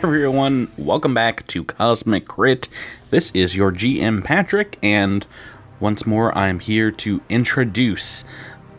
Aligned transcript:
Everyone, 0.00 0.70
welcome 0.78 1.12
back 1.12 1.44
to 1.48 1.64
Cosmic 1.64 2.28
Crit. 2.28 2.68
This 3.10 3.32
is 3.32 3.56
your 3.56 3.72
GM 3.72 4.22
Patrick, 4.22 4.78
and 4.80 5.26
once 5.80 6.06
more 6.06 6.36
I'm 6.38 6.60
here 6.60 6.92
to 6.92 7.20
introduce 7.28 8.22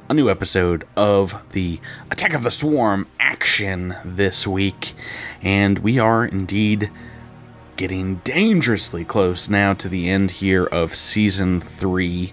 a 0.09 0.13
new 0.13 0.29
episode 0.29 0.87
of 0.95 1.43
the 1.51 1.81
Attack 2.09 2.33
of 2.33 2.43
the 2.43 2.51
Swarm 2.51 3.05
action 3.19 3.97
this 4.05 4.47
week. 4.47 4.93
And 5.41 5.79
we 5.79 5.99
are 5.99 6.23
indeed 6.23 6.89
getting 7.75 8.15
dangerously 8.23 9.03
close 9.03 9.49
now 9.49 9.73
to 9.73 9.89
the 9.89 10.09
end 10.09 10.31
here 10.31 10.67
of 10.67 10.95
season 10.95 11.59
three. 11.59 12.31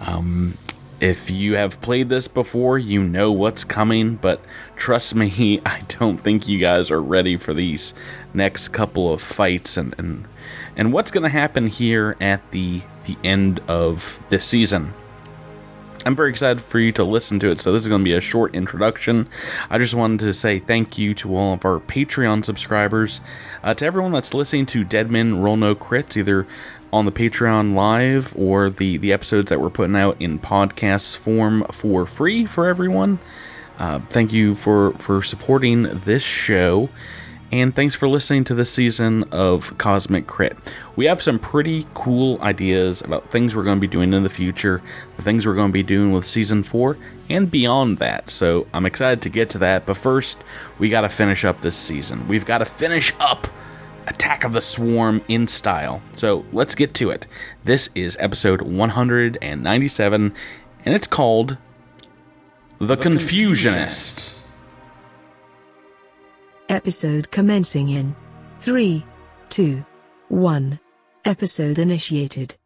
Um, 0.00 0.56
if 1.02 1.32
you 1.32 1.56
have 1.56 1.80
played 1.80 2.10
this 2.10 2.28
before, 2.28 2.78
you 2.78 3.02
know 3.02 3.32
what's 3.32 3.64
coming, 3.64 4.14
but 4.14 4.40
trust 4.76 5.16
me, 5.16 5.60
I 5.66 5.80
don't 5.88 6.16
think 6.16 6.46
you 6.46 6.60
guys 6.60 6.92
are 6.92 7.02
ready 7.02 7.36
for 7.36 7.52
these 7.52 7.92
next 8.34 8.68
couple 8.68 9.12
of 9.12 9.20
fights 9.20 9.76
and 9.76 9.94
and, 9.98 10.26
and 10.76 10.92
what's 10.92 11.10
going 11.10 11.22
to 11.22 11.28
happen 11.28 11.66
here 11.66 12.16
at 12.20 12.50
the 12.50 12.82
the 13.04 13.16
end 13.24 13.60
of 13.68 14.20
this 14.28 14.44
season. 14.44 14.94
I'm 16.04 16.16
very 16.16 16.30
excited 16.30 16.60
for 16.60 16.80
you 16.80 16.90
to 16.92 17.04
listen 17.04 17.38
to 17.40 17.50
it. 17.50 17.60
So, 17.60 17.72
this 17.72 17.82
is 17.82 17.88
going 17.88 18.00
to 18.00 18.04
be 18.04 18.14
a 18.14 18.20
short 18.20 18.54
introduction. 18.54 19.28
I 19.70 19.78
just 19.78 19.94
wanted 19.94 20.20
to 20.20 20.32
say 20.32 20.58
thank 20.58 20.98
you 20.98 21.14
to 21.14 21.36
all 21.36 21.54
of 21.54 21.64
our 21.64 21.78
Patreon 21.78 22.44
subscribers, 22.44 23.20
uh, 23.62 23.74
to 23.74 23.86
everyone 23.86 24.12
that's 24.12 24.34
listening 24.34 24.66
to 24.66 24.82
Deadman 24.82 25.40
Roll 25.40 25.56
No 25.56 25.74
Crits, 25.74 26.16
either 26.16 26.46
on 26.92 27.06
the 27.06 27.12
Patreon 27.12 27.74
live 27.74 28.34
or 28.36 28.68
the, 28.68 28.98
the 28.98 29.12
episodes 29.12 29.48
that 29.48 29.60
we're 29.60 29.70
putting 29.70 29.96
out 29.96 30.16
in 30.20 30.38
podcast 30.38 31.16
form 31.16 31.64
for 31.70 32.04
free 32.04 32.46
for 32.46 32.66
everyone. 32.66 33.18
Uh, 33.78 34.00
thank 34.10 34.32
you 34.32 34.54
for, 34.54 34.92
for 34.94 35.22
supporting 35.22 35.84
this 36.00 36.22
show. 36.22 36.90
And 37.52 37.74
thanks 37.76 37.94
for 37.94 38.08
listening 38.08 38.44
to 38.44 38.54
this 38.54 38.72
season 38.72 39.24
of 39.24 39.76
Cosmic 39.76 40.26
Crit. 40.26 40.74
We 40.96 41.04
have 41.04 41.20
some 41.20 41.38
pretty 41.38 41.86
cool 41.92 42.40
ideas 42.40 43.02
about 43.02 43.30
things 43.30 43.54
we're 43.54 43.62
going 43.62 43.76
to 43.76 43.80
be 43.80 43.86
doing 43.86 44.14
in 44.14 44.22
the 44.22 44.30
future, 44.30 44.80
the 45.18 45.22
things 45.22 45.44
we're 45.44 45.54
going 45.54 45.68
to 45.68 45.72
be 45.72 45.82
doing 45.82 46.12
with 46.12 46.24
season 46.24 46.62
four, 46.62 46.96
and 47.28 47.50
beyond 47.50 47.98
that. 47.98 48.30
So 48.30 48.66
I'm 48.72 48.86
excited 48.86 49.20
to 49.20 49.28
get 49.28 49.50
to 49.50 49.58
that. 49.58 49.84
But 49.84 49.98
first, 49.98 50.42
we 50.78 50.88
got 50.88 51.02
to 51.02 51.10
finish 51.10 51.44
up 51.44 51.60
this 51.60 51.76
season. 51.76 52.26
We've 52.26 52.46
got 52.46 52.58
to 52.58 52.64
finish 52.64 53.12
up 53.20 53.48
Attack 54.06 54.44
of 54.44 54.54
the 54.54 54.62
Swarm 54.62 55.20
in 55.28 55.46
style. 55.46 56.00
So 56.16 56.46
let's 56.52 56.74
get 56.74 56.94
to 56.94 57.10
it. 57.10 57.26
This 57.64 57.90
is 57.94 58.16
episode 58.18 58.62
197, 58.62 60.34
and 60.86 60.94
it's 60.94 61.06
called 61.06 61.58
The, 62.78 62.86
the 62.86 62.96
Confusionist. 62.96 64.41
Episode 66.72 67.30
commencing 67.30 67.90
in 67.90 68.16
3, 68.60 69.04
2, 69.50 69.84
1. 70.28 70.80
Episode 71.26 71.78
initiated. 71.78 72.56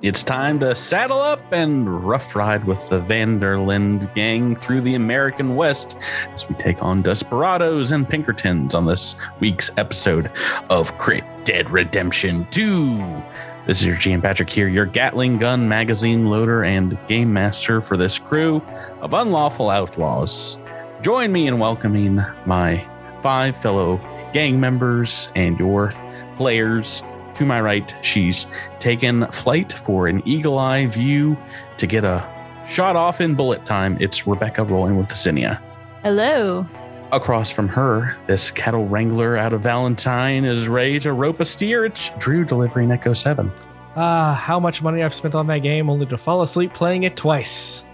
It's 0.00 0.24
time 0.24 0.58
to 0.60 0.74
saddle 0.74 1.18
up 1.18 1.52
and 1.52 2.08
rough 2.08 2.34
ride 2.34 2.64
with 2.64 2.88
the 2.88 3.00
Van 3.00 3.38
der 3.38 3.58
Linde 3.58 4.14
gang 4.14 4.56
through 4.56 4.80
the 4.80 4.94
American 4.94 5.54
West 5.54 5.98
as 6.32 6.48
we 6.48 6.54
take 6.54 6.82
on 6.82 7.02
Desperados 7.02 7.92
and 7.92 8.08
Pinkertons 8.08 8.74
on 8.74 8.86
this 8.86 9.16
week's 9.40 9.70
episode 9.76 10.30
of 10.70 10.96
Crit 10.96 11.24
Dead 11.44 11.68
Redemption 11.68 12.48
2. 12.50 13.22
This 13.70 13.82
is 13.82 13.86
your 13.86 13.96
GM 13.98 14.20
Patrick 14.20 14.50
here, 14.50 14.66
your 14.66 14.84
Gatling 14.84 15.38
gun 15.38 15.68
magazine 15.68 16.26
loader 16.26 16.64
and 16.64 16.98
game 17.06 17.32
master 17.32 17.80
for 17.80 17.96
this 17.96 18.18
crew 18.18 18.60
of 19.00 19.14
unlawful 19.14 19.70
outlaws. 19.70 20.60
Join 21.02 21.30
me 21.30 21.46
in 21.46 21.60
welcoming 21.60 22.20
my 22.46 22.84
five 23.22 23.56
fellow 23.56 23.98
gang 24.32 24.58
members 24.58 25.28
and 25.36 25.56
your 25.56 25.92
players. 26.36 27.04
To 27.36 27.46
my 27.46 27.60
right, 27.60 27.94
she's 28.02 28.48
taken 28.80 29.30
flight 29.30 29.72
for 29.72 30.08
an 30.08 30.20
eagle 30.24 30.58
eye 30.58 30.88
view 30.88 31.38
to 31.76 31.86
get 31.86 32.04
a 32.04 32.28
shot 32.66 32.96
off 32.96 33.20
in 33.20 33.36
bullet 33.36 33.64
time. 33.64 33.96
It's 34.00 34.26
Rebecca 34.26 34.64
rolling 34.64 34.96
with 34.96 35.14
Zinnia. 35.14 35.62
Hello. 36.02 36.66
Across 37.12 37.50
from 37.50 37.68
her, 37.68 38.16
this 38.28 38.52
cattle 38.52 38.86
wrangler 38.86 39.36
out 39.36 39.52
of 39.52 39.62
Valentine 39.62 40.44
is 40.44 40.68
ready 40.68 41.00
to 41.00 41.12
rope 41.12 41.40
a 41.40 41.44
steer. 41.44 41.84
It's 41.84 42.10
Drew 42.18 42.44
delivering 42.44 42.92
Echo 42.92 43.14
7. 43.14 43.50
Ah, 43.96 44.30
uh, 44.30 44.34
how 44.34 44.60
much 44.60 44.80
money 44.80 45.02
I've 45.02 45.14
spent 45.14 45.34
on 45.34 45.48
that 45.48 45.58
game 45.58 45.90
only 45.90 46.06
to 46.06 46.16
fall 46.16 46.42
asleep 46.42 46.72
playing 46.72 47.02
it 47.02 47.16
twice. 47.16 47.84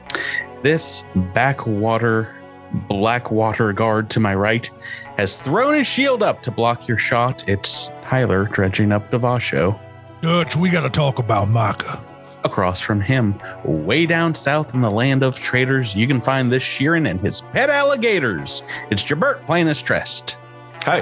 This 0.62 1.08
backwater 1.32 2.36
Blackwater 2.88 3.72
guard 3.72 4.10
to 4.10 4.20
my 4.20 4.34
right 4.34 4.68
has 5.16 5.40
thrown 5.40 5.74
his 5.74 5.86
shield 5.86 6.22
up 6.22 6.42
to 6.42 6.50
block 6.50 6.86
your 6.86 6.98
shot. 6.98 7.48
It's 7.48 7.90
Tyler 8.02 8.44
dredging 8.44 8.92
up 8.92 9.10
Devasho. 9.10 9.78
Dutch, 10.20 10.56
we 10.56 10.68
gotta 10.68 10.90
talk 10.90 11.18
about 11.18 11.48
Maka. 11.48 12.02
Across 12.46 12.82
from 12.82 13.00
him, 13.00 13.34
way 13.64 14.06
down 14.06 14.32
south 14.32 14.72
in 14.72 14.80
the 14.80 14.88
land 14.88 15.24
of 15.24 15.36
traders, 15.36 15.96
you 15.96 16.06
can 16.06 16.20
find 16.20 16.50
this 16.50 16.62
Sheeran 16.62 17.10
and 17.10 17.18
his 17.20 17.40
pet 17.40 17.68
alligators. 17.68 18.62
It's 18.88 19.02
Jabert 19.02 19.44
playing 19.46 19.66
as 19.66 19.82
Trest. 19.82 20.38
Hi. 20.82 21.00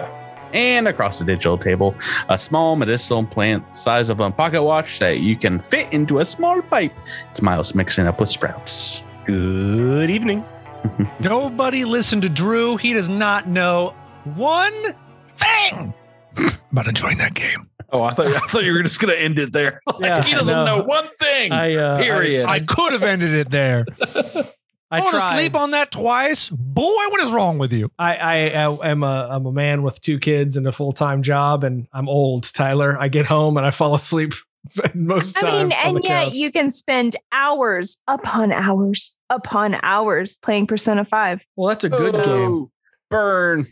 And 0.54 0.88
across 0.88 1.18
the 1.18 1.24
digital 1.26 1.58
table, 1.58 1.94
a 2.30 2.38
small 2.38 2.76
medicinal 2.76 3.26
plant 3.26 3.76
size 3.76 4.08
of 4.08 4.20
a 4.20 4.30
pocket 4.30 4.62
watch 4.62 4.98
that 5.00 5.20
you 5.20 5.36
can 5.36 5.60
fit 5.60 5.92
into 5.92 6.20
a 6.20 6.24
small 6.24 6.62
pipe. 6.62 6.94
It's 7.30 7.42
Miles 7.42 7.74
mixing 7.74 8.06
up 8.06 8.20
with 8.20 8.30
Sprouts. 8.30 9.04
Good 9.26 10.08
evening. 10.08 10.46
Nobody 11.20 11.84
listen 11.84 12.22
to 12.22 12.30
Drew. 12.30 12.78
He 12.78 12.94
does 12.94 13.10
not 13.10 13.48
know 13.48 13.94
one 14.34 14.72
thing 15.36 15.92
about 16.72 16.88
enjoying 16.88 17.18
that 17.18 17.34
game. 17.34 17.68
Oh, 17.94 18.02
I 18.02 18.10
thought 18.10 18.26
I 18.26 18.40
thought 18.40 18.64
you 18.64 18.72
were 18.72 18.82
just 18.82 18.98
going 18.98 19.14
to 19.14 19.20
end 19.20 19.38
it 19.38 19.52
there. 19.52 19.80
Like, 19.94 20.00
yeah, 20.00 20.22
he 20.24 20.34
doesn't 20.34 20.52
no. 20.52 20.64
know 20.64 20.82
one 20.82 21.08
thing. 21.20 21.52
I, 21.52 21.76
uh, 21.76 22.02
period. 22.02 22.46
I, 22.46 22.54
I 22.54 22.60
could 22.60 22.92
have 22.92 23.04
ended 23.04 23.32
it 23.32 23.50
there. 23.50 23.86
I, 24.90 24.98
I 24.98 25.00
want 25.00 25.14
to 25.14 25.20
sleep 25.20 25.54
on 25.54 25.70
that 25.70 25.92
twice. 25.92 26.48
Boy, 26.50 26.82
what 26.82 27.20
is 27.20 27.30
wrong 27.30 27.58
with 27.58 27.72
you? 27.72 27.92
I, 27.96 28.16
I 28.16 28.36
am 28.90 29.04
a 29.04 29.28
I'm 29.30 29.46
a 29.46 29.52
man 29.52 29.84
with 29.84 30.00
two 30.00 30.18
kids 30.18 30.56
and 30.56 30.66
a 30.66 30.72
full 30.72 30.92
time 30.92 31.22
job, 31.22 31.62
and 31.62 31.86
I'm 31.92 32.08
old, 32.08 32.52
Tyler. 32.52 32.98
I 33.00 33.06
get 33.06 33.26
home 33.26 33.56
and 33.56 33.64
I 33.64 33.70
fall 33.70 33.94
asleep 33.94 34.34
most 34.94 35.42
I 35.44 35.64
mean, 35.64 35.72
and 35.72 36.02
yet 36.02 36.26
couch. 36.26 36.34
you 36.34 36.50
can 36.50 36.70
spend 36.70 37.16
hours 37.30 38.02
upon 38.08 38.50
hours 38.50 39.18
upon 39.30 39.78
hours 39.82 40.36
playing 40.36 40.66
Persona 40.66 41.04
5. 41.04 41.46
Well, 41.56 41.68
that's 41.68 41.84
a 41.84 41.88
good 41.88 42.16
oh, 42.16 42.24
game. 42.24 42.70
Burn. 43.10 43.66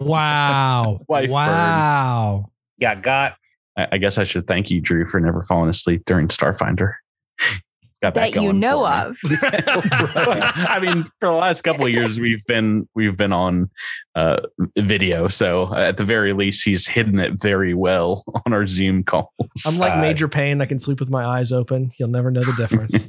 wow. 0.00 1.00
wow. 1.08 2.42
Burn. 2.42 2.51
Got 2.82 3.02
got. 3.02 3.36
I, 3.78 3.88
I, 3.92 3.98
guess 3.98 4.18
I 4.18 4.24
should 4.24 4.48
thank 4.48 4.68
you, 4.68 4.80
Drew, 4.80 5.06
for 5.06 5.20
never 5.20 5.42
falling 5.44 5.70
asleep 5.70 6.02
during 6.04 6.26
Starfinder 6.26 6.94
got 8.02 8.14
that, 8.14 8.32
that 8.32 8.42
you 8.42 8.52
know 8.52 8.84
of. 8.84 9.16
I 9.24 10.80
mean, 10.82 11.04
for 11.20 11.28
the 11.28 11.32
last 11.32 11.62
couple 11.62 11.86
of 11.86 11.92
years, 11.92 12.18
we've 12.18 12.44
been 12.46 12.88
we've 12.96 13.16
been 13.16 13.32
on 13.32 13.70
uh, 14.16 14.40
video, 14.76 15.28
so 15.28 15.72
at 15.74 15.96
the 15.96 16.04
very 16.04 16.32
least, 16.32 16.64
he's 16.64 16.88
hidden 16.88 17.20
it 17.20 17.40
very 17.40 17.72
well 17.72 18.24
on 18.46 18.52
our 18.52 18.66
Zoom 18.66 19.04
calls. 19.04 19.30
I'm 19.64 19.78
like 19.78 19.92
uh, 19.92 20.00
Major 20.00 20.26
Payne; 20.26 20.60
I 20.60 20.66
can 20.66 20.80
sleep 20.80 20.98
with 20.98 21.10
my 21.10 21.24
eyes 21.24 21.52
open. 21.52 21.92
You'll 21.98 22.08
never 22.08 22.32
know 22.32 22.42
the 22.42 22.54
difference. 22.58 23.08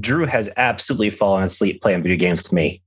Drew 0.00 0.26
has 0.26 0.50
absolutely 0.58 1.08
fallen 1.08 1.44
asleep 1.44 1.80
playing 1.80 2.02
video 2.02 2.18
games 2.18 2.42
with 2.42 2.52
me. 2.52 2.82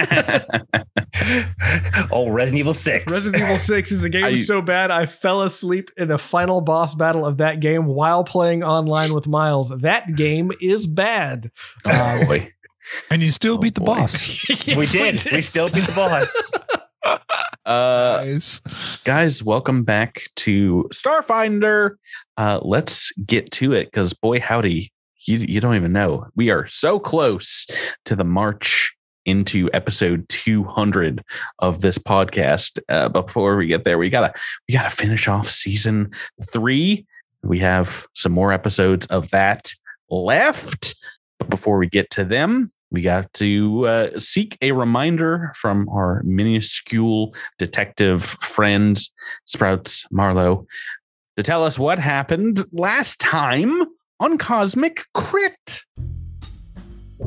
oh, 2.10 2.30
Resident 2.30 2.60
Evil 2.60 2.74
6. 2.74 3.12
Resident 3.12 3.42
Evil 3.42 3.58
6 3.76 3.92
is 3.92 4.04
a 4.04 4.08
game 4.08 4.24
I, 4.24 4.34
so 4.36 4.62
bad 4.62 4.90
I 4.90 5.06
fell 5.06 5.42
asleep 5.42 5.90
in 5.96 6.08
the 6.08 6.18
final 6.18 6.60
boss 6.60 6.94
battle 6.94 7.26
of 7.26 7.38
that 7.38 7.60
game 7.60 7.86
while 7.86 8.24
playing 8.24 8.62
online 8.62 9.14
with 9.14 9.26
Miles. 9.26 9.68
That 9.68 10.16
game 10.16 10.52
is 10.60 10.86
bad. 10.86 11.50
Oh 11.84 12.26
boy. 12.26 12.52
And 13.08 13.22
you 13.22 13.30
still 13.30 13.54
oh, 13.54 13.58
beat 13.58 13.76
the 13.76 13.82
boy. 13.82 13.94
boss. 13.94 14.48
yes, 14.48 14.76
we, 14.76 14.86
did. 14.86 15.12
we 15.12 15.18
did. 15.18 15.32
We 15.32 15.42
still 15.42 15.70
beat 15.70 15.86
the 15.86 15.92
boss. 15.92 16.52
Uh, 17.04 18.24
guys. 18.24 18.62
guys, 19.04 19.44
welcome 19.44 19.84
back 19.84 20.22
to 20.34 20.88
Starfinder. 20.92 21.92
Uh, 22.36 22.58
let's 22.62 23.12
get 23.24 23.52
to 23.52 23.74
it 23.74 23.84
because 23.84 24.12
boy, 24.12 24.40
howdy, 24.40 24.92
you 25.26 25.38
you 25.38 25.60
don't 25.60 25.76
even 25.76 25.92
know. 25.92 26.26
We 26.34 26.50
are 26.50 26.66
so 26.66 26.98
close 26.98 27.68
to 28.06 28.16
the 28.16 28.24
March 28.24 28.96
into 29.24 29.70
episode 29.72 30.28
200 30.28 31.22
of 31.58 31.80
this 31.80 31.98
podcast. 31.98 32.78
Uh, 32.88 33.08
before 33.08 33.56
we 33.56 33.66
get 33.66 33.84
there, 33.84 33.98
we 33.98 34.10
gotta 34.10 34.32
we 34.68 34.74
gotta 34.74 34.94
finish 34.94 35.28
off 35.28 35.48
season 35.48 36.10
three. 36.50 37.06
We 37.42 37.58
have 37.60 38.06
some 38.14 38.32
more 38.32 38.52
episodes 38.52 39.06
of 39.06 39.30
that 39.30 39.72
left. 40.10 40.94
But 41.38 41.48
before 41.48 41.78
we 41.78 41.88
get 41.88 42.10
to 42.10 42.24
them, 42.24 42.70
we 42.90 43.02
got 43.02 43.32
to 43.34 43.86
uh, 43.86 44.18
seek 44.18 44.58
a 44.60 44.72
reminder 44.72 45.52
from 45.54 45.88
our 45.88 46.22
minuscule 46.24 47.34
detective 47.58 48.24
friend 48.24 49.00
Sprouts 49.44 50.04
Marlowe 50.10 50.66
to 51.36 51.42
tell 51.42 51.64
us 51.64 51.78
what 51.78 51.98
happened 51.98 52.60
last 52.72 53.20
time 53.20 53.82
on 54.18 54.36
Cosmic 54.38 55.04
Crit. 55.14 55.82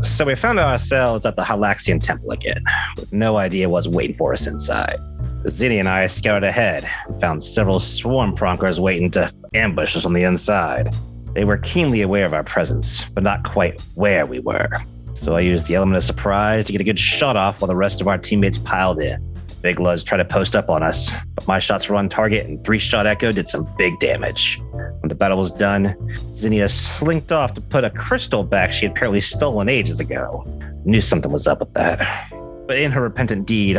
So 0.01 0.25
we 0.25 0.35
found 0.35 0.59
ourselves 0.59 1.25
at 1.25 1.35
the 1.35 1.43
Hylaxian 1.43 2.01
Temple 2.01 2.31
again, 2.31 2.63
with 2.97 3.13
no 3.13 3.37
idea 3.37 3.69
what's 3.69 3.87
waiting 3.87 4.15
for 4.15 4.33
us 4.33 4.47
inside. 4.47 4.97
Zinni 5.45 5.79
and 5.79 5.87
I 5.87 6.07
scouted 6.07 6.43
ahead 6.43 6.89
and 7.07 7.19
found 7.21 7.43
several 7.43 7.79
swarm 7.79 8.35
pronkers 8.35 8.79
waiting 8.79 9.11
to 9.11 9.31
ambush 9.53 9.95
us 9.95 10.05
on 10.05 10.13
the 10.13 10.23
inside. 10.23 10.95
They 11.33 11.45
were 11.45 11.57
keenly 11.57 12.01
aware 12.01 12.25
of 12.25 12.33
our 12.33 12.43
presence, 12.43 13.05
but 13.05 13.23
not 13.23 13.43
quite 13.43 13.81
where 13.95 14.25
we 14.25 14.39
were. 14.39 14.69
So 15.15 15.35
I 15.35 15.41
used 15.41 15.67
the 15.67 15.75
element 15.75 15.97
of 15.97 16.03
surprise 16.03 16.65
to 16.65 16.71
get 16.71 16.81
a 16.81 16.83
good 16.83 16.99
shot 16.99 17.37
off 17.37 17.61
while 17.61 17.67
the 17.67 17.75
rest 17.75 18.01
of 18.01 18.07
our 18.07 18.17
teammates 18.17 18.57
piled 18.57 18.99
in. 18.99 19.32
Big 19.63 19.79
Luz 19.79 20.03
tried 20.03 20.17
to 20.17 20.25
post 20.25 20.55
up 20.55 20.69
on 20.69 20.83
us, 20.83 21.13
but 21.35 21.47
my 21.47 21.57
shots 21.57 21.89
were 21.89 21.95
on 21.95 22.09
target 22.09 22.45
and 22.45 22.61
three 22.63 22.77
shot 22.77 23.07
echo 23.07 23.31
did 23.31 23.47
some 23.47 23.67
big 23.77 23.97
damage. 23.97 24.59
When 24.73 25.07
the 25.07 25.15
battle 25.15 25.37
was 25.37 25.51
done, 25.51 25.95
Zinnia 26.35 26.67
slinked 26.67 27.31
off 27.31 27.53
to 27.53 27.61
put 27.61 27.83
a 27.83 27.89
crystal 27.89 28.43
back 28.43 28.73
she 28.73 28.85
had 28.85 28.91
apparently 28.91 29.21
stolen 29.21 29.69
ages 29.69 29.99
ago. 29.99 30.43
Knew 30.85 31.01
something 31.01 31.31
was 31.31 31.47
up 31.47 31.61
with 31.61 31.73
that. 31.73 32.29
But 32.67 32.77
in 32.77 32.91
her 32.91 33.01
repentant 33.01 33.47
deed, 33.47 33.77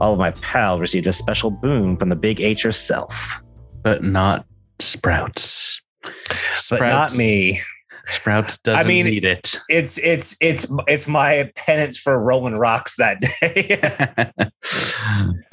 all 0.00 0.12
of 0.12 0.18
my 0.18 0.30
pals 0.30 0.80
received 0.80 1.06
a 1.08 1.12
special 1.12 1.50
boon 1.50 1.96
from 1.96 2.08
the 2.08 2.16
big 2.16 2.40
H 2.40 2.62
herself. 2.62 3.40
But 3.82 4.02
not 4.02 4.46
Sprouts. 4.78 5.82
Sprouts. 6.54 6.70
But 6.70 6.80
not 6.80 7.16
me. 7.16 7.60
Sprouts 8.08 8.58
doesn't 8.58 8.84
I 8.84 8.88
mean, 8.88 9.06
need 9.06 9.24
it. 9.24 9.58
It's 9.68 9.98
it's 9.98 10.36
it's 10.40 10.66
it's 10.86 11.08
my 11.08 11.50
penance 11.56 11.98
for 11.98 12.18
rolling 12.20 12.56
rocks 12.56 12.96
that 12.96 13.20
day. 13.20 13.80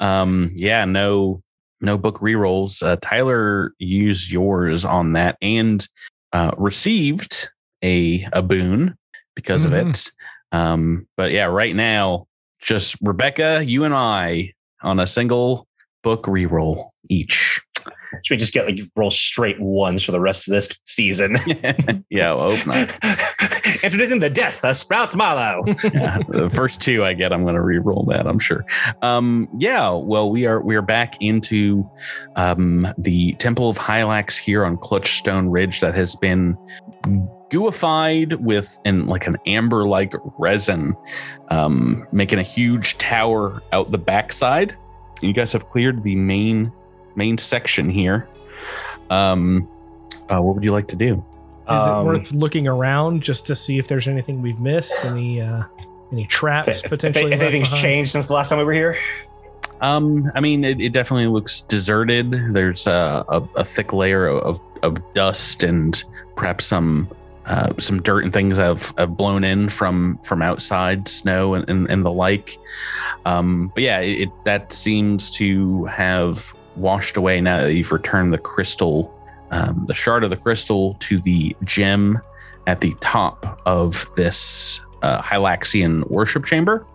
um, 0.00 0.52
yeah, 0.54 0.84
no 0.84 1.42
no 1.80 1.98
book 1.98 2.20
rerolls. 2.20 2.82
Uh, 2.82 2.96
Tyler 3.02 3.72
used 3.78 4.30
yours 4.30 4.84
on 4.84 5.14
that 5.14 5.36
and 5.42 5.86
uh, 6.32 6.52
received 6.56 7.50
a 7.82 8.26
a 8.32 8.42
boon 8.42 8.96
because 9.34 9.66
mm-hmm. 9.66 9.74
of 9.74 9.88
it. 9.88 10.10
Um, 10.52 11.08
but 11.16 11.32
yeah, 11.32 11.46
right 11.46 11.74
now, 11.74 12.26
just 12.60 12.96
Rebecca, 13.02 13.62
you 13.64 13.84
and 13.84 13.94
I 13.94 14.52
on 14.82 15.00
a 15.00 15.06
single 15.06 15.66
book 16.02 16.24
reroll 16.24 16.90
each. 17.08 17.53
Should 18.24 18.34
we 18.34 18.38
just 18.38 18.54
get 18.54 18.64
like 18.64 18.80
roll 18.96 19.10
straight 19.10 19.60
ones 19.60 20.02
for 20.02 20.10
the 20.10 20.20
rest 20.20 20.48
of 20.48 20.52
this 20.52 20.80
season? 20.86 21.36
yeah, 22.08 22.34
I 22.34 22.56
hope 22.56 22.66
not. 22.66 22.98
Introducing 23.84 24.20
the 24.20 24.30
death 24.30 24.64
of 24.64 24.74
Sprouts 24.78 25.14
Marlowe. 25.14 25.62
yeah, 25.94 26.18
the 26.30 26.48
first 26.48 26.80
two 26.80 27.04
I 27.04 27.12
get, 27.12 27.34
I'm 27.34 27.42
going 27.42 27.54
to 27.54 27.60
re-roll 27.60 28.06
that. 28.08 28.26
I'm 28.26 28.38
sure. 28.38 28.64
Um, 29.02 29.46
yeah, 29.58 29.90
well, 29.90 30.30
we 30.30 30.46
are 30.46 30.62
we 30.62 30.74
are 30.74 30.82
back 30.82 31.20
into 31.20 31.88
um, 32.36 32.88
the 32.96 33.34
Temple 33.34 33.68
of 33.68 33.76
Hylax 33.76 34.38
here 34.38 34.64
on 34.64 34.78
Clutchstone 34.78 35.52
Ridge 35.52 35.80
that 35.80 35.94
has 35.94 36.16
been 36.16 36.56
gooified 37.50 38.40
with 38.40 38.78
in 38.86 39.06
like 39.06 39.26
an 39.26 39.36
amber 39.44 39.84
like 39.84 40.14
resin, 40.38 40.96
um, 41.50 42.06
making 42.10 42.38
a 42.38 42.42
huge 42.42 42.96
tower 42.96 43.62
out 43.72 43.90
the 43.90 43.98
backside. 43.98 44.74
You 45.20 45.34
guys 45.34 45.52
have 45.52 45.68
cleared 45.68 46.02
the 46.04 46.16
main 46.16 46.72
main 47.16 47.38
section 47.38 47.90
here. 47.90 48.28
Um, 49.10 49.68
uh, 50.28 50.40
what 50.40 50.54
would 50.54 50.64
you 50.64 50.72
like 50.72 50.88
to 50.88 50.96
do? 50.96 51.24
Is 51.64 51.70
um, 51.86 52.06
it 52.06 52.10
worth 52.10 52.32
looking 52.32 52.68
around 52.68 53.22
just 53.22 53.46
to 53.46 53.56
see 53.56 53.78
if 53.78 53.88
there's 53.88 54.08
anything 54.08 54.42
we've 54.42 54.60
missed? 54.60 55.04
Any 55.04 55.40
uh, 55.40 55.64
any 56.12 56.26
traps 56.26 56.82
if, 56.84 56.90
potentially? 56.90 57.26
If, 57.26 57.34
if 57.34 57.40
anything's 57.40 57.68
behind? 57.68 57.82
changed 57.82 58.10
since 58.10 58.26
the 58.26 58.34
last 58.34 58.50
time 58.50 58.58
we 58.58 58.64
were 58.64 58.72
here. 58.72 58.98
Um, 59.80 60.30
I 60.34 60.40
mean, 60.40 60.64
it, 60.64 60.80
it 60.80 60.92
definitely 60.92 61.26
looks 61.26 61.62
deserted. 61.62 62.30
There's 62.54 62.86
a, 62.86 63.24
a, 63.28 63.42
a 63.56 63.64
thick 63.64 63.92
layer 63.92 64.28
of, 64.28 64.60
of 64.82 65.12
dust 65.14 65.64
and 65.64 66.02
perhaps 66.36 66.66
some 66.66 67.10
uh, 67.46 67.74
some 67.78 68.00
dirt 68.00 68.24
and 68.24 68.32
things 68.32 68.56
have, 68.56 68.94
have 68.96 69.16
blown 69.16 69.44
in 69.44 69.68
from 69.68 70.18
from 70.22 70.40
outside, 70.40 71.06
snow 71.06 71.54
and, 71.54 71.68
and, 71.68 71.90
and 71.90 72.04
the 72.04 72.12
like. 72.12 72.58
Um, 73.26 73.70
but 73.74 73.82
yeah, 73.82 74.00
it, 74.00 74.30
that 74.44 74.72
seems 74.72 75.30
to 75.32 75.84
have 75.86 76.54
washed 76.76 77.16
away 77.16 77.40
now 77.40 77.62
that 77.62 77.74
you've 77.74 77.92
returned 77.92 78.32
the 78.32 78.38
crystal, 78.38 79.14
um, 79.50 79.84
the 79.86 79.94
shard 79.94 80.24
of 80.24 80.30
the 80.30 80.36
crystal 80.36 80.94
to 81.00 81.18
the 81.20 81.56
gem 81.64 82.20
at 82.66 82.80
the 82.80 82.94
top 83.00 83.60
of 83.66 84.08
this 84.16 84.80
uh, 85.02 85.20
Hylaxian 85.20 86.08
worship 86.10 86.46
chamber. 86.46 86.86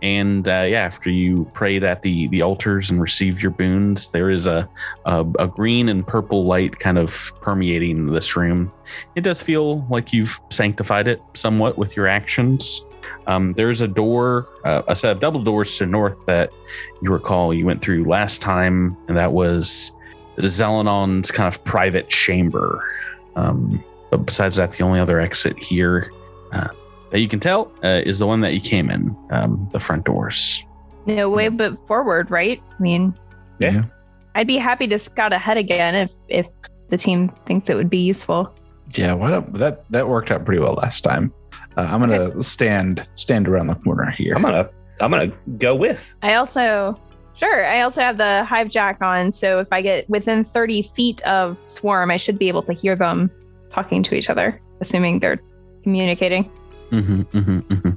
And 0.00 0.46
uh, 0.46 0.66
yeah, 0.68 0.82
after 0.82 1.10
you 1.10 1.44
prayed 1.54 1.82
at 1.84 2.02
the 2.02 2.28
the 2.28 2.42
altars 2.42 2.90
and 2.90 3.00
received 3.00 3.42
your 3.42 3.50
boons, 3.50 4.08
there 4.08 4.30
is 4.30 4.46
a, 4.46 4.68
a, 5.04 5.24
a 5.38 5.48
green 5.48 5.88
and 5.88 6.06
purple 6.06 6.44
light 6.44 6.78
kind 6.78 6.98
of 6.98 7.32
permeating 7.40 8.06
this 8.06 8.36
room. 8.36 8.72
It 9.16 9.22
does 9.22 9.42
feel 9.42 9.86
like 9.88 10.12
you've 10.12 10.40
sanctified 10.50 11.08
it 11.08 11.20
somewhat 11.34 11.78
with 11.78 11.96
your 11.96 12.06
actions. 12.06 12.84
Um, 13.26 13.52
there's 13.54 13.80
a 13.80 13.88
door, 13.88 14.48
uh, 14.64 14.82
a 14.88 14.96
set 14.96 15.12
of 15.12 15.20
double 15.20 15.42
doors 15.42 15.76
to 15.78 15.84
the 15.84 15.90
north 15.90 16.26
that 16.26 16.50
you 17.00 17.10
recall 17.10 17.54
you 17.54 17.66
went 17.66 17.80
through 17.80 18.04
last 18.04 18.42
time, 18.42 18.96
and 19.08 19.16
that 19.16 19.32
was 19.32 19.96
the 20.36 20.48
Zelenon's 20.48 21.30
kind 21.30 21.52
of 21.52 21.62
private 21.64 22.08
chamber. 22.08 22.84
Um, 23.36 23.82
but 24.10 24.26
besides 24.26 24.56
that, 24.56 24.72
the 24.72 24.84
only 24.84 25.00
other 25.00 25.20
exit 25.20 25.58
here 25.58 26.12
uh, 26.52 26.68
that 27.10 27.20
you 27.20 27.28
can 27.28 27.40
tell 27.40 27.72
uh, 27.84 28.02
is 28.04 28.18
the 28.18 28.26
one 28.26 28.40
that 28.40 28.54
you 28.54 28.60
came 28.60 28.90
in, 28.90 29.16
um, 29.30 29.68
the 29.72 29.80
front 29.80 30.04
doors. 30.04 30.64
No 31.06 31.28
way 31.28 31.48
but 31.48 31.78
forward, 31.86 32.30
right? 32.30 32.62
I 32.78 32.82
mean, 32.82 33.18
yeah. 33.58 33.84
I'd 34.34 34.46
be 34.46 34.56
happy 34.56 34.86
to 34.88 34.98
scout 34.98 35.32
ahead 35.32 35.56
again 35.56 35.94
if 35.94 36.12
if 36.28 36.48
the 36.88 36.96
team 36.96 37.30
thinks 37.46 37.68
it 37.68 37.76
would 37.76 37.90
be 37.90 37.98
useful. 37.98 38.54
Yeah, 38.94 39.14
what 39.14 39.52
that 39.54 39.90
that 39.90 40.08
worked 40.08 40.30
out 40.30 40.44
pretty 40.44 40.60
well 40.60 40.74
last 40.74 41.02
time. 41.02 41.32
Uh, 41.76 41.88
I'm 41.90 42.00
gonna 42.00 42.20
okay. 42.20 42.40
stand 42.42 43.06
stand 43.14 43.48
around 43.48 43.68
the 43.68 43.74
corner 43.76 44.10
here. 44.12 44.34
I'm 44.34 44.42
gonna 44.42 44.68
I'm 45.00 45.10
gonna 45.10 45.32
go 45.58 45.74
with. 45.74 46.14
I 46.22 46.34
also 46.34 46.96
sure. 47.34 47.66
I 47.66 47.80
also 47.80 48.00
have 48.00 48.18
the 48.18 48.44
hive 48.44 48.68
jack 48.68 49.00
on, 49.00 49.32
so 49.32 49.58
if 49.58 49.68
I 49.72 49.80
get 49.82 50.08
within 50.08 50.44
30 50.44 50.82
feet 50.82 51.22
of 51.22 51.58
swarm, 51.64 52.10
I 52.10 52.16
should 52.16 52.38
be 52.38 52.48
able 52.48 52.62
to 52.62 52.72
hear 52.72 52.94
them 52.94 53.30
talking 53.70 54.02
to 54.04 54.14
each 54.14 54.28
other, 54.28 54.60
assuming 54.80 55.20
they're 55.20 55.40
communicating. 55.82 56.50
Mm-hmm, 56.90 57.22
mm-hmm, 57.22 57.58
mm-hmm. 57.60 57.90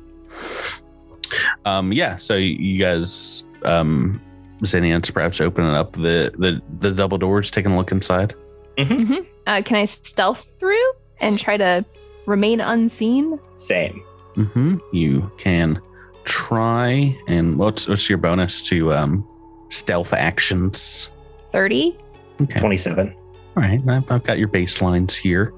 Um, 1.66 1.92
yeah. 1.92 2.16
So 2.16 2.36
you 2.36 2.80
guys, 2.80 3.48
um, 3.64 4.22
Xenians, 4.62 5.14
perhaps 5.14 5.42
opening 5.42 5.76
up 5.76 5.94
the 5.94 6.34
the 6.38 6.62
the 6.80 6.92
double 6.92 7.18
doors, 7.18 7.52
taking 7.52 7.72
a 7.72 7.78
look 7.78 7.92
inside. 7.92 8.34
Mm-hmm. 8.78 8.94
mm-hmm. 8.94 9.30
Uh, 9.48 9.62
can 9.64 9.78
I 9.78 9.86
stealth 9.86 10.60
through 10.60 10.92
and 11.20 11.38
try 11.38 11.56
to 11.56 11.86
remain 12.26 12.62
unseen? 12.62 13.40
Same. 13.56 14.04
Mm-hmm. 14.36 14.78
You 14.92 15.32
can 15.38 15.82
try. 16.24 17.18
And 17.28 17.58
what's 17.58 17.88
what's 17.88 18.10
your 18.10 18.18
bonus 18.18 18.62
to 18.64 18.94
um, 18.94 19.28
stealth 19.70 20.14
actions? 20.14 21.12
Thirty. 21.52 21.98
Okay. 22.42 22.60
Twenty-seven. 22.60 23.16
All 23.58 23.64
right, 23.64 23.82
I've, 23.88 24.12
I've 24.12 24.24
got 24.24 24.38
your 24.38 24.50
baselines 24.50 25.16
here. 25.16 25.54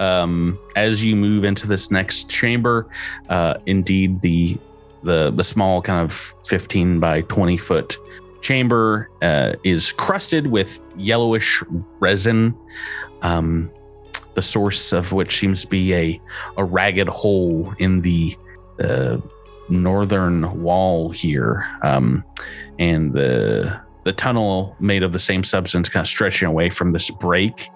Um, 0.00 0.58
as 0.74 1.04
you 1.04 1.14
move 1.14 1.44
into 1.44 1.68
this 1.68 1.92
next 1.92 2.28
chamber, 2.28 2.88
uh, 3.28 3.54
indeed 3.66 4.20
the 4.20 4.58
the 5.04 5.30
the 5.30 5.44
small 5.44 5.80
kind 5.80 6.00
of 6.00 6.34
fifteen 6.46 6.98
by 6.98 7.20
twenty 7.22 7.56
foot 7.56 7.98
chamber 8.40 9.08
uh, 9.22 9.52
is 9.62 9.92
crusted 9.92 10.48
with 10.48 10.80
yellowish 10.96 11.62
resin. 12.00 12.56
Um, 13.22 13.70
the 14.36 14.42
source 14.42 14.92
of 14.92 15.12
which 15.12 15.38
seems 15.38 15.62
to 15.62 15.66
be 15.66 15.94
a, 15.94 16.20
a 16.58 16.64
ragged 16.64 17.08
hole 17.08 17.74
in 17.78 18.02
the 18.02 18.36
uh, 18.78 19.16
northern 19.70 20.62
wall 20.62 21.10
here. 21.10 21.66
Um, 21.82 22.22
and 22.78 23.12
the 23.12 23.80
the 24.04 24.12
tunnel 24.12 24.76
made 24.78 25.02
of 25.02 25.12
the 25.12 25.18
same 25.18 25.42
substance 25.42 25.88
kind 25.88 26.04
of 26.04 26.08
stretching 26.08 26.46
away 26.46 26.70
from 26.70 26.92
this 26.92 27.10
break. 27.10 27.68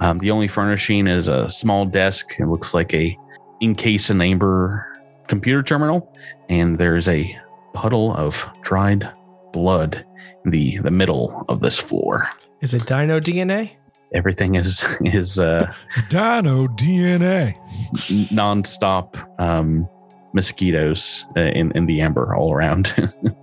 Um, 0.00 0.16
the 0.18 0.30
only 0.30 0.48
furnishing 0.48 1.06
is 1.06 1.28
a 1.28 1.50
small 1.50 1.84
desk. 1.84 2.40
It 2.40 2.46
looks 2.46 2.72
like 2.72 2.94
a 2.94 3.18
encase 3.60 4.08
and 4.08 4.22
amber 4.22 4.86
computer 5.26 5.62
terminal, 5.62 6.10
and 6.48 6.78
there's 6.78 7.08
a 7.08 7.38
puddle 7.74 8.16
of 8.16 8.48
dried 8.62 9.12
blood 9.52 10.06
in 10.44 10.50
the 10.52 10.78
the 10.78 10.90
middle 10.90 11.44
of 11.48 11.60
this 11.60 11.78
floor. 11.78 12.30
Is 12.62 12.72
it 12.72 12.86
dino 12.86 13.20
DNA? 13.20 13.72
Everything 14.14 14.54
is 14.54 14.84
is 15.04 15.38
uh 15.38 15.72
dino 16.08 16.66
dna 16.68 17.54
nonstop 18.30 19.16
um 19.40 19.88
mosquitoes 20.32 21.26
uh, 21.36 21.40
in 21.40 21.72
in 21.72 21.86
the 21.86 22.00
amber 22.00 22.34
all 22.34 22.52
around. 22.52 22.94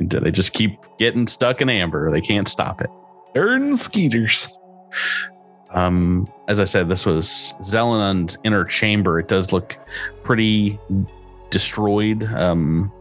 They 0.00 0.32
just 0.32 0.54
keep 0.54 0.76
getting 0.98 1.28
stuck 1.28 1.60
in 1.60 1.70
amber. 1.70 2.10
They 2.10 2.20
can't 2.20 2.48
stop 2.48 2.80
it. 2.80 2.90
Earn 3.36 3.76
skeeters 3.76 4.58
um 5.74 6.30
as 6.48 6.60
i 6.60 6.64
said 6.64 6.88
this 6.88 7.06
was 7.06 7.54
zelenon's 7.64 8.36
inner 8.44 8.64
chamber. 8.64 9.18
It 9.18 9.28
does 9.28 9.52
look 9.52 9.76
pretty 10.22 10.78
destroyed. 11.50 12.24
Um 12.34 12.92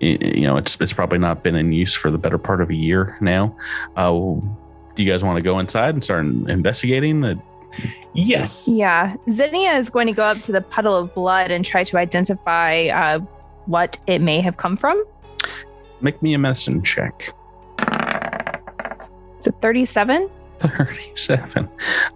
you 0.00 0.42
know 0.42 0.56
it's 0.56 0.80
it's 0.80 0.92
probably 0.92 1.18
not 1.18 1.42
been 1.42 1.56
in 1.56 1.72
use 1.72 1.94
for 1.94 2.10
the 2.10 2.18
better 2.18 2.38
part 2.38 2.60
of 2.60 2.70
a 2.70 2.74
year 2.74 3.16
now. 3.20 3.56
Uh 3.96 4.34
do 4.98 5.04
you 5.04 5.12
guys 5.12 5.22
want 5.22 5.36
to 5.36 5.42
go 5.42 5.60
inside 5.60 5.94
and 5.94 6.02
start 6.02 6.26
investigating? 6.26 7.40
Yes. 8.14 8.66
Yeah. 8.66 9.14
Zinnia 9.30 9.74
is 9.74 9.90
going 9.90 10.08
to 10.08 10.12
go 10.12 10.24
up 10.24 10.40
to 10.42 10.50
the 10.50 10.60
puddle 10.60 10.96
of 10.96 11.14
blood 11.14 11.52
and 11.52 11.64
try 11.64 11.84
to 11.84 11.96
identify 11.96 12.88
uh, 12.88 13.20
what 13.66 13.96
it 14.08 14.20
may 14.20 14.40
have 14.40 14.56
come 14.56 14.76
from. 14.76 15.04
Make 16.00 16.20
me 16.20 16.34
a 16.34 16.38
medicine 16.38 16.82
check. 16.82 17.32
Is 19.38 19.46
it 19.46 19.54
37? 19.62 20.28
37. 20.58 21.68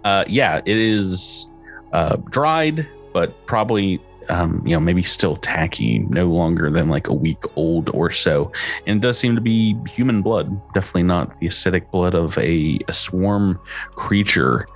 Uh, 0.03 0.25
yeah, 0.27 0.57
it 0.57 0.75
is 0.75 1.53
uh, 1.93 2.17
dried, 2.31 2.85
but 3.13 3.45
probably 3.45 4.01
um, 4.29 4.61
you 4.65 4.73
know, 4.73 4.79
maybe 4.79 5.03
still 5.03 5.35
tacky, 5.37 5.99
no 5.99 6.27
longer 6.27 6.69
than 6.69 6.89
like 6.89 7.07
a 7.07 7.13
week 7.13 7.43
old 7.55 7.89
or 7.93 8.11
so. 8.11 8.51
And 8.85 8.97
it 8.97 9.01
does 9.01 9.17
seem 9.17 9.35
to 9.35 9.41
be 9.41 9.75
human 9.87 10.21
blood, 10.21 10.59
definitely 10.73 11.03
not 11.03 11.39
the 11.39 11.47
acidic 11.47 11.89
blood 11.91 12.15
of 12.15 12.37
a, 12.37 12.79
a 12.87 12.93
swarm 12.93 13.59
creature. 13.95 14.67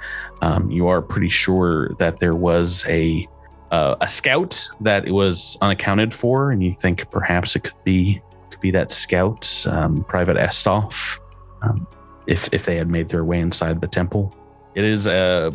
Um, 0.41 0.69
you 0.69 0.87
are 0.87 1.01
pretty 1.01 1.29
sure 1.29 1.89
that 1.99 2.19
there 2.19 2.35
was 2.35 2.85
a 2.87 3.27
uh, 3.71 3.95
a 3.99 4.07
scout 4.07 4.69
that 4.79 5.05
it 5.05 5.11
was 5.11 5.57
unaccounted 5.61 6.13
for, 6.13 6.51
and 6.51 6.63
you 6.63 6.73
think 6.73 7.09
perhaps 7.11 7.55
it 7.55 7.63
could 7.63 7.83
be 7.83 8.21
could 8.49 8.61
be 8.61 8.71
that 8.71 8.91
scout, 8.91 9.65
um, 9.67 10.03
Private 10.05 10.37
Estov, 10.37 11.19
um, 11.61 11.85
if 12.27 12.53
if 12.53 12.65
they 12.65 12.77
had 12.77 12.87
made 12.87 13.09
their 13.09 13.25
way 13.25 13.39
inside 13.39 13.81
the 13.81 13.87
temple. 13.87 14.33
It 14.75 14.85
is 14.85 15.07
a 15.07 15.53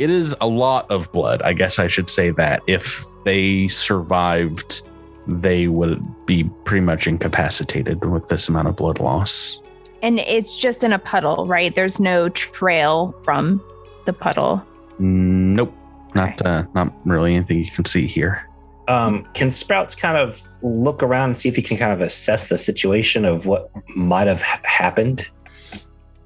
it 0.00 0.08
is 0.08 0.34
a 0.40 0.46
lot 0.46 0.90
of 0.90 1.12
blood. 1.12 1.42
I 1.42 1.52
guess 1.52 1.78
I 1.78 1.86
should 1.86 2.08
say 2.08 2.30
that 2.30 2.62
if 2.66 3.04
they 3.26 3.68
survived, 3.68 4.88
they 5.26 5.68
would 5.68 6.02
be 6.24 6.44
pretty 6.64 6.80
much 6.80 7.06
incapacitated 7.06 8.02
with 8.06 8.26
this 8.28 8.48
amount 8.48 8.68
of 8.68 8.76
blood 8.76 8.98
loss. 8.98 9.60
And 10.02 10.18
it's 10.18 10.56
just 10.56 10.82
in 10.82 10.94
a 10.94 10.98
puddle, 10.98 11.46
right? 11.46 11.74
There's 11.74 12.00
no 12.00 12.30
trail 12.30 13.12
from 13.24 13.62
the 14.06 14.14
puddle. 14.14 14.64
Nope, 14.98 15.74
not 16.14 16.40
uh, 16.46 16.64
not 16.74 16.94
really 17.04 17.34
anything 17.34 17.58
you 17.58 17.70
can 17.70 17.84
see 17.84 18.06
here. 18.06 18.48
Um, 18.88 19.26
can 19.34 19.50
Sprouts 19.50 19.94
kind 19.94 20.16
of 20.16 20.42
look 20.62 21.02
around 21.02 21.28
and 21.28 21.36
see 21.36 21.50
if 21.50 21.56
he 21.56 21.62
can 21.62 21.76
kind 21.76 21.92
of 21.92 22.00
assess 22.00 22.48
the 22.48 22.56
situation 22.56 23.26
of 23.26 23.44
what 23.44 23.70
might 23.94 24.28
have 24.28 24.40
happened 24.40 25.28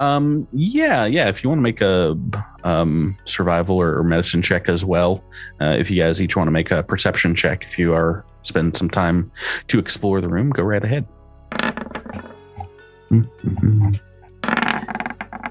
um, 0.00 0.48
yeah, 0.52 1.04
yeah. 1.06 1.28
If 1.28 1.42
you 1.42 1.48
want 1.48 1.58
to 1.58 1.62
make 1.62 1.80
a 1.80 2.18
um, 2.64 3.16
survival 3.24 3.80
or, 3.80 4.02
medicine 4.02 4.42
check 4.42 4.68
as 4.68 4.84
well, 4.84 5.24
uh, 5.60 5.76
if 5.78 5.90
you 5.90 6.02
guys 6.02 6.20
each 6.20 6.36
want 6.36 6.48
to 6.48 6.52
make 6.52 6.70
a 6.70 6.82
perception 6.82 7.34
check, 7.34 7.64
if 7.64 7.78
you 7.78 7.94
are 7.94 8.24
spend 8.42 8.76
some 8.76 8.90
time 8.90 9.30
to 9.68 9.78
explore 9.78 10.20
the 10.20 10.28
room, 10.28 10.50
go 10.50 10.62
right 10.62 10.84
ahead. 10.84 11.06
Mm-hmm. 13.10 13.88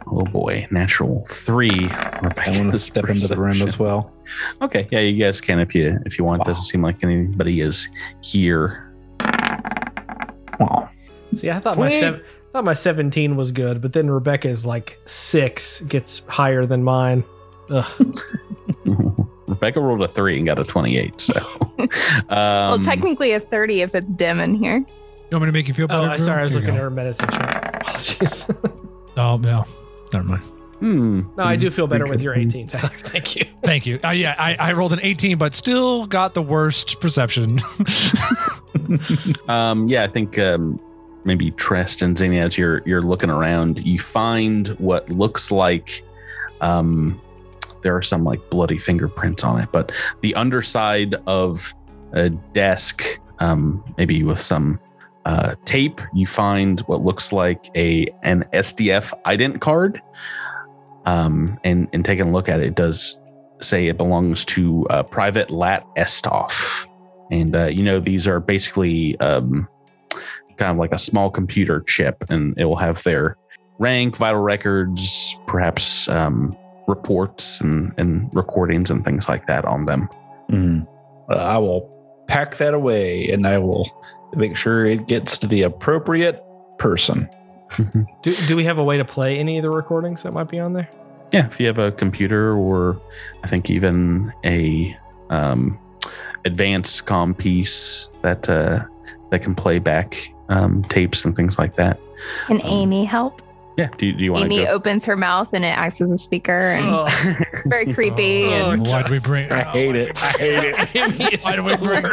Oh 0.07 0.25
boy, 0.25 0.67
natural 0.69 1.23
three. 1.27 1.87
Rebecca 2.21 2.51
I 2.51 2.59
want 2.59 2.71
to 2.73 2.77
step 2.77 3.03
perception. 3.05 3.15
into 3.15 3.27
the 3.27 3.39
room 3.39 3.61
as 3.61 3.79
well. 3.79 4.13
Okay, 4.61 4.87
yeah, 4.91 4.99
you 4.99 5.17
guys 5.19 5.41
can 5.41 5.59
if 5.59 5.73
you 5.73 5.99
if 6.05 6.19
you 6.19 6.25
want. 6.25 6.39
Wow. 6.39 6.45
Doesn't 6.45 6.65
seem 6.65 6.81
like 6.81 7.03
anybody 7.03 7.61
is 7.61 7.87
here. 8.21 8.93
Wow. 10.59 10.89
See, 11.33 11.49
I 11.49 11.59
thought 11.59 11.77
my 11.79 11.89
seven, 11.89 12.21
thought 12.53 12.63
my 12.63 12.73
17 12.73 13.35
was 13.35 13.51
good, 13.51 13.81
but 13.81 13.93
then 13.93 14.09
Rebecca's 14.09 14.63
like 14.63 14.99
six 15.05 15.81
gets 15.81 16.19
higher 16.27 16.67
than 16.67 16.83
mine. 16.83 17.23
Rebecca 19.47 19.81
rolled 19.81 20.03
a 20.03 20.07
three 20.07 20.37
and 20.37 20.45
got 20.45 20.59
a 20.59 20.63
28. 20.63 21.19
So, 21.19 21.33
um, 21.79 21.89
well, 22.29 22.79
technically 22.79 23.31
a 23.31 23.39
30 23.39 23.81
if 23.81 23.95
it's 23.95 24.13
dim 24.13 24.39
in 24.39 24.53
here. 24.53 24.77
You 24.77 24.85
want 25.31 25.41
me 25.43 25.47
to 25.47 25.51
make 25.51 25.67
you 25.67 25.73
feel 25.73 25.87
better? 25.87 26.11
Oh, 26.11 26.17
sorry, 26.17 26.41
I 26.41 26.43
was 26.43 26.53
looking 26.53 26.69
at 26.69 26.75
her 26.75 26.91
medicine 26.91 27.27
check. 27.27 27.81
Apologies. 27.81 28.47
oh, 29.17 29.37
no. 29.37 29.65
Never 30.13 30.25
mind. 30.25 30.43
Hmm. 30.77 31.21
No, 31.35 31.43
I 31.43 31.55
do 31.55 31.71
feel 31.71 31.87
better 31.87 32.05
with 32.05 32.21
your 32.21 32.35
18, 32.35 32.67
Tyler. 32.67 32.91
Thank 32.99 33.35
you. 33.35 33.45
Thank 33.63 33.87
you. 33.87 33.99
Uh, 34.03 34.09
yeah, 34.09 34.35
I, 34.37 34.55
I 34.55 34.73
rolled 34.73 34.93
an 34.93 34.99
18, 35.01 35.39
but 35.39 35.55
still 35.55 36.05
got 36.05 36.35
the 36.35 36.41
worst 36.41 36.99
perception. 36.99 37.61
um, 39.47 39.87
yeah, 39.87 40.03
I 40.03 40.07
think 40.07 40.37
um, 40.37 40.79
maybe 41.25 41.51
Trest 41.51 42.01
and 42.01 42.17
Zany, 42.17 42.39
as 42.39 42.57
you're 42.57 42.81
you're 42.85 43.01
looking 43.01 43.29
around, 43.29 43.85
you 43.85 43.99
find 43.99 44.69
what 44.79 45.09
looks 45.09 45.51
like 45.51 46.03
um, 46.61 47.21
there 47.83 47.95
are 47.95 48.01
some 48.01 48.23
like 48.23 48.49
bloody 48.49 48.77
fingerprints 48.77 49.43
on 49.43 49.59
it, 49.59 49.69
but 49.71 49.91
the 50.21 50.33
underside 50.35 51.15
of 51.27 51.73
a 52.13 52.29
desk, 52.29 53.19
um, 53.39 53.83
maybe 53.97 54.23
with 54.23 54.39
some 54.39 54.79
uh, 55.25 55.55
tape, 55.65 56.01
you 56.13 56.25
find 56.25 56.81
what 56.81 57.01
looks 57.01 57.31
like 57.31 57.69
a 57.75 58.07
an 58.23 58.43
SDF 58.53 59.13
ident 59.25 59.59
card. 59.61 60.01
Um, 61.05 61.59
and 61.65 61.89
and 61.91 62.05
taking 62.05 62.27
a 62.27 62.31
look 62.31 62.47
at 62.47 62.61
it, 62.61 62.67
it 62.67 62.75
does 62.75 63.19
say 63.61 63.87
it 63.87 63.97
belongs 63.97 64.45
to 64.45 64.87
uh, 64.89 65.03
Private 65.03 65.51
Lat 65.51 65.85
Estov, 65.97 66.87
and 67.29 67.55
uh, 67.55 67.65
you 67.65 67.83
know 67.83 67.99
these 67.99 68.25
are 68.25 68.39
basically 68.39 69.19
um, 69.19 69.67
kind 70.57 70.71
of 70.71 70.77
like 70.77 70.93
a 70.93 70.97
small 70.97 71.29
computer 71.29 71.81
chip, 71.81 72.23
and 72.29 72.57
it 72.57 72.65
will 72.65 72.77
have 72.77 73.03
their 73.03 73.37
rank, 73.79 74.17
vital 74.17 74.41
records, 74.41 75.35
perhaps 75.47 76.07
um, 76.09 76.55
reports 76.87 77.61
and, 77.61 77.93
and 77.97 78.29
recordings 78.33 78.91
and 78.91 79.03
things 79.03 79.27
like 79.27 79.47
that 79.47 79.65
on 79.65 79.85
them. 79.85 80.09
Mm. 80.49 80.87
Uh, 81.29 81.35
I 81.35 81.57
will 81.57 81.89
pack 82.27 82.57
that 82.57 82.73
away 82.73 83.29
and 83.29 83.47
I 83.47 83.57
will 83.57 83.89
make 84.35 84.55
sure 84.55 84.85
it 84.85 85.07
gets 85.07 85.37
to 85.39 85.47
the 85.47 85.63
appropriate 85.63 86.43
person. 86.77 87.29
do, 88.23 88.35
do 88.47 88.55
we 88.55 88.63
have 88.65 88.77
a 88.77 88.83
way 88.83 88.97
to 88.97 89.05
play 89.05 89.37
any 89.37 89.57
of 89.57 89.63
the 89.63 89.69
recordings 89.69 90.23
that 90.23 90.33
might 90.33 90.49
be 90.49 90.59
on 90.59 90.73
there? 90.73 90.89
Yeah, 91.31 91.47
if 91.47 91.59
you 91.59 91.65
have 91.67 91.79
a 91.79 91.91
computer 91.91 92.55
or 92.55 93.01
I 93.43 93.47
think 93.47 93.69
even 93.69 94.31
a 94.45 94.95
um, 95.29 95.79
advanced 96.45 97.05
com 97.07 97.33
piece 97.33 98.11
that 98.21 98.47
uh, 98.47 98.83
that 99.31 99.39
can 99.41 99.55
play 99.55 99.79
back 99.79 100.32
um, 100.49 100.83
tapes 100.83 101.25
and 101.25 101.35
things 101.35 101.57
like 101.57 101.75
that. 101.75 101.99
Can 102.47 102.61
um, 102.61 102.67
Amy 102.67 103.05
help? 103.05 103.41
Yeah. 103.77 103.89
Do, 103.97 104.11
do 104.13 104.23
you 104.23 104.33
want 104.33 104.45
Amy 104.45 104.65
go? 104.65 104.71
opens 104.71 105.05
her 105.05 105.15
mouth 105.15 105.53
and 105.53 105.65
it 105.65 105.69
acts 105.69 105.99
as 105.99 106.11
a 106.11 106.17
speaker 106.17 106.51
and 106.51 106.85
oh. 106.85 107.05
it's 107.51 107.67
very 107.67 107.91
creepy. 107.91 108.45
Oh, 108.45 108.71
and 108.71 108.85
why 108.85 109.01
do 109.01 109.11
we 109.11 109.19
bring? 109.19 109.51
I 109.51 109.63
hate 109.63 109.95
it. 109.95 110.21
I 110.21 110.31
hate 110.31 110.63
it. 110.63 110.95
Amy 110.95 111.37
why 111.41 111.55
do 111.55 111.63
we 111.63 111.75
bring? 111.77 112.05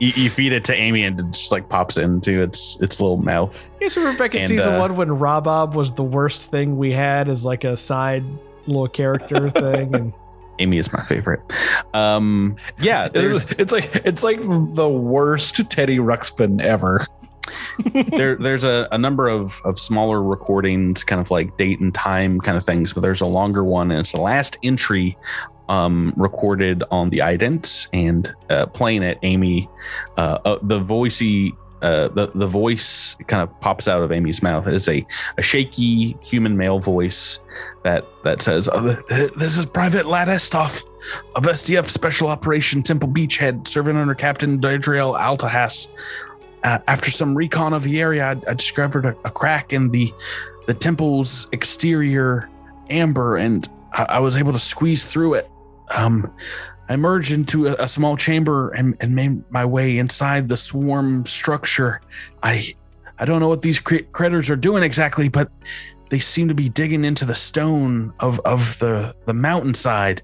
You, 0.00 0.12
you, 0.16 0.30
feed 0.30 0.52
it 0.52 0.64
to 0.64 0.74
Amy 0.74 1.04
and 1.04 1.20
it 1.20 1.26
just 1.30 1.52
like 1.52 1.68
pops 1.68 1.96
into 1.96 2.42
its 2.42 2.80
its 2.80 3.00
little 3.00 3.18
mouth. 3.18 3.76
Yes, 3.80 3.96
yeah, 3.96 4.02
so 4.02 4.10
Rebecca 4.10 4.40
and, 4.40 4.48
season 4.48 4.74
uh, 4.74 4.78
one 4.78 4.96
when 4.96 5.08
Rabob 5.08 5.74
was 5.74 5.92
the 5.92 6.02
worst 6.02 6.50
thing 6.50 6.76
we 6.76 6.92
had 6.92 7.28
as 7.28 7.44
like 7.44 7.62
a 7.64 7.76
side 7.76 8.24
little 8.66 8.88
character 8.88 9.50
thing 9.50 9.94
and. 9.94 10.12
Amy 10.58 10.76
is 10.76 10.92
my 10.92 11.00
favorite. 11.00 11.40
Um, 11.92 12.56
yeah, 12.78 13.08
it's, 13.12 13.50
it's 13.52 13.72
like 13.72 14.02
it's 14.04 14.22
like 14.22 14.38
the 14.40 14.88
worst 14.88 15.68
Teddy 15.70 15.96
Ruxpin 15.96 16.60
ever. 16.60 17.04
there, 18.10 18.36
there's 18.36 18.64
a, 18.64 18.88
a 18.92 18.98
number 18.98 19.28
of, 19.28 19.60
of 19.64 19.78
smaller 19.78 20.22
recordings, 20.22 21.04
kind 21.04 21.20
of 21.20 21.30
like 21.30 21.56
date 21.56 21.80
and 21.80 21.94
time 21.94 22.40
kind 22.40 22.56
of 22.56 22.64
things, 22.64 22.92
but 22.92 23.00
there's 23.00 23.20
a 23.20 23.26
longer 23.26 23.64
one, 23.64 23.90
and 23.90 24.00
it's 24.00 24.12
the 24.12 24.20
last 24.20 24.58
entry 24.62 25.16
um, 25.68 26.12
recorded 26.16 26.82
on 26.90 27.10
the 27.10 27.18
idents 27.18 27.88
and 27.92 28.34
uh, 28.50 28.66
playing 28.66 29.02
it. 29.02 29.18
Amy, 29.22 29.68
uh, 30.16 30.38
uh, 30.44 30.58
the 30.62 30.80
voicey, 30.80 31.56
uh, 31.80 32.08
the 32.08 32.30
the 32.34 32.46
voice 32.46 33.16
kind 33.26 33.42
of 33.42 33.60
pops 33.60 33.88
out 33.88 34.02
of 34.02 34.12
Amy's 34.12 34.42
mouth. 34.42 34.66
It 34.68 34.74
is 34.74 34.88
a, 34.88 35.04
a 35.38 35.42
shaky 35.42 36.16
human 36.22 36.56
male 36.56 36.78
voice 36.78 37.42
that 37.84 38.06
that 38.22 38.42
says, 38.42 38.68
oh, 38.72 38.96
"This 39.08 39.58
is 39.58 39.66
Private 39.66 40.06
Ladestov 40.06 40.84
of 41.34 41.42
SDF 41.44 41.86
Special 41.86 42.28
Operation 42.28 42.82
Temple 42.82 43.08
Beachhead, 43.08 43.66
serving 43.66 43.96
under 43.96 44.14
Captain 44.14 44.60
Didriel 44.60 45.18
Altahas." 45.18 45.92
Uh, 46.64 46.78
after 46.86 47.10
some 47.10 47.34
recon 47.34 47.72
of 47.72 47.84
the 47.84 48.00
area, 48.00 48.24
I, 48.24 48.50
I 48.50 48.54
discovered 48.54 49.06
a, 49.06 49.16
a, 49.24 49.30
crack 49.30 49.72
in 49.72 49.90
the 49.90 50.12
the 50.66 50.74
temple's 50.74 51.48
exterior 51.52 52.48
amber, 52.88 53.36
and 53.36 53.68
I, 53.92 54.04
I 54.04 54.18
was 54.20 54.36
able 54.36 54.52
to 54.52 54.58
squeeze 54.58 55.04
through 55.04 55.34
it. 55.34 55.50
Um, 55.90 56.32
I 56.88 56.94
emerged 56.94 57.32
into 57.32 57.68
a, 57.68 57.74
a 57.74 57.88
small 57.88 58.16
chamber 58.16 58.70
and, 58.70 58.96
and, 59.00 59.14
made 59.14 59.50
my 59.50 59.64
way 59.64 59.98
inside 59.98 60.48
the 60.48 60.56
swarm 60.56 61.26
structure. 61.26 62.00
I 62.42 62.74
I 63.18 63.24
don't 63.24 63.40
know 63.40 63.48
what 63.48 63.62
these 63.62 63.78
cr- 63.78 64.08
critters 64.12 64.50
are 64.50 64.56
doing 64.56 64.82
exactly, 64.82 65.28
but 65.28 65.50
they 66.12 66.18
seem 66.18 66.48
to 66.48 66.54
be 66.54 66.68
digging 66.68 67.06
into 67.06 67.24
the 67.24 67.34
stone 67.34 68.12
of, 68.20 68.38
of 68.40 68.78
the, 68.80 69.14
the 69.24 69.32
mountainside 69.32 70.22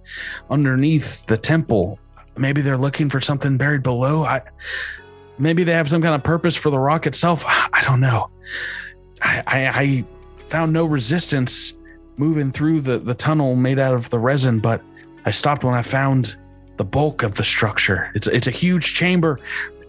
underneath 0.50 1.24
the 1.24 1.38
temple. 1.38 1.98
Maybe 2.36 2.60
they're 2.60 2.76
looking 2.76 3.08
for 3.08 3.22
something 3.22 3.56
buried 3.56 3.82
below. 3.82 4.22
I 4.24 4.42
maybe 5.38 5.64
they 5.64 5.72
have 5.72 5.88
some 5.88 6.02
kind 6.02 6.14
of 6.14 6.22
purpose 6.22 6.56
for 6.56 6.70
the 6.70 6.78
rock 6.78 7.06
itself. 7.06 7.44
I 7.46 7.82
don't 7.84 8.00
know. 8.00 8.30
I, 9.22 9.42
I, 9.46 9.66
I 9.68 10.04
found 10.48 10.72
no 10.72 10.84
resistance 10.84 11.78
moving 12.16 12.50
through 12.50 12.80
the, 12.80 12.98
the 12.98 13.14
tunnel 13.14 13.54
made 13.56 13.78
out 13.78 13.94
of 13.94 14.10
the 14.10 14.18
resin, 14.18 14.58
but 14.58 14.82
I 15.24 15.30
stopped 15.30 15.64
when 15.64 15.74
I 15.74 15.82
found 15.82 16.36
the 16.76 16.84
bulk 16.84 17.22
of 17.22 17.34
the 17.34 17.44
structure. 17.44 18.10
It's 18.14 18.26
it's 18.26 18.46
a 18.46 18.52
huge 18.52 18.94
chamber, 18.94 19.40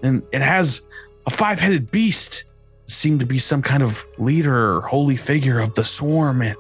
and 0.04 0.24
it 0.32 0.42
has 0.42 0.86
a 1.26 1.30
five 1.30 1.60
headed 1.60 1.92
beast. 1.92 2.46
Seemed 2.88 3.20
to 3.20 3.26
be 3.28 3.38
some 3.38 3.62
kind 3.62 3.84
of 3.84 4.04
leader 4.18 4.76
or 4.76 4.82
holy 4.82 5.16
figure 5.16 5.60
of 5.60 5.76
the 5.76 5.84
swarm, 5.84 6.42
and 6.42 6.58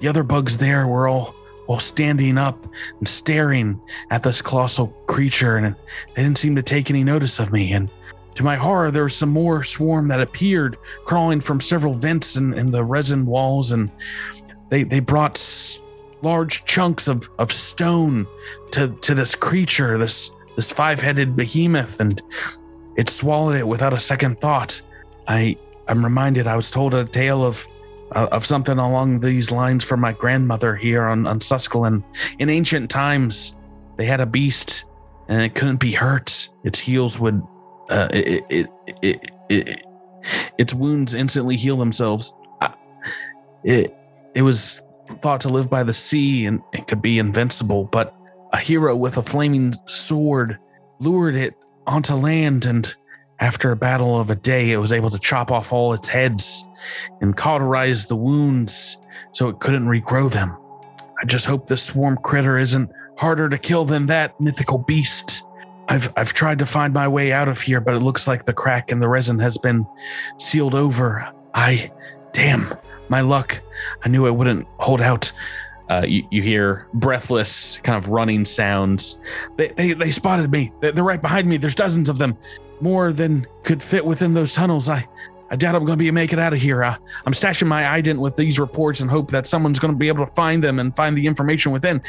the 0.00 0.08
other 0.08 0.22
bugs 0.22 0.56
there 0.56 0.86
were 0.86 1.06
all 1.06 1.34
while 1.66 1.78
standing 1.78 2.38
up 2.38 2.66
and 2.98 3.06
staring 3.06 3.78
at 4.10 4.22
this 4.22 4.40
colossal 4.40 4.86
creature, 5.06 5.58
and 5.58 5.76
they 6.16 6.22
didn't 6.22 6.38
seem 6.38 6.56
to 6.56 6.62
take 6.62 6.88
any 6.88 7.04
notice 7.04 7.38
of 7.38 7.52
me. 7.52 7.72
And 7.72 7.90
to 8.38 8.44
my 8.44 8.54
horror, 8.54 8.92
there 8.92 9.02
was 9.02 9.16
some 9.16 9.30
more 9.30 9.64
swarm 9.64 10.06
that 10.06 10.20
appeared, 10.20 10.78
crawling 11.04 11.40
from 11.40 11.60
several 11.60 11.92
vents 11.92 12.36
in, 12.36 12.54
in 12.54 12.70
the 12.70 12.84
resin 12.84 13.26
walls, 13.26 13.72
and 13.72 13.90
they 14.68 14.84
they 14.84 15.00
brought 15.00 15.80
large 16.22 16.64
chunks 16.64 17.08
of, 17.08 17.28
of 17.40 17.50
stone 17.50 18.28
to 18.70 18.96
to 19.02 19.12
this 19.12 19.34
creature, 19.34 19.98
this 19.98 20.36
this 20.54 20.70
five 20.70 21.00
headed 21.00 21.34
behemoth, 21.34 21.98
and 21.98 22.22
it 22.96 23.10
swallowed 23.10 23.56
it 23.56 23.66
without 23.66 23.92
a 23.92 23.98
second 23.98 24.38
thought. 24.38 24.82
I 25.26 25.56
I'm 25.88 26.04
reminded 26.04 26.46
I 26.46 26.54
was 26.54 26.70
told 26.70 26.94
a 26.94 27.04
tale 27.04 27.44
of 27.44 27.66
uh, 28.12 28.28
of 28.30 28.46
something 28.46 28.78
along 28.78 29.18
these 29.18 29.50
lines 29.50 29.82
from 29.82 29.98
my 29.98 30.12
grandmother 30.12 30.76
here 30.76 31.06
on 31.06 31.26
on. 31.26 32.04
In 32.38 32.50
ancient 32.50 32.88
times, 32.88 33.58
they 33.96 34.06
had 34.06 34.20
a 34.20 34.26
beast, 34.26 34.84
and 35.26 35.42
it 35.42 35.56
couldn't 35.56 35.80
be 35.80 35.90
hurt. 35.90 36.50
Its 36.62 36.78
heels 36.78 37.18
would, 37.18 37.42
uh, 37.88 38.08
it, 38.12 38.44
it, 38.48 38.66
it, 39.02 39.30
it, 39.48 39.86
its 40.58 40.74
wounds 40.74 41.14
instantly 41.14 41.56
heal 41.56 41.76
themselves. 41.76 42.34
It 43.64 43.94
it 44.34 44.42
was 44.42 44.82
thought 45.18 45.40
to 45.42 45.48
live 45.48 45.70
by 45.70 45.82
the 45.82 45.94
sea 45.94 46.46
and 46.46 46.62
it 46.72 46.86
could 46.86 47.02
be 47.02 47.18
invincible, 47.18 47.84
but 47.84 48.14
a 48.52 48.58
hero 48.58 48.94
with 48.94 49.16
a 49.16 49.22
flaming 49.22 49.74
sword 49.86 50.58
lured 51.00 51.36
it 51.36 51.54
onto 51.86 52.14
land 52.14 52.66
and 52.66 52.94
after 53.40 53.70
a 53.70 53.76
battle 53.76 54.20
of 54.20 54.30
a 54.30 54.36
day 54.36 54.72
it 54.72 54.78
was 54.78 54.92
able 54.92 55.10
to 55.10 55.18
chop 55.18 55.50
off 55.50 55.72
all 55.72 55.92
its 55.92 56.08
heads 56.08 56.68
and 57.20 57.36
cauterize 57.36 58.06
the 58.06 58.16
wounds 58.16 59.00
so 59.32 59.48
it 59.48 59.60
couldn't 59.60 59.86
regrow 59.86 60.30
them. 60.30 60.56
I 61.20 61.24
just 61.24 61.46
hope 61.46 61.66
this 61.66 61.82
swarm 61.82 62.18
critter 62.22 62.58
isn't 62.58 62.90
harder 63.16 63.48
to 63.48 63.58
kill 63.58 63.84
than 63.84 64.06
that 64.06 64.40
mythical 64.40 64.78
beast. 64.78 65.37
I've 65.88 66.12
I've 66.16 66.32
tried 66.34 66.58
to 66.60 66.66
find 66.66 66.92
my 66.92 67.08
way 67.08 67.32
out 67.32 67.48
of 67.48 67.60
here, 67.60 67.80
but 67.80 67.94
it 67.94 68.00
looks 68.00 68.26
like 68.26 68.44
the 68.44 68.52
crack 68.52 68.90
in 68.90 69.00
the 69.00 69.08
resin 69.08 69.38
has 69.38 69.56
been 69.58 69.86
sealed 70.36 70.74
over. 70.74 71.32
I 71.54 71.90
damn 72.32 72.72
my 73.08 73.22
luck. 73.22 73.62
I 74.04 74.08
knew 74.08 74.26
I 74.26 74.30
wouldn't 74.30 74.66
hold 74.78 75.00
out. 75.00 75.32
Uh, 75.88 76.04
you, 76.06 76.22
you 76.30 76.42
hear 76.42 76.86
breathless, 76.92 77.78
kind 77.78 77.96
of 77.96 78.10
running 78.10 78.44
sounds. 78.44 79.22
They, 79.56 79.68
they, 79.68 79.94
they 79.94 80.10
spotted 80.10 80.50
me. 80.50 80.70
They're, 80.80 80.92
they're 80.92 81.04
right 81.04 81.20
behind 81.20 81.48
me. 81.48 81.56
There's 81.56 81.74
dozens 81.74 82.10
of 82.10 82.18
them, 82.18 82.36
more 82.82 83.10
than 83.10 83.46
could 83.62 83.82
fit 83.82 84.04
within 84.04 84.34
those 84.34 84.52
tunnels. 84.52 84.90
I, 84.90 85.08
I 85.50 85.56
doubt 85.56 85.74
I'm 85.74 85.86
going 85.86 85.98
to 85.98 86.04
be 86.04 86.10
make 86.10 86.34
it 86.34 86.38
out 86.38 86.52
of 86.52 86.60
here. 86.60 86.84
Uh, 86.84 86.96
I'm 87.24 87.32
stashing 87.32 87.68
my 87.68 87.84
ident 87.84 88.18
with 88.18 88.36
these 88.36 88.58
reports 88.58 89.00
and 89.00 89.10
hope 89.10 89.30
that 89.30 89.46
someone's 89.46 89.78
going 89.78 89.94
to 89.94 89.98
be 89.98 90.08
able 90.08 90.26
to 90.26 90.30
find 90.32 90.62
them 90.62 90.78
and 90.78 90.94
find 90.94 91.16
the 91.16 91.26
information 91.26 91.72
within. 91.72 92.02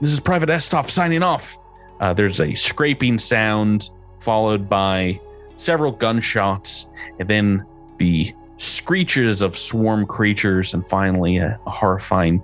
This 0.00 0.12
is 0.12 0.20
Private 0.20 0.48
Estov 0.48 0.88
signing 0.88 1.24
off. 1.24 1.58
Uh, 2.00 2.12
there's 2.12 2.40
a 2.40 2.54
scraping 2.54 3.18
sound 3.18 3.90
followed 4.20 4.68
by 4.68 5.20
several 5.56 5.92
gunshots, 5.92 6.90
and 7.18 7.28
then 7.28 7.64
the 7.98 8.34
screeches 8.56 9.42
of 9.42 9.56
swarm 9.56 10.06
creatures, 10.06 10.74
and 10.74 10.86
finally 10.86 11.36
a, 11.38 11.58
a 11.66 11.70
horrifying 11.70 12.42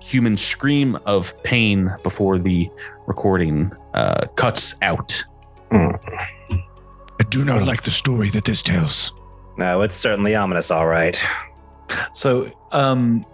human 0.00 0.36
scream 0.36 0.98
of 1.06 1.40
pain 1.44 1.94
before 2.02 2.38
the 2.38 2.70
recording 3.06 3.70
uh, 3.94 4.26
cuts 4.36 4.74
out. 4.82 5.22
I 5.70 7.24
do 7.28 7.44
not 7.44 7.62
like 7.62 7.82
the 7.82 7.90
story 7.90 8.28
that 8.30 8.44
this 8.44 8.62
tells. 8.62 9.12
No, 9.56 9.82
it's 9.82 9.94
certainly 9.94 10.34
ominous, 10.34 10.70
all 10.70 10.86
right. 10.86 11.22
So, 12.14 12.50
um, 12.72 13.24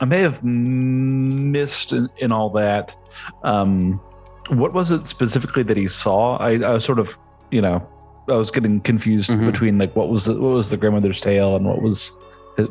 I 0.00 0.04
may 0.04 0.20
have 0.20 0.42
missed 0.42 1.92
in, 1.92 2.08
in 2.18 2.32
all 2.32 2.50
that. 2.50 2.96
Um, 3.42 4.00
what 4.48 4.72
was 4.72 4.90
it 4.90 5.06
specifically 5.06 5.62
that 5.64 5.76
he 5.76 5.88
saw? 5.88 6.36
I, 6.38 6.52
I 6.62 6.74
was 6.74 6.84
sort 6.84 6.98
of, 6.98 7.16
you 7.50 7.60
know, 7.60 7.86
I 8.28 8.32
was 8.36 8.50
getting 8.50 8.80
confused 8.80 9.30
Mhm. 9.30 9.46
between 9.46 9.78
like 9.78 9.94
what 9.96 10.08
was 10.08 10.24
the, 10.26 10.34
what 10.34 10.48
was 10.50 10.70
the 10.70 10.76
grandmother's 10.76 11.20
tale 11.20 11.56
and 11.56 11.64
what 11.66 11.80
was 11.82 12.18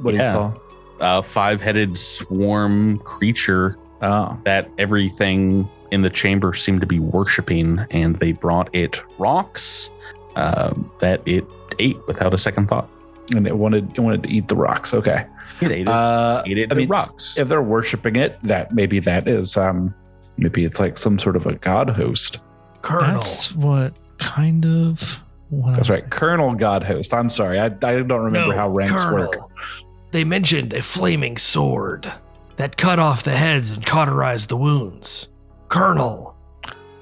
what 0.02 0.14
he 0.14 0.24
saw. 0.24 0.54
A 1.00 1.22
five 1.24 1.62
headed 1.62 1.98
swarm 1.98 3.00
creature 3.00 3.78
Oh, 4.02 4.38
that 4.44 4.70
everything 4.78 5.68
in 5.92 6.02
the 6.02 6.10
chamber 6.10 6.54
seemed 6.54 6.82
to 6.82 6.88
be 6.88 7.00
worshiping, 7.00 7.80
and 7.92 8.18
they 8.18 8.34
brought 8.34 8.70
it 8.74 9.02
rocks 9.18 9.90
uh, 10.36 10.74
that 11.00 11.22
it 11.26 11.46
ate 11.80 11.98
without 12.08 12.34
a 12.34 12.38
second 12.38 12.68
thought. 12.68 12.90
and 13.36 13.48
it 13.48 13.58
wanted 13.58 13.90
it 13.98 14.00
wanted 14.02 14.22
to 14.24 14.30
eat 14.30 14.48
the 14.50 14.56
rocks. 14.56 14.94
Okay. 14.94 15.26
It 15.62 15.72
ate 15.72 15.82
it. 15.82 15.88
Uh, 15.88 16.44
ate 16.46 16.58
it 16.58 16.66
I 16.72 16.76
the 16.76 16.82
mean, 16.82 16.90
rocks. 16.90 17.38
if 17.38 17.48
they're 17.48 17.62
worshiping 17.62 18.16
it, 18.18 18.38
that 18.44 18.74
maybe 18.74 19.00
that 19.00 19.28
is 19.28 19.56
um 19.58 19.94
maybe 20.38 20.65
it's 20.65 20.80
like 20.80 20.98
some 20.98 21.17
sort 21.19 21.36
of 21.36 21.45
a 21.45 21.56
god 21.56 21.89
host. 21.89 22.39
Colonel. 22.82 23.13
That's 23.13 23.54
what 23.56 23.93
kind 24.17 24.65
of. 24.65 25.19
What 25.50 25.76
That's 25.76 25.89
right, 25.89 26.04
was- 26.04 26.10
Colonel 26.12 26.54
God 26.56 26.84
host. 26.84 27.13
I'm 27.13 27.30
sorry, 27.30 27.60
I, 27.60 27.65
I 27.65 28.02
don't 28.02 28.12
remember 28.24 28.52
No, 28.52 28.56
how 28.58 28.69
ranks 28.69 29.04
Colonel. 29.04 29.28
work. 29.28 29.50
They 30.12 30.24
mentioned 30.24 30.74
a 30.74 30.82
flaming 30.82 31.38
sword 31.38 32.12
that 32.58 32.78
cut 32.78 33.00
off 33.00 33.24
the 33.24 33.36
heads 33.36 33.71
and 33.71 33.86
cauterized 33.86 34.50
the 34.50 34.58
wounds. 34.58 35.28
Colonel, 35.67 36.36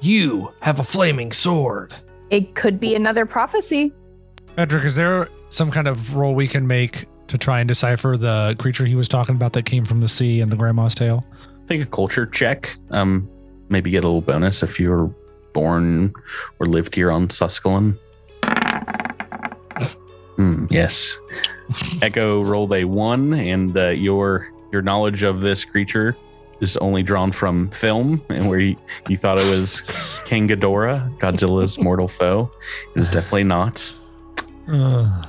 you 0.02 0.52
have 0.62 0.80
a 0.80 0.84
flaming 0.84 1.32
sword. 1.32 1.93
It 2.32 2.56
could 2.56 2.80
be 2.80 2.96
another 2.96 3.26
prophecy. 3.26 3.93
Edric, 4.58 4.84
is 4.86 4.96
there 4.96 5.30
some 5.50 5.72
kind 5.72 5.88
of 5.88 6.15
roll 6.15 6.34
we 6.36 6.48
can 6.48 6.65
make 6.67 7.06
to 7.28 7.38
try 7.38 7.60
and 7.60 7.67
decipher 7.67 8.17
the 8.17 8.56
creature 8.60 8.86
he 8.86 8.96
was 8.96 9.08
talking 9.08 9.36
about 9.36 9.54
that 9.54 9.63
came 9.65 9.86
from 9.86 10.02
the 10.02 10.10
sea 10.10 10.41
and 10.41 10.52
the 10.52 10.56
grandma's 10.56 10.96
tale? 10.96 11.26
Take 11.67 11.82
a 11.82 11.86
culture 11.86 12.26
check. 12.26 12.76
Um, 12.91 13.30
maybe 13.69 13.89
get 13.89 14.04
a 14.04 14.08
little 14.08 14.21
bonus 14.21 14.63
if 14.63 14.80
you 14.80 14.89
were 14.89 15.08
born 15.54 16.13
or 16.60 16.65
lived 16.65 16.95
here 16.95 17.12
on 17.12 17.30
Susquehanna. 17.30 17.95
Hmm, 20.36 20.65
yes. 20.69 21.17
Echo 22.02 22.43
rolled 22.43 22.73
a 22.73 22.86
one, 22.86 23.34
and 23.34 23.78
uh, 23.78 23.89
your 23.89 24.52
your 24.71 24.82
knowledge 24.82 25.23
of 25.23 25.41
this 25.41 25.63
creature 25.63 26.17
is 26.60 26.76
only 26.78 27.04
drawn 27.04 27.32
from 27.32 27.69
film, 27.69 28.21
and 28.30 28.49
where 28.49 28.60
you, 28.60 28.76
you 29.08 29.17
thought 29.17 29.38
it 29.38 29.49
was 29.56 29.82
King 30.26 30.47
Ghidorah, 30.47 31.17
Godzilla's 31.19 31.78
mortal 31.78 32.08
foe. 32.08 32.52
It 32.95 32.99
is 32.99 33.10
definitely 33.10 33.43
not. 33.43 33.93
Uh, 34.67 35.21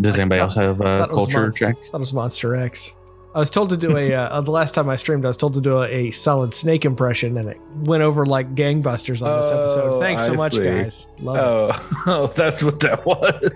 Does 0.00 0.18
anybody 0.18 0.40
else 0.40 0.54
have 0.56 0.80
a 0.80 0.82
Thought 0.82 1.02
it 1.02 1.08
was 1.10 1.16
culture 1.16 1.42
Mon- 1.42 1.52
check? 1.54 1.76
That 1.92 1.98
was 1.98 2.12
Monster 2.12 2.56
X. 2.56 2.94
I 3.34 3.38
was 3.38 3.48
told 3.50 3.70
to 3.70 3.76
do 3.76 3.96
a. 3.96 4.12
Uh, 4.14 4.40
the 4.42 4.50
last 4.50 4.74
time 4.74 4.88
I 4.88 4.96
streamed, 4.96 5.24
I 5.24 5.28
was 5.28 5.36
told 5.36 5.54
to 5.54 5.60
do 5.60 5.78
a, 5.82 5.88
a 5.88 6.10
solid 6.10 6.52
snake 6.54 6.84
impression, 6.84 7.36
and 7.38 7.48
it 7.48 7.60
went 7.84 8.02
over 8.02 8.26
like 8.26 8.54
gangbusters 8.54 9.22
on 9.26 9.40
this 9.40 9.50
episode. 9.50 9.96
Oh, 9.96 10.00
Thanks 10.00 10.24
so 10.26 10.32
I 10.32 10.36
much, 10.36 10.54
see. 10.54 10.64
guys. 10.64 11.08
Love 11.20 11.36
it. 11.36 11.40
Oh, 11.40 12.02
oh, 12.06 12.26
that's 12.28 12.62
what 12.62 12.80
that 12.80 13.04
was. 13.06 13.50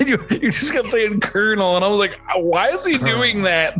you, 0.06 0.18
you 0.30 0.50
just 0.50 0.72
kept 0.72 0.92
saying 0.92 1.20
Colonel, 1.20 1.76
and 1.76 1.84
I 1.84 1.88
was 1.88 1.98
like, 1.98 2.18
why 2.36 2.70
is 2.70 2.86
he 2.86 2.98
Colonel. 2.98 3.14
doing 3.20 3.42
that? 3.42 3.74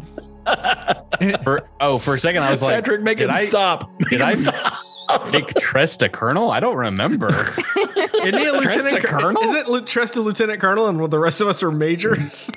For, 1.42 1.68
oh, 1.80 1.98
for 1.98 2.14
a 2.14 2.20
second, 2.20 2.42
I 2.44 2.50
was 2.52 2.62
like, 2.62 2.74
Patrick, 2.74 3.02
make 3.02 3.18
did 3.18 3.30
him 3.30 3.34
I- 3.36 3.46
stop. 3.46 3.90
Make 4.00 4.08
did 4.10 4.20
him 4.20 4.26
I 4.26 4.34
stop. 4.34 5.32
Make 5.32 5.48
Trest 5.54 6.02
a 6.02 6.08
colonel? 6.08 6.50
I 6.50 6.60
don't 6.60 6.76
remember. 6.76 7.28
Isn't 7.28 8.38
he 8.38 8.44
a 8.44 8.60
Trest 8.60 8.78
lieutenant 8.84 9.04
a 9.04 9.06
colonel? 9.06 9.42
Is 9.42 9.54
it 9.54 9.68
Lu- 9.68 9.84
Trest 9.84 10.16
a 10.16 10.20
lieutenant 10.20 10.60
colonel, 10.60 10.88
and 10.88 11.10
the 11.10 11.18
rest 11.18 11.40
of 11.40 11.48
us 11.48 11.62
are 11.62 11.70
majors? 11.70 12.50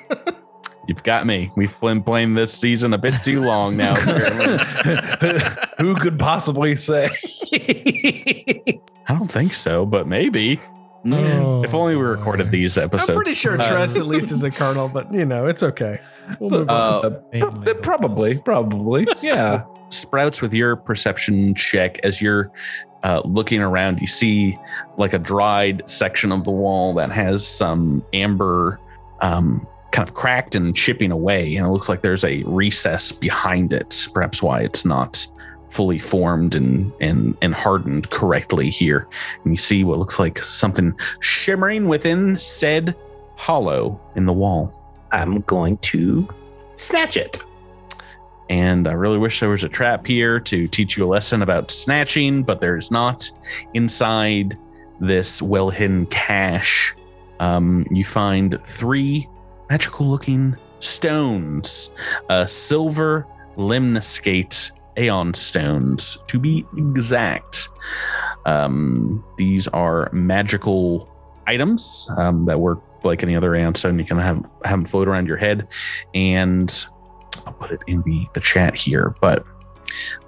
You've 0.90 1.04
got 1.04 1.24
me. 1.24 1.52
We've 1.56 1.78
been 1.78 2.02
playing 2.02 2.34
this 2.34 2.52
season 2.52 2.92
a 2.94 2.98
bit 2.98 3.14
too 3.22 3.42
long 3.44 3.76
now. 3.76 3.94
Who 5.78 5.94
could 5.94 6.18
possibly 6.18 6.74
say? 6.74 7.10
I 9.06 9.14
don't 9.14 9.30
think 9.30 9.54
so, 9.54 9.86
but 9.86 10.08
maybe. 10.08 10.58
oh, 11.06 11.62
if 11.62 11.74
only 11.74 11.94
we 11.94 12.02
recorded 12.02 12.50
these 12.50 12.76
episodes. 12.76 13.08
I'm 13.10 13.14
pretty 13.14 13.36
sure 13.36 13.52
Uh, 13.54 13.68
Trest 13.68 13.98
at 13.98 14.08
least 14.08 14.32
is 14.32 14.42
a 14.42 14.50
colonel, 14.50 14.88
but 14.88 15.14
you 15.14 15.24
know 15.24 15.46
it's 15.46 15.62
okay. 15.62 16.00
We'll 16.40 16.50
move 16.50 16.68
uh, 16.68 17.10
Uh, 17.40 17.74
probably, 17.74 18.38
probably. 18.38 19.06
Yeah. 19.22 19.62
Sprouts, 19.90 20.42
with 20.42 20.52
your 20.52 20.74
perception 20.74 21.54
check, 21.54 22.00
as 22.00 22.20
you're 22.20 22.50
uh, 23.04 23.22
looking 23.24 23.62
around, 23.62 24.00
you 24.00 24.08
see 24.08 24.58
like 24.96 25.12
a 25.12 25.20
dried 25.20 25.88
section 25.88 26.32
of 26.32 26.42
the 26.42 26.50
wall 26.50 26.94
that 26.94 27.12
has 27.12 27.46
some 27.46 28.04
amber 28.12 28.80
um, 29.20 29.64
kind 29.92 30.08
of 30.08 30.14
cracked 30.14 30.54
and 30.54 30.74
chipping 30.74 31.10
away. 31.10 31.56
And 31.56 31.66
it 31.66 31.70
looks 31.70 31.88
like 31.88 32.00
there's 32.00 32.24
a 32.24 32.42
recess 32.44 33.12
behind 33.12 33.72
it, 33.72 34.06
perhaps 34.12 34.42
why 34.42 34.60
it's 34.60 34.84
not 34.84 35.26
fully 35.70 35.98
formed 35.98 36.54
and, 36.54 36.92
and, 37.00 37.36
and 37.42 37.54
hardened 37.54 38.10
correctly 38.10 38.70
here. 38.70 39.08
And 39.44 39.52
you 39.52 39.56
see 39.56 39.84
what 39.84 39.98
looks 39.98 40.18
like 40.18 40.38
something 40.38 40.98
shimmering 41.20 41.86
within 41.86 42.36
said 42.36 42.96
hollow 43.36 44.00
in 44.16 44.26
the 44.26 44.32
wall. 44.32 44.76
I'm 45.12 45.40
going 45.42 45.78
to 45.78 46.28
snatch 46.76 47.16
it. 47.16 47.44
And 48.48 48.88
I 48.88 48.92
really 48.92 49.18
wish 49.18 49.38
there 49.38 49.48
was 49.48 49.62
a 49.62 49.68
trap 49.68 50.06
here 50.06 50.40
to 50.40 50.66
teach 50.66 50.96
you 50.96 51.04
a 51.04 51.08
lesson 51.08 51.40
about 51.42 51.70
snatching, 51.70 52.42
but 52.42 52.60
there's 52.60 52.90
not. 52.90 53.30
Inside 53.74 54.58
this 54.98 55.40
well 55.40 55.70
hidden 55.70 56.06
cache, 56.06 56.94
um, 57.38 57.86
you 57.90 58.04
find 58.04 58.60
three 58.64 59.28
magical 59.70 60.06
looking 60.06 60.56
stones 60.80 61.94
a 62.28 62.46
silver 62.46 63.26
lemniscate 63.56 64.72
Aeon 64.98 65.32
stones 65.32 66.22
to 66.26 66.40
be 66.40 66.66
exact. 66.76 67.68
Um, 68.46 69.24
these 69.38 69.68
are 69.68 70.10
magical 70.12 71.08
items 71.46 72.10
um, 72.16 72.46
that 72.46 72.58
work 72.58 72.82
like 73.04 73.22
any 73.22 73.36
other 73.36 73.54
Aeon 73.54 73.76
stone. 73.76 73.98
You 73.98 74.04
can 74.04 74.18
have, 74.18 74.44
have 74.64 74.78
them 74.78 74.84
float 74.84 75.06
around 75.06 75.26
your 75.26 75.36
head, 75.36 75.68
and 76.14 76.84
I'll 77.46 77.52
put 77.52 77.70
it 77.70 77.80
in 77.86 78.02
the, 78.02 78.26
the 78.34 78.40
chat 78.40 78.74
here. 78.74 79.14
But 79.20 79.44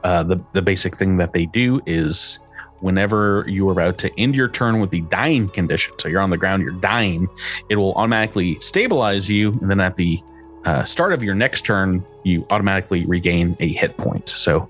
uh, 0.04 0.22
the, 0.22 0.40
the 0.52 0.62
basic 0.62 0.96
thing 0.96 1.16
that 1.16 1.32
they 1.32 1.46
do 1.46 1.80
is 1.84 2.42
whenever 2.82 3.44
you 3.48 3.68
are 3.68 3.72
about 3.72 3.96
to 3.98 4.20
end 4.20 4.34
your 4.34 4.48
turn 4.48 4.80
with 4.80 4.90
the 4.90 5.00
dying 5.02 5.48
condition, 5.48 5.94
so 5.98 6.08
you're 6.08 6.20
on 6.20 6.30
the 6.30 6.36
ground, 6.36 6.62
you're 6.62 6.72
dying, 6.72 7.28
it 7.68 7.76
will 7.76 7.94
automatically 7.94 8.58
stabilize 8.60 9.30
you. 9.30 9.52
And 9.60 9.70
then 9.70 9.80
at 9.80 9.96
the 9.96 10.22
uh, 10.64 10.84
start 10.84 11.12
of 11.12 11.22
your 11.22 11.34
next 11.34 11.62
turn, 11.62 12.04
you 12.24 12.46
automatically 12.50 13.06
regain 13.06 13.56
a 13.60 13.68
hit 13.68 13.96
point. 13.96 14.28
So 14.28 14.68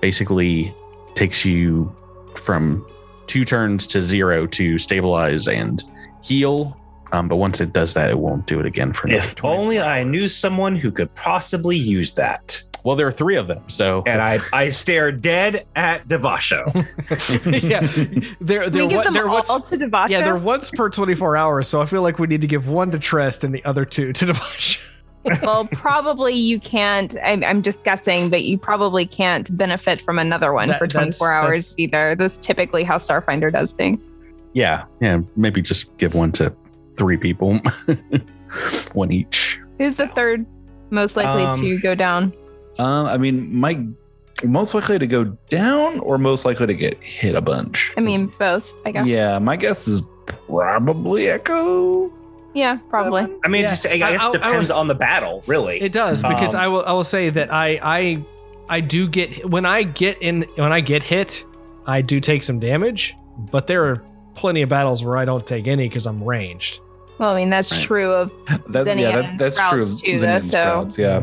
basically 0.00 0.74
takes 1.14 1.44
you 1.44 1.94
from 2.34 2.86
two 3.26 3.44
turns 3.44 3.86
to 3.88 4.04
zero 4.04 4.46
to 4.48 4.78
stabilize 4.78 5.48
and 5.48 5.82
heal. 6.22 6.78
Um, 7.12 7.28
but 7.28 7.36
once 7.36 7.60
it 7.60 7.72
does 7.72 7.94
that, 7.94 8.10
it 8.10 8.18
won't 8.18 8.46
do 8.46 8.58
it 8.58 8.66
again 8.66 8.92
for 8.92 9.08
If 9.08 9.34
24 9.34 9.58
only 9.58 9.80
I 9.80 10.02
knew 10.02 10.28
someone 10.28 10.76
who 10.76 10.90
could 10.90 11.14
possibly 11.14 11.76
use 11.76 12.12
that. 12.14 12.62
Well, 12.84 12.96
there 12.96 13.06
are 13.06 13.12
three 13.12 13.36
of 13.36 13.46
them. 13.46 13.62
So 13.68 14.02
And 14.06 14.20
I, 14.20 14.38
I 14.52 14.68
stare 14.68 15.12
dead 15.12 15.66
at 15.76 16.08
Devasho. 16.08 16.64
yeah, 17.62 17.80
they're 18.40 18.68
they're 18.68 18.82
we 18.84 18.88
give 18.88 18.96
what 18.96 19.04
them 19.04 19.14
they're 19.14 19.28
all 19.28 19.42
once 19.48 19.68
to 19.70 19.76
Devasha? 19.76 20.10
yeah 20.10 20.22
they're 20.22 20.36
once 20.36 20.70
per 20.70 20.88
twenty 20.90 21.14
four 21.14 21.36
hours. 21.36 21.68
So 21.68 21.80
I 21.80 21.86
feel 21.86 22.02
like 22.02 22.18
we 22.18 22.26
need 22.26 22.40
to 22.40 22.46
give 22.48 22.68
one 22.68 22.90
to 22.90 22.98
Trest 22.98 23.44
and 23.44 23.54
the 23.54 23.64
other 23.64 23.84
two 23.84 24.12
to 24.12 24.26
Devash. 24.26 24.80
well, 25.42 25.66
probably 25.66 26.34
you 26.34 26.58
can't. 26.58 27.14
I'm, 27.22 27.44
I'm 27.44 27.62
just 27.62 27.84
guessing, 27.84 28.28
but 28.28 28.42
you 28.42 28.58
probably 28.58 29.06
can't 29.06 29.56
benefit 29.56 30.00
from 30.00 30.18
another 30.18 30.52
one 30.52 30.66
That- 30.68 30.78
for 30.78 30.88
that's- 30.88 31.18
24 31.18 31.32
hours 31.32 31.70
that's- 31.70 31.74
either. 31.78 32.16
That's 32.16 32.38
typically 32.40 32.82
how 32.82 32.96
Starfinder 32.96 33.52
does 33.52 33.72
things. 33.72 34.10
yeah, 34.54 34.84
yeah, 35.00 35.20
maybe 35.36 35.62
just 35.62 35.96
give 35.98 36.14
one 36.16 36.32
to 36.32 36.52
three 36.96 37.16
people, 37.16 37.60
one 38.94 39.12
each. 39.12 39.60
Who's 39.78 39.94
the 39.96 40.08
third 40.08 40.44
most 40.90 41.16
likely 41.16 41.44
Um, 41.44 41.60
to 41.60 41.78
go 41.78 41.94
down? 41.94 42.32
Um, 42.78 43.06
I 43.06 43.16
mean, 43.18 43.54
my 43.54 43.84
most 44.44 44.74
likely 44.74 44.98
to 44.98 45.06
go 45.06 45.24
down 45.50 46.00
or 46.00 46.18
most 46.18 46.44
likely 46.44 46.66
to 46.66 46.74
get 46.74 47.00
hit 47.02 47.34
a 47.34 47.40
bunch. 47.40 47.92
I 47.96 48.00
mean, 48.00 48.32
both. 48.38 48.74
I 48.84 48.90
guess. 48.92 49.06
yeah, 49.06 49.38
my 49.38 49.56
guess 49.56 49.86
is 49.86 50.02
probably 50.48 51.28
Echo. 51.28 52.12
Yeah, 52.54 52.78
probably. 52.90 53.22
I 53.44 53.48
mean, 53.48 53.60
Yeah. 53.62 53.66
it 53.66 53.68
just 53.68 53.86
I 53.86 53.92
I- 53.92 53.98
guess 53.98 54.22
I- 54.24 54.28
I 54.28 54.32
depends 54.32 54.58
was- 54.58 54.70
on 54.70 54.88
the 54.88 54.94
battle, 54.94 55.42
really. 55.46 55.80
It 55.80 55.92
does 55.92 56.22
because 56.22 56.54
Um, 56.54 56.60
I 56.60 56.68
will 56.68 56.84
I 56.86 56.92
will 56.92 57.04
say 57.04 57.30
that 57.30 57.52
I 57.52 57.78
I 57.82 58.24
I 58.68 58.80
do 58.80 59.06
get 59.08 59.48
when 59.48 59.64
I 59.64 59.82
get 59.84 60.18
in 60.20 60.44
when 60.56 60.72
I 60.72 60.80
get 60.80 61.02
hit, 61.02 61.44
I 61.86 62.00
do 62.02 62.20
take 62.20 62.42
some 62.42 62.58
damage, 62.58 63.14
but 63.50 63.66
there 63.66 63.84
are 63.86 64.02
plenty 64.34 64.62
of 64.62 64.68
battles 64.68 65.04
where 65.04 65.16
I 65.16 65.24
don't 65.24 65.46
take 65.46 65.66
any 65.66 65.88
because 65.88 66.06
I'm 66.06 66.22
ranged. 66.22 66.80
Well, 67.18 67.30
I 67.30 67.36
mean, 67.36 67.50
that's 67.50 67.72
Right. 67.72 67.82
true 67.82 68.12
of. 68.12 68.32
That, 68.68 68.84
Zinnia 68.84 69.10
yeah, 69.10 69.22
that, 69.22 69.38
that's 69.38 69.68
true 69.70 69.82
of 69.84 69.88
Sprouts 69.90 70.02
too, 70.02 70.18
though, 70.18 70.40
so- 70.40 70.48
Sprouts, 70.48 70.98
yeah. 70.98 71.20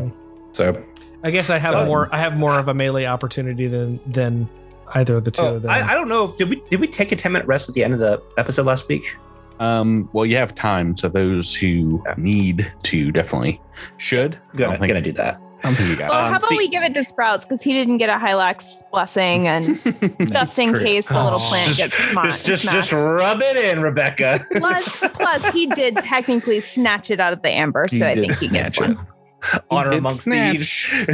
So 0.52 0.82
I 1.22 1.30
guess 1.30 1.50
I 1.50 1.58
have 1.58 1.74
Um, 1.74 1.86
more 1.86 2.08
I 2.14 2.18
have 2.18 2.38
more 2.38 2.58
of 2.58 2.68
a 2.68 2.74
melee 2.74 3.04
opportunity 3.06 3.66
than 3.68 4.00
than 4.06 4.48
either 4.94 5.16
of 5.16 5.24
the 5.24 5.30
two 5.30 5.42
Oh, 5.42 5.54
of 5.56 5.62
them. 5.62 5.70
I, 5.70 5.90
I 5.90 5.94
don't 5.94 6.08
know 6.08 6.24
if 6.24 6.36
did 6.36 6.48
we 6.50 6.62
did 6.68 6.80
we 6.80 6.86
take 6.86 7.12
a 7.12 7.16
10 7.16 7.32
minute 7.32 7.46
rest 7.46 7.68
at 7.68 7.74
the 7.74 7.84
end 7.84 7.94
of 7.94 8.00
the 8.00 8.22
episode 8.38 8.66
last 8.66 8.88
week? 8.88 9.14
Um, 9.60 10.08
well, 10.14 10.24
you 10.24 10.36
have 10.36 10.54
time, 10.54 10.96
so 10.96 11.08
those 11.10 11.54
who 11.54 12.02
Yeah. 12.06 12.14
need 12.16 12.72
to 12.84 13.12
definitely 13.12 13.60
should. 13.98 14.34
I'm 14.52 14.58
gonna, 14.58 14.68
I 14.68 14.70
don't 14.72 14.80
think- 14.80 14.88
gonna 14.90 15.02
do 15.02 15.12
that. 15.12 15.40
I 15.62 15.66
don't 15.68 15.74
think 15.74 15.90
you 15.90 15.96
got 15.96 16.08
Well, 16.08 16.18
Um, 16.18 16.24
how 16.24 16.30
about 16.38 16.42
see- 16.44 16.56
we 16.56 16.68
give 16.68 16.82
it 16.82 16.94
to 16.94 17.04
Sprouts 17.04 17.44
because 17.44 17.60
he 17.62 17.74
didn't 17.74 17.98
get 17.98 18.08
a 18.08 18.14
Hylax 18.14 18.82
blessing, 18.90 19.46
and 19.46 19.66
just 20.32 20.58
in 20.58 20.70
True. 20.72 20.82
case 20.82 21.04
the 21.06 21.22
little 21.22 21.38
Oh. 21.38 21.48
plant 21.50 21.66
Just- 21.68 21.78
gets 21.78 21.94
sma- 22.12 22.24
Just 22.24 22.46
just 22.46 22.70
just 22.70 22.92
rub 22.94 23.42
it 23.42 23.56
in, 23.58 23.82
Rebecca. 23.82 24.40
plus, 24.56 24.96
plus, 25.12 25.52
he 25.52 25.66
did 25.66 25.98
technically 25.98 26.60
snatch 26.60 27.10
it 27.10 27.20
out 27.20 27.34
of 27.34 27.42
the 27.42 27.50
amber, 27.50 27.84
so 27.88 27.96
He 27.96 28.04
I 28.04 28.14
think 28.14 28.32
he 28.38 28.48
gets 28.48 28.74
snatch 28.76 28.80
one. 28.80 29.06
Honor 29.70 29.90
did 29.90 29.98
amongst 29.98 30.22
snatch. 30.24 30.52
thieves. 30.52 31.06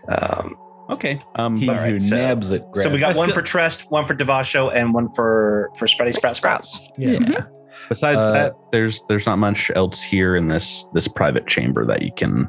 um, 0.08 0.56
okay. 0.90 1.18
Um, 1.36 1.56
he 1.56 1.66
but- 1.66 1.76
Alright, 1.76 1.92
who 1.92 1.98
so- 1.98 2.16
nabs 2.16 2.50
it. 2.50 2.64
so 2.74 2.90
we 2.90 2.98
got 2.98 3.16
one 3.16 3.32
for 3.32 3.42
Trest, 3.42 3.90
one 3.90 4.06
for 4.06 4.14
Devasho, 4.14 4.70
and 4.74 4.94
one 4.94 5.08
for 5.10 5.70
for 5.76 5.86
Spready 5.86 6.12
Sprout 6.14 6.36
Sprouts. 6.36 6.90
yeah. 6.98 7.18
it. 7.20 7.44
besides 7.88 8.18
Uh, 8.18 8.32
that, 8.32 8.56
there's 8.72 9.02
there's 9.08 9.26
not 9.26 9.38
much 9.38 9.70
else 9.74 10.02
here 10.02 10.36
in 10.36 10.46
this 10.48 10.84
this 10.94 11.08
private 11.08 11.46
chamber 11.46 11.84
that 11.86 12.02
you 12.02 12.12
can 12.16 12.48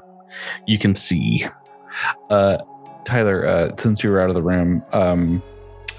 you 0.67 0.77
can 0.77 0.95
see. 0.95 1.45
Uh, 2.29 2.57
Tyler, 3.05 3.45
uh, 3.45 3.69
since 3.77 4.03
you 4.03 4.09
were 4.09 4.19
out 4.19 4.29
of 4.29 4.35
the 4.35 4.41
room, 4.43 4.83
um, 4.91 5.41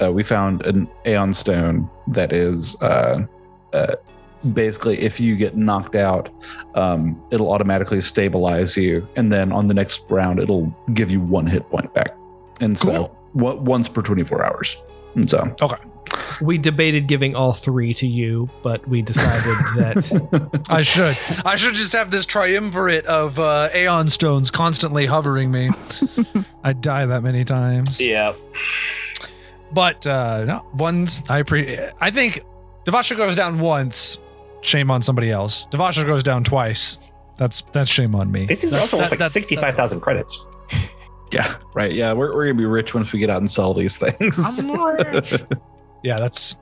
uh, 0.02 0.12
we 0.12 0.22
found 0.22 0.66
an 0.66 0.88
Aeon 1.06 1.32
Stone 1.32 1.88
that 2.08 2.32
is 2.32 2.76
uh, 2.82 3.20
uh, 3.72 3.94
basically 4.52 5.00
if 5.00 5.20
you 5.20 5.36
get 5.36 5.56
knocked 5.56 5.94
out, 5.94 6.28
um, 6.74 7.20
it'll 7.30 7.52
automatically 7.52 8.00
stabilize 8.00 8.76
you, 8.76 9.06
and 9.16 9.32
then 9.32 9.52
on 9.52 9.66
the 9.66 9.74
next 9.74 10.02
round, 10.08 10.38
it'll 10.38 10.74
give 10.94 11.10
you 11.10 11.20
one 11.20 11.46
hit 11.46 11.68
point 11.70 11.92
back. 11.94 12.16
And 12.60 12.78
so 12.78 13.14
one- 13.32 13.64
once 13.64 13.88
per 13.88 14.02
24 14.02 14.44
hours. 14.44 14.82
And 15.14 15.28
so 15.28 15.54
okay 15.62 15.76
We 16.40 16.58
debated 16.58 17.06
giving 17.06 17.34
all 17.34 17.52
three 17.52 17.94
to 17.94 18.06
you, 18.06 18.48
but 18.62 18.86
we 18.86 19.02
decided 19.02 19.42
that 19.76 20.64
I 20.68 20.82
should. 20.82 21.16
I 21.44 21.56
should 21.56 21.74
just 21.74 21.92
have 21.94 22.10
this 22.10 22.26
triumvirate 22.26 23.06
of 23.06 23.38
uh, 23.38 23.70
Aeon 23.74 24.08
stones 24.10 24.50
constantly 24.50 25.06
hovering 25.06 25.50
me. 25.50 25.70
I 26.64 26.72
die 26.74 27.06
that 27.06 27.22
many 27.22 27.44
times. 27.44 28.00
Yeah. 28.00 28.34
But 29.72 30.06
uh, 30.06 30.44
no, 30.44 30.66
one's 30.74 31.22
I 31.28 31.42
pre. 31.42 31.78
I 32.00 32.10
think 32.10 32.44
Devasha 32.84 33.16
goes 33.16 33.34
down 33.34 33.58
once. 33.58 34.18
Shame 34.66 34.90
on 34.90 35.00
somebody 35.00 35.30
else. 35.30 35.66
Devasha 35.70 36.04
goes 36.06 36.22
down 36.22 36.42
twice. 36.44 36.98
That's 37.36 37.62
that's 37.72 37.88
shame 37.90 38.14
on 38.14 38.30
me. 38.32 38.46
This 38.46 38.64
is 38.64 38.72
That- 38.72 38.80
also 38.80 38.96
that- 38.96 39.04
worth 39.04 39.10
like 39.12 39.18
that's- 39.18 39.32
sixty 39.32 39.56
five 39.56 39.74
thousand 39.74 40.00
credits. 40.00 40.46
yeah, 41.32 41.54
right. 41.74 41.92
Yeah, 41.92 42.12
we're, 42.12 42.34
we're 42.34 42.44
going 42.46 42.56
to 42.56 42.60
be 42.62 42.66
rich 42.66 42.94
once 42.94 43.12
we 43.12 43.18
get 43.18 43.30
out 43.30 43.38
and 43.38 43.50
sell 43.50 43.72
these 43.74 43.96
things. 43.96 44.64
I'm 44.64 44.80
rich. 44.80 45.42
Yeah, 46.02 46.18
that's 46.20 46.56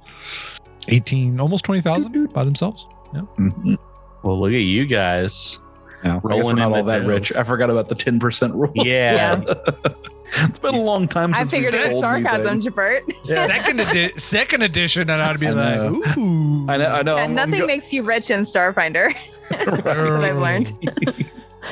eighteen, 0.89 1.39
almost 1.41 1.65
twenty 1.65 1.81
thousand 1.83 2.33
by 2.33 2.45
themselves. 2.45 2.87
Mhm. 3.15 3.77
Well, 4.23 4.41
look 4.41 4.53
at 4.53 4.57
you 4.57 4.87
guys. 4.87 5.63
Yeah, 6.05 6.11
I 6.11 6.15
guess 6.17 6.23
we're 6.23 6.31
Rolling 6.31 6.57
not 6.57 6.69
in 6.69 6.75
all 6.75 6.85
that 6.85 7.03
dough. 7.03 7.09
rich. 7.09 7.33
I 7.33 7.43
forgot 7.45 7.71
about 7.71 7.89
the 7.89 7.95
10% 7.95 8.53
rule. 8.55 8.71
Yeah. 8.75 9.43
it's 10.49 10.59
been 10.59 10.75
a 10.75 10.83
long 10.83 11.09
time 11.09 11.33
since 11.35 11.51
we 11.53 11.59
figured 11.63 11.75
it 11.75 11.89
was 11.93 12.01
sarcasm, 12.01 12.47
anything. 12.53 12.73
Jabert. 12.73 13.25
Second 13.27 13.81
edi- 13.81 14.13
second 14.19 14.63
edition, 14.63 15.09
and 15.11 15.23
I'd 15.23 15.41
be 15.41 15.47
I 15.49 15.51
like, 15.53 15.77
know. 15.81 16.03
ooh. 16.23 16.67
I 16.69 16.77
know. 16.77 16.87
I 16.93 17.03
know. 17.03 17.15
Yeah, 17.17 17.23
I'm- 17.23 17.31
I'm 17.31 17.35
nothing 17.35 17.61
go- 17.61 17.67
makes 17.67 17.93
you 17.93 18.03
rich 18.03 18.31
in 18.31 18.41
Starfinder. 18.41 19.15
That's 19.51 19.67
what 19.67 19.87
I've 19.87 20.37
learned. 20.39 20.73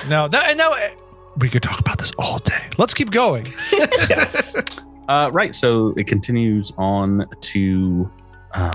No, 0.09 0.27
that 0.29 0.57
no. 0.57 0.73
eh, 0.73 0.95
We 1.37 1.51
could 1.51 1.63
talk 1.63 1.79
about 1.79 1.99
this 1.99 2.13
all 2.19 2.39
day. 2.39 2.67
Let's 2.79 2.95
keep 2.95 3.11
going. 3.11 3.45
yes. 4.09 4.57
Uh, 5.07 5.29
right. 5.35 5.55
So 5.55 5.93
it 5.99 6.07
continues 6.07 6.73
on 6.79 7.27
to 7.43 8.11
uh, 8.55 8.71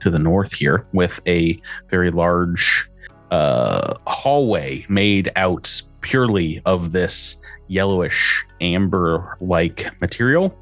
to 0.00 0.10
the 0.10 0.18
north 0.18 0.54
here 0.54 0.86
with 0.94 1.20
a 1.26 1.60
very 1.90 2.10
large 2.10 2.87
uh, 3.30 3.94
hallway 4.06 4.86
made 4.88 5.30
out 5.36 5.82
purely 6.00 6.60
of 6.64 6.92
this 6.92 7.40
yellowish 7.68 8.44
amber 8.60 9.36
like 9.40 9.90
material. 10.00 10.56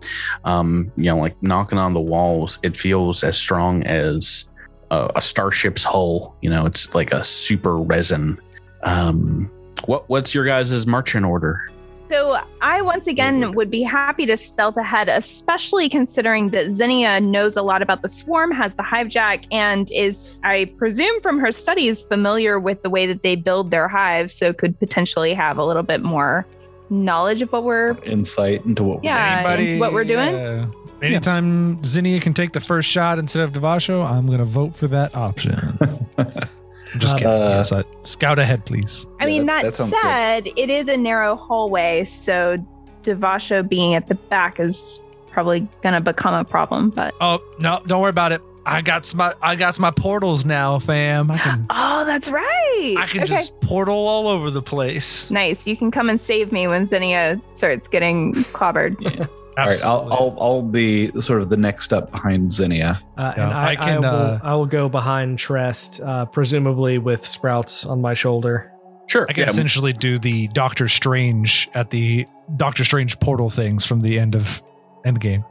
Um, 0.45 0.93
you 0.97 1.05
know, 1.05 1.19
like 1.19 1.41
knocking 1.43 1.79
on 1.79 1.95
the 1.95 2.01
walls, 2.01 2.59
it 2.63 2.77
feels 2.77 3.25
as 3.25 3.37
strong 3.37 3.85
as 3.85 4.51
a, 4.91 5.11
a 5.17 5.23
starship's 5.23 5.85
hull. 5.85 6.37
You 6.43 6.51
know, 6.51 6.67
it's 6.67 6.95
like 6.95 7.13
a 7.13 7.25
super 7.25 7.77
resin. 7.77 8.41
Um, 8.83 9.51
what 9.87 10.09
what's 10.09 10.35
your 10.35 10.45
guys' 10.45 10.87
marching 10.87 11.25
order? 11.25 11.71
So 12.09 12.39
I 12.63 12.83
once 12.83 13.07
again 13.09 13.53
would 13.53 13.71
be 13.71 13.83
happy 13.83 14.27
to 14.27 14.37
stealth 14.37 14.77
ahead, 14.77 15.09
especially 15.09 15.89
considering 15.89 16.51
that 16.51 16.71
Zinnia 16.71 17.21
knows 17.21 17.57
a 17.57 17.63
lot 17.63 17.83
about 17.83 18.03
the 18.03 18.09
swarm, 18.09 18.53
has 18.53 18.77
the 18.77 18.83
hive 18.83 19.09
jack, 19.09 19.45
and 19.51 19.89
is, 19.93 20.39
I 20.45 20.67
presume 20.79 21.21
from 21.21 21.41
her 21.41 21.51
studies, 21.51 22.03
familiar 22.03 22.61
with 22.61 22.83
the 22.83 22.91
way 22.91 23.07
that 23.07 23.23
they 23.23 23.35
build 23.35 23.73
their 23.73 23.89
hives, 23.89 24.33
so 24.33 24.53
could 24.53 24.79
potentially 24.79 25.35
have 25.35 25.59
a 25.59 25.65
little 25.65 25.83
bit 25.83 26.03
more 26.03 26.47
knowledge 26.91 27.43
of 27.43 27.51
what 27.51 27.65
we're 27.65 27.99
insight 28.05 28.65
into 28.65 28.85
what 28.85 29.03
Yeah, 29.03 29.53
into 29.55 29.81
what 29.81 29.93
we're 29.93 30.05
doing. 30.05 30.35
uh, 30.35 30.71
anytime 31.03 31.83
Zinnia 31.83 32.21
can 32.21 32.35
take 32.35 32.53
the 32.53 32.61
first 32.61 32.89
shot 32.89 33.19
instead 33.19 33.43
of 33.43 33.53
Devasho, 33.53 34.09
I'm 34.09 34.27
gonna 34.27 34.45
vote 34.45 34.77
for 34.77 34.87
that 34.89 35.15
option. 35.17 35.77
I'm 36.97 37.01
just 37.01 37.17
kidding. 37.17 37.33
Uh, 37.33 37.49
yes, 37.59 37.73
I, 37.73 37.85
scout 38.03 38.39
ahead, 38.39 38.65
please. 38.65 39.07
I 39.21 39.25
Yeah, 39.25 39.31
mean, 39.31 39.47
that- 39.47 39.63
that, 39.63 39.73
that 39.73 39.75
sounds 39.75 39.93
good. 39.93 40.01
said, 40.03 40.47
it 40.57 40.71
is 40.71 40.89
a 40.89 40.97
narrow 40.97 41.37
hallway, 41.37 42.05
so 42.05 42.57
Devasho 43.03 43.69
being 43.69 43.95
at 43.95 44.09
the 44.09 44.15
back 44.15 44.59
is 44.59 45.01
probably 45.31 45.69
gonna 45.83 46.01
become 46.01 46.35
a 46.35 46.45
problem. 46.45 46.91
But 46.91 47.15
Oh 47.21 47.41
no, 47.59 47.81
don't 47.87 48.01
worry 48.01 48.11
about 48.11 48.33
it. 48.33 48.41
I 48.65 48.83
got 48.83 49.15
my 49.15 49.33
I 49.43 49.55
got 49.55 49.79
my 49.79 49.93
portals 49.93 50.45
now, 50.45 50.79
fam. 50.81 51.31
I 51.31 51.39
can 51.39 51.67
Oh, 51.71 52.05
that's 52.05 52.31
right. 52.31 52.95
I 52.99 53.07
can 53.07 53.23
okay. 53.23 53.35
just 53.37 53.61
portal 53.61 53.95
all 53.95 54.27
over 54.27 54.51
the 54.51 54.63
place. 54.63 55.31
Nice. 55.31 55.69
You 55.69 55.77
can 55.77 55.91
come 55.93 56.09
and 56.11 56.21
save 56.21 56.51
me 56.51 56.67
when 56.67 56.85
Zinnia 56.87 57.41
starts 57.51 57.87
getting 57.87 58.33
clobbered. 58.35 59.29
All 59.59 59.67
right, 59.67 59.85
I'll, 59.85 60.13
I'll 60.13 60.37
I'll 60.39 60.63
be 60.63 61.11
sort 61.21 61.41
of 61.41 61.49
the 61.49 61.57
next 61.57 61.93
up 61.93 62.11
behind 62.11 62.53
Zinnia. 62.53 63.01
Uh, 63.17 63.33
Yeah, 63.37 63.45
and 63.45 63.53
I, 63.55 63.71
I 63.71 63.77
can, 63.77 64.05
I, 64.05 64.13
will, 64.13 64.19
uh, 64.19 64.41
I 64.43 64.55
will 64.55 64.67
go 64.67 64.89
behind 64.89 65.39
Trest, 65.39 66.01
uh, 66.01 66.27
presumably 66.27 66.99
with 66.99 67.25
Sprouts 67.25 67.87
on 67.87 68.01
my 68.03 68.13
shoulder. 68.13 68.71
Sure. 69.07 69.25
I 69.29 69.33
can 69.33 69.45
yeah, 69.45 69.49
essentially 69.49 69.93
do 69.93 70.19
the 70.19 70.49
Doctor 70.49 70.89
Strange 70.89 71.71
at 71.75 71.91
the 71.91 72.27
Doctor 72.57 72.85
Strange 72.85 73.19
portal 73.21 73.49
things 73.49 73.85
from 73.85 74.01
the 74.01 74.19
end 74.19 74.35
of 74.35 74.63
Endgame. 75.07 75.45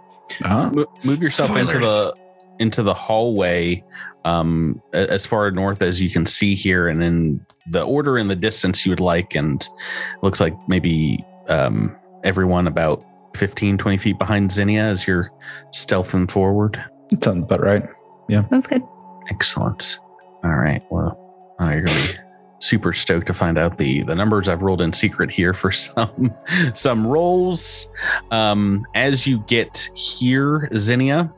Uh-huh. 0.44 0.70
mo- 0.72 0.94
move 1.04 1.22
yourself 1.24 1.56
into 1.56 1.80
the 1.80 2.13
into 2.58 2.82
the 2.82 2.94
hallway 2.94 3.84
um 4.24 4.82
as 4.94 5.26
far 5.26 5.52
north 5.52 5.82
as 5.82 6.02
you 6.02 6.10
can 6.10 6.26
see 6.26 6.56
here 6.56 6.88
and 6.88 7.04
in 7.04 7.46
the 7.70 7.84
order 7.84 8.18
in 8.18 8.28
the 8.30 8.36
distance 8.36 8.86
you 8.86 8.91
would 8.91 9.02
like 9.02 9.36
and 9.36 9.68
looks 10.24 10.39
like 10.39 10.56
maybe 10.68 11.24
um 11.50 11.96
everyone 12.24 12.65
about 12.65 13.06
15 13.36 13.78
20 13.78 13.98
feet 13.98 14.17
behind 14.17 14.52
zinnia 14.52 14.84
as 14.84 15.06
you're 15.08 15.32
stealthing 15.71 16.30
forward 16.30 16.84
Sounds 17.24 17.43
about 17.43 17.62
right. 17.62 17.84
Yeah. 18.28 18.48
Sounds 18.50 18.67
good. 18.67 18.82
excellent 19.30 20.00
all 20.43 20.56
right 20.56 20.84
well 20.89 21.17
uh, 21.62 21.69
you're 21.69 21.82
gonna 21.84 22.00
be 22.00 22.19
super 22.60 22.93
stoked 22.93 23.28
to 23.28 23.34
find 23.34 23.58
out 23.58 23.78
the 23.78 24.02
the 24.04 24.15
numbers 24.15 24.48
i've 24.50 24.62
rolled 24.62 24.82
in 24.82 24.91
secret 24.93 25.30
here 25.32 25.54
for 25.54 25.71
some 25.86 26.34
some 26.74 27.06
rolls 27.06 27.91
um 28.32 28.82
as 28.95 29.28
you 29.28 29.39
get 29.48 29.89
here 29.95 30.69
zinnia 30.78 31.32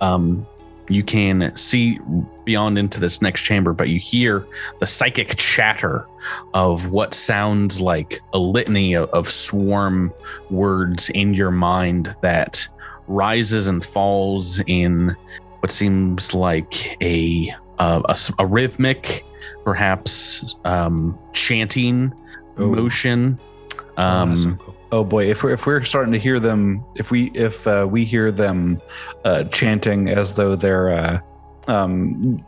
um 0.00 0.46
you 0.88 1.02
can 1.04 1.56
see 1.56 1.98
beyond 2.44 2.76
into 2.76 2.98
this 2.98 3.22
next 3.22 3.42
chamber 3.42 3.72
but 3.72 3.88
you 3.88 3.98
hear 4.00 4.46
the 4.80 4.86
psychic 4.86 5.36
chatter 5.36 6.06
of 6.54 6.90
what 6.90 7.14
sounds 7.14 7.80
like 7.80 8.20
a 8.32 8.38
litany 8.38 8.94
of, 8.94 9.08
of 9.10 9.28
swarm 9.30 10.12
words 10.50 11.08
in 11.10 11.34
your 11.34 11.50
mind 11.50 12.14
that 12.22 12.66
rises 13.08 13.66
and 13.68 13.84
falls 13.84 14.60
in 14.66 15.14
what 15.60 15.70
seems 15.70 16.34
like 16.34 16.96
a 17.02 17.52
uh, 17.78 18.00
a, 18.08 18.10
s- 18.12 18.32
a 18.38 18.46
rhythmic 18.46 19.24
perhaps 19.64 20.56
um 20.64 21.18
chanting 21.32 22.12
Oh. 22.58 22.66
motion 22.68 23.38
um 23.96 24.28
that's 24.30 24.42
so 24.42 24.54
cool. 24.56 24.76
Oh 24.92 25.02
boy, 25.04 25.30
if 25.30 25.42
we're 25.42 25.52
if 25.52 25.64
we're 25.64 25.82
starting 25.84 26.12
to 26.12 26.18
hear 26.18 26.38
them, 26.38 26.84
if 26.96 27.10
we 27.10 27.30
if 27.30 27.66
uh, 27.66 27.88
we 27.90 28.04
hear 28.04 28.30
them 28.30 28.78
uh, 29.24 29.44
chanting 29.44 30.10
as 30.10 30.34
though 30.34 30.54
they're 30.54 30.92
uh, 30.92 31.18
um, 31.66 32.44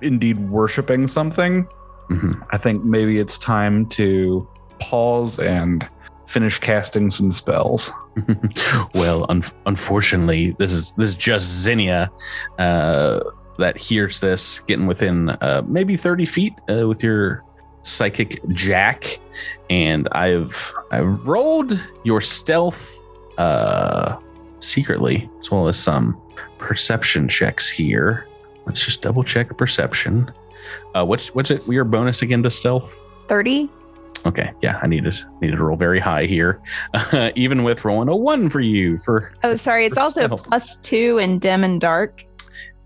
indeed 0.00 0.38
worshiping 0.48 1.06
something, 1.06 1.66
mhm. 2.08 2.46
I 2.50 2.58
think 2.58 2.84
maybe 2.84 3.18
it's 3.18 3.38
time 3.38 3.86
to 3.90 4.46
pause 4.78 5.38
and 5.38 5.88
finish 6.26 6.58
casting 6.58 7.10
some 7.10 7.32
spells. 7.32 7.92
well, 8.94 9.26
un- 9.28 9.44
unfortunately, 9.66 10.52
this 10.58 10.72
is 10.72 10.92
this 10.92 11.10
is 11.10 11.16
just 11.16 11.48
Zinnia 11.48 12.10
uh, 12.58 13.20
that 13.58 13.76
hears 13.76 14.20
this, 14.20 14.60
getting 14.60 14.86
within 14.86 15.30
uh, 15.30 15.62
maybe 15.66 15.96
thirty 15.96 16.26
feet 16.26 16.54
uh, 16.68 16.88
with 16.88 17.02
your 17.02 17.44
psychic 17.82 18.40
jack, 18.48 19.18
and 19.70 20.08
I've 20.12 20.74
I've 20.90 21.26
rolled 21.26 21.86
your 22.04 22.20
stealth 22.20 23.04
uh, 23.38 24.16
secretly 24.60 25.30
as 25.40 25.50
well 25.50 25.68
as 25.68 25.78
some 25.78 26.20
perception 26.58 27.28
checks 27.28 27.68
here. 27.68 28.26
Let's 28.66 28.84
just 28.84 29.02
double 29.02 29.22
check 29.22 29.48
the 29.48 29.54
perception. 29.54 30.32
Uh, 30.94 31.04
what's 31.04 31.34
what's 31.34 31.50
it? 31.50 31.66
Your 31.66 31.84
bonus 31.84 32.22
again 32.22 32.42
to 32.42 32.50
stealth? 32.50 33.02
30. 33.28 33.68
Okay, 34.26 34.52
yeah, 34.62 34.80
I 34.82 34.86
needed 34.86 35.18
needed 35.42 35.56
to 35.56 35.64
roll 35.64 35.76
very 35.76 36.00
high 36.00 36.24
here, 36.24 36.62
even 37.34 37.62
with 37.62 37.84
rolling 37.84 38.08
a 38.08 38.16
one 38.16 38.48
for 38.48 38.60
you 38.60 38.96
for 38.98 39.34
Oh, 39.42 39.54
sorry. 39.54 39.84
It's 39.84 39.98
also 39.98 40.28
plus 40.28 40.76
two 40.78 41.18
in 41.18 41.38
dim 41.38 41.62
and 41.62 41.80
dark. 41.80 42.24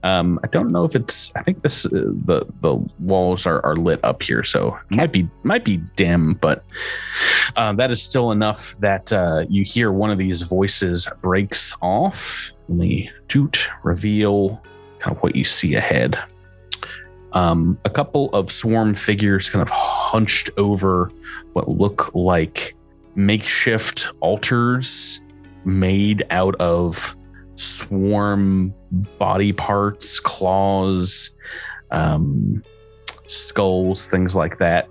Um, 0.05 0.39
I 0.45 0.47
don't 0.47 0.71
know 0.71 0.85
if 0.85 0.95
it's. 0.95 1.35
I 1.35 1.43
think 1.43 1.63
this 1.63 1.85
uh, 1.87 1.91
the 1.91 2.47
the 2.61 2.77
walls 3.01 3.47
are, 3.47 3.65
are 3.65 3.77
lit 3.77 4.01
up 4.05 4.23
here, 4.23 4.45
so 4.45 4.79
it 4.91 4.97
might 4.97 5.13
be 5.13 5.29
might 5.43 5.65
be 5.65 5.79
dim, 5.97 6.35
but 6.35 6.65
uh, 7.57 7.73
that 7.75 7.91
is 7.91 8.03
still 8.03 8.31
enough 8.31 8.75
that 8.79 9.13
uh, 9.13 9.45
you 9.49 9.65
hear 9.65 9.91
one 9.91 10.11
of 10.11 10.19
these 10.19 10.43
voices 10.43 11.09
breaks 11.21 11.75
off. 11.83 12.53
Let 12.69 12.79
me 12.79 13.11
toot 13.27 13.69
reveal 13.83 14.63
kind 15.01 15.17
of 15.17 15.23
what 15.23 15.35
you 15.35 15.45
see 15.45 15.75
ahead. 15.75 16.19
Um, 17.39 17.79
a 17.85 17.91
couple 17.91 18.31
of 18.31 18.51
swarm 18.51 18.97
figures 18.97 19.49
kind 19.49 19.63
of 19.63 19.69
hunched 19.71 20.51
over 20.57 21.13
what 21.53 21.69
look 21.69 22.13
like 22.13 22.75
makeshift 23.15 24.09
altars 24.19 25.23
made 25.65 26.27
out 26.31 26.57
of 26.57 27.17
swarm 27.55 28.75
body 29.21 29.53
parts, 29.53 30.19
claws, 30.19 31.37
um, 31.93 32.65
skulls, 33.29 34.07
things 34.07 34.35
like 34.35 34.59
that. 34.59 34.89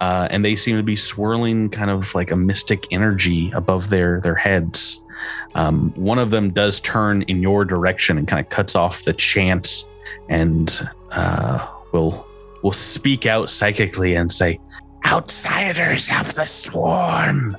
Uh, 0.00 0.26
and 0.30 0.42
they 0.42 0.56
seem 0.56 0.78
to 0.78 0.82
be 0.82 0.96
swirling 0.96 1.68
kind 1.68 1.90
of 1.90 2.14
like 2.14 2.30
a 2.30 2.36
mystic 2.36 2.86
energy 2.92 3.52
above 3.54 3.90
their 3.90 4.22
their 4.22 4.34
heads. 4.34 5.04
Um, 5.54 5.92
one 5.96 6.18
of 6.18 6.30
them 6.30 6.50
does 6.50 6.80
turn 6.80 7.22
in 7.22 7.42
your 7.42 7.66
direction 7.66 8.16
and 8.16 8.26
kind 8.26 8.40
of 8.40 8.48
cuts 8.48 8.74
off 8.74 9.02
the 9.02 9.12
chant 9.12 9.86
and 10.30 10.88
uh, 11.10 11.66
will 11.94 12.26
will 12.62 12.72
speak 12.72 13.24
out 13.24 13.48
psychically 13.48 14.14
and 14.16 14.30
say, 14.30 14.58
"Outsiders 15.06 16.10
of 16.20 16.34
the 16.34 16.44
swarm, 16.44 17.56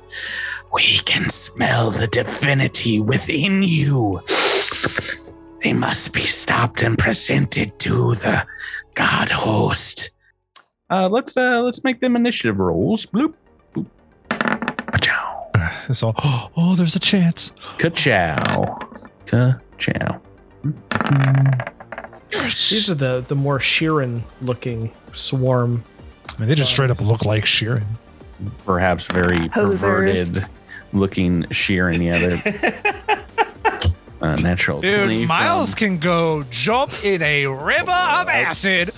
we 0.72 0.98
can 1.04 1.28
smell 1.30 1.90
the 1.90 2.06
divinity 2.06 3.00
within 3.00 3.62
you. 3.64 4.20
They 5.62 5.72
must 5.72 6.12
be 6.12 6.20
stopped 6.20 6.82
and 6.82 6.96
presented 6.98 7.78
to 7.80 8.14
the 8.14 8.46
god 8.94 9.30
host. 9.30 10.10
Uh, 10.90 11.08
let's 11.08 11.36
uh, 11.36 11.62
let's 11.62 11.82
make 11.82 12.00
them 12.00 12.14
initiative 12.14 12.60
rolls. 12.60 13.06
Bloop, 13.06 13.34
boop, 13.74 13.86
ka-chow, 14.28 15.50
So, 15.92 16.12
oh, 16.56 16.74
there's 16.76 16.94
a 16.94 17.00
chance. 17.00 17.52
ka-chow, 17.78 18.78
ka-chow. 19.26 20.20
These 22.30 22.90
are 22.90 22.94
the 22.94 23.24
the 23.26 23.36
more 23.36 23.58
Sheeran 23.58 24.22
looking 24.42 24.92
swarm. 25.12 25.84
I 26.36 26.40
mean, 26.40 26.48
they 26.48 26.54
just 26.54 26.72
straight 26.72 26.90
up 26.90 27.00
look 27.00 27.24
like 27.24 27.44
Sheeran. 27.44 27.84
Perhaps 28.64 29.06
very 29.06 29.48
Posers. 29.48 29.80
perverted 29.80 30.46
looking 30.92 31.44
Sheeran. 31.44 32.02
Yeah, 32.02 32.18
they're 32.18 33.92
uh, 34.20 34.36
natural. 34.36 34.80
Dude, 34.80 35.28
Miles 35.28 35.70
from 35.70 35.78
can 35.78 35.98
go 35.98 36.42
jump 36.50 36.92
in 37.04 37.22
a 37.22 37.46
river 37.46 37.90
of 37.90 38.28
acid. 38.28 38.90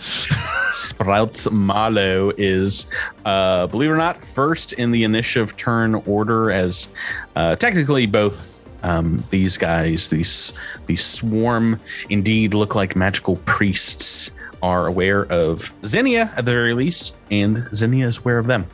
Sprouts 0.71 1.51
Marlowe 1.51 2.33
is, 2.37 2.91
uh, 3.25 3.67
believe 3.69 3.91
it 3.91 3.93
or 3.93 3.97
not, 3.97 4.23
first 4.23 4.75
in 4.75 4.91
the 4.91 5.05
initiative 5.05 5.57
turn 5.57 5.95
order 5.95 6.51
as 6.51 6.93
uh, 7.37 7.57
technically 7.57 8.07
both 8.07 8.58
um, 8.83 9.25
these 9.31 9.57
guys, 9.57 10.09
these 10.09 10.53
these 10.87 11.05
swarm, 11.05 11.81
indeed 12.11 12.55
look 12.55 12.75
like 12.75 12.97
magical 12.97 13.37
priests. 13.37 14.33
Are 14.61 14.89
aware 14.89 15.25
of 15.27 15.73
Zinnia 15.87 16.33
at 16.37 16.45
the 16.45 16.51
very 16.51 16.75
least, 16.75 17.17
and 17.31 17.69
Zinnia 17.77 18.09
is 18.09 18.19
aware 18.19 18.39
of 18.39 18.49
them. 18.49 18.67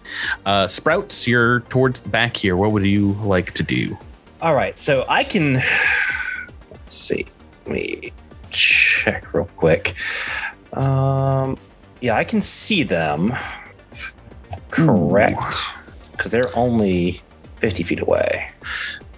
Uh, 0.47 0.67
Sprouts, 0.67 1.29
you're 1.29 1.61
towards 1.61 2.01
the 2.01 2.09
back 2.09 2.39
here. 2.39 2.57
What 2.57 2.73
would 2.73 2.87
you 2.87 3.13
like 3.23 3.53
to 3.53 3.63
do? 3.63 3.99
All 4.41 4.55
right, 4.55 4.79
so 4.79 5.05
I 5.11 5.25
can. 5.25 5.55
Let's 6.71 6.95
see. 6.95 7.27
Let 7.67 7.75
me 7.75 8.13
check 8.51 9.35
real 9.35 9.45
quick. 9.57 9.95
Um, 10.73 11.59
yeah, 12.01 12.17
I 12.17 12.25
can 12.25 12.41
see 12.41 12.83
them. 12.83 13.35
Correct, 14.71 15.57
because 16.13 16.31
they're 16.31 16.57
only 16.57 17.21
fifty 17.57 17.83
feet 17.83 18.01
away. 18.01 18.51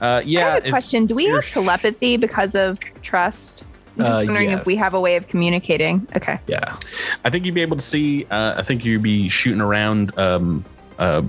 Uh, 0.01 0.05
I 0.05 0.21
yeah, 0.27 0.55
have 0.55 0.67
a 0.67 0.71
question. 0.71 1.07
Do 1.07 1.15
we 1.15 1.27
have 1.27 1.47
telepathy 1.47 2.17
because 2.17 2.55
of 2.55 2.79
trust? 3.03 3.65
I'm 3.99 4.05
just 4.05 4.21
Uh, 4.23 4.25
wondering 4.27 4.51
if 4.51 4.67
we 4.67 4.77
have 4.77 4.93
a 4.95 5.01
way 5.01 5.17
of 5.17 5.27
communicating. 5.27 6.07
Okay. 6.15 6.39
Yeah. 6.47 6.77
I 7.25 7.31
think 7.31 7.47
you'd 7.47 7.55
be 7.55 7.63
able 7.63 7.77
to 7.77 7.83
see. 7.83 8.27
Uh, 8.31 8.55
I 8.59 8.63
think 8.63 8.85
you'd 8.85 9.03
be 9.03 9.29
shooting 9.31 9.61
around 9.63 10.17
um, 10.19 10.65
uh, 10.99 11.23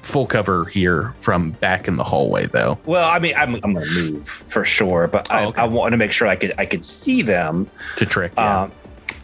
full 0.00 0.26
cover 0.26 0.64
here 0.66 1.14
from 1.20 1.50
back 1.52 1.86
in 1.86 1.96
the 1.96 2.04
hallway, 2.04 2.46
though. 2.46 2.78
Well, 2.86 3.08
I 3.08 3.18
mean, 3.18 3.34
I'm, 3.36 3.54
I'm 3.56 3.74
gonna 3.74 3.84
move 3.94 4.26
for 4.26 4.64
sure, 4.64 5.06
but 5.06 5.30
I, 5.30 5.44
Oh, 5.44 5.48
okay. 5.48 5.60
I 5.62 5.64
wanted 5.66 5.90
to 5.92 5.96
make 5.98 6.12
sure 6.12 6.26
I 6.26 6.36
could 6.36 6.52
I 6.58 6.64
could 6.66 6.84
see 6.84 7.20
them. 7.22 7.68
To 7.96 8.06
trick, 8.06 8.32
yeah, 8.38 8.62
Um, 8.62 8.72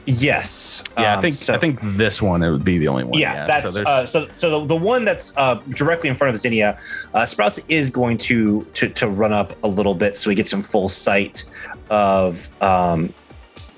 yes. 0.06 0.82
yeah. 0.98 1.12
I 1.12 1.14
Um, 1.16 1.22
think 1.22 1.34
so- 1.34 1.54
I 1.54 1.58
think 1.58 1.78
this 1.82 2.20
one 2.22 2.42
it 2.42 2.50
would 2.50 2.64
be 2.64 2.78
the 2.78 2.88
only 2.88 3.04
one. 3.04 3.18
yeah, 3.18 3.46
that's 3.46 3.62
so 3.74 3.82
so, 3.82 3.88
uh, 3.90 4.06
so. 4.06 4.26
So 4.34 4.60
the, 4.60 4.66
the 4.66 4.76
one 4.76 5.04
that's 5.04 5.36
uh, 5.36 5.54
directly 5.70 6.08
in 6.08 6.14
front 6.16 6.34
of 6.34 6.40
Zinnia, 6.40 6.78
uh, 7.14 7.26
Sprouts 7.26 7.58
is 7.68 7.90
going 7.90 8.16
to, 8.18 8.64
to 8.74 8.88
to 8.88 9.08
run 9.08 9.32
up 9.32 9.54
a 9.64 9.68
little 9.68 9.94
bit 9.94 10.16
so 10.16 10.30
he 10.30 10.36
gets 10.36 10.52
in 10.52 10.62
full 10.62 10.88
sight 10.88 11.44
of 11.90 12.48
um, 12.62 13.12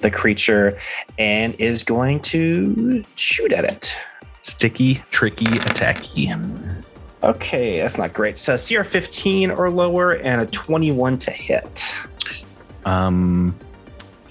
the 0.00 0.10
creature 0.10 0.78
and 1.18 1.54
is 1.60 1.82
going 1.82 2.20
to 2.20 3.04
shoot 3.16 3.52
at 3.52 3.64
it. 3.64 3.96
Sticky, 4.42 4.94
tricky, 5.10 5.44
attacky. 5.46 6.82
Okay, 7.22 7.78
that's 7.80 7.96
not 7.98 8.12
great. 8.12 8.36
So 8.36 8.56
CR 8.56 8.82
15 8.82 9.52
or 9.52 9.70
lower 9.70 10.16
and 10.16 10.40
a 10.40 10.46
21 10.46 11.18
to 11.18 11.30
hit. 11.30 11.94
Um, 12.84 13.56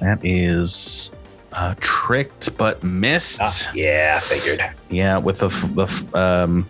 that 0.02 0.20
is 0.26 1.12
uh, 1.54 1.76
tricked 1.80 2.58
but 2.58 2.84
missed. 2.84 3.42
Ah, 3.42 3.72
yeah, 3.74 4.20
figured. 4.20 4.72
Yeah, 4.90 5.18
with 5.18 5.40
the, 5.40 5.50
the 5.50 6.20
um, 6.20 6.68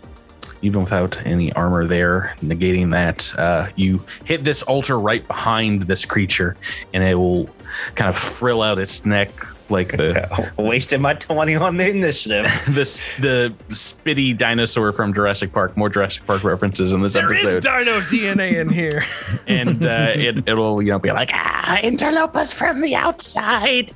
even 0.62 0.82
without 0.84 1.18
any 1.26 1.52
armor 1.54 1.88
there, 1.88 2.36
negating 2.44 2.92
that, 2.92 3.34
uh, 3.40 3.68
you 3.76 4.04
hit 4.26 4.44
this 4.44 4.62
altar 4.64 5.00
right 5.00 5.26
behind 5.28 5.84
this 5.84 6.06
creature, 6.06 6.56
and 6.94 7.04
it 7.04 7.16
will 7.16 7.50
kind 7.96 8.10
of 8.10 8.18
frill 8.18 8.62
out 8.62 8.78
its 8.80 9.06
neck 9.06 9.32
like 9.70 9.92
the 9.94 10.52
Wasted 10.58 11.00
my 11.00 11.14
20 11.14 11.56
on 11.56 11.78
the 11.78 11.90
initiative. 11.90 12.46
this 12.70 13.02
the 13.20 13.54
spitty 13.70 14.38
dinosaur 14.38 14.92
from 14.92 15.14
Jurassic 15.14 15.54
Park. 15.54 15.78
More 15.78 15.88
Jurassic 15.90 16.26
Park 16.28 16.44
references 16.44 16.92
in 16.92 17.02
this 17.02 17.14
There 17.14 17.32
is 17.32 17.40
episode, 17.44 17.64
There 17.64 17.80
is 17.80 18.10
dino 18.12 18.32
DNA 18.34 18.60
in 18.60 18.68
here. 18.70 19.04
and 19.48 19.86
uh, 19.86 20.12
it 20.14 20.48
it'll 20.48 20.82
you 20.82 20.92
know 20.92 21.00
be 21.00 21.12
like 21.12 21.32
Ah, 21.34 21.80
interlopers 21.82 22.52
from 22.54 22.82
the 22.82 22.96
outside. 22.96 23.94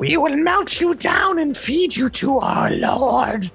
We 0.00 0.16
will 0.16 0.34
melt 0.34 0.80
you 0.80 0.94
down 0.94 1.38
and 1.38 1.54
feed 1.54 1.94
you 1.94 2.08
to 2.08 2.38
our 2.38 2.70
Lord, 2.70 3.50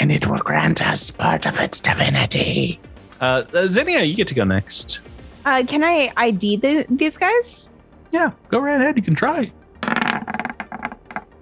and 0.00 0.10
it 0.10 0.26
will 0.26 0.40
grant 0.40 0.84
us 0.84 1.12
part 1.12 1.46
of 1.46 1.60
its 1.60 1.80
divinity. 1.80 2.80
uh, 3.20 3.44
uh, 3.54 3.68
Zinnia, 3.68 4.02
you 4.02 4.16
get 4.16 4.26
to 4.26 4.34
go 4.34 4.42
next. 4.42 5.00
Uh, 5.44 5.62
can 5.64 5.84
I 5.84 6.12
ID 6.16 6.56
the, 6.56 6.86
these 6.90 7.16
guys? 7.16 7.72
Yeah, 8.10 8.32
go 8.48 8.58
right 8.58 8.80
ahead. 8.80 8.96
You 8.96 9.02
can 9.04 9.14
try. 9.14 9.52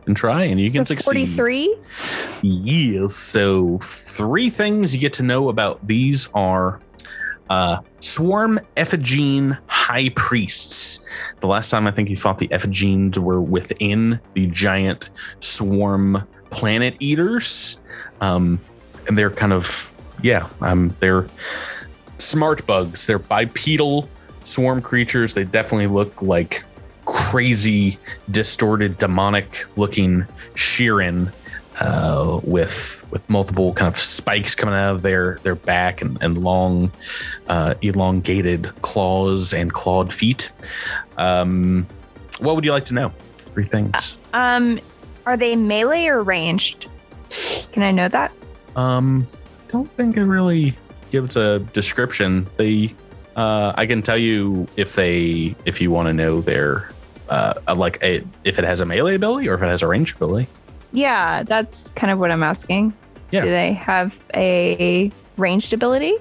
And 0.07 0.15
try, 0.15 0.43
and 0.43 0.61
you 0.61 0.71
can 0.71 0.85
So 0.85 0.95
succeed. 0.95 1.31
43. 1.37 1.79
Yes. 2.43 3.15
So 3.15 3.79
three 3.83 4.51
things 4.51 4.95
you 4.95 5.01
get 5.01 5.15
to 5.15 5.23
know 5.23 5.49
about 5.49 5.87
these 5.87 6.29
are 6.35 6.83
uh, 7.51 7.79
swarm 8.01 8.59
ephigene 8.77 9.59
high 9.67 10.11
priests. 10.11 11.05
The 11.41 11.47
last 11.47 11.71
time 11.71 11.87
I 11.87 11.91
think 11.91 12.09
you 12.09 12.17
fought 12.17 12.39
the 12.39 12.49
ephigenes 12.49 13.19
were 13.19 13.41
within 13.41 14.21
the 14.35 14.47
giant 14.49 15.11
swarm 15.41 16.27
planet 16.51 16.97
eaters, 17.01 17.81
um, 18.21 18.61
and 19.09 19.19
they're 19.19 19.31
kind 19.31 19.53
of 19.53 19.93
yeah, 20.23 20.49
um, 20.63 20.95
they're 21.01 21.27
smart 22.19 22.67
bugs. 22.67 23.07
They're 23.07 23.19
bipedal 23.19 24.09
swarm 24.45 24.81
creatures. 24.81 25.35
They 25.35 25.45
definitely 25.45 25.89
look 25.89 26.23
like 26.23 26.65
crazy, 27.05 27.99
distorted, 28.31 28.97
demonic 28.99 29.67
looking 29.77 30.25
Shirren 30.55 31.33
uh, 31.85 32.41
with 32.43 33.05
with 33.11 33.29
multiple 33.29 33.75
kind 33.75 33.93
of 33.93 33.99
spikes 33.99 34.55
coming 34.55 34.75
out 34.75 34.95
of 34.95 35.03
their 35.03 35.39
their 35.43 35.55
back 35.55 36.01
and, 36.01 36.17
and 36.23 36.39
long, 36.39 36.91
uh, 37.49 37.75
elongated 37.83 38.73
claws 38.81 39.53
and 39.53 39.73
clawed 39.73 40.13
feet. 40.13 40.51
Um, 41.19 41.87
what 42.41 42.55
would 42.57 42.65
you 42.65 42.73
like 42.73 42.87
to 42.87 42.95
know? 42.95 43.13
Three 43.53 43.67
things. 43.67 44.17
Um, 44.33 44.81
are 45.27 45.37
they 45.37 45.57
melee 45.57 46.07
or 46.07 46.23
ranged? 46.23 46.91
Can 47.73 47.83
I 47.83 47.91
know 47.91 48.09
that? 48.09 48.33
Um, 48.77 49.27
don't 49.69 49.91
think 49.91 50.17
it 50.17 50.25
really 50.25 50.77
gives 51.11 51.37
a 51.37 51.59
description. 51.73 52.47
They, 52.57 52.95
uh, 53.37 53.73
I 53.77 53.87
can 53.87 54.03
tell 54.03 54.19
you 54.19 54.67
if 54.77 54.95
they, 54.97 55.55
if 55.65 55.81
you 55.81 55.91
want 55.91 56.09
to 56.09 56.13
know 56.13 56.41
their, 56.41 56.91
uh, 57.29 57.55
like 57.77 58.03
a, 58.03 58.23
if 58.45 58.59
it 58.59 58.65
has 58.65 58.81
a 58.81 58.87
melee 58.87 59.15
ability 59.15 59.49
or 59.49 59.55
if 59.55 59.63
it 59.63 59.67
has 59.67 59.83
a 59.83 59.87
range 59.87 60.15
ability. 60.15 60.49
Yeah, 60.95 61.43
that's 61.43 61.91
kind 61.91 62.11
of 62.11 62.19
what 62.19 62.31
I'm 62.31 62.43
asking. 62.43 62.95
Yeah. 63.31 63.43
Do 63.43 63.51
they 63.51 63.75
have 63.75 64.19
a 64.35 65.13
ranged 65.37 65.75
ability? 65.75 66.15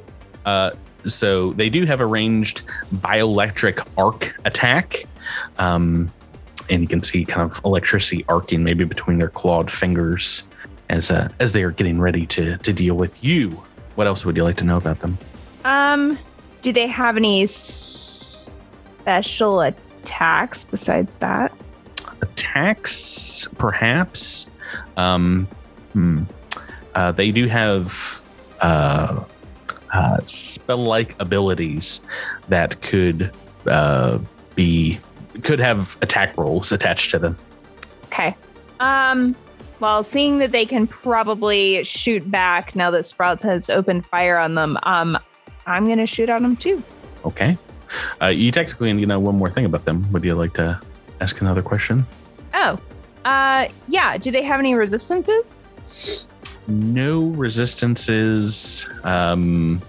Uh, 0.45 0.71
so 1.05 1.53
they 1.53 1.69
do 1.69 1.85
have 1.85 1.99
a 2.01 2.05
ranged 2.05 2.63
bioelectric 2.95 3.87
arc 3.97 4.35
attack. 4.45 5.05
Um, 5.59 6.11
and 6.69 6.81
you 6.81 6.87
can 6.87 7.03
see 7.03 7.23
kind 7.23 7.49
of 7.49 7.63
electricity 7.63 8.25
arcing 8.27 8.63
maybe 8.63 8.83
between 8.83 9.19
their 9.19 9.29
clawed 9.29 9.69
fingers 9.69 10.47
as 10.89 11.11
uh, 11.11 11.29
as 11.39 11.53
they 11.53 11.63
are 11.63 11.71
getting 11.71 11.99
ready 11.99 12.25
to 12.27 12.57
to 12.57 12.73
deal 12.73 12.95
with 12.95 13.23
you. 13.23 13.63
What 13.95 14.07
else 14.07 14.25
would 14.25 14.35
you 14.35 14.43
like 14.43 14.57
to 14.57 14.63
know 14.63 14.77
about 14.77 14.99
them? 14.99 15.17
Um, 15.65 16.17
do 16.61 16.73
they 16.73 16.87
have 16.87 17.15
any 17.15 17.45
special 17.45 19.11
attacks 19.61 20.63
besides 20.63 21.17
that? 21.17 21.53
attacks, 22.53 23.47
perhaps. 23.57 24.49
Um, 24.97 25.47
hmm. 25.93 26.23
uh, 26.95 27.11
they 27.11 27.31
do 27.31 27.47
have 27.47 28.21
uh, 28.61 29.23
uh, 29.93 30.17
spell-like 30.25 31.15
abilities 31.21 32.01
that 32.49 32.81
could 32.81 33.31
uh, 33.67 34.19
be 34.55 34.99
could 35.41 35.59
have 35.59 35.97
attack 36.01 36.37
rolls 36.37 36.71
attached 36.71 37.11
to 37.11 37.19
them. 37.19 37.37
Okay. 38.05 38.35
Um, 38.79 39.35
well, 39.79 40.03
seeing 40.03 40.37
that 40.37 40.51
they 40.51 40.65
can 40.65 40.87
probably 40.87 41.83
shoot 41.83 42.29
back 42.29 42.75
now 42.75 42.91
that 42.91 43.03
Sprouts 43.03 43.43
has 43.43 43.69
opened 43.69 44.05
fire 44.05 44.37
on 44.37 44.55
them, 44.55 44.77
um, 44.83 45.17
I'm 45.65 45.87
gonna 45.87 46.07
shoot 46.07 46.29
at 46.29 46.41
them 46.41 46.55
too. 46.55 46.83
Okay. 47.25 47.57
Uh, 48.21 48.27
you 48.27 48.51
technically 48.51 48.91
need 48.93 49.01
to 49.01 49.07
know 49.07 49.19
one 49.19 49.35
more 49.35 49.49
thing 49.49 49.65
about 49.65 49.85
them. 49.85 50.11
Would 50.11 50.23
you 50.23 50.35
like 50.35 50.53
to 50.53 50.79
ask 51.21 51.41
another 51.41 51.61
question? 51.61 52.05
Oh, 52.53 52.79
uh, 53.25 53.67
yeah. 53.87 54.17
Do 54.17 54.31
they 54.31 54.43
have 54.43 54.59
any 54.59 54.75
resistances? 54.75 55.63
No 56.67 57.27
resistances. 57.29 58.87
Um, 59.03 59.81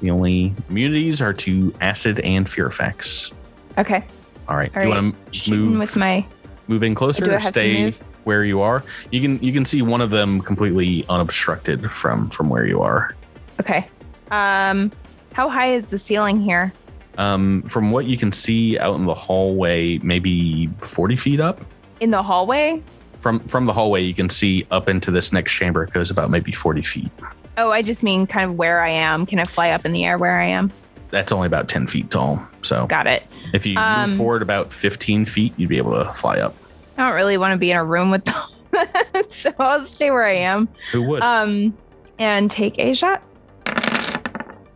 the 0.00 0.10
only 0.10 0.54
immunities 0.68 1.20
are 1.20 1.32
to 1.34 1.74
acid 1.80 2.20
and 2.20 2.48
fear 2.48 2.66
effects. 2.66 3.32
Okay. 3.76 4.04
All 4.48 4.56
right. 4.56 4.70
All 4.74 4.82
do 4.82 4.88
you 4.88 4.94
right. 4.94 5.02
want 5.02 5.32
to 5.32 5.50
move 5.50 5.78
with 5.78 5.96
my. 5.96 6.24
move 6.68 6.82
in 6.82 6.94
closer 6.94 7.34
or 7.34 7.40
stay 7.40 7.94
where 8.24 8.44
you 8.44 8.60
are? 8.60 8.82
You 9.10 9.20
can 9.20 9.42
you 9.42 9.52
can 9.52 9.64
see 9.64 9.82
one 9.82 10.00
of 10.00 10.10
them 10.10 10.40
completely 10.40 11.04
unobstructed 11.08 11.90
from 11.90 12.30
from 12.30 12.48
where 12.48 12.66
you 12.66 12.80
are. 12.80 13.14
Okay. 13.60 13.88
Um, 14.30 14.92
how 15.32 15.48
high 15.48 15.72
is 15.72 15.86
the 15.86 15.98
ceiling 15.98 16.40
here? 16.40 16.72
Um, 17.16 17.62
from 17.62 17.90
what 17.90 18.06
you 18.06 18.16
can 18.16 18.30
see 18.30 18.78
out 18.78 18.96
in 18.96 19.06
the 19.06 19.14
hallway, 19.14 19.98
maybe 19.98 20.68
forty 20.78 21.16
feet 21.16 21.40
up. 21.40 21.60
In 22.00 22.10
the 22.10 22.22
hallway? 22.22 22.82
From 23.20 23.40
from 23.40 23.66
the 23.66 23.72
hallway, 23.72 24.02
you 24.02 24.14
can 24.14 24.30
see 24.30 24.66
up 24.70 24.88
into 24.88 25.10
this 25.10 25.32
next 25.32 25.52
chamber. 25.52 25.82
It 25.84 25.92
goes 25.92 26.10
about 26.10 26.30
maybe 26.30 26.52
forty 26.52 26.82
feet. 26.82 27.10
Oh, 27.56 27.72
I 27.72 27.82
just 27.82 28.02
mean 28.04 28.26
kind 28.26 28.48
of 28.50 28.56
where 28.56 28.80
I 28.82 28.90
am. 28.90 29.26
Can 29.26 29.40
I 29.40 29.44
fly 29.44 29.70
up 29.70 29.84
in 29.84 29.90
the 29.92 30.04
air 30.04 30.16
where 30.18 30.38
I 30.40 30.44
am? 30.46 30.70
That's 31.10 31.32
only 31.32 31.46
about 31.46 31.68
ten 31.68 31.86
feet 31.88 32.10
tall. 32.10 32.40
So 32.62 32.86
Got 32.86 33.06
it. 33.08 33.24
if 33.52 33.66
you 33.66 33.76
Um, 33.76 34.08
move 34.10 34.16
forward 34.18 34.42
about 34.42 34.72
fifteen 34.72 35.24
feet, 35.24 35.52
you'd 35.56 35.68
be 35.68 35.78
able 35.78 35.92
to 35.92 36.12
fly 36.12 36.38
up. 36.38 36.54
I 36.96 37.06
don't 37.06 37.14
really 37.16 37.38
want 37.38 37.52
to 37.52 37.58
be 37.58 37.70
in 37.72 37.76
a 37.76 37.84
room 37.84 38.10
with 38.12 38.24
them, 38.72 39.22
so 39.26 39.52
I'll 39.58 39.82
stay 39.82 40.10
where 40.12 40.24
I 40.24 40.34
am. 40.36 40.68
Who 40.92 41.02
would? 41.02 41.22
Um, 41.22 41.76
and 42.20 42.48
take 42.50 42.78
a 42.78 42.92
shot. 42.94 43.22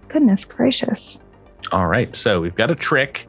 Goodness 0.09 0.45
gracious. 0.45 1.23
All 1.71 1.87
right, 1.87 2.15
so 2.15 2.41
we've 2.41 2.55
got 2.55 2.71
a 2.71 2.75
trick 2.75 3.27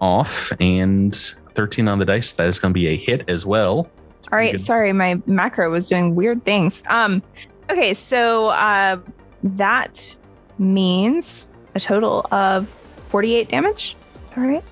off 0.00 0.52
and 0.60 1.16
thirteen 1.54 1.88
on 1.88 1.98
the 1.98 2.04
dice. 2.04 2.32
That 2.32 2.48
is 2.48 2.58
going 2.58 2.72
to 2.72 2.74
be 2.74 2.88
a 2.88 2.96
hit 2.96 3.28
as 3.28 3.46
well. 3.46 3.88
All 4.32 4.38
right, 4.38 4.58
sorry, 4.58 4.92
my 4.92 5.20
macro 5.26 5.70
was 5.70 5.88
doing 5.88 6.14
weird 6.14 6.44
things. 6.44 6.82
Um, 6.88 7.22
okay, 7.70 7.94
so 7.94 8.48
uh, 8.48 8.98
that 9.42 10.16
means 10.58 11.52
a 11.74 11.80
total 11.80 12.26
of 12.30 12.74
forty-eight 13.08 13.48
damage. 13.48 13.96
Is 14.26 14.34
that 14.34 14.40
right? 14.40 14.64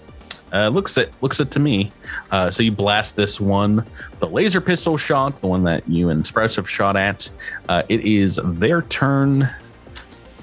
Uh, 0.53 0.69
looks 0.69 0.99
it 0.99 1.13
looks 1.21 1.41
it 1.41 1.51
to 1.51 1.61
me. 1.61 1.93
Uh, 2.31 2.51
so 2.51 2.63
you 2.63 2.73
blast 2.73 3.17
this 3.17 3.41
one, 3.41 3.87
the 4.19 4.27
laser 4.27 4.61
pistol 4.61 4.97
shot, 4.99 5.37
the 5.37 5.47
one 5.47 5.65
that 5.65 5.87
you 5.89 6.11
and 6.11 6.27
Sprouts 6.27 6.57
have 6.57 6.69
shot 6.69 6.97
at. 6.97 7.31
Uh, 7.69 7.83
it 7.89 8.01
is 8.01 8.39
their 8.45 8.83
turn 8.83 9.49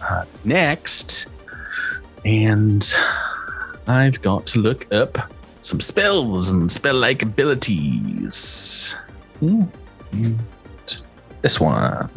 uh, 0.01 0.25
next, 0.43 1.27
and 2.25 2.91
I've 3.87 4.21
got 4.21 4.45
to 4.47 4.59
look 4.59 4.91
up 4.93 5.17
some 5.61 5.79
spells 5.79 6.49
and 6.49 6.71
spell-like 6.71 7.21
abilities. 7.21 8.95
This 11.41 11.59
one, 11.59 12.09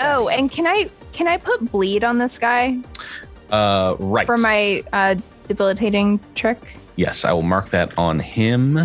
Oh, 0.00 0.28
and 0.28 0.50
can 0.50 0.66
I 0.66 0.90
can 1.12 1.28
I 1.28 1.36
put 1.36 1.70
bleed 1.70 2.02
on 2.04 2.18
this 2.18 2.38
guy 2.38 2.78
uh, 3.50 3.94
right 3.98 4.26
for 4.26 4.36
my 4.36 4.82
uh, 4.92 5.14
debilitating 5.46 6.18
trick? 6.34 6.58
Yes, 6.96 7.24
I 7.24 7.32
will 7.32 7.42
mark 7.42 7.68
that 7.70 7.96
on 7.96 8.18
him, 8.18 8.78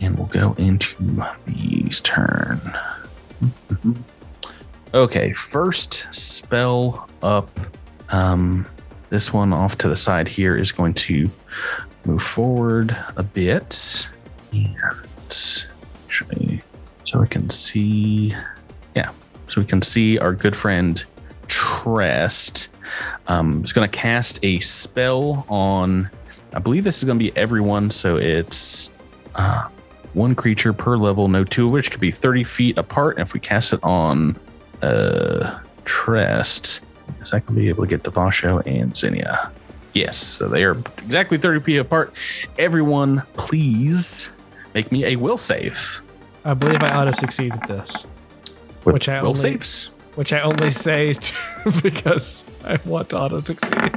and 0.00 0.18
we'll 0.18 0.26
go 0.28 0.54
into 0.58 1.24
these 1.46 2.00
turn. 2.00 2.60
Okay, 4.94 5.32
first 5.32 6.06
spell 6.14 7.08
up. 7.20 7.50
Um, 8.10 8.64
this 9.10 9.32
one 9.32 9.52
off 9.52 9.76
to 9.78 9.88
the 9.88 9.96
side 9.96 10.28
here 10.28 10.56
is 10.56 10.70
going 10.70 10.94
to 10.94 11.28
move 12.06 12.22
forward 12.22 12.96
a 13.16 13.22
bit, 13.22 14.08
and 14.52 15.64
so 17.04 17.20
I 17.20 17.26
can 17.26 17.50
see. 17.50 18.34
Yeah, 18.94 19.10
so 19.48 19.60
we 19.60 19.66
can 19.66 19.82
see 19.82 20.18
our 20.18 20.32
good 20.32 20.56
friend 20.56 21.04
Trest. 21.48 22.72
Um, 23.26 23.64
is 23.64 23.72
going 23.72 23.88
to 23.88 23.96
cast 23.96 24.44
a 24.44 24.58
spell 24.60 25.46
on. 25.48 26.10
I 26.52 26.58
believe 26.58 26.84
this 26.84 26.98
is 26.98 27.04
going 27.04 27.18
to 27.18 27.24
be 27.24 27.36
everyone, 27.36 27.90
so 27.90 28.16
it's 28.16 28.92
uh, 29.34 29.68
one 30.12 30.34
creature 30.34 30.72
per 30.72 30.96
level, 30.96 31.28
no 31.28 31.44
two 31.44 31.66
of 31.66 31.72
which 31.72 31.90
could 31.90 32.00
be 32.00 32.10
30 32.10 32.44
feet 32.44 32.78
apart. 32.78 33.16
And 33.16 33.26
if 33.26 33.34
we 33.34 33.40
cast 33.40 33.72
it 33.72 33.80
on 33.82 34.36
uh, 34.82 35.58
Trest, 35.84 36.80
is 37.20 37.32
I 37.32 37.40
can 37.40 37.54
be 37.54 37.68
able 37.68 37.84
to 37.84 37.88
get 37.88 38.02
Devasho 38.02 38.62
and 38.66 38.96
Zinnia. 38.96 39.50
Yes, 39.94 40.18
so 40.18 40.48
they 40.48 40.64
are 40.64 40.72
exactly 40.98 41.38
30 41.38 41.60
feet 41.60 41.76
apart. 41.78 42.12
Everyone, 42.58 43.22
please 43.36 44.32
make 44.74 44.90
me 44.90 45.04
a 45.06 45.16
will 45.16 45.38
save. 45.38 46.02
I 46.44 46.54
believe 46.54 46.82
I 46.82 46.90
auto 47.00 47.12
succeeded 47.12 47.60
this, 47.68 48.04
With 48.84 48.94
Which 48.94 49.08
I 49.08 49.22
will 49.22 49.30
only- 49.30 49.40
saves. 49.40 49.90
which 50.16 50.32
I 50.32 50.40
only 50.40 50.70
say 50.70 51.14
because 51.82 52.44
I 52.64 52.78
want 52.84 53.10
to 53.10 53.18
auto 53.18 53.40
succeed. 53.40 53.92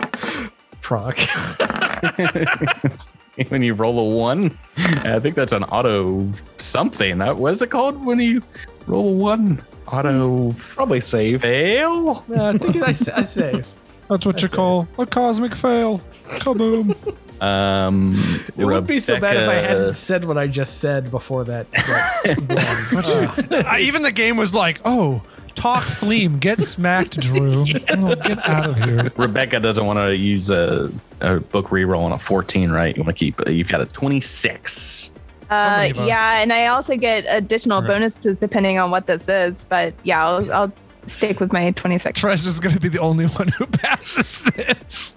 Proc. 0.82 1.18
when 3.50 3.62
you 3.62 3.74
roll 3.74 4.00
a 4.00 4.04
one, 4.16 4.58
I 4.78 5.20
think 5.20 5.36
that's 5.36 5.52
an 5.52 5.64
auto 5.66 6.28
something. 6.58 7.22
Uh, 7.22 7.34
What 7.36 7.54
is 7.54 7.62
it 7.62 7.70
called 7.70 8.04
when 8.06 8.20
you 8.20 8.42
roll 8.88 9.10
a 9.10 9.12
one? 9.12 9.62
Auto 9.88 10.54
Probably 10.58 11.00
save. 11.00 11.42
fail? 11.42 12.24
no, 12.28 12.50
I 12.50 12.58
think 12.58 12.78
I, 12.84 12.90
I 13.20 13.24
save. 13.24 13.68
That's 14.10 14.26
what 14.26 14.38
I 14.38 14.42
you 14.42 14.48
see. 14.48 14.56
call 14.56 14.88
a 14.98 15.06
cosmic 15.06 15.56
fail. 15.56 16.02
Kaboom. 16.36 16.96
Um, 17.40 18.16
It 18.58 18.66
would 18.66 18.88
be 18.88 19.00
so 19.00 19.20
bad 19.20 19.38
if 19.38 19.48
I 19.48 19.54
hadn't 19.56 19.94
said 19.94 20.26
what 20.26 20.40
I 20.40 20.48
just 20.48 20.80
said 20.80 21.12
before 21.12 21.44
that. 21.44 21.72
that 21.72 23.38
one. 23.48 23.54
Uh, 23.54 23.64
Uh, 23.72 23.78
even 23.80 24.02
the 24.02 24.12
game 24.12 24.38
was 24.38 24.56
like, 24.56 24.80
oh, 24.86 25.22
talk 25.54 25.84
theme, 25.84 26.40
get 26.40 26.58
smacked, 26.60 27.20
Drew. 27.20 27.62
Oh, 27.90 28.16
get 28.16 28.40
out 28.50 28.66
of 28.72 28.78
here. 28.80 29.12
Rebecca 29.18 29.60
doesn't 29.60 29.86
want 29.86 30.00
to 30.00 30.16
use 30.18 30.50
a, 30.50 30.92
a 31.22 31.40
book 31.40 31.68
reroll 31.68 32.00
on 32.00 32.12
a 32.12 32.18
14, 32.18 32.72
right? 32.72 32.98
You 32.98 33.04
want 33.04 33.16
to 33.16 33.24
keep, 33.26 33.40
you've 33.48 33.68
got 33.70 33.82
a 33.82 33.86
26. 33.86 35.14
Uh, 35.52 35.54
many 35.78 35.92
of 35.92 36.00
us? 36.00 36.08
yeah, 36.08 36.40
and 36.42 36.52
I 36.52 36.66
also 36.68 36.98
get 36.98 37.24
additional 37.30 37.82
Right. 37.82 37.88
bonuses 37.90 38.36
depending 38.36 38.80
on 38.80 38.90
what 38.90 39.06
this 39.06 39.30
is. 39.30 39.64
But 39.66 39.94
yeah, 40.04 40.26
I'll, 40.26 40.52
I'll 40.52 40.72
stick 41.08 41.40
with 41.40 41.52
my 41.54 41.72
26. 41.72 42.20
Trest 42.20 42.46
is 42.46 42.60
going 42.60 42.74
to 42.76 42.82
be 42.82 42.90
the 42.90 43.00
only 43.00 43.26
one 43.40 43.48
who 43.50 43.66
passes 43.66 44.44
this. 44.44 45.16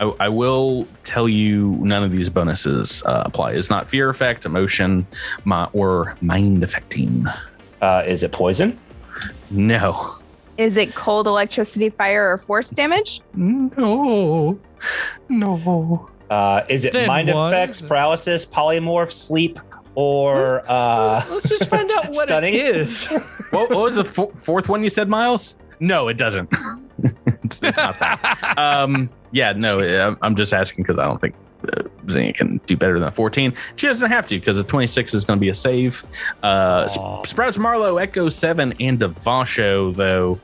I, 0.00 0.04
I 0.20 0.28
will 0.28 0.86
tell 1.04 1.28
you 1.28 1.78
none 1.82 2.02
of 2.02 2.12
these 2.12 2.28
bonuses 2.28 3.02
uh, 3.04 3.22
apply. 3.26 3.52
It's 3.52 3.70
not 3.70 3.88
fear 3.88 4.10
effect, 4.10 4.44
emotion, 4.46 5.06
my, 5.44 5.68
or 5.72 6.16
mind 6.20 6.62
affecting. 6.62 7.26
Uh, 7.80 8.02
is 8.06 8.22
it 8.22 8.32
poison? 8.32 8.78
No. 9.50 10.06
Is 10.56 10.76
it 10.76 10.94
cold, 10.94 11.26
electricity, 11.26 11.88
fire, 11.88 12.32
or 12.32 12.36
force 12.38 12.70
damage? 12.70 13.20
No. 13.34 14.58
No. 15.28 16.08
Uh, 16.30 16.62
is 16.68 16.84
it 16.84 16.92
Then 16.92 17.06
mind 17.06 17.28
what 17.32 17.52
effects, 17.54 17.78
is 17.78 17.82
it? 17.84 17.88
paralysis, 17.88 18.46
polymorph, 18.46 19.12
sleep, 19.12 19.58
or 19.94 20.62
uh, 20.68 21.24
let's 21.30 21.48
just 21.48 21.68
find 21.70 21.90
out 21.92 22.06
what 22.08 22.14
Stunning? 22.28 22.54
it 22.54 22.76
is. 22.76 23.08
What, 23.50 23.70
what 23.70 23.78
was 23.78 23.94
the 23.96 24.04
fo- 24.04 24.32
fourth 24.36 24.68
one 24.68 24.82
you 24.82 24.90
said, 24.90 25.08
Miles? 25.08 25.56
No, 25.80 26.08
it 26.08 26.16
doesn't. 26.16 26.48
it's, 27.44 27.62
it's 27.62 27.78
not 27.78 27.98
that. 28.00 28.54
Um, 28.58 29.10
yeah, 29.32 29.52
no, 29.52 29.80
I'm, 29.80 30.18
I'm 30.22 30.36
just 30.36 30.52
asking 30.52 30.84
because 30.84 30.98
I 30.98 31.04
don't 31.04 31.20
think 31.20 31.34
uh, 31.72 31.82
can 32.34 32.60
do 32.66 32.76
better 32.76 32.98
than 32.98 33.08
a 33.08 33.10
14. 33.10 33.54
She 33.76 33.86
doesn't 33.86 34.08
have 34.08 34.26
to 34.26 34.36
because 34.38 34.58
a 34.58 34.64
26 34.64 35.14
is 35.14 35.24
going 35.24 35.38
to 35.38 35.40
be 35.40 35.48
a 35.48 35.54
save. 35.54 36.04
Uh, 36.42 36.86
Sp- 36.88 37.26
Sprouts 37.26 37.58
Marlowe, 37.58 37.98
Echo 37.98 38.28
7, 38.28 38.74
and 38.80 38.98
Devasho, 38.98 39.94
though, 39.94 40.40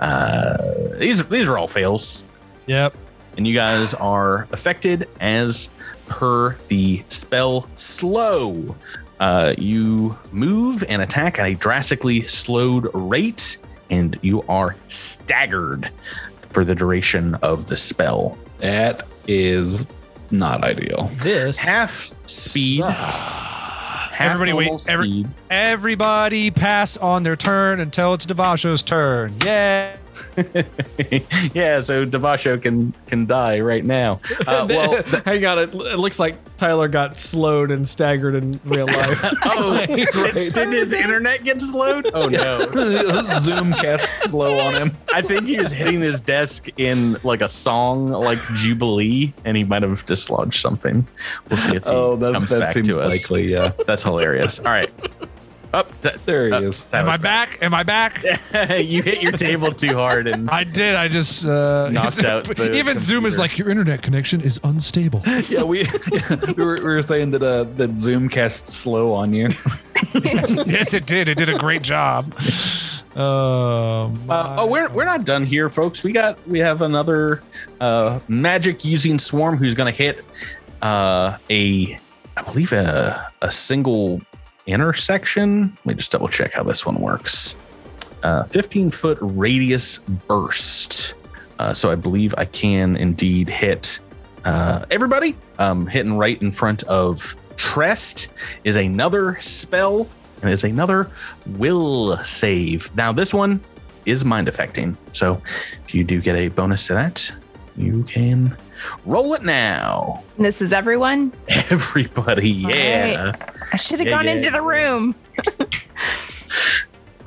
uh, 0.00 0.56
these, 0.98 1.24
these 1.28 1.48
are 1.48 1.58
all 1.58 1.68
fails. 1.68 2.24
Yep. 2.66 2.94
And 3.36 3.46
you 3.46 3.54
guys 3.54 3.94
are 3.94 4.48
affected 4.52 5.08
as 5.20 5.72
per 6.06 6.56
the 6.68 7.04
spell 7.08 7.68
slow. 7.76 8.74
Uh, 9.18 9.54
you 9.56 10.16
move 10.32 10.84
and 10.88 11.00
attack 11.02 11.38
at 11.38 11.46
a 11.46 11.54
drastically 11.54 12.22
slowed 12.26 12.88
rate, 12.94 13.58
and 13.90 14.18
you 14.22 14.42
are 14.48 14.76
staggered 14.88 15.90
for 16.50 16.64
the 16.64 16.74
duration 16.74 17.34
of 17.36 17.66
the 17.68 17.76
spell. 17.76 18.36
That 18.58 19.06
is 19.26 19.86
not 20.30 20.64
ideal. 20.64 21.10
This 21.14 21.58
Half 21.58 21.92
speed. 22.28 22.80
sucks. 22.80 23.28
Half 23.30 24.20
Everybody 24.32 24.52
wait, 24.54 24.66
normal 24.66 24.80
every- 24.88 25.26
Everybody 25.50 26.50
pass 26.50 26.96
on 26.96 27.22
their 27.22 27.36
turn 27.36 27.80
until 27.80 28.14
it's 28.14 28.24
Devasho's 28.26 28.82
turn. 28.82 29.34
Yeah. 29.44 29.96
yeah, 31.54 31.80
so 31.80 32.04
Devasho 32.06 32.60
can 32.60 32.92
can 33.06 33.26
die 33.26 33.60
right 33.60 33.84
now. 33.84 34.20
Uh, 34.46 34.64
well, 34.68 35.02
hang 35.24 35.44
on. 35.44 35.58
It, 35.58 35.74
it 35.74 35.98
looks 35.98 36.20
like 36.20 36.36
Tyler 36.56 36.86
got 36.86 37.16
slowed 37.18 37.70
and 37.72 37.88
staggered 37.88 38.34
in 38.36 38.60
real 38.64 38.86
life. 38.86 39.24
oh, 39.44 39.84
did, 39.86 40.52
did 40.52 40.72
his 40.72 40.92
internet 40.92 41.42
get 41.42 41.60
slowed? 41.60 42.08
Oh 42.14 42.28
no. 42.28 42.60
Zoom 43.38 43.72
cast 43.72 44.18
slow 44.18 44.56
on 44.60 44.74
him. 44.74 44.96
I 45.12 45.20
think 45.22 45.46
he 45.46 45.56
was 45.56 45.72
hitting 45.72 46.00
his 46.00 46.20
desk 46.20 46.68
in 46.76 47.16
like 47.24 47.40
a 47.40 47.48
song 47.48 48.08
like 48.10 48.38
Jubilee, 48.54 49.32
and 49.44 49.56
he 49.56 49.64
might 49.64 49.82
have 49.82 50.04
dislodged 50.04 50.60
something. 50.60 51.06
We'll 51.50 51.56
see 51.58 51.76
if 51.76 51.82
he 51.84 51.90
Oh, 51.90 52.14
that, 52.16 52.34
comes 52.34 52.50
that 52.50 52.60
back 52.60 52.74
seems 52.74 52.88
to 52.88 53.02
us. 53.02 53.22
likely. 53.24 53.50
Yeah, 53.50 53.72
That's 53.86 54.04
hilarious. 54.04 54.58
All 54.60 54.66
right. 54.66 54.90
Up 55.72 55.90
there 56.00 56.46
he 56.46 56.52
uh, 56.52 56.60
is. 56.60 56.86
Am 56.92 57.06
I 57.06 57.12
was 57.12 57.20
back? 57.20 57.58
Am 57.60 57.74
I 57.74 57.82
back? 57.82 58.22
you 58.78 59.02
hit 59.02 59.22
your 59.22 59.32
table 59.32 59.72
too 59.72 59.94
hard, 59.94 60.26
and 60.26 60.48
I 60.48 60.64
did. 60.64 60.94
I 60.94 61.08
just 61.08 61.46
uh, 61.46 61.88
Knocked 61.92 62.24
out 62.24 62.44
the 62.56 62.74
Even 62.74 62.98
Zoom 62.98 63.26
is 63.26 63.38
like 63.38 63.58
your 63.58 63.68
internet 63.68 64.02
connection 64.02 64.40
is 64.40 64.58
unstable. 64.64 65.22
Yeah, 65.48 65.62
we 65.64 65.86
we, 66.56 66.64
were, 66.64 66.76
we 66.76 66.84
were 66.84 67.02
saying 67.02 67.32
that 67.32 67.42
uh, 67.42 67.64
that 67.76 67.98
Zoom 67.98 68.28
cast 68.28 68.68
slow 68.68 69.12
on 69.12 69.32
you. 69.34 69.48
yes, 70.14 70.94
it 70.94 71.06
did. 71.06 71.28
It 71.28 71.36
did 71.36 71.48
a 71.48 71.58
great 71.58 71.82
job. 71.82 72.32
Um, 73.16 74.20
Uh, 74.28 74.56
oh, 74.58 74.66
we're 74.66 74.90
we're 74.90 75.06
not 75.06 75.24
done 75.24 75.44
here, 75.46 75.70
folks. 75.70 76.04
We 76.04 76.12
got 76.12 76.38
we 76.46 76.58
have 76.58 76.82
another 76.82 77.42
uh, 77.80 78.20
magic 78.28 78.84
using 78.84 79.18
swarm 79.18 79.56
who's 79.56 79.74
going 79.74 79.90
to 79.92 79.96
hit 79.96 80.22
uh, 80.82 81.38
a 81.48 81.98
I 82.36 82.42
believe 82.42 82.72
a 82.72 83.32
a 83.40 83.50
single 83.50 84.20
intersection. 84.66 85.76
Let 85.84 85.86
me 85.86 85.94
just 85.94 86.10
double 86.10 86.28
check 86.28 86.52
how 86.52 86.62
this 86.62 86.84
one 86.84 87.00
works. 87.00 87.56
Uh, 88.22 88.44
15 88.44 88.90
foot 88.90 89.18
radius 89.20 89.98
burst. 89.98 91.14
Uh, 91.58 91.72
so 91.72 91.90
I 91.90 91.94
believe 91.94 92.34
I 92.36 92.44
can 92.44 92.96
indeed 92.96 93.48
hit 93.48 94.00
uh, 94.44 94.84
everybody. 94.90 95.36
Um, 95.58 95.86
hitting 95.86 96.16
right 96.16 96.40
in 96.42 96.52
front 96.52 96.82
of 96.84 97.36
Trest 97.56 98.34
is 98.64 98.76
another 98.76 99.38
spell 99.40 100.08
and 100.42 100.50
it's 100.50 100.64
another 100.64 101.10
will 101.46 102.16
save. 102.24 102.94
Now 102.94 103.12
this 103.12 103.32
one 103.32 103.60
is 104.04 104.24
mind 104.24 104.48
affecting. 104.48 104.96
So 105.12 105.40
if 105.86 105.94
you 105.94 106.04
do 106.04 106.20
get 106.20 106.36
a 106.36 106.48
bonus 106.48 106.86
to 106.88 106.94
that, 106.94 107.32
you 107.76 108.04
can 108.04 108.56
roll 109.04 109.34
it 109.34 109.42
now. 109.42 110.22
This 110.38 110.60
is 110.62 110.72
everyone. 110.72 111.32
Everybody, 111.70 112.64
All 112.64 112.70
yeah. 112.70 113.32
I 113.72 113.76
should 113.76 114.00
have 114.00 114.08
Yeah, 114.08 114.14
gone 114.16 114.24
yeah, 114.26 114.32
into 114.32 114.50
the 114.50 114.62
room. 114.62 115.14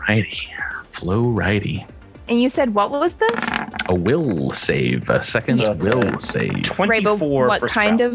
Righty. 0.07 0.51
Flow 0.91 1.29
righty. 1.29 1.85
And 2.27 2.41
you 2.41 2.49
said 2.49 2.73
what 2.73 2.91
was 2.91 3.17
this? 3.17 3.59
A 3.87 3.95
will 3.95 4.51
save. 4.51 5.09
A 5.09 5.23
second 5.23 5.57
So 5.57 5.71
it's 5.73 5.85
will 5.85 6.15
a 6.15 6.21
save. 6.21 6.61
24 6.63 7.47
what 7.47 7.59
for 7.59 7.67
kind 7.67 8.01
of- 8.01 8.11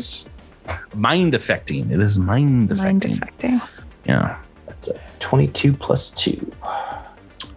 Mind 0.95 1.35
affecting. 1.35 1.91
It 1.91 2.01
is 2.01 2.19
mind 2.19 2.71
affecting. 2.71 2.85
Mind 2.87 3.05
affecting. 3.05 3.55
affecting. 3.55 3.61
Yeah. 4.07 4.39
That's 4.67 4.89
a 4.89 4.99
22 5.19 5.73
plus 5.75 6.11
2. 6.13 6.53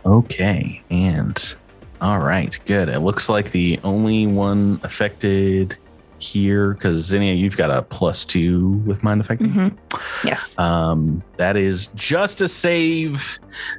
Okay. 0.05 0.81
And 0.89 1.55
all 2.01 2.19
right, 2.19 2.57
good. 2.65 2.89
It 2.89 2.99
looks 2.99 3.29
like 3.29 3.51
the 3.51 3.79
only 3.83 4.27
one 4.27 4.79
affected 4.83 5.75
here, 6.19 6.73
because 6.73 7.05
Zinnia, 7.05 7.33
you've 7.35 7.57
got 7.57 7.69
a 7.69 7.83
plus 7.83 8.25
two 8.25 8.69
with 8.87 9.03
mind 9.03 9.21
affecting. 9.21 9.49
Mhm. 9.51 9.77
Yes. 10.23 10.57
Um, 10.57 11.21
that 11.35 11.55
is 11.55 11.87
just 11.93 12.41
a 12.41 12.47
save. 12.47 13.37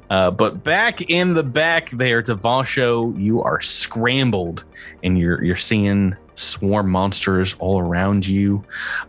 Uh, 0.09 0.31
but 0.31 0.63
back 0.63 1.11
in 1.11 1.35
the 1.35 1.43
back 1.43 1.91
there, 1.91 2.23
Devasho, 2.23 3.13
you 3.19 3.43
are 3.43 3.61
scrambled 3.61 4.63
and 5.03 5.19
you're 5.19 5.43
you're 5.43 5.57
seeing 5.57 6.15
swarm 6.37 6.91
monsters 6.91 7.57
all 7.59 7.81
around 7.81 8.25
you. 8.27 8.63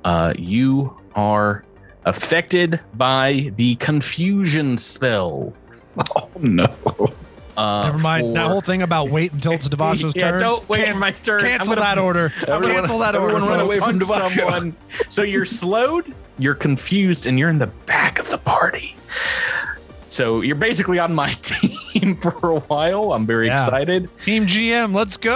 Uh, 0.04 0.34
you 0.36 0.98
are 1.14 1.64
affected 2.06 2.80
by 2.96 3.52
the 3.58 3.76
confusion 3.76 4.78
spell. 4.78 5.54
Oh 6.16 6.30
no! 6.40 6.68
Uh, 7.60 7.84
Never 7.84 7.98
mind 7.98 8.36
that 8.36 8.48
whole 8.48 8.62
thing 8.62 8.82
about 8.82 9.10
wait 9.10 9.34
until 9.34 9.52
it's 9.58 9.68
Devasho's 9.68 10.16
yeah, 10.16 10.32
turn. 10.32 10.40
don't 10.40 10.70
wait 10.70 10.86
Can- 10.86 10.94
for 10.94 11.00
my 11.00 11.12
turn. 11.12 11.42
I'm 11.42 11.48
Cancel 11.48 11.76
gonna- 11.76 11.82
that 11.82 11.98
order. 11.98 12.34
Everyone- 12.48 12.64
cancel 12.76 13.00
that 13.00 13.16
order. 13.16 13.36
everyone 13.36 13.50
run 13.50 13.60
away 13.60 13.80
from 13.80 14.00
Devasho. 14.00 14.36
someone. 14.36 14.74
So 15.10 15.24
you're 15.24 15.46
slowed, 15.46 16.14
you're 16.38 16.56
confused, 16.56 17.26
and 17.26 17.38
you're 17.38 17.50
in 17.50 17.60
the 17.60 17.68
back 17.86 18.18
of 18.20 18.30
the 18.30 18.38
party. 18.38 18.96
so 20.10 20.42
you're 20.42 20.56
basically 20.56 21.00
on 21.00 21.14
my 21.14 21.30
team 21.32 22.16
for 22.18 22.50
a 22.52 22.60
while. 22.62 23.12
I'm 23.14 23.26
very 23.26 23.48
Yeah. 23.48 23.56
excited. 23.62 24.10
Team 24.22 24.46
GM, 24.48 24.94
let's 24.96 25.18
go. 25.18 25.36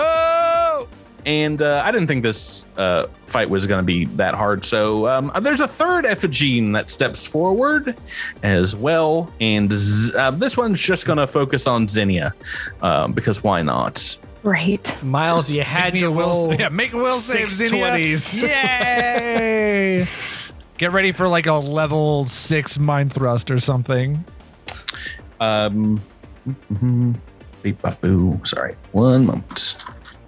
And 1.25 1.61
uh, 1.61 1.81
I 1.85 1.91
didn't 1.91 2.07
think 2.07 2.23
this 2.23 2.67
uh, 2.77 3.07
fight 3.27 3.49
was 3.49 3.65
going 3.65 3.79
to 3.79 3.85
be 3.85 4.05
that 4.05 4.33
hard. 4.35 4.65
So 4.65 5.07
um, 5.07 5.31
there's 5.41 5.59
a 5.61 5.67
third 5.67 6.05
Ephigene 6.05 6.73
that 6.73 6.89
steps 6.89 7.25
forward 7.25 7.95
as 8.43 8.75
well. 8.75 9.31
And 9.39 9.71
z- 9.71 10.13
uh, 10.15 10.31
this 10.31 10.57
one's 10.57 10.79
just 10.79 11.05
going 11.05 11.17
to 11.19 11.27
focus 11.27 11.65
on 11.67 11.87
Zinnia 11.87 12.33
um, 12.81 13.13
because 13.13 13.43
why 13.43 13.61
not? 13.61 14.17
Right. 14.43 15.01
Miles, 15.01 15.49
you 15.49 15.61
had 15.61 15.93
Make 15.93 15.93
me 15.93 15.99
to 16.01 16.05
a 16.07 16.11
will, 16.11 16.25
roll. 16.49 16.53
yeah, 16.55 16.67
make 16.67 16.91
a 16.91 16.97
will 16.97 17.19
save, 17.19 17.49
six 17.51 17.69
Zinnia. 17.71 17.91
20s. 17.91 18.41
Yay! 18.41 20.07
Get 20.77 20.91
ready 20.91 21.13
for 21.13 21.29
like 21.29 21.45
a 21.45 21.53
level 21.53 22.25
six 22.25 22.77
mind 22.77 23.13
thrust 23.13 23.49
or 23.49 23.59
something. 23.59 24.25
Um, 25.39 26.01
mhm. 26.73 27.15
beep, 27.61 27.81
bop, 27.81 28.01
boo. 28.01 28.41
Sorry, 28.43 28.75
one 28.91 29.25
moment. 29.27 29.72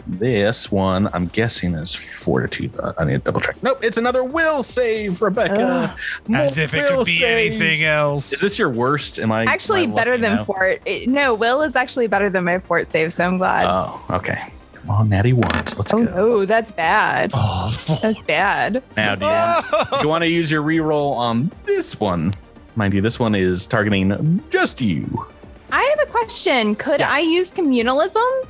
This 0.08 0.72
one, 0.72 1.10
I'm 1.14 1.28
guessing, 1.28 1.74
is 1.74 1.94
fortitude. 1.96 2.72
I 2.98 3.04
need 3.06 3.14
to 3.14 3.18
double 3.20 3.42
check. 3.42 3.62
Nope, 3.64 3.84
it's 3.84 3.98
another 3.98 4.24
will 4.24 4.62
save, 4.62 5.22
Rebecca. 5.22 5.96
More 6.28 6.42
As 6.42 6.58
if 6.58 6.74
it 6.74 6.84
will 6.92 7.00
could 7.00 7.06
be 7.08 7.18
saves. 7.18 7.56
anything 7.56 7.84
else. 7.86 8.32
Is 8.34 8.40
this 8.40 8.60
your 8.60 8.70
worst? 8.70 9.18
Am 9.20 9.32
I 9.32 9.46
Actually, 9.46 9.86
am 9.86 9.94
I 9.94 9.96
better 9.96 10.18
than 10.18 10.36
now? 10.36 10.44
fort. 10.44 10.82
it- 10.86 11.10
no, 11.10 11.34
Will 11.34 11.62
is 11.64 11.76
actually 11.76 12.08
better 12.08 12.30
than 12.30 12.44
my 12.44 12.60
fort 12.60 12.86
save, 12.88 13.14
so 13.14 13.26
I'm 13.26 13.38
glad. 13.40 13.66
Oh, 13.68 14.06
okay. 14.12 14.52
Come 14.76 14.90
on, 14.92 15.10
Natty 15.10 15.34
ones. 15.34 15.76
Let's 15.76 15.92
oh 15.94 15.98
go. 15.98 16.04
no, 16.04 16.46
that's 16.46 16.72
bad. 16.72 17.32
Oh, 17.34 17.98
That's 18.04 18.22
bad. 18.22 18.84
now, 18.96 19.16
do 19.16 19.26
you, 19.26 19.86
do 19.92 19.98
you 20.04 20.08
want 20.08 20.22
to 20.24 20.30
use 20.30 20.52
your 20.52 20.62
reroll 20.62 21.16
on 21.16 21.52
this 21.66 22.00
one? 22.00 22.32
Mind 22.76 22.94
you, 22.94 23.02
this 23.02 23.20
one 23.20 23.34
is 23.34 23.66
targeting 23.66 24.44
just 24.52 24.82
you. 24.82 25.26
I 25.72 25.82
have 25.98 26.08
a 26.08 26.12
question. 26.12 26.76
Could 26.76 27.00
Yeah. 27.00 27.12
I 27.12 27.20
use 27.22 27.52
communalism? 27.52 28.48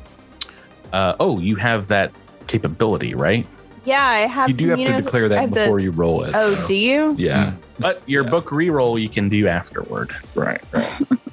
Uh, 0.95 1.13
oh, 1.19 1.39
you 1.39 1.57
have 1.57 1.89
that 1.89 2.13
capability, 2.47 3.13
right? 3.15 3.45
Yeah, 3.83 4.01
I 4.05 4.19
have. 4.19 4.49
You 4.49 4.55
do 4.55 4.69
have 4.69 4.79
to 4.79 4.95
declare 4.95 5.27
that 5.27 5.41
have 5.41 5.49
the- 5.51 5.59
before 5.59 5.81
you 5.81 5.91
roll 5.91 6.23
it. 6.23 6.31
Oh, 6.33 6.53
so. 6.53 6.67
do 6.69 6.75
you? 6.75 7.13
Yeah. 7.17 7.51
But 7.81 8.01
your 8.05 8.23
Yeah. 8.23 8.29
book 8.29 8.47
reroll 8.47 9.01
you 9.01 9.09
can 9.09 9.27
do 9.27 9.45
afterward. 9.49 10.15
Right. 10.35 10.61
Right. 10.71 10.93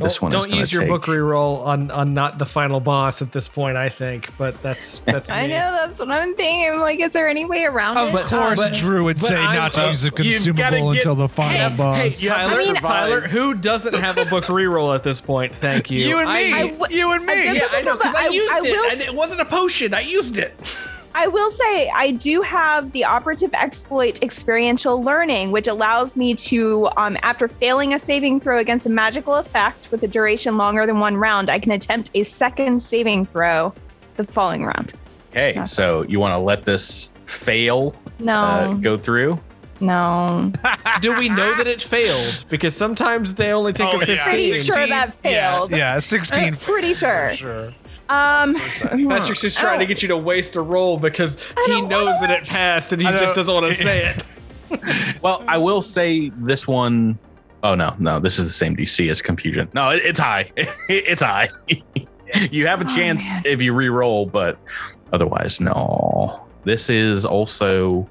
This 0.00 0.14
Don't, 0.14 0.22
one 0.22 0.32
don't 0.32 0.44
gonna 0.48 0.56
use 0.56 0.72
your 0.72 0.82
take- 0.82 0.90
book 0.90 1.04
reroll 1.04 1.64
on 1.66 1.90
on 1.90 2.14
not 2.14 2.38
the 2.38 2.46
final 2.46 2.80
boss 2.80 3.20
at 3.20 3.32
this 3.32 3.48
point. 3.48 3.76
I 3.76 3.88
think, 3.90 4.36
but 4.38 4.60
that's 4.62 4.98
that's. 5.06 5.28
I 5.30 5.42
know 5.46 5.70
that's 5.72 5.98
what 5.98 6.10
I'm 6.10 6.34
thinking. 6.34 6.72
I'm 6.72 6.80
like, 6.80 7.00
is 7.00 7.12
there 7.12 7.28
any 7.28 7.44
way 7.44 7.64
around 7.64 7.98
Of 7.98 8.14
it? 8.14 8.24
course, 8.24 8.58
but- 8.58 8.72
Drew 8.72 9.04
would 9.04 9.18
say 9.18 9.36
I'm- 9.36 9.54
not 9.54 9.72
to 9.74 9.84
uh, 9.84 9.88
use 9.90 10.04
a 10.04 10.10
consumable 10.10 10.92
get- 10.92 10.96
until 10.98 11.14
the 11.14 11.28
final 11.28 11.70
Hey, 11.70 11.76
boss. 11.76 11.96
hey, 12.18 12.24
You 12.24 12.30
have 12.30 12.48
Tyler, 12.50 12.56
to 12.60 12.66
survive. 12.66 12.82
Tyler, 12.82 13.20
who 13.22 13.54
doesn't 13.54 13.94
have 13.94 14.16
a 14.18 14.24
book 14.24 14.44
reroll 14.44 14.94
at 14.94 15.02
this 15.04 15.20
point? 15.20 15.54
Thank 15.54 15.90
you. 15.90 15.98
You 16.00 16.18
and 16.20 16.32
me. 16.32 16.52
I 16.52 16.68
w- 16.70 16.96
you 16.98 17.12
and 17.12 17.26
me. 17.26 17.32
I- 17.48 17.52
Yeah, 17.52 17.68
I 17.70 17.82
know 17.82 17.96
because 17.96 18.14
I, 18.14 18.24
I- 18.26 18.28
used 18.28 18.50
I 18.52 18.58
it, 18.58 18.62
will 18.62 18.84
and 18.90 19.00
s- 19.00 19.08
it 19.08 19.14
wasn't 19.14 19.40
a 19.42 19.44
potion. 19.44 19.92
I 19.94 20.00
used 20.00 20.38
it. 20.38 20.54
I 21.14 21.26
will 21.26 21.50
say 21.50 21.90
I 21.90 22.12
do 22.12 22.40
have 22.42 22.92
the 22.92 23.04
operative 23.04 23.52
exploit 23.54 24.22
experiential 24.22 25.02
learning, 25.02 25.50
which 25.50 25.66
allows 25.66 26.16
me 26.16 26.34
to, 26.36 26.88
um, 26.96 27.16
after 27.22 27.48
failing 27.48 27.94
a 27.94 27.98
saving 27.98 28.40
throw 28.40 28.58
against 28.58 28.86
a 28.86 28.90
magical 28.90 29.34
effect 29.36 29.90
with 29.90 30.02
a 30.04 30.08
duration 30.08 30.56
longer 30.56 30.86
than 30.86 31.00
one 31.00 31.16
round, 31.16 31.50
I 31.50 31.58
can 31.58 31.72
attempt 31.72 32.10
a 32.14 32.22
second 32.22 32.80
saving 32.80 33.26
throw 33.26 33.74
the 34.16 34.24
following 34.24 34.64
round. 34.64 34.94
Okay, 35.30 35.60
so 35.66 36.02
you 36.02 36.20
want 36.20 36.32
to 36.32 36.38
let 36.38 36.64
this 36.64 37.12
fail 37.26 37.94
No, 38.20 38.42
uh, 38.42 38.72
go 38.74 38.96
through? 38.96 39.38
no. 39.80 40.52
Do 41.00 41.16
we 41.16 41.28
know 41.28 41.54
that 41.56 41.66
it 41.66 41.82
failed? 41.82 42.44
Because 42.48 42.76
sometimes 42.76 43.34
they 43.34 43.52
only 43.52 43.72
take 43.72 43.86
Oh, 43.94 44.00
a 44.00 44.04
yeah. 44.06 44.24
15. 44.24 44.50
Pretty 44.50 44.62
sure 44.62 44.86
that 44.86 45.14
failed. 45.22 45.70
Yeah, 45.70 45.98
16. 45.98 46.56
Pretty 46.56 46.94
sure. 46.94 47.34
Sure. 47.34 47.72
Um, 48.10 48.56
Patrick's 48.56 49.40
just 49.40 49.56
trying 49.58 49.78
to 49.78 49.86
get 49.86 50.02
you 50.02 50.08
to 50.08 50.16
waste 50.16 50.56
a 50.56 50.60
roll 50.60 50.98
because 50.98 51.36
he 51.66 51.80
knows 51.80 52.18
that 52.20 52.30
it 52.30 52.46
passed 52.48 52.92
and 52.92 53.00
he 53.00 53.06
just 53.08 53.34
doesn't 53.34 53.54
want 53.54 53.66
to 53.66 53.74
say 53.74 54.06
it. 54.06 54.26
Well, 55.22 55.42
I 55.48 55.58
will 55.58 55.82
say 55.82 56.28
this 56.30 56.66
one 56.68 57.18
oh 57.64 57.74
no, 57.74 57.94
no, 57.98 58.20
this 58.20 58.38
is 58.38 58.44
the 58.44 58.52
same 58.52 58.76
DC 58.76 59.10
as 59.10 59.20
confusion. 59.20 59.68
No, 59.74 59.90
it, 59.90 60.02
it's 60.04 60.20
high. 60.20 60.48
it's 60.88 61.22
high. 61.22 61.48
you 62.52 62.66
have 62.68 62.80
a 62.80 62.84
Oh, 62.84 62.96
chance 62.96 63.22
man. 63.34 63.42
if 63.46 63.60
you 63.62 63.72
re-roll, 63.72 64.26
but 64.26 64.58
otherwise, 65.12 65.60
no. 65.60 66.40
This 66.64 66.88
is 66.90 67.26
also 67.26 68.08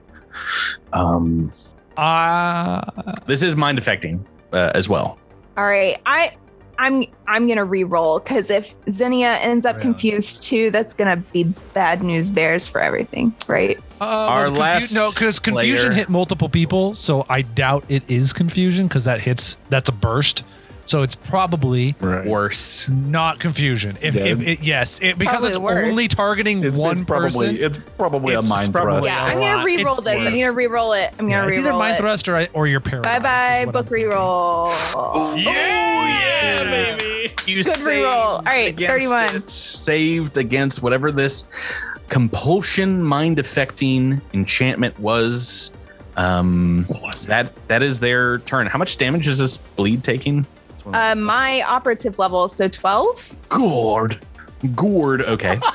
um 0.93 1.51
Uh, 1.97 2.81
this 3.25 3.41
is 3.43 3.55
mind 3.55 3.77
affecting 3.77 4.25
uh, 4.53 4.71
as 4.75 4.87
well. 4.89 5.17
all 5.57 5.65
right. 5.65 5.99
I. 6.05 6.33
I'm 6.79 7.03
I'm 7.27 7.47
gonna 7.47 7.65
re-roll 7.65 8.19
because 8.19 8.49
if 8.49 8.73
Zinnia 8.89 9.33
ends 9.35 9.65
up 9.65 9.75
Really? 9.75 9.83
confused 9.83 10.41
too, 10.43 10.71
that's 10.71 10.93
gonna 10.93 11.17
be 11.17 11.43
bad 11.73 12.01
news 12.01 12.31
bears 12.31 12.67
for 12.67 12.81
everything, 12.81 13.35
right? 13.47 13.77
uh, 14.01 14.05
Our 14.05 14.37
well, 14.43 14.45
confu- 14.47 14.59
last 14.61 14.93
no, 14.93 15.11
because 15.11 15.39
confusion 15.39 15.77
player- 15.87 15.91
hit 15.91 16.09
multiple 16.09 16.47
people, 16.49 16.95
so 16.95 17.25
I 17.29 17.41
doubt 17.41 17.83
it 17.89 18.09
is 18.09 18.31
confusion 18.33 18.87
because 18.87 19.03
that 19.03 19.19
hits. 19.21 19.57
That's 19.69 19.89
a 19.89 19.91
burst, 19.91 20.43
so 20.89 21.03
it's 21.03 21.13
probably 21.15 21.95
Right. 22.01 22.25
Worse. 22.25 22.89
not 22.89 23.37
confusion. 23.39 23.95
If, 24.01 24.15
Yeah. 24.15 24.23
if 24.23 24.41
it, 24.41 24.63
yes, 24.63 24.99
it, 25.03 25.19
because 25.19 25.33
Probably 25.33 25.49
it's 25.51 25.59
worse. 25.59 25.87
only 25.87 26.07
targeting 26.07 26.63
It's, 26.63 26.77
one 26.79 26.93
it's 26.97 27.01
probably 27.05 27.29
person. 27.29 27.57
it's 27.63 27.79
probably 27.95 28.33
It's 28.33 28.45
a 28.45 28.49
mind 28.49 28.73
probably- 28.73 29.07
thrust. 29.09 29.15
Yeah, 29.15 29.23
I'm 29.23 29.37
gonna 29.39 29.55
lot. 29.57 29.65
re-roll 29.65 29.95
It's 29.97 30.03
this. 30.05 30.17
I'm 30.27 30.31
gonna 30.39 30.51
re-roll 30.51 30.93
it. 30.93 31.13
I'm 31.19 31.29
gonna 31.29 31.43
it's 31.47 31.57
re-roll 31.57 31.67
either 31.67 31.77
mind 31.77 31.93
it. 31.95 31.99
thrust 31.99 32.27
or, 32.27 32.47
or 32.53 32.65
you're 32.65 32.79
paralyzed. 32.79 33.21
Bye 33.23 33.65
bye 33.65 33.71
book 33.71 33.85
I'm 33.85 33.89
thinking. 33.89 34.09
reroll. 34.09 35.43
yeah, 35.45 36.63
baby. 36.63 37.33
You 37.45 37.63
Good 37.63 37.65
saved 37.75 37.87
reroll. 37.87 38.15
All 38.37 38.41
right, 38.41 38.69
against 38.69 38.91
31. 39.07 39.35
it. 39.35 39.49
Saved 39.51 40.37
against 40.37 40.81
whatever 40.81 41.11
this 41.11 41.47
compulsion 42.09 43.03
mind 43.03 43.37
affecting 43.37 44.21
enchantment 44.33 44.99
was. 44.99 45.71
Um, 46.17 46.85
that 47.27 47.53
that 47.67 47.83
is 47.83 47.99
their 47.99 48.39
turn. 48.39 48.65
How 48.67 48.79
much 48.79 48.97
damage 48.97 49.27
is 49.27 49.37
this 49.37 49.57
bleed 49.57 50.03
taking? 50.03 50.47
Uh, 50.93 51.15
my 51.15 51.61
operative 51.63 52.19
level, 52.19 52.47
so 52.49 52.67
12. 52.67 53.35
Gourd. 53.49 54.19
Gourd. 54.75 55.21
Okay. 55.21 55.55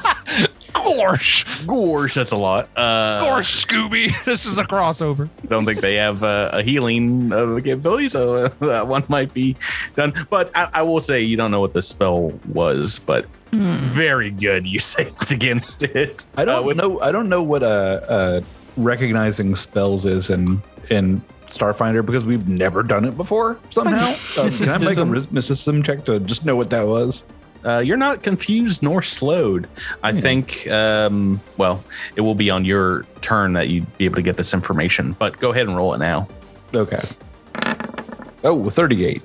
Gorsh, 0.74 1.44
Gorsh. 1.66 2.14
That's 2.14 2.32
a 2.32 2.36
lot. 2.36 2.68
Uh, 2.76 3.24
Gorsh, 3.24 3.64
Scooby. 3.64 4.12
This 4.24 4.44
is 4.44 4.58
a 4.58 4.64
crossover. 4.64 5.28
I 5.42 5.46
don't 5.46 5.64
think 5.64 5.80
they 5.80 5.94
have 5.94 6.22
uh, 6.22 6.50
a 6.52 6.62
healing 6.62 7.32
uh, 7.32 7.60
capability, 7.62 8.08
so 8.08 8.34
uh, 8.34 8.48
that 8.60 8.86
one 8.88 9.04
might 9.08 9.32
be 9.32 9.56
done. 9.96 10.12
But 10.30 10.50
I, 10.56 10.68
I 10.74 10.82
will 10.82 11.00
say 11.00 11.22
you 11.22 11.36
don't 11.36 11.50
know 11.50 11.60
what 11.60 11.72
the 11.72 11.82
spell 11.82 12.32
was, 12.52 12.98
but 12.98 13.26
very 13.52 14.30
good. 14.30 14.66
You 14.66 14.80
saved 14.80 15.30
against 15.32 15.82
it. 15.84 16.26
I 16.36 16.44
don't 16.44 16.58
Uh, 16.58 16.66
with- 16.66 16.76
know. 16.76 17.00
I 17.00 17.12
don't 17.12 17.28
know 17.28 17.42
what 17.42 17.62
uh, 17.62 17.66
uh, 18.08 18.40
recognizing 18.76 19.54
spells 19.54 20.04
is 20.06 20.28
in 20.28 20.60
in 20.90 21.22
Starfinder 21.49 22.05
because 22.05 22.24
we've 22.24 22.49
never 22.49 22.82
done 22.82 23.05
it 23.05 23.16
before. 23.16 23.59
Somehow, 23.70 24.07
Um, 24.40 24.51
can 24.51 24.68
I 24.68 24.78
make 24.78 24.97
a 24.97 25.05
Mysticism. 25.05 25.82
check 25.82 26.05
to 26.07 26.20
just 26.20 26.45
know 26.45 26.57
what 26.57 26.70
that 26.70 26.86
was? 26.86 27.26
Uh, 27.64 27.78
you're 27.78 27.97
not 27.97 28.22
confused 28.22 28.82
nor 28.82 29.01
slowed. 29.01 29.68
I 30.03 30.12
Hmm. 30.12 30.18
think, 30.18 30.68
um, 30.70 31.40
well, 31.57 31.82
it 32.14 32.20
will 32.20 32.34
be 32.34 32.51
on 32.51 32.64
your 32.66 33.07
turn 33.22 33.55
that 33.55 33.68
you'd 33.68 33.97
be 33.97 34.05
able 34.05 34.16
to 34.16 34.22
get 34.22 34.36
this 34.36 34.53
information, 34.53 35.16
but 35.18 35.38
go 35.40 35.51
ahead 35.51 35.66
and 35.66 35.74
roll 35.76 35.95
it 35.95 35.99
now. 35.99 36.28
Okay. 36.74 37.01
Oh, 38.47 38.68
38. 38.68 39.22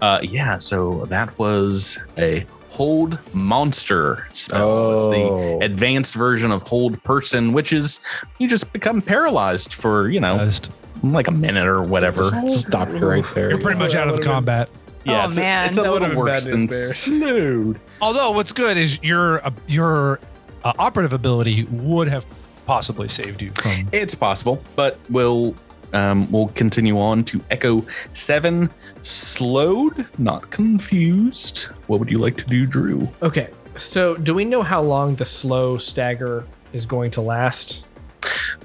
Uh, 0.00 0.18
yeah, 0.22 0.58
so 0.58 1.04
that 1.10 1.38
was 1.38 2.00
a 2.18 2.44
hold 2.70 3.18
monster 3.32 4.26
spell. 4.32 4.68
Oh. 4.68 5.12
It's 5.12 5.60
the 5.60 5.64
advanced 5.66 6.14
version 6.16 6.50
of 6.50 6.62
hold 6.64 7.00
person, 7.04 7.52
which 7.52 7.72
is 7.72 8.00
you 8.38 8.48
just 8.48 8.72
become 8.72 9.00
paralyzed 9.02 9.72
for, 9.74 10.08
you 10.10 10.18
know, 10.20 10.38
Just- 10.38 10.70
like 11.02 11.28
a 11.28 11.32
minute 11.32 11.66
or 11.66 11.82
whatever. 11.82 12.24
Stop 12.48 12.90
you 12.90 12.98
right 12.98 13.24
there. 13.34 13.50
You're 13.50 13.58
pretty 13.60 13.78
much 13.78 13.94
out 13.94 14.08
of 14.08 14.16
the 14.16 14.22
combat. 14.22 14.68
Yeah, 15.04 15.24
Oh, 15.24 15.28
it's, 15.28 15.36
a- 15.36 15.40
man. 15.40 15.68
it's 15.68 15.78
a 15.78 15.82
That 15.82 15.92
little 15.92 16.14
worse 16.14 16.44
than 16.44 16.60
news 16.62 16.68
bears. 16.70 16.96
slowed. 16.96 17.80
Although 18.02 18.32
what's 18.32 18.52
good 18.52 18.76
is 18.76 19.02
your 19.02 19.44
uh, 19.46 19.50
your 19.66 20.20
uh, 20.64 20.72
operative 20.78 21.12
ability 21.14 21.64
would 21.70 22.08
have 22.08 22.26
possibly 22.66 23.08
saved 23.08 23.40
you 23.40 23.50
from. 23.60 23.84
It's 23.92 24.14
possible, 24.14 24.62
but 24.76 24.98
we'll 25.08 25.56
um, 25.94 26.30
we'll 26.30 26.48
continue 26.48 27.00
on 27.00 27.24
to 27.24 27.42
Echo 27.50 27.84
Seven. 28.12 28.68
Slowed, 29.02 30.06
not 30.18 30.50
confused. 30.50 31.64
What 31.86 31.98
would 31.98 32.10
you 32.10 32.18
like 32.18 32.36
to 32.36 32.44
do, 32.44 32.66
Drew? 32.66 33.08
Okay, 33.22 33.48
so 33.78 34.16
do 34.16 34.34
we 34.34 34.44
know 34.44 34.60
how 34.62 34.82
long 34.82 35.14
the 35.16 35.24
slow 35.24 35.78
stagger 35.78 36.46
is 36.74 36.84
going 36.86 37.10
to 37.12 37.20
last? 37.22 37.84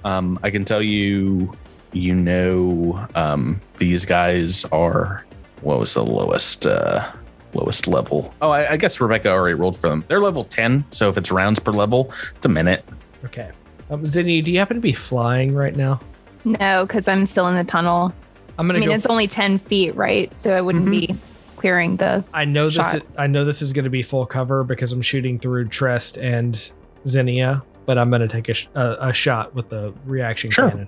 Um, 0.03 0.37
I 0.43 0.49
can 0.51 0.65
tell 0.65 0.81
you, 0.81 1.51
you 1.95 2.13
know, 2.13 3.07
um, 3.15 3.59
these 3.77 4.05
guys 4.05 4.65
are 4.65 5.25
what 5.61 5.79
was 5.79 5.93
the 5.93 6.03
lowest 6.05 6.67
uh, 6.67 7.09
lowest 7.53 7.87
level? 7.87 8.33
Oh, 8.41 8.51
I, 8.51 8.71
I 8.73 8.77
guess 8.77 8.99
Rebecca 8.99 9.29
already 9.29 9.55
rolled 9.55 9.77
for 9.77 9.89
them. 9.89 10.03
They're 10.07 10.19
level 10.19 10.43
ten, 10.43 10.83
so 10.91 11.09
if 11.09 11.17
it's 11.17 11.31
rounds 11.31 11.59
per 11.59 11.71
level, 11.71 12.11
it's 12.35 12.45
a 12.45 12.49
minute. 12.49 12.83
Okay. 13.23 13.49
Um, 13.89 14.03
Zinni, 14.03 14.43
do 14.43 14.51
you 14.51 14.59
happen 14.59 14.75
to 14.77 14.81
be 14.81 14.93
flying 14.93 15.55
right 15.55 15.75
now? 15.75 15.99
No, 16.43 16.85
because 16.85 17.07
I'm 17.07 17.25
still 17.25 17.47
in 17.47 17.55
the 17.55 17.63
tunnel. 17.63 18.13
I'm 18.59 18.67
gonna 18.67 18.77
I 18.77 18.79
mean, 18.81 18.89
go. 18.89 18.95
it's 18.95 19.05
only 19.05 19.27
10 19.27 19.57
feet, 19.57 19.95
right? 19.95 20.35
So 20.35 20.55
I 20.55 20.61
wouldn't 20.61 20.89
be 20.89 21.15
clearing 21.55 21.97
the. 21.97 22.23
I 22.33 22.45
know 22.45 22.65
this. 22.65 22.75
Shot. 22.75 22.95
Is, 22.95 23.01
I 23.17 23.27
know 23.27 23.45
this 23.45 23.61
is 23.61 23.73
going 23.73 23.83
to 23.85 23.89
be 23.89 24.03
full 24.03 24.25
cover 24.25 24.63
because 24.63 24.91
I'm 24.91 25.01
shooting 25.01 25.39
through 25.39 25.67
Trest 25.69 26.17
and 26.17 26.71
Zinnia, 27.07 27.63
but 27.85 27.97
I'm 27.97 28.09
going 28.09 28.21
to 28.21 28.27
take 28.27 28.49
a, 28.49 28.53
sh- 28.53 28.67
a, 28.75 28.97
a 29.09 29.13
shot 29.13 29.53
with 29.55 29.69
the 29.69 29.93
reaction 30.05 30.51
Sure. 30.51 30.69
cannon. 30.69 30.87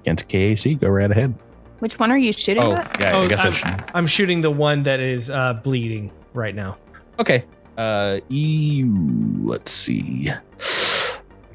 Against 0.00 0.28
KAC, 0.28 0.80
go 0.80 0.88
right 0.88 1.10
ahead. 1.10 1.34
Which 1.80 1.98
one 1.98 2.10
are 2.10 2.18
you 2.18 2.32
shooting 2.32 2.62
Oh, 2.62 2.74
at? 2.74 2.96
yeah, 3.00 3.16
I 3.18 3.26
guess 3.28 3.44
I 3.44 3.46
I'm, 3.48 3.52
should. 3.52 3.84
I'm 3.94 4.06
shooting 4.06 4.40
the 4.40 4.50
one 4.50 4.82
that 4.84 4.98
is 5.00 5.30
uh, 5.30 5.54
bleeding 5.54 6.10
right 6.34 6.54
now. 6.54 6.76
Okay. 7.20 7.44
Uh, 7.76 8.18
EU, 8.28 8.92
let's 9.44 9.70
see. 9.70 10.32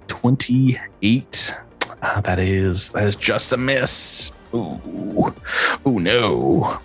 28. 0.07 1.55
Ah, 2.01 2.21
that 2.23 2.39
is 2.39 2.89
that 2.91 3.07
is 3.07 3.15
just 3.15 3.51
a 3.53 3.57
miss. 3.57 4.31
Ooh. 4.53 5.33
Ooh 5.87 5.99
no. 5.99 6.79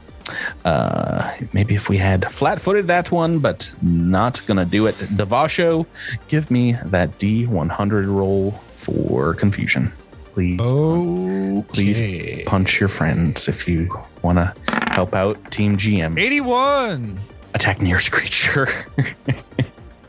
Uh 0.65 1.33
maybe 1.53 1.75
if 1.75 1.89
we 1.89 1.97
had 1.99 2.31
flat-footed 2.33 2.87
that 2.89 3.11
one, 3.11 3.39
but 3.39 3.71
not 3.83 4.43
gonna 4.47 4.65
do 4.65 4.87
it. 4.87 4.95
Devasho, 5.17 5.87
give 6.29 6.51
me 6.51 6.73
that 6.87 7.19
D100 7.19 8.07
roll 8.07 8.53
for 8.77 9.35
confusion. 9.35 9.93
Please. 10.39 10.61
Oh, 10.63 11.65
Please 11.73 12.45
punch 12.47 12.79
your 12.79 12.89
friends 12.89 13.49
if 13.49 13.67
you 13.67 13.91
wanna 14.23 14.55
help 14.91 15.13
out 15.13 15.51
Team 15.51 15.77
GM. 15.77 16.17
81. 16.17 17.19
Attack 17.55 17.83
nearest 17.83 18.13
creature. 18.13 18.87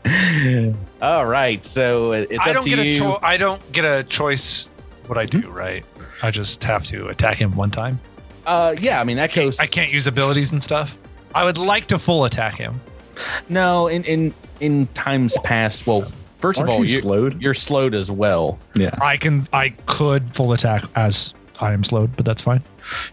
All 1.02 1.26
right, 1.26 1.64
so 1.66 2.12
it's 2.12 2.38
I 2.38 2.50
up 2.50 2.54
don't 2.54 2.62
to 2.62 2.70
get 2.70 2.78
a 2.78 2.86
you. 2.86 2.98
cho- 3.00 3.18
I 3.22 3.36
don't 3.38 3.72
get 3.72 3.84
a 3.84 4.04
choice 4.04 4.66
what 5.08 5.18
I 5.18 5.26
do, 5.26 5.50
right? 5.50 5.84
I 6.22 6.30
just 6.30 6.62
have 6.62 6.84
to 6.84 7.08
attack 7.08 7.38
him 7.38 7.56
one 7.56 7.70
time. 7.72 7.98
uh, 8.46 8.74
yeah, 8.78 9.00
I 9.00 9.04
mean 9.04 9.18
Echoes. 9.18 9.58
I 9.58 9.66
can't 9.66 9.90
use 9.90 10.06
abilities 10.06 10.52
and 10.52 10.62
stuff. 10.62 10.96
I 11.34 11.42
would 11.44 11.58
like 11.58 11.86
to 11.86 11.98
full 11.98 12.24
attack 12.24 12.56
him. 12.56 12.80
No, 13.48 13.88
in 13.88 14.04
in 14.04 14.32
in 14.60 14.86
times 14.88 15.36
past. 15.42 15.86
Well, 15.88 16.04
1st 16.40 16.50
of 16.56 16.58
Aren't 16.60 16.70
all, 16.70 16.84
you 16.84 16.92
you're, 16.92 17.02
slowed? 17.02 17.42
you're 17.42 17.54
slowed 17.54 17.94
as 17.94 18.10
well. 18.10 18.58
Yeah. 18.74 18.94
I 19.00 19.16
can 19.16 19.46
I 19.52 19.70
could 19.86 20.34
full 20.34 20.52
attack 20.52 20.84
as 20.96 21.34
I 21.60 21.72
am 21.72 21.84
slowed, 21.84 22.16
but 22.16 22.24
that's 22.24 22.40
fine. 22.42 22.62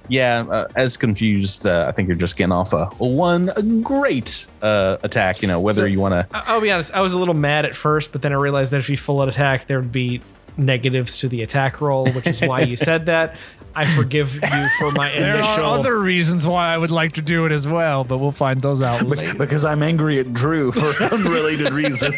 Yeah, 0.07 0.45
uh, 0.49 0.67
as 0.77 0.95
confused, 0.95 1.65
uh, 1.67 1.85
I 1.87 1.91
think 1.91 2.07
you're 2.07 2.15
just 2.17 2.37
getting 2.37 2.53
off 2.53 2.71
a, 2.71 2.89
a 2.99 3.05
one 3.05 3.81
great 3.83 4.47
uh, 4.61 4.97
attack. 5.03 5.41
You 5.41 5.49
know, 5.49 5.59
whether 5.59 5.81
So- 5.81 5.85
you 5.87 5.99
want 5.99 6.13
to. 6.13 6.35
I- 6.35 6.53
I'll 6.53 6.61
be 6.61 6.71
honest. 6.71 6.93
I 6.93 7.01
was 7.01 7.11
a 7.13 7.17
little 7.17 7.33
mad 7.33 7.65
at 7.65 7.75
first, 7.75 8.13
but 8.13 8.21
then 8.21 8.31
I 8.31 8.35
realized 8.37 8.71
that 8.71 8.77
if 8.79 8.89
you 8.89 8.97
full 8.97 9.21
out 9.21 9.27
attack, 9.27 9.67
there 9.67 9.79
would 9.79 9.91
be 9.91 10.21
negatives 10.55 11.17
to 11.17 11.27
the 11.27 11.43
attack 11.43 11.81
roll, 11.81 12.07
which 12.11 12.25
is 12.25 12.41
why 12.41 12.61
you 12.61 12.77
said 12.77 13.05
that. 13.07 13.35
I 13.77 13.85
forgive 13.95 14.33
you 14.33 14.67
for 14.79 14.91
my 14.91 15.11
initial. 15.11 15.27
There 15.37 15.43
are 15.43 15.61
other 15.79 15.99
reasons 15.99 16.47
why 16.47 16.73
I 16.73 16.77
would 16.77 16.89
like 16.91 17.13
to 17.13 17.21
do 17.21 17.45
it 17.45 17.51
as 17.51 17.67
well, 17.67 18.03
but 18.03 18.17
we'll 18.17 18.31
find 18.31 18.61
those 18.61 18.81
out 18.81 19.03
later. 19.03 19.35
Because 19.35 19.63
I'm 19.63 19.83
angry 19.83 20.19
at 20.19 20.33
Drew 20.33 20.71
for 20.71 21.03
unrelated 21.13 21.71
reason. 21.71 22.11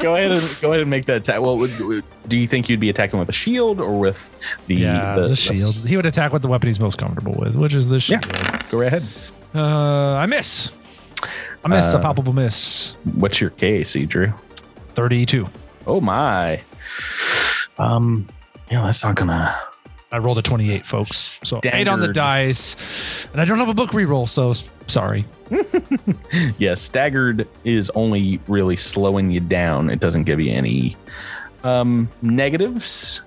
go 0.00 0.14
ahead 0.14 0.30
and 0.32 0.58
go 0.60 0.70
ahead 0.70 0.80
and 0.80 0.88
make 0.90 1.06
that 1.06 1.18
attack. 1.18 1.40
Well, 1.40 1.58
would, 1.58 1.78
would- 1.80 2.04
do 2.28 2.36
you 2.36 2.46
think 2.46 2.68
you'd 2.68 2.80
be 2.80 2.88
attacking 2.88 3.18
with 3.18 3.28
a 3.28 3.32
shield 3.32 3.80
or 3.80 3.98
with 3.98 4.30
the 4.68 4.76
yeah, 4.76 5.16
the, 5.16 5.36
shield. 5.36 5.74
He 5.86 5.96
would 5.96 6.06
attack 6.06 6.32
with 6.32 6.42
the 6.42 6.48
weapon 6.48 6.68
he's 6.68 6.80
most 6.80 6.98
comfortable 6.98 7.34
with, 7.38 7.54
which 7.56 7.74
is 7.74 7.88
the 7.88 7.96
Yeah. 7.96 8.20
shield. 8.20 8.68
Go 8.70 8.78
right 8.78 8.86
ahead. 8.88 9.04
Uh, 9.54 10.14
I 10.14 10.26
miss. 10.26 10.70
I 11.64 11.68
miss 11.68 11.92
a 11.94 11.98
Uh, 11.98 12.02
palpable 12.02 12.32
miss. 12.32 12.94
What's 13.14 13.40
your 13.40 13.50
KAC, 13.50 14.06
Drew? 14.08 14.32
32. 14.94 15.48
Oh 15.86 16.00
my. 16.00 16.60
Um, 17.78 18.28
yeah, 18.70 18.82
that's 18.82 19.02
not 19.04 19.14
gonna. 19.14 19.54
I 20.12 20.18
rolled 20.18 20.38
a 20.38 20.42
28, 20.42 20.86
folks. 20.86 21.40
So 21.44 21.60
eight 21.64 21.88
on 21.88 22.00
the 22.00 22.08
dice. 22.12 22.76
And 23.32 23.40
I 23.40 23.44
don't 23.44 23.58
have 23.58 23.68
a 23.68 23.74
book 23.74 23.90
reroll, 23.90 24.28
so 24.28 24.52
sorry. 24.86 25.24
Yeah, 26.58 26.74
staggered 26.74 27.46
is 27.64 27.90
only 27.90 28.40
really 28.48 28.76
slowing 28.76 29.30
you 29.30 29.40
down. 29.40 29.90
It 29.90 30.00
doesn't 30.00 30.24
give 30.24 30.40
you 30.40 30.52
any 30.52 30.96
um 31.64 32.08
negatives. 32.22 33.22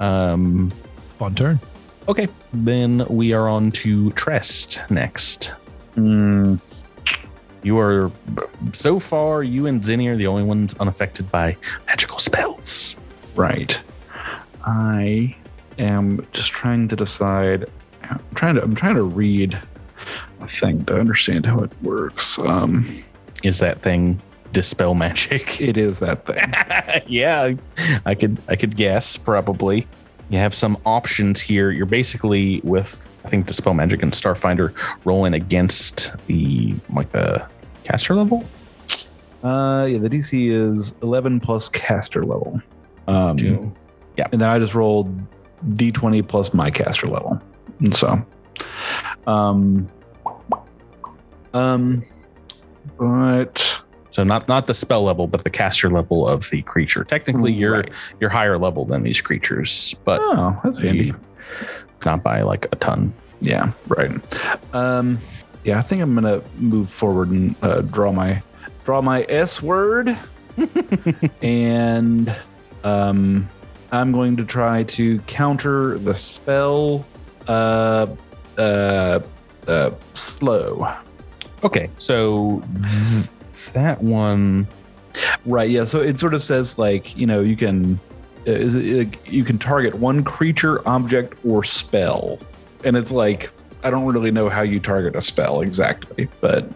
Um 0.00 0.70
Fun 1.18 1.34
turn. 1.34 1.60
okay, 2.08 2.28
then 2.52 3.04
we 3.08 3.32
are 3.32 3.48
on 3.48 3.70
to 3.72 4.10
Trest 4.12 4.82
next. 4.90 5.54
Hmm. 5.94 6.56
You 7.62 7.78
are 7.78 8.10
so 8.72 8.98
far 8.98 9.42
you 9.42 9.66
and 9.66 9.80
Zinni 9.82 10.08
are 10.08 10.16
the 10.16 10.26
only 10.26 10.42
ones 10.42 10.74
unaffected 10.80 11.30
by 11.30 11.56
magical 11.86 12.18
spells. 12.18 12.96
Right. 13.34 13.80
I 14.64 15.36
am 15.78 16.26
just 16.32 16.50
trying 16.50 16.88
to 16.88 16.96
decide. 16.96 17.66
I'm 18.10 18.20
trying 18.34 18.54
to. 18.56 18.62
I'm 18.62 18.74
trying 18.74 18.96
to 18.96 19.02
read 19.02 19.58
a 20.40 20.48
thing 20.48 20.84
to 20.86 20.98
understand 20.98 21.46
how 21.46 21.60
it 21.60 21.72
works. 21.82 22.38
Um, 22.38 22.86
Is 23.42 23.58
that 23.60 23.80
thing 23.82 24.20
dispel 24.52 24.94
magic? 24.94 25.60
it 25.60 25.76
is 25.76 25.98
that 26.00 26.26
thing. 26.26 27.02
yeah, 27.06 27.54
I 28.06 28.14
could 28.14 28.38
I 28.48 28.56
could 28.56 28.76
guess 28.76 29.16
probably. 29.16 29.86
You 30.30 30.38
have 30.38 30.54
some 30.54 30.78
options 30.86 31.40
here. 31.40 31.70
You're 31.70 31.86
basically 31.86 32.60
with 32.64 33.10
I 33.24 33.28
think 33.28 33.46
dispel 33.46 33.74
magic 33.74 34.02
and 34.02 34.12
starfinder 34.12 34.74
rolling 35.04 35.34
against 35.34 36.14
the 36.26 36.74
like 36.92 37.10
the 37.12 37.46
caster 37.84 38.14
level. 38.14 38.44
Uh, 39.42 39.86
yeah, 39.90 39.98
the 39.98 40.08
DC 40.08 40.52
is 40.52 40.94
11 41.02 41.40
plus 41.40 41.68
caster 41.68 42.24
level. 42.24 42.60
Um, 43.08 43.36
Two. 43.36 43.72
Yeah. 44.16 44.26
and 44.32 44.40
then 44.40 44.48
I 44.48 44.58
just 44.58 44.74
rolled 44.74 45.14
D20 45.74 46.26
plus 46.26 46.52
my 46.54 46.70
caster 46.70 47.06
level, 47.06 47.40
and 47.80 47.94
so, 47.94 48.24
um, 49.26 49.88
um, 51.54 52.02
but 52.98 53.84
So 54.10 54.24
not 54.24 54.48
not 54.48 54.66
the 54.66 54.74
spell 54.74 55.02
level, 55.02 55.26
but 55.26 55.44
the 55.44 55.50
caster 55.50 55.88
level 55.90 56.28
of 56.28 56.50
the 56.50 56.62
creature. 56.62 57.04
Technically, 57.04 57.52
you're 57.52 57.72
Right. 57.80 57.92
you're 58.20 58.30
higher 58.30 58.58
level 58.58 58.84
than 58.84 59.02
these 59.02 59.20
creatures, 59.20 59.94
but 60.04 60.20
oh, 60.22 60.58
that's 60.62 60.78
handy. 60.78 61.14
not 62.04 62.22
by 62.22 62.42
like 62.42 62.66
a 62.72 62.76
ton. 62.76 63.12
Yeah, 63.40 63.72
right. 63.88 64.10
Um, 64.74 65.18
yeah, 65.64 65.78
I 65.78 65.82
think 65.82 66.02
I'm 66.02 66.14
gonna 66.14 66.42
move 66.58 66.90
forward 66.90 67.30
and 67.30 67.54
uh, 67.62 67.80
draw 67.82 68.12
my 68.12 68.42
draw 68.84 69.00
my 69.00 69.24
S 69.28 69.62
word, 69.62 70.16
and 71.42 72.34
um, 72.84 73.48
I'm 73.92 74.10
going 74.10 74.36
to 74.38 74.44
try 74.44 74.84
to 74.84 75.18
counter 75.20 75.98
the 75.98 76.14
spell. 76.14 77.06
Uh, 77.46 78.06
uh, 78.58 79.20
uh, 79.68 79.90
slow. 80.14 80.88
Okay, 81.62 81.90
so 81.98 82.62
th- 82.74 83.72
that 83.74 84.02
one. 84.02 84.66
Right. 85.44 85.68
Yeah. 85.68 85.84
So 85.84 86.00
it 86.00 86.18
sort 86.18 86.34
of 86.34 86.42
says 86.42 86.78
like 86.78 87.16
you 87.16 87.26
know 87.26 87.42
you 87.42 87.54
can 87.54 88.00
uh, 88.46 88.50
is 88.50 88.74
it 88.74 89.18
you 89.26 89.44
can 89.44 89.58
target 89.58 89.94
one 89.94 90.24
creature, 90.24 90.86
object, 90.88 91.34
or 91.44 91.62
spell, 91.62 92.38
and 92.84 92.96
it's 92.96 93.12
like 93.12 93.52
I 93.84 93.90
don't 93.90 94.06
really 94.06 94.30
know 94.30 94.48
how 94.48 94.62
you 94.62 94.80
target 94.80 95.14
a 95.16 95.22
spell 95.22 95.60
exactly, 95.60 96.28
but 96.40 96.68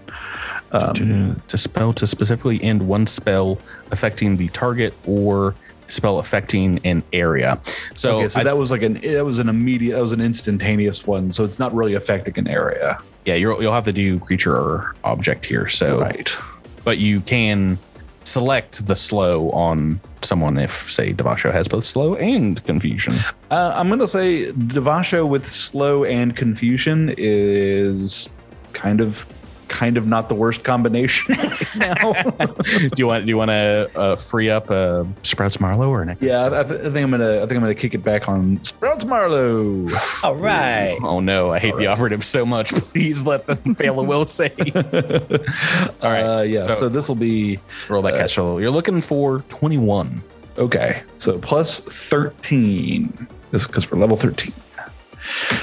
um, 0.73 0.95
to, 0.95 1.37
to 1.49 1.59
spell 1.59 1.93
to 1.95 2.07
specifically 2.07 2.63
end 2.63 2.87
one 2.87 3.07
spell 3.07 3.59
affecting 3.91 4.37
the 4.37 4.49
target 4.49 4.93
or 5.07 5.55
spell 5.89 6.19
affecting 6.19 6.81
an 6.85 7.03
area. 7.13 7.61
So, 7.95 8.19
okay, 8.19 8.29
so 8.29 8.41
I- 8.41 8.45
that 8.45 8.57
was 8.57 8.71
like 8.71 8.83
an 8.83 8.95
that 8.95 9.25
was 9.25 9.39
an 9.39 9.49
immediate 9.49 9.95
that 9.95 10.03
was 10.03 10.13
an 10.13 10.21
instantaneous 10.21 11.07
one, 11.07 11.31
so 11.33 11.45
it's 11.45 11.59
not 11.59 11.75
really 11.75 11.95
affecting 11.95 12.39
an 12.39 12.49
area. 12.49 12.99
yeah, 13.25 13.35
you'll, 13.35 13.61
you'll 13.61 13.73
have 13.73 13.85
to 13.85 13.93
do 13.93 14.19
creature 14.21 14.55
or 14.55 14.95
object 15.05 15.45
here. 15.47 15.67
So, 15.69 16.01
Right. 16.01 16.37
but 16.85 16.99
you 16.99 17.21
can 17.21 17.79
select 18.25 18.87
the 18.87 18.95
slow 18.97 19.51
on 19.51 20.01
someone 20.23 20.59
if, 20.59 20.91
say, 20.91 21.13
Devasho 21.13 21.53
has 21.53 21.69
both 21.69 21.85
slow 21.85 22.15
and 22.17 22.63
confusion. 22.65 23.15
Uh, 23.51 23.73
I'm 23.75 23.89
gonna 23.89 24.07
say 24.07 24.51
Devasho 24.53 25.29
with 25.29 25.47
slow 25.47 26.05
and 26.05 26.35
confusion 26.35 27.15
is 27.17 28.35
kind 28.73 29.01
of 29.01 29.27
kind 29.69 29.97
of 29.97 30.07
not 30.07 30.29
the 30.29 30.35
worst 30.35 30.63
combination 30.65 31.35
now. 31.77 32.13
do 32.13 32.91
you 32.97 33.07
want 33.07 33.25
do 33.25 33.29
you 33.29 33.37
want 33.37 33.51
to 33.51 33.91
uh, 33.95 34.17
free 34.17 34.49
up 34.51 34.71
uh, 34.71 35.05
Sprouts 35.23 35.59
Marlowe 35.61 35.89
or 35.91 36.03
an 36.03 36.17
yeah, 36.21 36.47
I, 36.47 36.63
th- 36.63 36.81
I 36.81 36.85
think 36.85 36.97
I'm 36.99 37.11
gonna 37.11 37.37
I 37.37 37.41
think 37.41 37.53
I'm 37.53 37.61
gonna 37.61 37.75
kick 37.75 37.95
it 37.95 38.05
back 38.05 38.29
on 38.29 38.63
Sprouts 38.65 39.05
Marlowe. 39.05 39.87
All 40.25 40.37
right. 40.37 40.97
Oh 41.03 41.21
no, 41.21 41.51
I 41.53 41.59
hate 41.59 41.77
the 41.77 41.87
operative 41.89 42.25
so 42.25 42.47
much. 42.47 42.73
Please 42.75 43.23
let 43.23 43.47
them 43.47 43.75
fail 43.75 43.99
a 44.01 44.05
will 44.05 44.25
save. 44.27 44.53
All 44.77 46.11
right, 46.11 46.23
Uh, 46.23 46.43
yeah. 46.43 46.65
so- 46.65 46.73
So, 46.73 46.89
this 46.89 47.09
will 47.09 47.17
be 47.17 47.59
Roll 47.89 48.03
that 48.03 48.15
catch 48.15 48.37
roll. 48.39 48.61
You're 48.61 48.71
looking 48.71 49.01
for 49.01 49.41
21. 49.49 50.23
okay. 50.59 51.03
So 51.19 51.39
plus 51.39 51.81
13 51.81 53.27
is 53.53 53.67
because 53.67 53.91
we're 53.91 53.99
level 53.99 54.17
13. 54.17 54.53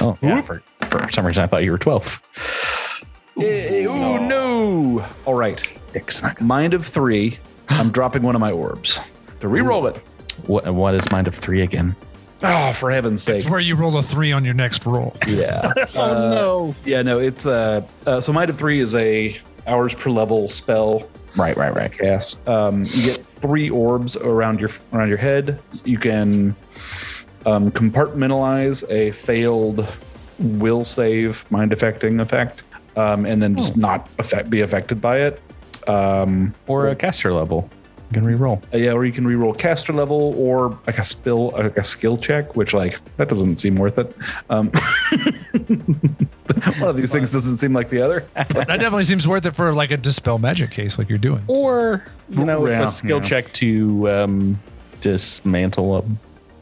Oh, 0.02 0.18
yeah. 0.22 0.42
For, 0.42 0.62
for 0.88 1.10
some 1.12 1.26
reason, 1.26 1.44
I 1.44 1.48
thought 1.48 1.64
you 1.64 1.72
were 1.72 1.78
12. 1.78 2.22
Hey, 3.36 3.88
oh 3.88 4.18
no! 4.18 5.06
All 5.26 5.34
right. 5.34 5.60
It's 5.94 6.22
Mind 6.40 6.74
of 6.74 6.86
three. 6.86 7.38
I'm 7.70 7.92
dropping 7.92 8.24
one 8.24 8.36
of 8.36 8.42
my 8.42 8.52
orbs 8.52 9.00
to 9.40 9.48
re-roll 9.48 9.88
it. 9.88 9.98
What, 10.46 10.72
what 10.74 10.94
is 10.94 11.10
Mind 11.12 11.28
of 11.28 11.36
Three 11.36 11.62
again? 11.62 11.96
Oh, 12.42 12.74
for 12.74 12.92
heaven's 12.92 13.24
sake! 13.24 13.38
It's 13.42 13.50
where 13.50 13.60
you 13.60 13.76
roll 13.76 13.98
a 13.98 14.04
three 14.04 14.32
on 14.32 14.46
your 14.46 14.54
next 14.54 14.86
roll. 14.86 15.16
Yeah. 15.28 15.72
Oh, 15.96 16.32
no. 16.32 16.76
Yeah, 16.86 17.02
no. 17.02 17.20
It's 17.20 17.46
uh, 17.46 17.86
uh 18.06 18.20
so 18.20 18.34
mind 18.34 18.50
of 18.50 18.58
three 18.58 18.80
is 18.80 18.96
a 18.96 19.40
hours 19.68 19.94
per 19.94 20.10
level 20.10 20.50
spell 20.50 21.08
Right, 21.36 21.58
right, 21.58 21.74
right. 21.74 21.92
cast. 21.92 22.48
Um, 22.48 22.84
you 22.88 23.04
get 23.04 23.26
three 23.26 23.70
orbs 23.70 24.16
around 24.16 24.60
your 24.60 24.70
around 24.92 25.10
your 25.10 25.18
head. 25.18 25.60
You 25.84 25.98
can 25.98 26.56
um, 27.46 27.72
compartmentalize 27.72 28.90
a 28.92 29.12
failed 29.12 29.88
will 30.40 30.84
save 30.84 31.50
mind 31.52 31.74
affecting 31.74 32.20
effect, 32.20 32.64
um, 32.96 33.26
and 33.26 33.42
then 33.42 33.56
just 33.56 33.76
not 33.78 34.10
affect 34.20 34.50
be 34.50 34.62
affected 34.62 35.02
by 35.02 35.20
it. 35.22 35.42
Um, 35.88 36.54
Or 36.68 36.88
a 36.88 36.96
caster 36.96 37.34
level. 37.34 37.70
You 38.12 38.20
can 38.20 38.26
re-roll. 38.26 38.62
uh, 38.74 38.78
yeah, 38.78 38.92
or 38.92 39.06
you 39.06 39.12
can 39.12 39.26
reroll 39.26 39.58
caster 39.58 39.92
level 39.92 40.36
or 40.38 40.78
like 40.86 41.00
a 41.00 41.04
spill 41.04 41.50
like 41.52 41.78
a 41.78 41.84
skill 41.84 42.16
check, 42.18 42.56
which 42.56 42.72
like 42.74 43.00
that 43.18 43.28
doesn't 43.28 43.58
seem 43.60 43.76
worth 43.76 43.98
it. 43.98 44.16
Um, 44.52 44.70
one 46.80 46.90
of 46.90 46.96
these 46.96 47.12
things 47.12 47.32
doesn't 47.32 47.58
seem 47.58 47.74
like 47.74 47.90
the 47.90 48.02
other. 48.02 48.26
That 48.36 48.68
definitely 48.80 49.06
seems 49.06 49.28
worth 49.28 49.46
it 49.46 49.52
for 49.56 49.74
like 49.74 49.92
a 49.92 49.98
dispel 49.98 50.38
magic 50.38 50.72
case, 50.72 50.98
like 51.00 51.10
you're 51.10 51.18
doing. 51.18 51.42
Or, 51.48 52.06
you 52.30 52.46
know, 52.46 52.66
if 52.68 52.74
Yeah, 52.74 52.86
a 52.86 52.90
skill 52.90 53.18
yeah. 53.18 53.24
check 53.24 53.52
to 53.54 54.10
um, 54.10 54.60
dismantle 55.02 55.98
a 55.98 56.04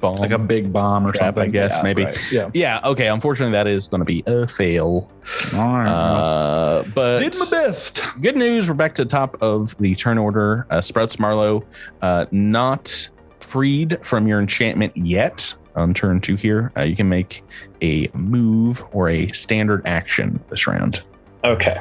bomb. 0.02 0.16
Like 0.16 0.32
a 0.32 0.38
big 0.40 0.74
bomb 0.74 1.06
or 1.08 1.12
Trap, 1.12 1.36
something. 1.36 1.44
I 1.44 1.48
guess, 1.48 1.76
Yeah, 1.78 1.84
maybe. 1.84 2.06
right. 2.06 2.32
Yeah. 2.32 2.50
Yeah, 2.54 2.80
okay. 2.84 3.08
Unfortunately, 3.08 3.54
that 3.54 3.68
is 3.68 3.88
going 3.88 4.00
to 4.02 4.06
be 4.06 4.24
a 4.28 4.48
fail. 4.48 5.10
All 5.56 5.64
right. 5.68 5.88
Uh, 5.88 6.84
but 6.94 7.20
Did 7.20 7.36
my 7.40 7.46
best. 7.50 8.04
good 8.22 8.36
news 8.36 8.68
we're 8.68 8.74
back 8.76 8.96
to 8.96 9.04
the 9.04 9.10
top 9.10 9.42
of 9.42 9.78
the 9.78 9.96
turn 9.96 10.18
order 10.18 10.66
uh, 10.70 10.82
sprouts 10.82 11.20
Marlowe, 11.20 11.64
uh, 12.02 12.26
not 12.32 13.10
freed 13.40 13.98
from 14.06 14.28
your 14.28 14.40
enchantment 14.40 14.96
yet 14.98 15.54
on 15.76 15.94
turn 15.94 16.20
two 16.20 16.36
here 16.36 16.72
uh, 16.78 16.82
you 16.82 16.96
can 16.98 17.08
make 17.08 17.44
a 17.82 18.10
move 18.14 18.84
or 18.92 19.08
a 19.10 19.28
standard 19.30 19.82
action 19.86 20.38
this 20.50 20.68
round 20.68 21.02
Okay. 21.46 21.80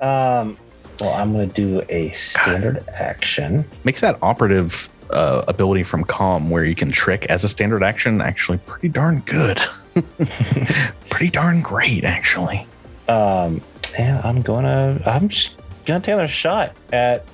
Um. 0.00 0.56
Well, 1.00 1.12
I'm 1.12 1.32
gonna 1.32 1.46
do 1.46 1.82
a 1.88 2.10
standard 2.10 2.84
action. 2.88 3.64
makes 3.82 4.00
that 4.00 4.16
operative 4.22 4.88
uh, 5.10 5.42
ability 5.48 5.82
from 5.82 6.04
calm 6.04 6.50
where 6.50 6.64
you 6.64 6.74
can 6.74 6.90
trick 6.90 7.26
as 7.26 7.44
a 7.44 7.48
standard 7.48 7.82
action 7.82 8.20
actually 8.20 8.58
pretty 8.58 8.88
darn 8.88 9.20
good 9.26 9.60
pretty 11.10 11.30
darn 11.30 11.60
great 11.60 12.04
actually 12.04 12.66
Um. 13.08 13.60
And 13.96 14.18
I'm 14.18 14.42
gonna. 14.42 15.00
I'm 15.06 15.28
just 15.28 15.56
gonna 15.84 16.00
take 16.00 16.14
another 16.14 16.26
shot 16.26 16.74
at 16.92 17.24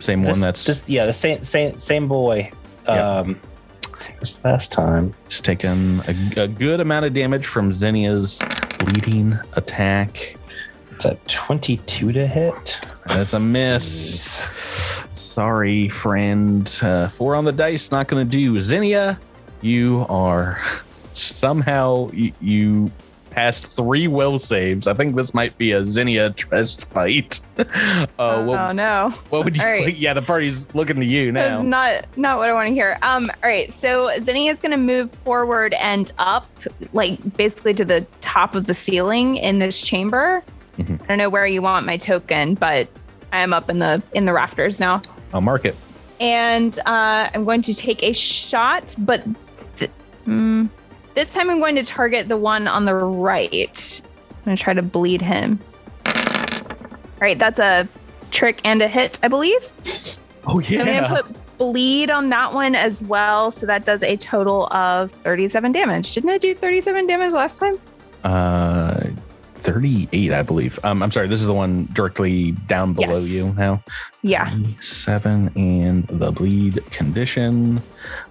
same 0.00 0.22
this, 0.22 0.32
one 0.32 0.40
that's 0.40 0.64
just, 0.64 0.88
yeah 0.88 1.06
the 1.06 1.12
same 1.12 1.44
same 1.44 1.78
same 1.78 2.08
boy. 2.08 2.50
Yeah. 2.86 3.18
Um. 3.18 3.40
This 4.20 4.42
last 4.42 4.72
time. 4.72 5.14
taking 5.28 6.00
a, 6.00 6.42
a 6.42 6.48
good 6.48 6.80
amount 6.80 7.04
of 7.04 7.14
damage 7.14 7.46
from 7.46 7.70
Zinnia's 7.70 8.42
leading 8.94 9.38
attack 9.52 10.36
It's 10.98 11.04
a 11.04 11.14
22 11.28 12.10
to 12.10 12.26
hit. 12.26 12.80
That's 13.06 13.32
a 13.32 13.38
miss. 13.38 14.50
Sorry, 15.12 15.88
friend. 15.88 16.68
Uh, 16.82 17.06
four 17.06 17.36
on 17.36 17.44
the 17.44 17.52
dice, 17.52 17.92
not 17.92 18.08
going 18.08 18.28
to 18.28 18.28
do. 18.28 18.60
Zinnia, 18.60 19.20
you 19.60 20.04
are 20.08 20.60
somehow 21.12 22.10
you, 22.10 22.32
you 22.40 22.90
passed 23.30 23.66
three 23.66 24.08
will 24.08 24.40
saves. 24.40 24.88
I 24.88 24.94
think 24.94 25.14
this 25.14 25.34
might 25.34 25.56
be 25.56 25.70
a 25.70 25.84
Zinnia 25.84 26.30
trust 26.30 26.90
fight. 26.90 27.38
uh, 27.58 28.06
oh 28.18 28.44
what, 28.44 28.72
no. 28.72 29.14
what 29.28 29.44
would 29.44 29.56
you? 29.56 29.62
all 29.62 29.68
right. 29.68 29.96
Yeah, 29.96 30.14
the 30.14 30.22
party's 30.22 30.66
looking 30.74 30.96
to 30.96 31.06
you 31.06 31.30
That's 31.30 31.62
now. 31.62 31.68
not 31.68 32.06
not 32.16 32.38
what 32.38 32.48
I 32.48 32.52
want 32.52 32.66
to 32.66 32.74
hear. 32.74 32.98
Um, 33.02 33.30
all 33.44 33.48
right, 33.48 33.72
so 33.72 34.10
Zinnia 34.18 34.50
is 34.50 34.60
going 34.60 34.72
to 34.72 34.76
move 34.76 35.12
forward 35.24 35.74
and 35.74 36.10
up, 36.18 36.50
like 36.92 37.36
basically 37.36 37.74
to 37.74 37.84
the 37.84 38.04
top 38.20 38.56
of 38.56 38.66
the 38.66 38.74
ceiling 38.74 39.36
in 39.36 39.60
this 39.60 39.80
chamber. 39.80 40.42
Mhm. 40.78 41.00
I 41.02 41.06
don't 41.06 41.18
know 41.18 41.28
where 41.28 41.46
you 41.46 41.60
want 41.62 41.84
my 41.86 41.96
token, 41.96 42.54
but 42.54 42.88
I 43.32 43.40
am 43.40 43.52
up 43.52 43.68
in 43.68 43.78
the 43.78 44.02
in 44.12 44.24
the 44.24 44.32
rafters 44.32 44.78
now, 44.80 45.02
I'll 45.34 45.40
mark 45.40 45.64
it. 45.64 45.76
and 46.20 46.78
uh, 46.86 47.28
I'm 47.34 47.44
going 47.44 47.62
to 47.62 47.74
take 47.74 48.02
a 48.02 48.12
shot, 48.12 48.94
but 48.98 49.22
th- 49.76 49.90
hmm, 50.24 50.66
this 51.14 51.34
time 51.34 51.50
I'm 51.50 51.58
going 51.58 51.74
to 51.76 51.84
target 51.84 52.28
the 52.28 52.36
one 52.36 52.66
on 52.68 52.84
the 52.84 52.94
right. 52.94 54.02
I'm 54.30 54.44
going 54.44 54.56
to 54.56 54.62
try 54.62 54.72
to 54.72 54.82
bleed 54.82 55.20
him. 55.20 55.58
All 56.06 57.22
right, 57.22 57.38
that's 57.38 57.58
a 57.58 57.88
trick 58.30 58.60
and 58.64 58.80
a 58.80 58.88
hit, 58.88 59.18
I 59.22 59.28
believe. 59.28 59.72
Oh 60.46 60.60
So 60.60 60.78
I'm 60.78 60.86
gonna 60.86 61.08
put 61.22 61.58
bleed 61.58 62.10
on 62.10 62.28
that 62.30 62.54
one 62.54 62.74
as 62.76 63.02
well. 63.02 63.50
So 63.50 63.66
that 63.66 63.84
does 63.84 64.02
a 64.04 64.16
total 64.16 64.68
of 64.72 65.10
37 65.10 65.72
damage. 65.72 66.14
Didn't 66.14 66.30
I 66.30 66.38
do 66.38 66.54
37 66.54 67.06
damage 67.08 67.32
last 67.32 67.58
time? 67.58 67.78
Uh, 68.22 69.00
38, 69.58 70.32
I 70.32 70.42
believe. 70.42 70.78
Um, 70.84 71.02
I'm 71.02 71.10
sorry. 71.10 71.28
This 71.28 71.40
is 71.40 71.46
the 71.46 71.54
one 71.54 71.88
directly 71.92 72.52
down 72.52 72.92
below 72.94 73.08
Yes. 73.14 73.32
you 73.32 73.52
now. 73.56 73.82
Yeah. 74.22 74.56
seven 74.80 75.50
and 75.56 76.06
the 76.08 76.30
bleed 76.32 76.84
condition. 76.90 77.80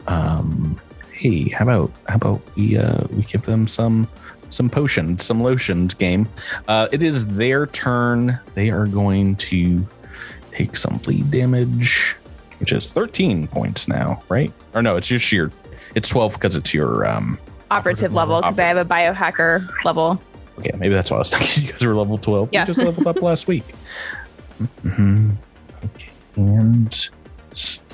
Um, 0.08 0.80
hey, 1.12 1.50
how 1.50 1.64
about 1.66 1.92
how 2.08 2.16
about 2.16 2.42
we 2.56 2.78
uh 2.78 3.04
we 3.12 3.24
give 3.24 3.44
them 3.44 3.68
some 3.68 4.08
some 4.50 4.70
potions, 4.70 5.26
some 5.26 5.44
lotions 5.44 5.94
game. 5.94 6.28
Uh, 6.70 6.88
it 6.92 7.04
is 7.04 7.28
their 7.28 7.68
turn. 7.68 8.40
They 8.56 8.70
are 8.70 8.88
going 8.88 9.36
to 9.38 9.86
take 10.52 10.78
some 10.78 10.98
bleed 10.98 11.30
damage, 11.32 12.16
which 12.60 12.72
is 12.72 12.88
13 12.92 13.48
points 13.50 13.88
now, 13.90 14.24
right? 14.30 14.52
Or 14.74 14.82
no, 14.82 14.96
it's 14.96 15.08
just 15.08 15.32
your 15.32 15.52
it's 15.96 16.10
12 16.10 16.34
because 16.34 16.56
it's 16.56 16.74
your 16.74 17.06
um 17.06 17.38
Operative 17.70 18.14
level 18.14 18.40
because 18.40 18.58
I 18.60 18.64
have 18.64 18.78
a 18.78 18.86
biohacker 18.86 19.68
level. 19.84 20.22
Okay, 20.60 20.72
maybe 20.78 20.94
that's 20.94 21.12
why 21.12 21.18
I 21.18 21.20
was 21.20 21.32
thinking 21.36 21.66
you 21.66 21.72
guys 21.72 21.86
were 21.86 21.96
level 21.96 22.18
12. 22.18 22.50
Yeah. 22.52 22.62
You 22.62 22.68
just 22.68 22.80
leveled 22.80 23.08
up 23.08 23.22
last 23.22 23.48
week. 23.48 23.66
hmm 24.82 25.32
Okay. 25.84 26.10
And 26.36 27.10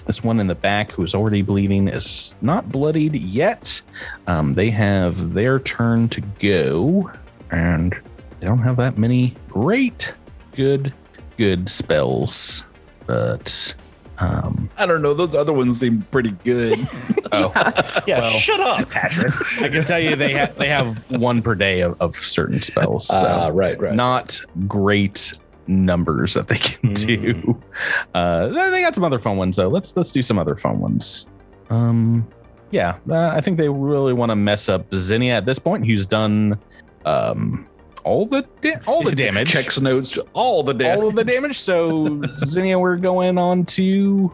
this 0.06 0.24
one 0.24 0.40
in 0.40 0.48
the 0.48 0.56
back 0.56 0.92
who's 0.92 1.16
already 1.16 1.42
bleeding 1.42 1.88
is 1.88 2.36
not 2.42 2.70
bloodied 2.70 3.16
yet. 3.16 3.82
Um, 4.28 4.54
they 4.54 4.70
have 4.70 5.34
their 5.34 5.60
turn 5.60 6.10
to 6.10 6.22
go, 6.40 7.10
and 7.52 7.94
they 8.40 8.48
don't 8.48 8.60
have 8.60 8.78
that 8.78 8.98
many 8.98 9.34
great, 9.48 10.14
good, 10.54 10.94
good 11.38 11.70
spells. 11.70 12.66
But 13.06 13.76
um, 14.20 14.63
I 14.78 14.86
don't 14.86 15.02
know. 15.02 15.14
Those 15.14 15.36
other 15.36 15.54
ones 15.54 15.80
seem 15.80 16.02
pretty 16.12 16.32
good. 16.44 16.80
oh, 17.32 17.52
Yeah, 18.08 18.22
Well- 18.22 18.32
shut 18.32 18.60
up, 18.60 18.90
Patrick. 18.90 19.34
I 19.62 19.70
can 19.70 19.84
tell 19.86 20.00
you 20.00 20.16
they 20.16 20.32
have 20.34 20.56
they 20.58 20.68
have 20.70 21.10
one 21.12 21.42
per 21.42 21.56
day 21.56 21.82
of, 21.82 22.00
of 22.02 22.16
certain 22.16 22.62
spells. 22.62 23.08
So. 23.08 23.16
Ah, 23.26 23.50
right, 23.54 23.80
right. 23.80 23.94
not 23.94 24.42
great 24.68 25.34
numbers 25.68 26.34
that 26.34 26.48
they 26.48 26.58
can 26.58 26.94
Mm. 26.94 27.06
do. 27.08 27.62
Uh, 28.14 28.48
they 28.48 28.70
they 28.72 28.82
got 28.82 28.96
some 28.96 29.04
other 29.04 29.20
fun 29.20 29.38
ones 29.38 29.56
though. 29.58 29.70
Let's 29.70 29.96
let's 29.96 30.12
do 30.12 30.22
some 30.22 30.38
other 30.40 30.56
fun 30.56 30.80
ones. 30.80 31.28
Um, 31.70 32.28
yeah, 32.72 32.98
uh, 33.10 33.28
I 33.30 33.40
think 33.42 33.58
they 33.58 33.70
really 33.70 34.14
want 34.14 34.32
to 34.32 34.36
mess 34.36 34.68
up 34.70 34.86
Zinnia 34.94 35.36
at 35.38 35.46
this 35.46 35.60
point. 35.60 35.86
Who's 35.86 36.06
done 36.06 36.60
um 37.06 37.68
all 38.04 38.26
the 38.26 38.46
da- 38.62 38.76
all 38.88 39.04
the 39.04 39.16
damage, 39.16 39.52
Checks 39.52 39.80
notes, 39.80 40.18
all 40.34 40.64
the 40.64 40.74
damage. 40.74 40.98
all 41.02 41.08
of 41.10 41.16
the 41.16 41.24
damage. 41.24 41.58
So 41.60 42.22
Zinnia, 42.44 42.78
we're 42.78 42.98
going 42.98 43.38
on 43.38 43.66
to 43.68 44.34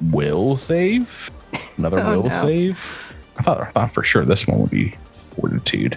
will 0.00 0.56
save. 0.56 1.30
Another 1.76 2.00
Oh, 2.04 2.16
will 2.16 2.28
no. 2.28 2.34
save. 2.34 2.94
I 3.38 3.42
thought 3.42 3.60
I 3.60 3.66
thought 3.68 3.90
for 3.90 4.02
sure 4.02 4.24
this 4.24 4.46
one 4.46 4.60
would 4.60 4.70
be 4.70 4.96
fortitude. 5.12 5.96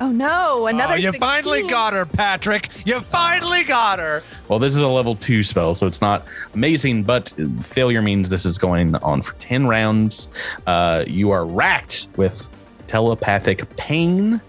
Oh 0.00 0.10
no, 0.10 0.66
another 0.66 0.94
oh, 0.94 0.96
you 0.96 1.12
16. 1.12 1.20
finally 1.20 1.62
got 1.62 1.92
her, 1.92 2.04
Patrick. 2.04 2.68
You 2.84 3.00
finally 3.00 3.62
got 3.62 4.00
her. 4.00 4.24
Well, 4.48 4.58
this 4.58 4.74
is 4.74 4.82
a 4.82 4.88
level 4.88 5.14
two 5.14 5.44
spell, 5.44 5.76
so 5.76 5.86
it's 5.86 6.00
not 6.00 6.26
amazing, 6.54 7.04
but 7.04 7.32
failure 7.60 8.02
means 8.02 8.28
this 8.28 8.44
is 8.44 8.58
going 8.58 8.96
on 8.96 9.22
for 9.22 9.34
10 9.34 9.68
rounds. 9.68 10.28
Uh, 10.66 11.04
you 11.06 11.30
are 11.30 11.46
racked 11.46 12.08
with 12.16 12.50
telepathic 12.88 13.76
pain, 13.76 14.40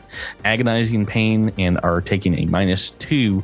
agonizing 0.43 1.05
pain, 1.05 1.53
and 1.59 1.80
are 1.84 2.01
taking 2.01 2.38
a 2.39 2.45
minus 2.47 2.89
two 2.89 3.43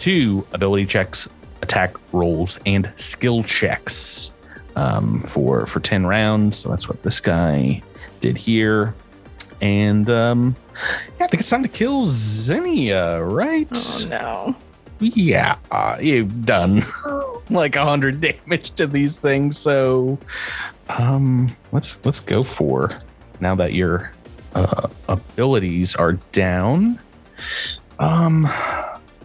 to 0.00 0.46
ability 0.52 0.84
checks, 0.84 1.28
attack 1.62 1.96
rolls, 2.12 2.58
and 2.66 2.92
skill 2.96 3.42
checks 3.42 4.32
um, 4.76 5.22
for, 5.22 5.66
for 5.66 5.80
10 5.80 6.06
rounds. 6.06 6.58
So 6.58 6.68
that's 6.68 6.88
what 6.88 7.02
this 7.02 7.20
guy 7.20 7.82
did 8.20 8.36
here. 8.36 8.94
And 9.60 10.08
um, 10.08 10.56
yeah, 11.18 11.24
I 11.24 11.28
think 11.28 11.40
it's 11.40 11.50
time 11.50 11.62
to 11.62 11.68
kill 11.68 12.06
Zinnia, 12.06 13.22
right? 13.22 13.68
Oh 13.74 14.06
no. 14.08 14.56
yeah, 15.00 15.56
uh, 15.70 15.98
you've 16.00 16.44
done 16.44 16.82
like 17.50 17.76
a 17.76 17.84
hundred 17.84 18.20
damage 18.20 18.72
to 18.72 18.86
these 18.86 19.18
things. 19.18 19.58
So, 19.58 20.18
um, 20.88 21.56
let's 21.72 22.04
let's 22.04 22.20
go 22.20 22.42
for 22.42 22.90
now 23.40 23.54
that 23.56 23.72
your 23.74 24.12
uh, 24.54 24.88
abilities 25.08 25.96
are 25.96 26.14
down. 26.32 27.00
Um, 27.98 28.48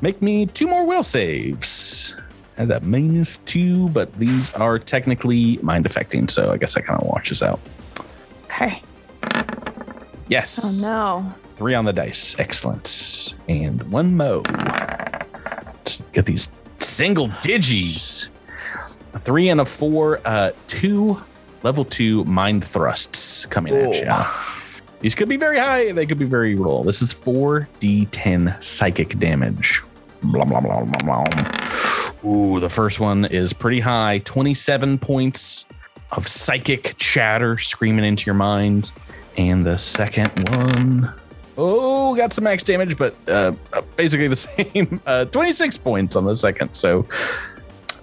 make 0.01 0.21
me 0.21 0.47
two 0.47 0.67
more 0.67 0.87
will 0.87 1.03
saves. 1.03 2.15
Had 2.57 2.67
that 2.67 2.83
minus 2.83 3.39
two, 3.39 3.89
but 3.89 4.13
these 4.13 4.53
are 4.53 4.77
technically 4.77 5.57
mind 5.57 5.85
affecting, 5.85 6.27
so 6.27 6.51
I 6.51 6.57
guess 6.57 6.77
I 6.77 6.81
kind 6.81 7.01
of 7.01 7.07
washes 7.07 7.41
out. 7.41 7.59
Okay. 8.45 8.81
Yes. 10.27 10.83
Oh 10.85 10.91
no. 10.91 11.33
Three 11.57 11.73
on 11.75 11.85
the 11.85 11.93
dice. 11.93 12.39
Excellent. 12.39 13.35
And 13.47 13.81
one 13.91 14.15
mo. 14.15 14.41
Get 16.11 16.25
these 16.25 16.51
single 16.79 17.29
digis. 17.29 18.29
A 19.13 19.19
three 19.19 19.49
and 19.49 19.61
a 19.61 19.65
four. 19.65 20.21
Uh, 20.25 20.51
two 20.67 21.21
level 21.63 21.85
two 21.85 22.23
mind 22.25 22.63
thrusts 22.63 23.45
coming 23.47 23.75
at 23.75 23.95
you. 23.95 24.79
These 25.01 25.15
could 25.15 25.27
be 25.27 25.37
very 25.37 25.57
high. 25.57 25.91
They 25.91 26.05
could 26.05 26.19
be 26.19 26.25
very 26.25 26.55
low. 26.55 26.83
This 26.83 27.01
is 27.01 27.13
4d10 27.13 28.63
psychic 28.63 29.19
damage. 29.19 29.81
Blah, 30.21 30.45
blah, 30.45 30.61
blah, 30.61 30.85
blah, 30.85 31.23
blah. 31.25 31.25
Ooh, 32.25 32.59
the 32.59 32.69
first 32.69 32.99
one 32.99 33.25
is 33.25 33.51
pretty 33.53 33.79
high 33.81 34.19
27 34.23 34.97
points 34.99 35.67
of 36.11 36.27
psychic 36.27 36.93
chatter 36.97 37.57
screaming 37.57 38.05
into 38.05 38.25
your 38.25 38.35
mind. 38.35 38.91
And 39.35 39.65
the 39.65 39.77
second 39.79 40.47
one, 40.49 41.11
oh, 41.57 42.15
got 42.15 42.31
some 42.33 42.43
max 42.43 42.63
damage, 42.63 42.97
but 42.97 43.15
uh, 43.27 43.53
basically 43.95 44.27
the 44.27 44.35
same. 44.35 45.01
Uh, 45.05 45.25
26 45.25 45.77
points 45.79 46.15
on 46.15 46.25
the 46.25 46.35
second. 46.35 46.73
So 46.75 47.07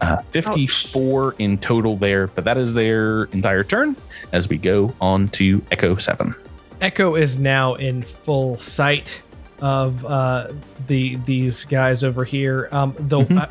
uh, 0.01 0.23
54 0.33 1.37
in 1.39 1.57
total 1.59 1.97
there, 1.97 2.27
but 2.29 2.45
that 2.45 2.59
is 2.59 2.75
their 2.75 3.25
entire 3.27 3.63
turn 3.65 3.95
as 4.33 4.49
we 4.49 4.59
go 4.59 4.95
on 5.01 5.29
to 5.31 5.63
Echo 5.71 5.97
7. 5.97 6.35
Echo 6.81 7.15
is 7.15 7.39
now 7.39 7.75
in 7.75 8.03
full 8.03 8.59
sight 8.59 9.23
of 9.61 10.05
uh, 10.07 10.49
the 10.89 11.17
these 11.27 11.65
guys 11.67 12.03
over 12.03 12.25
here. 12.25 12.69
Um, 12.73 12.95
though 12.99 13.25
Mhm. 13.25 13.39
I- 13.43 13.49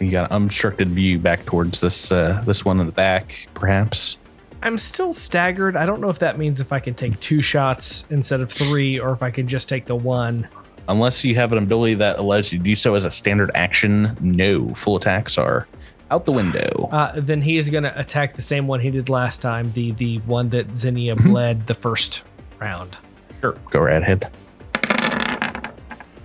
You 0.00 0.10
got 0.10 0.30
an 0.30 0.36
unobstructed 0.36 0.88
view 0.88 1.18
back 1.18 1.44
towards 1.44 1.80
this 1.80 2.10
uh, 2.10 2.42
this 2.44 2.64
one 2.64 2.80
in 2.80 2.86
the 2.86 2.92
back, 2.92 3.48
perhaps. 3.54 4.18
I'm 4.62 4.78
still 4.78 5.12
staggered. 5.12 5.76
I 5.76 5.84
don't 5.84 6.00
know 6.00 6.08
if 6.08 6.18
that 6.20 6.38
means 6.38 6.60
if 6.60 6.72
I 6.72 6.80
can 6.80 6.94
take 6.94 7.20
two 7.20 7.42
shots 7.42 8.06
instead 8.10 8.40
of 8.40 8.50
three, 8.50 8.98
or 8.98 9.12
if 9.12 9.22
I 9.22 9.30
can 9.30 9.46
just 9.46 9.68
take 9.68 9.84
the 9.84 9.94
one. 9.94 10.48
Unless 10.88 11.24
you 11.24 11.34
have 11.34 11.52
an 11.52 11.58
ability 11.58 11.94
that 11.94 12.18
allows 12.18 12.52
you 12.52 12.58
to 12.58 12.64
do 12.64 12.74
so 12.76 12.94
as 12.94 13.04
a 13.04 13.10
standard 13.10 13.50
action, 13.54 14.16
no. 14.20 14.68
Full 14.74 14.96
attacks 14.96 15.38
are 15.38 15.66
out 16.10 16.24
the 16.24 16.32
window. 16.32 16.88
Uh, 16.92 17.12
then 17.20 17.42
he 17.42 17.58
is 17.58 17.70
going 17.70 17.84
to 17.84 17.98
attack 17.98 18.34
the 18.34 18.42
same 18.42 18.66
one 18.66 18.80
he 18.80 18.90
did 18.90 19.08
last 19.08 19.42
time, 19.42 19.70
the 19.72 19.92
the 19.92 20.18
one 20.20 20.48
that 20.50 20.76
Zinnia 20.76 21.16
bled 21.16 21.66
the 21.66 21.74
first 21.74 22.22
round. 22.58 22.96
Sure, 23.40 23.56
go 23.70 23.80
right 23.80 24.02
ahead. 24.02 24.30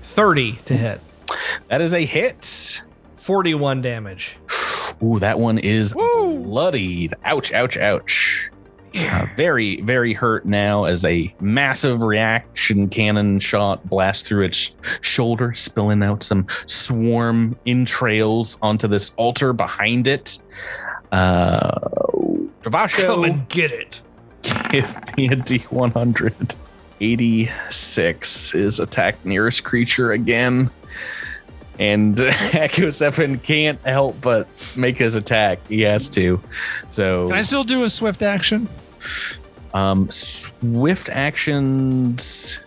Thirty 0.01 0.53
to 0.65 0.75
hit, 0.75 1.01
That 1.67 1.81
is 1.81 1.93
a 1.93 2.05
hit. 2.05 2.83
Forty-one 3.29 3.83
damage. 3.83 4.37
Ooh, 5.03 5.19
that 5.19 5.39
one 5.39 5.59
is 5.59 5.93
bloodied. 5.93 7.13
Ouch, 7.23 7.53
ouch, 7.53 7.77
ouch. 7.77 8.49
Uh, 8.95 9.27
very, 9.37 9.79
very 9.81 10.13
hurt 10.13 10.45
now 10.47 10.85
as 10.85 11.05
a 11.05 11.31
massive 11.39 12.01
reaction 12.01 12.89
cannon 12.89 13.37
shot 13.37 13.87
blasts 13.87 14.27
through 14.27 14.43
its 14.45 14.75
shoulder, 15.01 15.53
spilling 15.53 16.01
out 16.01 16.23
some 16.23 16.47
swarm 16.65 17.55
entrails 17.67 18.57
onto 18.63 18.87
this 18.87 19.13
altar 19.15 19.53
behind 19.53 20.07
it. 20.07 20.41
Uh, 21.11 21.69
Travasho, 22.63 23.05
Come 23.05 23.23
and 23.25 23.47
get 23.47 23.71
it. 23.71 24.01
give 24.71 24.91
me 25.17 25.27
a 25.27 25.35
D100. 25.35 26.55
86 26.99 28.55
is 28.55 28.79
attack 28.79 29.23
nearest 29.23 29.63
creature 29.63 30.13
again. 30.13 30.71
And 31.79 32.19
Echo 32.53 32.89
7 32.91 33.39
can't 33.39 33.79
help 33.85 34.19
but 34.21 34.47
make 34.75 34.97
his 34.97 35.15
attack. 35.15 35.59
He 35.67 35.81
has 35.81 36.09
to. 36.09 36.41
So 36.89 37.29
Can 37.29 37.37
I 37.37 37.41
still 37.41 37.63
do 37.63 37.83
a 37.85 37.89
swift 37.89 38.21
action? 38.21 38.67
um, 39.73 40.09
swift 40.11 41.07
actions. 41.09 42.59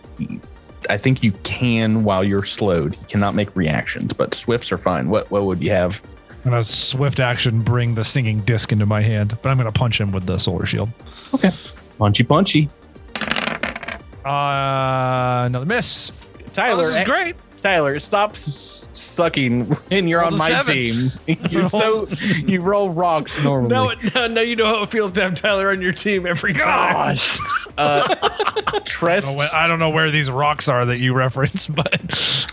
I 0.89 0.97
think 0.97 1.23
you 1.23 1.31
can 1.43 2.03
while 2.03 2.23
you're 2.23 2.43
slowed. 2.43 2.95
You 2.95 3.05
cannot 3.07 3.35
make 3.35 3.55
reactions, 3.55 4.13
but 4.13 4.33
swifts 4.33 4.71
are 4.71 4.77
fine. 4.77 5.09
What 5.09 5.29
what 5.31 5.43
would 5.45 5.61
you 5.61 5.69
have? 5.69 6.01
I'm 6.43 6.51
gonna 6.51 6.63
swift 6.63 7.19
action 7.19 7.61
bring 7.61 7.95
the 7.95 8.03
singing 8.03 8.41
disc 8.41 8.71
into 8.71 8.85
my 8.85 9.01
hand, 9.01 9.37
but 9.41 9.49
I'm 9.49 9.57
gonna 9.57 9.71
punch 9.71 10.01
him 10.01 10.11
with 10.11 10.25
the 10.25 10.37
solar 10.39 10.65
shield. 10.65 10.89
Okay, 11.33 11.51
punchy 11.99 12.23
punchy. 12.23 12.69
Uh, 14.25 15.43
another 15.45 15.65
miss. 15.65 16.11
Tyler, 16.53 16.83
Oh, 16.83 16.85
this 16.85 16.95
is 16.95 17.01
eh, 17.01 17.05
great. 17.05 17.35
Tyler, 17.63 17.97
stop 17.99 18.31
s- 18.31 18.89
sucking 18.91 19.65
when 19.65 20.07
you're 20.09 20.19
Roll 20.19 20.33
on 20.33 20.37
my 20.37 20.49
seven. 20.61 20.73
team. 20.75 21.11
You're 21.49 21.69
so 21.69 22.07
you 22.45 22.59
roll 22.61 22.89
rocks 22.89 23.41
normally. 23.41 23.69
No, 23.69 23.93
no, 24.13 24.27
no, 24.27 24.41
you 24.41 24.57
know 24.57 24.67
how 24.67 24.83
it 24.83 24.89
feels 24.91 25.13
to 25.13 25.21
have 25.21 25.33
Tyler 25.35 25.69
on 25.69 25.81
your 25.81 25.93
team 25.93 26.25
every 26.27 26.53
time. 26.53 27.17
Uh, 27.75 28.05
I 28.07 28.19
don't, 28.69 29.25
know 29.25 29.33
where, 29.35 29.49
I 29.55 29.67
don't 29.67 29.79
know 29.79 29.89
where 29.89 30.11
these 30.11 30.29
rocks 30.29 30.67
are 30.69 30.85
that 30.85 30.99
you 30.99 31.13
reference, 31.15 31.65
but 31.67 31.91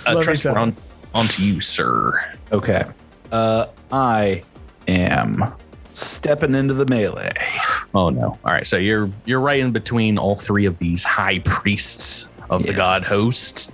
uh, 0.07 0.15
Let 0.15 0.17
me 0.19 0.23
Trest, 0.23 0.47
we're 0.47 0.53
you. 0.53 0.57
on 0.57 0.77
onto 1.15 1.43
you, 1.43 1.61
sir. 1.61 2.25
Okay. 2.53 2.85
Uh, 3.31 3.67
I 3.93 4.43
am 4.89 5.43
stepping 5.93 6.55
into 6.55 6.73
the 6.73 6.87
melee. 6.87 7.35
Oh 7.95 8.09
no! 8.09 8.39
All 8.45 8.53
right, 8.53 8.67
so 8.67 8.79
you're 8.79 9.11
you're 9.27 9.41
right 9.41 9.61
in 9.61 9.73
between 9.73 10.17
all 10.17 10.37
three 10.37 10.65
of 10.65 10.79
these 10.79 11.05
high 11.05 11.41
priests 11.41 12.31
of 12.49 12.63
the 12.63 12.71
Yeah. 12.71 12.77
god 12.77 13.03
hosts. 13.05 13.71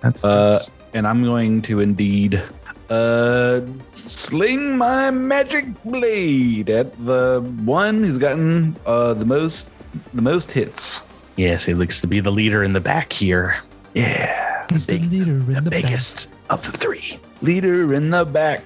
That's, 0.00 0.24
Uh, 0.24 0.50
that's- 0.50 0.72
and 0.94 1.06
I'm 1.06 1.22
going 1.22 1.62
to 1.62 1.80
indeed 1.80 2.42
uh 2.90 3.60
sling 4.06 4.76
my 4.76 5.10
magic 5.12 5.66
blade 5.84 6.68
at 6.68 6.90
the 7.06 7.40
one 7.64 8.02
who's 8.02 8.18
gotten 8.18 8.74
uh 8.86 9.14
the 9.14 9.24
most 9.24 9.70
the 10.14 10.22
most 10.22 10.50
hits. 10.50 11.06
yes, 11.36 11.64
he 11.64 11.74
looks 11.74 12.00
to 12.00 12.06
be 12.08 12.18
the 12.20 12.30
leader 12.32 12.64
in 12.64 12.72
the 12.72 12.80
back 12.80 13.12
here. 13.12 13.56
Yeah. 13.94 14.66
The, 14.68 14.84
big, 14.86 15.10
the 15.10 15.70
biggest 15.70 16.32
of 16.48 16.62
the 16.64 16.72
three. 16.76 17.18
Leader 17.42 17.94
in 17.94 18.10
the 18.10 18.24
back. 18.24 18.62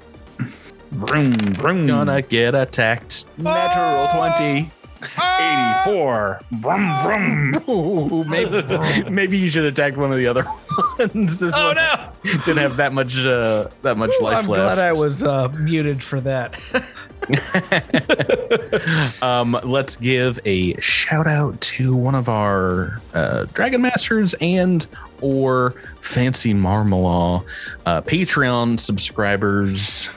Vroom 0.92 1.32
vroom. 1.32 1.86
Gonna 1.86 2.22
get 2.22 2.54
attacked. 2.54 3.24
natural 3.38 4.08
20. 4.38 4.70
84. 5.04 6.40
Vroom 6.52 6.90
vroom. 7.02 7.64
Ooh, 7.68 8.24
maybe, 8.24 8.62
maybe 9.10 9.38
you 9.38 9.48
should 9.48 9.64
attack 9.64 9.96
one 9.96 10.10
of 10.10 10.16
the 10.18 10.26
other 10.26 10.44
ones. 10.98 11.38
This 11.38 11.52
Oh 11.54 11.68
one 11.68 11.76
no! 11.76 12.10
didn't 12.44 12.58
have 12.58 12.76
that 12.78 12.92
much 12.92 13.18
uh, 13.24 13.68
that 13.82 13.96
much 13.96 14.10
life 14.20 14.38
I'm 14.38 14.46
left. 14.46 14.76
glad 14.76 14.78
I 14.78 14.92
was 14.92 15.22
uh, 15.24 15.48
muted 15.48 16.02
for 16.02 16.20
that. 16.22 16.58
um, 19.22 19.58
let's 19.64 19.96
give 19.96 20.38
a 20.44 20.78
shout 20.80 21.26
out 21.26 21.58
to 21.60 21.94
one 21.96 22.14
of 22.14 22.28
our 22.28 23.00
uh, 23.14 23.44
Dragon 23.54 23.80
Masters 23.82 24.34
and 24.40 24.86
or 25.20 25.74
Fancy 26.00 26.52
Marmalaw 26.54 27.44
uh, 27.86 28.00
Patreon 28.02 28.78
subscribers. 28.78 30.10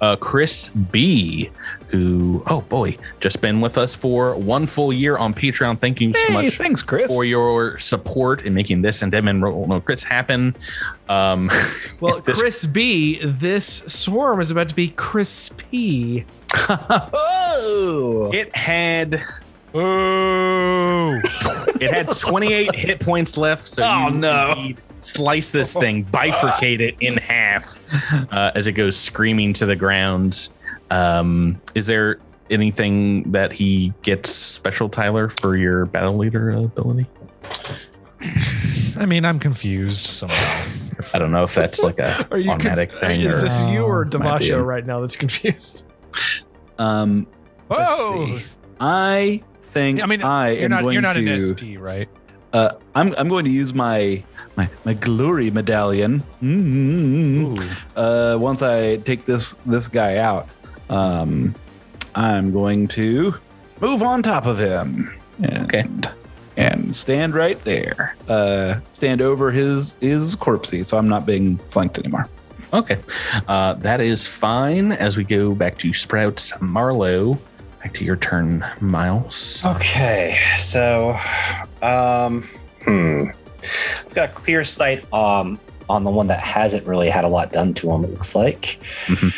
Uh, 0.00 0.16
Chris 0.16 0.68
B, 0.68 1.50
who 1.88 2.42
oh 2.46 2.62
boy, 2.62 2.96
just 3.20 3.40
been 3.42 3.60
with 3.60 3.76
us 3.76 3.94
for 3.94 4.34
one 4.36 4.66
full 4.66 4.92
year 4.92 5.18
on 5.18 5.34
Patreon. 5.34 5.78
Thank 5.78 6.00
you 6.00 6.14
so 6.14 6.28
Hey, 6.28 6.32
much 6.32 6.56
thanks, 6.56 6.82
Chris. 6.82 7.12
for 7.12 7.24
your 7.24 7.78
support 7.78 8.42
in 8.46 8.54
making 8.54 8.80
this 8.82 9.02
and 9.02 9.12
Dem 9.12 9.28
and 9.28 9.42
Roll 9.42 9.66
No 9.66 9.80
Crits 9.80 10.02
happen. 10.02 10.56
Um, 11.08 11.50
Well, 12.00 12.20
this- 12.20 12.40
Chris 12.40 12.64
B, 12.64 13.20
this 13.24 13.66
swarm 13.86 14.40
is 14.40 14.50
about 14.50 14.70
to 14.70 14.74
be 14.74 14.88
crispy. 14.88 16.24
oh. 17.12 18.30
It 18.32 18.54
had. 18.56 19.20
Oh, 19.74 21.20
it 21.80 21.90
had 21.92 22.08
28 22.08 22.74
hit 22.74 23.00
points 23.00 23.36
left. 23.36 23.64
So 23.64 23.82
Oh, 23.84 24.08
you 24.08 24.14
no. 24.16 24.52
indeed 24.56 24.78
slice 25.00 25.50
this 25.50 25.72
thing, 25.74 26.04
bifurcate 26.04 26.80
it 26.80 26.96
in 27.00 27.16
half 27.16 27.78
uh, 28.32 28.52
as 28.54 28.66
it 28.66 28.72
goes 28.72 28.96
screaming 28.96 29.52
to 29.54 29.66
the 29.66 29.76
ground. 29.76 30.50
Um, 30.90 31.60
is 31.74 31.86
there 31.86 32.18
anything 32.50 33.30
that 33.32 33.52
he 33.52 33.92
gets 34.02 34.30
special, 34.30 34.88
Tyler, 34.88 35.28
for 35.28 35.56
your 35.56 35.86
battle 35.86 36.16
leader 36.16 36.50
ability? 36.50 37.06
I 38.96 39.06
mean, 39.06 39.24
I'm 39.24 39.38
confused 39.38 40.04
somehow. 40.06 40.70
I 41.14 41.18
don't 41.18 41.32
know 41.32 41.44
if 41.44 41.54
that's 41.54 41.80
like 41.82 41.98
a 41.98 42.28
Are 42.30 42.38
you 42.38 42.50
automatic 42.50 42.90
conf- 42.90 43.00
thing. 43.00 43.20
Is 43.22 43.28
Or, 43.34 43.40
this 43.40 43.60
you 43.62 43.82
or 43.82 44.04
Damasio 44.04 44.64
right 44.64 44.84
now 44.84 45.00
that's 45.00 45.16
confused? 45.16 45.86
Um 46.78 47.26
let's 47.70 47.98
Whoa! 47.98 48.38
see. 48.38 48.44
I 48.78 49.42
think 49.70 50.02
I 50.02 50.06
mean, 50.06 50.22
I 50.22 50.50
you're 50.50 50.64
am 50.64 50.70
not 50.70 50.82
going 50.82 50.92
you're 50.94 51.02
not 51.02 51.14
to 51.14 51.26
an 51.26 51.56
SP, 51.56 51.62
right? 51.80 52.08
Uh 52.52 52.72
I'm 52.94 53.14
I'm 53.16 53.28
going 53.28 53.44
to 53.44 53.50
use 53.50 53.72
my 53.74 54.22
my 54.56 54.68
my 54.84 54.94
glory 54.94 55.50
medallion. 55.50 56.22
Mm, 56.42 57.58
Uh 57.96 58.36
once 58.38 58.62
I 58.62 58.96
take 58.98 59.24
this 59.24 59.52
this 59.66 59.88
guy 59.88 60.18
out. 60.18 60.48
Um 60.88 61.54
I'm 62.14 62.52
going 62.52 62.88
to 62.88 63.34
move 63.80 64.02
on 64.02 64.22
top 64.22 64.46
of 64.46 64.58
him. 64.58 65.10
And, 65.42 65.64
Okay. 65.64 65.86
And 66.56 66.94
stand 66.94 67.34
right 67.34 67.62
there. 67.64 68.16
Uh 68.28 68.80
stand 68.92 69.22
over 69.22 69.50
his 69.50 69.94
his 70.00 70.34
corpsey, 70.36 70.84
so 70.84 70.98
I'm 70.98 71.08
not 71.08 71.24
being 71.26 71.58
flanked 71.68 71.98
anymore. 71.98 72.28
Okay, 72.72 73.00
uh, 73.48 73.72
that 73.74 74.00
is 74.00 74.28
fine. 74.28 74.92
As 74.92 75.16
we 75.16 75.24
go 75.24 75.56
back 75.56 75.76
to 75.78 75.92
Sprouts, 75.92 76.52
Marlowe, 76.60 77.36
back 77.82 77.92
to 77.94 78.04
your 78.04 78.14
turn, 78.14 78.64
Miles. 78.80 79.64
Okay, 79.66 80.38
so, 80.56 81.18
um, 81.82 82.48
hmm, 82.84 83.24
I've 84.04 84.14
got 84.14 84.30
a 84.30 84.32
clear 84.32 84.64
sight 84.64 85.10
um 85.12 85.58
on 85.88 86.04
the 86.04 86.10
one 86.10 86.28
that 86.28 86.40
hasn't 86.40 86.86
really 86.86 87.10
had 87.10 87.24
a 87.24 87.28
lot 87.28 87.52
done 87.52 87.74
to 87.74 87.90
him. 87.90 88.04
It 88.04 88.10
looks 88.10 88.34
like. 88.34 88.78
Mhm. 89.06 89.34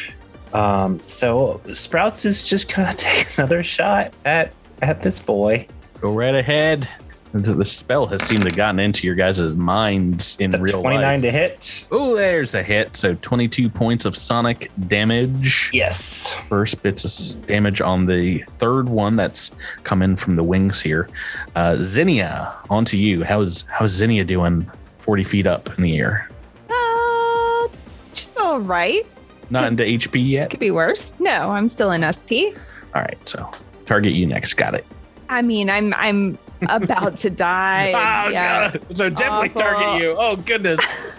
Um, 0.54 1.00
so 1.06 1.62
Sprouts 1.72 2.24
is 2.26 2.46
just 2.46 2.74
gonna 2.74 2.94
take 2.96 3.38
another 3.38 3.64
shot 3.64 4.12
at 4.24 4.52
at 4.82 5.02
this 5.02 5.18
boy. 5.18 5.66
Go 6.00 6.12
right 6.12 6.34
ahead. 6.34 6.88
The 7.34 7.64
spell 7.64 8.06
has 8.08 8.22
seemed 8.22 8.42
to 8.42 8.48
have 8.50 8.56
gotten 8.56 8.78
into 8.78 9.06
your 9.06 9.16
guys' 9.16 9.56
minds 9.56 10.36
in 10.38 10.50
The 10.50 10.58
real 10.58 10.82
Twenty 10.82 10.98
nine 10.98 11.22
life. 11.22 11.22
to 11.22 11.30
hit. 11.30 11.86
Oh, 11.90 12.14
there's 12.14 12.54
a 12.54 12.62
hit. 12.62 12.94
So 12.96 13.14
22 13.22 13.70
points 13.70 14.04
of 14.04 14.14
sonic 14.16 14.70
damage. 14.88 15.70
Yes. 15.72 16.34
First 16.34 16.82
bits 16.82 17.34
of 17.36 17.46
damage 17.46 17.80
on 17.80 18.04
the 18.04 18.40
third 18.42 18.88
one 18.90 19.16
that's 19.16 19.50
come 19.82 20.02
in 20.02 20.16
from 20.16 20.36
the 20.36 20.44
wings 20.44 20.82
here. 20.82 21.08
Uh, 21.56 21.76
Zinnia, 21.78 22.52
onto 22.68 22.98
you. 22.98 23.24
How's 23.24 23.62
how's 23.70 23.92
Zinnia 23.92 24.24
doing? 24.24 24.70
40 24.98 25.24
feet 25.24 25.46
up 25.46 25.74
in 25.78 25.82
the 25.82 25.98
air. 25.98 26.28
Uh, 26.70 27.68
she's 28.14 28.30
all 28.40 28.60
right. 28.60 29.06
Not 29.50 29.64
into 29.64 29.82
HP 29.84 30.28
yet. 30.28 30.50
Could 30.50 30.60
be 30.60 30.70
worse. 30.70 31.14
No, 31.18 31.50
I'm 31.50 31.68
still 31.68 31.90
in 31.92 32.02
SP. 32.04 32.52
All 32.94 33.00
right, 33.00 33.16
so 33.26 33.50
target 33.86 34.12
you 34.12 34.26
next. 34.26 34.54
Got 34.54 34.74
it. 34.74 34.86
I 35.30 35.40
mean, 35.40 35.70
I'm 35.70 35.94
I'm 35.94 36.36
about 36.68 37.18
to 37.18 37.30
die. 37.30 37.92
Oh, 38.26 38.30
yeah. 38.30 38.72
So 38.94 39.08
definitely 39.10 39.50
Awful. 39.50 39.60
target 39.62 40.02
you. 40.02 40.16
Oh 40.18 40.36
goodness. 40.36 40.80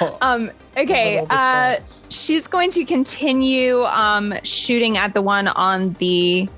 Oh. 0.00 0.18
Um. 0.20 0.50
Okay. 0.76 1.24
Uh, 1.30 1.76
she's 2.10 2.46
going 2.46 2.70
to 2.72 2.84
continue 2.84 3.82
um 3.84 4.34
shooting 4.44 4.96
at 4.98 5.14
the 5.14 5.22
one 5.22 5.48
on 5.48 5.94
the 5.94 6.48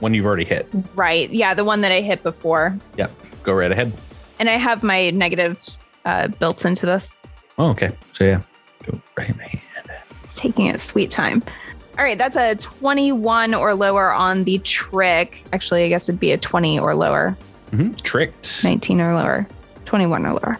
One 0.00 0.12
you've 0.14 0.26
already 0.26 0.44
hit. 0.44 0.68
right. 0.96 1.30
Yeah, 1.30 1.54
the 1.54 1.64
one 1.64 1.80
that 1.82 1.92
I 1.92 2.00
hit 2.00 2.22
before, 2.22 2.76
Yep. 2.98 3.10
Go 3.44 3.52
right 3.54 3.70
ahead. 3.70 3.92
and 4.40 4.50
I 4.50 4.56
have 4.56 4.82
my 4.82 5.10
negatives 5.10 5.78
uh, 6.04 6.28
built 6.28 6.64
into 6.64 6.84
this. 6.86 7.16
Oh, 7.58 7.70
okay. 7.70 7.92
So 8.12 8.24
yeah, 8.24 8.42
go 8.84 9.00
right 9.16 9.30
ahead. 9.30 9.60
It's 10.24 10.34
taking 10.38 10.66
its 10.66 10.82
sweet 10.82 11.10
time. 11.10 11.42
All 11.98 12.04
right, 12.04 12.16
that's 12.18 12.36
a 12.36 12.54
21 12.56 13.54
or 13.54 13.74
lower 13.74 14.12
on 14.12 14.44
the 14.44 14.58
trick. 14.58 15.44
Actually, 15.52 15.84
I 15.84 15.88
guess 15.88 16.08
it'd 16.08 16.18
be 16.20 16.32
a 16.32 16.38
20 16.38 16.78
or 16.80 16.94
lower, 16.94 17.36
Mhm. 17.72 18.00
Tricked. 18.02 18.62
19 18.64 19.00
or 19.00 19.14
lower, 19.14 19.46
21 19.84 20.26
or 20.26 20.32
lower, 20.32 20.58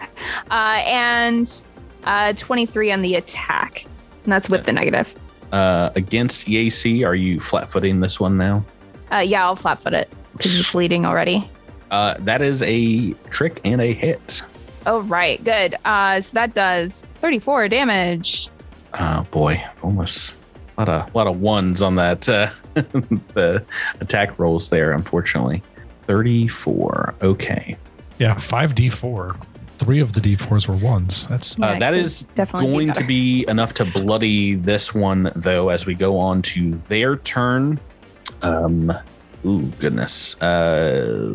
uh, 0.50 0.82
and 0.86 1.62
uh, 2.04 2.32
23 2.36 2.90
on 2.92 3.02
the 3.02 3.14
attack. 3.16 3.84
And 4.24 4.32
that's 4.32 4.48
with 4.48 4.64
the 4.64 4.72
negative. 4.72 5.14
Uh, 5.52 5.90
against 5.94 6.46
EAC, 6.48 7.06
are 7.06 7.14
you 7.14 7.38
flat-footing 7.40 8.00
this 8.00 8.18
one 8.18 8.38
now? 8.38 8.64
Uh, 9.12 9.18
yeah, 9.18 9.44
I'll 9.44 9.56
flat 9.56 9.78
foot 9.80 9.92
it 9.92 10.10
because 10.36 10.58
it's 10.58 10.72
bleeding 10.72 11.04
already. 11.04 11.48
Uh, 11.90 12.14
that 12.20 12.40
is 12.40 12.62
a 12.62 13.12
trick 13.28 13.60
and 13.64 13.82
a 13.82 13.92
hit. 13.92 14.42
Oh, 14.86 15.02
right. 15.02 15.42
Good. 15.44 15.76
Uh, 15.84 16.20
so 16.22 16.32
that 16.34 16.54
does 16.54 17.06
34 17.16 17.68
damage. 17.68 18.48
Oh 18.98 19.26
boy, 19.30 19.62
almost 19.82 20.34
a 20.76 20.80
lot 20.80 20.88
of 20.88 21.14
lot 21.14 21.26
of 21.26 21.40
ones 21.40 21.82
on 21.82 21.94
that 21.96 22.28
uh, 22.28 22.48
the 22.74 23.64
attack 24.00 24.38
rolls 24.38 24.70
there. 24.70 24.92
Unfortunately, 24.92 25.62
thirty-four. 26.06 27.14
Okay, 27.22 27.76
Yeah, 28.18 28.34
five 28.34 28.74
D 28.74 28.88
four. 28.88 29.36
Three 29.78 29.98
of 30.00 30.12
the 30.12 30.20
D 30.20 30.36
fours 30.36 30.68
were 30.68 30.76
ones. 30.76 31.26
That's 31.26 31.54
uh, 31.54 31.56
Yeah, 31.60 31.78
that 31.80 31.90
could 31.94 32.02
is 32.04 32.22
definitely 32.22 32.66
be 32.68 32.72
going 32.72 32.86
to 32.88 32.92
better. 32.94 33.06
be 33.08 33.44
enough 33.48 33.74
to 33.74 33.84
bloody 33.84 34.54
this 34.54 34.94
one 34.94 35.32
though. 35.34 35.70
As 35.70 35.86
we 35.86 35.94
go 35.94 36.18
on 36.18 36.42
to 36.42 36.76
their 36.76 37.16
turn. 37.16 37.80
Um. 38.42 38.92
Ooh, 39.44 39.66
goodness. 39.80 40.40
Uh. 40.40 41.34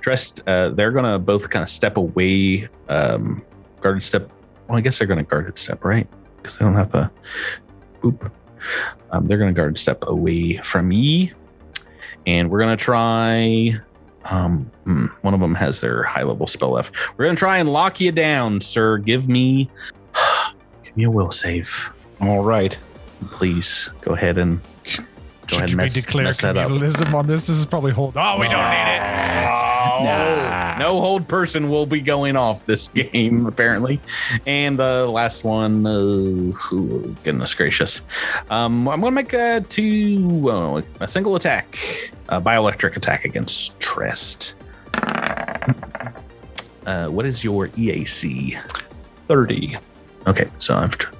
Dressed. 0.00 0.42
Uh. 0.48 0.70
They're 0.70 0.90
gonna 0.92 1.18
both 1.18 1.48
kind 1.50 1.62
of 1.62 1.68
step 1.68 1.96
away. 1.96 2.68
Um. 2.88 3.42
Guarded 3.80 4.02
step. 4.02 4.28
Well, 4.68 4.78
I 4.78 4.80
guess 4.80 4.98
they're 4.98 5.06
gonna 5.06 5.22
guarded 5.22 5.58
step, 5.58 5.84
right? 5.84 6.08
Because 6.36 6.56
they 6.56 6.64
don't 6.64 6.74
have 6.74 6.90
to. 6.92 7.10
Boop. 8.02 8.30
Um, 9.10 9.26
they're 9.26 9.38
gonna 9.38 9.52
guard 9.52 9.76
step 9.78 10.04
away 10.08 10.56
from 10.58 10.88
me, 10.88 11.32
and 12.26 12.50
we're 12.50 12.60
gonna 12.60 12.76
try. 12.76 13.76
Um, 14.26 14.70
hmm, 14.84 15.06
one 15.22 15.34
of 15.34 15.40
them 15.40 15.54
has 15.56 15.80
their 15.80 16.04
high 16.04 16.22
level 16.22 16.46
spell 16.46 16.70
left. 16.70 16.94
We're 17.16 17.24
gonna 17.24 17.36
try 17.36 17.58
and 17.58 17.72
lock 17.72 18.00
you 18.00 18.12
down, 18.12 18.60
sir. 18.60 18.98
Give 18.98 19.28
me, 19.28 19.68
give 20.84 20.96
me 20.96 21.04
a 21.04 21.10
will 21.10 21.30
save, 21.32 21.92
All 22.20 22.42
right. 22.44 22.76
please. 23.30 23.90
Go 24.00 24.14
ahead 24.14 24.38
and 24.38 24.60
go 25.48 25.56
ahead 25.56 25.70
and 25.70 25.76
mess, 25.76 26.14
mess 26.14 26.40
that 26.40 26.56
up. 26.56 26.70
communalism 26.70 27.12
on 27.14 27.26
this? 27.26 27.46
This 27.46 27.58
is 27.58 27.66
probably 27.66 27.92
hold. 27.92 28.14
Oh, 28.16 28.38
we 28.38 28.48
don't 28.48 28.70
need 28.70 28.96
it. 28.96 29.02
No, 30.02 30.76
no 30.78 31.00
hold 31.00 31.28
person 31.28 31.68
will 31.68 31.86
be 31.86 32.00
going 32.00 32.36
off 32.36 32.66
this 32.66 32.88
game 33.12 33.46
apparently. 33.46 34.00
And 34.46 34.78
the 34.78 35.06
last 35.06 35.44
one, 35.44 35.86
uh, 35.86 35.90
ooh, 35.92 37.16
goodness 37.24 37.54
gracious, 37.54 38.02
um, 38.50 38.88
I'm 38.88 39.00
gonna 39.00 39.12
make 39.12 39.32
a 39.32 39.60
two, 39.68 40.48
uh, 40.50 40.82
a 41.00 41.08
single 41.08 41.36
attack, 41.36 41.76
a 42.28 42.40
bioelectric 42.40 42.96
attack 42.96 43.24
against 43.24 43.78
Trest. 43.80 44.56
Uh, 46.86 47.06
what 47.08 47.24
is 47.26 47.44
your 47.44 47.68
EAC? 47.68 48.58
30. 49.28 49.76
Okay, 50.26 50.48
so 50.58 50.76
I've 50.76 50.96
tr- 50.98 51.14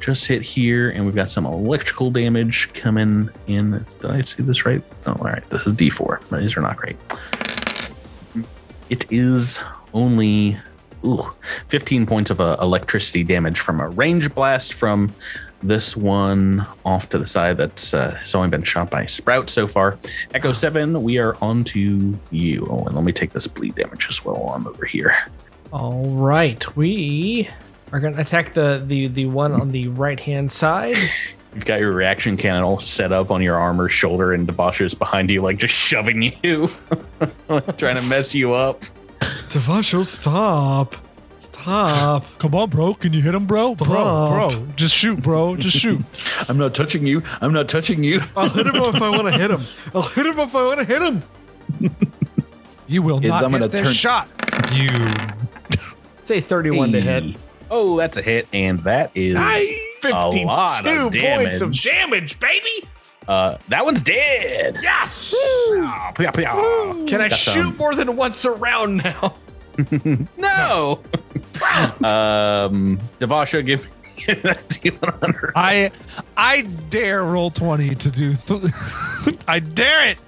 just 0.00 0.26
hit 0.26 0.42
here, 0.42 0.90
and 0.90 1.04
we've 1.04 1.14
got 1.14 1.30
some 1.30 1.46
electrical 1.46 2.10
damage 2.10 2.72
coming 2.72 3.30
in. 3.46 3.84
Did 4.00 4.10
I 4.10 4.22
see 4.22 4.42
this 4.42 4.64
right? 4.64 4.82
Oh, 5.06 5.12
all 5.12 5.24
right. 5.24 5.48
This 5.50 5.66
is 5.66 5.74
D4. 5.74 6.40
These 6.40 6.56
are 6.56 6.62
not 6.62 6.76
great. 6.76 6.96
It 8.88 9.10
is 9.10 9.60
only 9.94 10.58
ooh, 11.04 11.32
15 11.68 12.06
points 12.06 12.30
of 12.30 12.40
uh, 12.40 12.56
electricity 12.60 13.24
damage 13.24 13.60
from 13.60 13.80
a 13.80 13.88
range 13.88 14.34
blast 14.34 14.74
from 14.74 15.12
this 15.62 15.96
one 15.96 16.66
off 16.84 17.08
to 17.10 17.18
the 17.18 17.26
side 17.26 17.56
that's 17.56 17.92
uh, 17.92 18.18
only 18.34 18.48
been 18.48 18.62
shot 18.62 18.90
by 18.90 19.06
Sprout 19.06 19.50
so 19.50 19.68
far. 19.68 19.98
Echo 20.32 20.52
7, 20.52 21.02
we 21.02 21.18
are 21.18 21.36
on 21.42 21.64
to 21.64 22.18
you. 22.30 22.66
Oh, 22.70 22.84
and 22.84 22.94
let 22.94 23.04
me 23.04 23.12
take 23.12 23.32
this 23.32 23.46
bleed 23.46 23.74
damage 23.74 24.06
as 24.08 24.24
well 24.24 24.36
while 24.36 24.54
I'm 24.54 24.66
over 24.66 24.86
here. 24.86 25.14
All 25.72 26.06
right, 26.16 26.76
we 26.76 27.48
are 27.92 28.00
going 28.00 28.14
to 28.14 28.20
attack 28.20 28.54
the 28.54 28.82
the 28.86 29.08
the 29.08 29.26
one 29.26 29.52
on 29.52 29.70
the 29.70 29.88
right 29.88 30.18
hand 30.20 30.50
side. 30.52 30.96
You've 31.54 31.64
got 31.64 31.80
your 31.80 31.90
reaction 31.92 32.36
cannon 32.36 32.62
all 32.62 32.78
set 32.78 33.10
up 33.12 33.32
on 33.32 33.42
your 33.42 33.56
armor 33.56 33.88
shoulder, 33.88 34.32
and 34.32 34.46
Devasho's 34.46 34.94
behind 34.94 35.30
you, 35.30 35.42
like 35.42 35.58
just 35.58 35.74
shoving 35.74 36.22
you, 36.44 36.68
trying 37.76 37.96
to 37.96 38.04
mess 38.06 38.32
you 38.36 38.52
up. 38.54 38.82
Devasho, 39.48 40.06
stop, 40.06 40.94
stop. 41.40 42.24
Come 42.38 42.54
on, 42.54 42.70
bro. 42.70 42.94
Can 42.94 43.12
you 43.12 43.20
hit 43.20 43.34
him, 43.34 43.46
bro? 43.46 43.74
Bro, 43.74 43.86
Stop. 43.88 44.50
bro. 44.52 44.66
Just 44.76 44.94
shoot, 44.94 45.20
bro. 45.20 45.56
Just 45.56 45.76
shoot. 45.76 46.00
I'm 46.48 46.56
not 46.56 46.72
touching 46.72 47.04
you. 47.04 47.24
I'm 47.40 47.52
not 47.52 47.68
touching 47.68 48.04
you. 48.04 48.20
I'll 48.36 48.48
hit 48.48 48.66
him 48.68 48.76
if 48.76 49.02
I 49.02 49.10
want 49.10 49.22
to 49.32 49.32
hit 49.36 49.50
him. 49.50 49.66
I'll 49.92 50.02
hit 50.02 50.26
him 50.26 50.38
if 50.38 50.54
I 50.54 50.64
want 50.66 50.78
to 50.78 50.84
hit 50.84 51.02
him. 51.02 51.22
You 52.86 53.02
will 53.02 53.18
Kids, 53.18 53.30
not 53.30 53.44
I'm 53.44 53.50
hit 53.52 53.58
gonna 53.58 53.68
this 53.72 53.80
turn- 53.80 53.92
shot. 53.92 54.28
You. 54.72 54.88
Say 56.24 56.40
31 56.40 56.92
to 56.92 57.00
hit. 57.00 57.36
Oh, 57.70 57.96
that's 57.96 58.16
a 58.16 58.22
hit, 58.22 58.48
and 58.52 58.80
that 58.84 59.10
is 59.14 59.36
a 59.36 59.38
lot 60.44 60.86
of 60.86 61.12
points 61.12 61.60
of 61.60 61.72
damage. 61.72 61.82
damage, 61.84 62.40
baby. 62.40 62.88
Uh, 63.28 63.58
that 63.68 63.84
one's 63.84 64.02
dead. 64.02 64.76
Yes. 64.82 65.34
Ah, 65.76 66.10
pya, 66.14 66.32
pya. 66.32 67.06
Can 67.08 67.20
I 67.20 67.28
Got 67.28 67.38
shoot 67.38 67.52
some- 67.62 67.76
more 67.76 67.94
than 67.94 68.16
once 68.16 68.44
a 68.44 68.50
round 68.50 68.98
now? 69.04 69.34
No. 70.36 71.00
um, 72.04 73.00
Devasho, 73.18 73.64
give 73.64 73.82
me 73.84 74.34
that 74.42 74.58
D100. 74.68 75.52
I 75.54 75.90
I 76.36 76.62
dare 76.90 77.24
roll 77.24 77.50
20 77.50 77.94
to 77.94 78.10
do 78.10 78.34
th- 78.34 78.62
I 79.48 79.60
dare 79.60 80.08
it. 80.08 80.18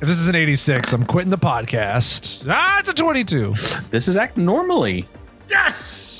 If 0.00 0.08
this 0.08 0.18
is 0.18 0.28
an 0.28 0.34
86, 0.34 0.92
I'm 0.94 1.04
quitting 1.04 1.30
the 1.30 1.36
podcast. 1.38 2.46
Ah, 2.48 2.78
it's 2.78 2.88
a 2.88 2.94
22. 2.94 3.54
This 3.90 4.08
is 4.08 4.16
act 4.16 4.36
normally. 4.38 5.06
Yes. 5.50 6.13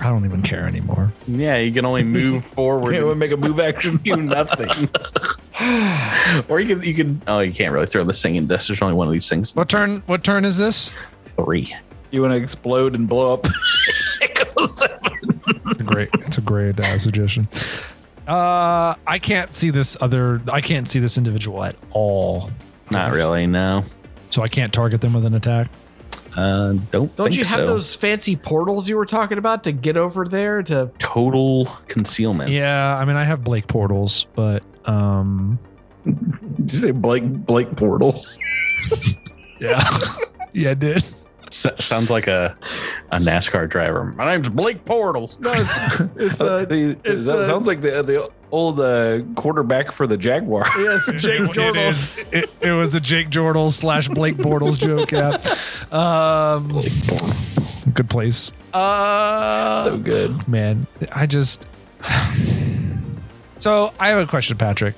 I 0.00 0.08
don't 0.08 0.24
even 0.24 0.42
care 0.42 0.66
anymore. 0.66 1.12
Yeah, 1.26 1.56
you 1.56 1.72
can 1.72 1.84
only 1.84 2.02
move 2.02 2.44
forward. 2.56 2.94
You 2.94 3.10
and 3.10 3.18
make 3.18 3.30
a 3.30 3.36
move 3.36 3.60
action. 3.60 3.96
do 4.02 4.16
nothing. 4.16 4.88
or 6.48 6.60
you 6.60 6.74
can 6.76 6.82
you 6.82 6.94
can 6.94 7.22
oh 7.26 7.40
you 7.40 7.52
can't 7.52 7.72
really 7.72 7.86
throw 7.86 8.04
the 8.04 8.14
singing 8.14 8.46
disc. 8.46 8.68
There's 8.68 8.82
only 8.82 8.94
one 8.94 9.06
of 9.06 9.12
these 9.12 9.28
things. 9.28 9.54
What 9.54 9.68
turn 9.68 10.02
what 10.06 10.24
turn 10.24 10.44
is 10.44 10.56
this? 10.56 10.90
Three. 11.20 11.74
You 12.10 12.22
want 12.22 12.32
to 12.32 12.36
explode 12.38 12.94
and 12.94 13.08
blow 13.08 13.34
up? 13.34 13.46
Echo 14.22 14.66
seven. 14.66 15.40
It's 15.66 15.80
a 15.80 15.84
great 15.84 16.10
it's 16.14 16.38
a 16.38 16.42
great 16.42 16.78
uh, 16.80 16.98
suggestion. 16.98 17.48
Uh 18.26 18.94
I 19.06 19.18
can't 19.20 19.54
see 19.54 19.70
this 19.70 19.96
other 20.00 20.40
I 20.50 20.60
can't 20.60 20.90
see 20.90 20.98
this 20.98 21.16
individual 21.18 21.62
at 21.64 21.76
all. 21.92 22.50
Not 22.92 23.12
really. 23.12 23.46
No. 23.46 23.84
So 24.30 24.42
I 24.42 24.48
can't 24.48 24.72
target 24.72 25.00
them 25.00 25.12
with 25.14 25.24
an 25.24 25.34
attack. 25.34 25.68
Uh, 26.36 26.72
don't. 26.90 27.14
Don't 27.16 27.28
think 27.28 27.36
you 27.36 27.44
have 27.44 27.60
so. 27.60 27.66
those 27.66 27.94
fancy 27.94 28.36
portals 28.36 28.88
you 28.88 28.96
were 28.96 29.06
talking 29.06 29.38
about 29.38 29.64
to 29.64 29.72
get 29.72 29.96
over 29.96 30.24
there 30.26 30.62
to 30.64 30.90
total 30.98 31.66
concealment? 31.88 32.50
Yeah, 32.50 32.96
I 32.96 33.04
mean 33.04 33.16
I 33.16 33.24
have 33.24 33.44
Blake 33.44 33.68
portals, 33.68 34.26
but 34.34 34.62
um 34.86 35.58
Did 36.04 36.72
you 36.72 36.78
say 36.78 36.90
Blake 36.90 37.24
Blake 37.24 37.76
Portals? 37.76 38.38
Yeah. 39.60 39.88
yeah, 40.52 40.70
it 40.70 40.80
did. 40.80 41.04
S- 41.46 41.66
sounds 41.78 42.10
like 42.10 42.26
a 42.26 42.56
a 43.10 43.18
NASCAR 43.18 43.68
driver. 43.68 44.04
My 44.04 44.32
name's 44.32 44.48
Blake 44.48 44.84
Portals. 44.84 45.38
No, 45.40 45.52
it's, 45.52 46.00
it's 46.16 46.40
uh, 46.40 46.66
it's, 46.68 47.26
that 47.26 47.38
uh, 47.38 47.44
sounds 47.44 47.66
like 47.66 47.80
the 47.80 48.02
the 48.02 48.30
old 48.54 48.78
uh, 48.80 49.20
quarterback 49.34 49.90
for 49.92 50.06
the 50.06 50.16
Jaguar. 50.16 50.64
yes, 50.78 51.10
Jake 51.16 51.40
It- 51.40 51.48
it, 51.48 51.52
Jordan. 51.54 51.94
it, 52.32 52.50
it 52.60 52.72
was 52.72 52.90
the 52.90 53.00
Jake 53.00 53.28
Jordal 53.30 53.70
slash 53.72 54.08
Blake 54.08 54.36
Bortles 54.36 54.78
joke. 54.78 55.10
Yeah. 55.12 55.36
Um, 55.90 56.68
good 57.92 58.08
place. 58.08 58.52
Uh, 58.72 59.84
so 59.84 59.98
good. 59.98 60.48
man, 60.48 60.86
I 61.12 61.26
just. 61.26 61.66
So 63.60 63.92
I 63.98 64.08
have 64.08 64.18
a 64.18 64.26
question, 64.26 64.56
Patrick. 64.58 64.94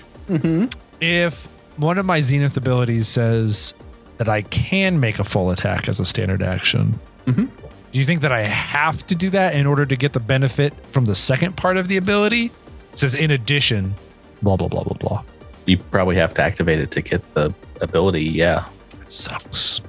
If 1.01 1.47
one 1.77 1.99
of 1.99 2.07
my 2.07 2.21
Zenith 2.21 2.57
abilities 2.57 3.07
says 3.07 3.75
that 4.19 4.29
I 4.29 4.43
can 4.43 4.99
make 4.99 5.19
a 5.19 5.25
full 5.25 5.51
attack 5.51 5.89
as 5.89 6.01
a 6.01 6.05
standard 6.05 6.43
action, 6.43 6.99
Mhm. 7.27 7.49
do 7.93 7.99
you 7.99 8.05
think 8.05 8.23
that 8.23 8.33
I 8.33 8.43
have 8.43 9.07
to 9.07 9.15
do 9.15 9.31
that 9.31 9.55
in 9.55 9.67
order 9.67 9.87
to 9.87 9.95
get 9.97 10.15
the 10.15 10.21
benefit 10.21 10.75
from 10.91 11.05
the 11.05 11.15
second 11.15 11.57
part 11.57 11.77
of 11.77 11.87
the 11.89 11.97
ability? 11.97 12.51
It 12.97 13.01
says 13.01 13.15
in 13.15 13.33
addition, 13.33 13.95
blah 14.41 14.57
blah 14.57 14.69
blah 14.69 14.83
blah 14.83 14.97
blah. 14.97 15.23
You 15.67 15.77
probably 15.77 16.17
have 16.17 16.33
to 16.33 16.43
activate 16.43 16.81
it 16.81 16.91
to 16.93 17.03
get 17.03 17.35
the 17.35 17.53
ability. 17.83 18.25
Yeah, 18.25 18.67
It 19.03 19.13
sucks. 19.13 19.83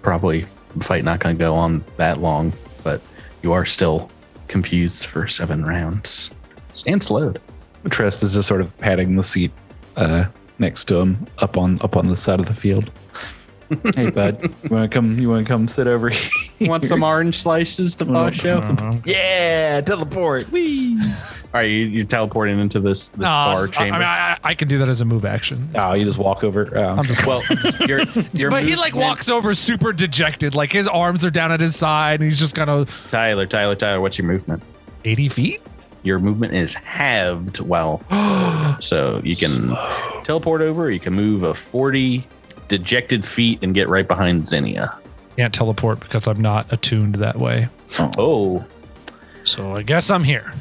probably 0.00 0.46
fight 0.78 1.04
not 1.04 1.20
going 1.20 1.36
to 1.36 1.38
go 1.38 1.54
on 1.54 1.84
that 1.98 2.18
long, 2.22 2.54
but 2.82 3.02
you 3.42 3.52
are 3.52 3.66
still 3.66 4.10
confused 4.48 5.04
for 5.04 5.28
seven 5.28 5.62
rounds. 5.66 6.30
Stand 6.72 7.02
slowed. 7.02 7.42
Trest 7.90 8.22
is 8.22 8.32
just 8.32 8.48
sort 8.48 8.62
of 8.62 8.74
patting 8.78 9.16
the 9.16 9.22
seat 9.22 9.52
uh, 9.96 10.24
next 10.58 10.86
to 10.86 10.98
him 10.98 11.26
up 11.40 11.58
on 11.58 11.78
up 11.82 11.94
on 11.94 12.06
the 12.08 12.16
side 12.16 12.40
of 12.40 12.46
the 12.46 12.54
field. 12.54 12.90
hey, 13.94 14.08
bud, 14.08 14.40
you 14.62 14.70
want 14.70 14.90
to 14.90 14.94
come? 14.94 15.18
You 15.18 15.28
want 15.28 15.46
to 15.46 15.52
come 15.52 15.68
sit 15.68 15.86
over 15.86 16.08
here? 16.08 16.68
Want 16.70 16.86
some 16.86 17.02
orange 17.02 17.36
slices 17.36 17.94
to 17.96 18.06
wash 18.06 18.46
out? 18.46 19.06
Yeah, 19.06 19.82
teleport. 19.82 20.50
Whee! 20.50 20.98
All 21.52 21.60
right, 21.60 21.68
you, 21.68 21.86
you're 21.86 22.04
teleporting 22.06 22.60
into 22.60 22.78
this 22.78 23.08
this 23.10 23.20
No, 23.20 23.24
far 23.26 23.66
just- 23.66 23.80
I, 23.80 23.88
I 23.88 23.90
mean, 23.90 24.02
I, 24.02 24.38
I 24.44 24.54
can 24.54 24.68
do 24.68 24.78
that 24.78 24.88
as 24.88 25.00
a 25.00 25.04
move 25.04 25.24
action. 25.24 25.68
Oh, 25.74 25.94
you 25.94 26.04
just 26.04 26.18
walk 26.18 26.44
over. 26.44 26.70
Oh. 26.78 26.96
I'm 26.96 27.04
just 27.04 27.26
well, 27.26 27.42
your 27.88 28.02
your 28.32 28.50
but 28.50 28.62
he 28.62 28.76
like 28.76 28.94
walks 28.94 29.28
over 29.28 29.54
super 29.54 29.92
dejected, 29.92 30.54
like 30.54 30.72
his 30.72 30.86
arms 30.86 31.24
are 31.24 31.30
down 31.30 31.50
at 31.50 31.60
his 31.60 31.74
side, 31.74 32.20
and 32.20 32.30
he's 32.30 32.38
just 32.38 32.54
kind 32.54 32.70
of 32.70 32.88
Tyler, 33.08 33.46
Tyler, 33.46 33.74
Tyler. 33.74 34.00
What's 34.00 34.16
your 34.16 34.28
movement? 34.28 34.62
80 35.04 35.28
feet. 35.28 35.62
Your 36.02 36.18
movement 36.20 36.52
is 36.54 36.74
halved. 36.74 37.58
While 37.60 38.00
so 38.80 39.20
you 39.24 39.34
can 39.34 39.76
teleport 40.24 40.62
over. 40.62 40.90
You 40.90 41.00
can 41.00 41.14
move 41.14 41.42
a 41.42 41.52
forty 41.52 42.26
dejected 42.68 43.24
feet 43.24 43.58
and 43.62 43.74
get 43.74 43.88
right 43.88 44.06
behind 44.06 44.46
Zinnia. 44.46 44.96
Can't 45.36 45.52
teleport 45.52 45.98
because 46.00 46.28
I'm 46.28 46.40
not 46.40 46.72
attuned 46.72 47.16
that 47.16 47.36
way. 47.38 47.68
Oh, 48.16 48.64
So 49.42 49.74
I 49.74 49.82
guess 49.82 50.10
I'm 50.10 50.22
here. 50.22 50.52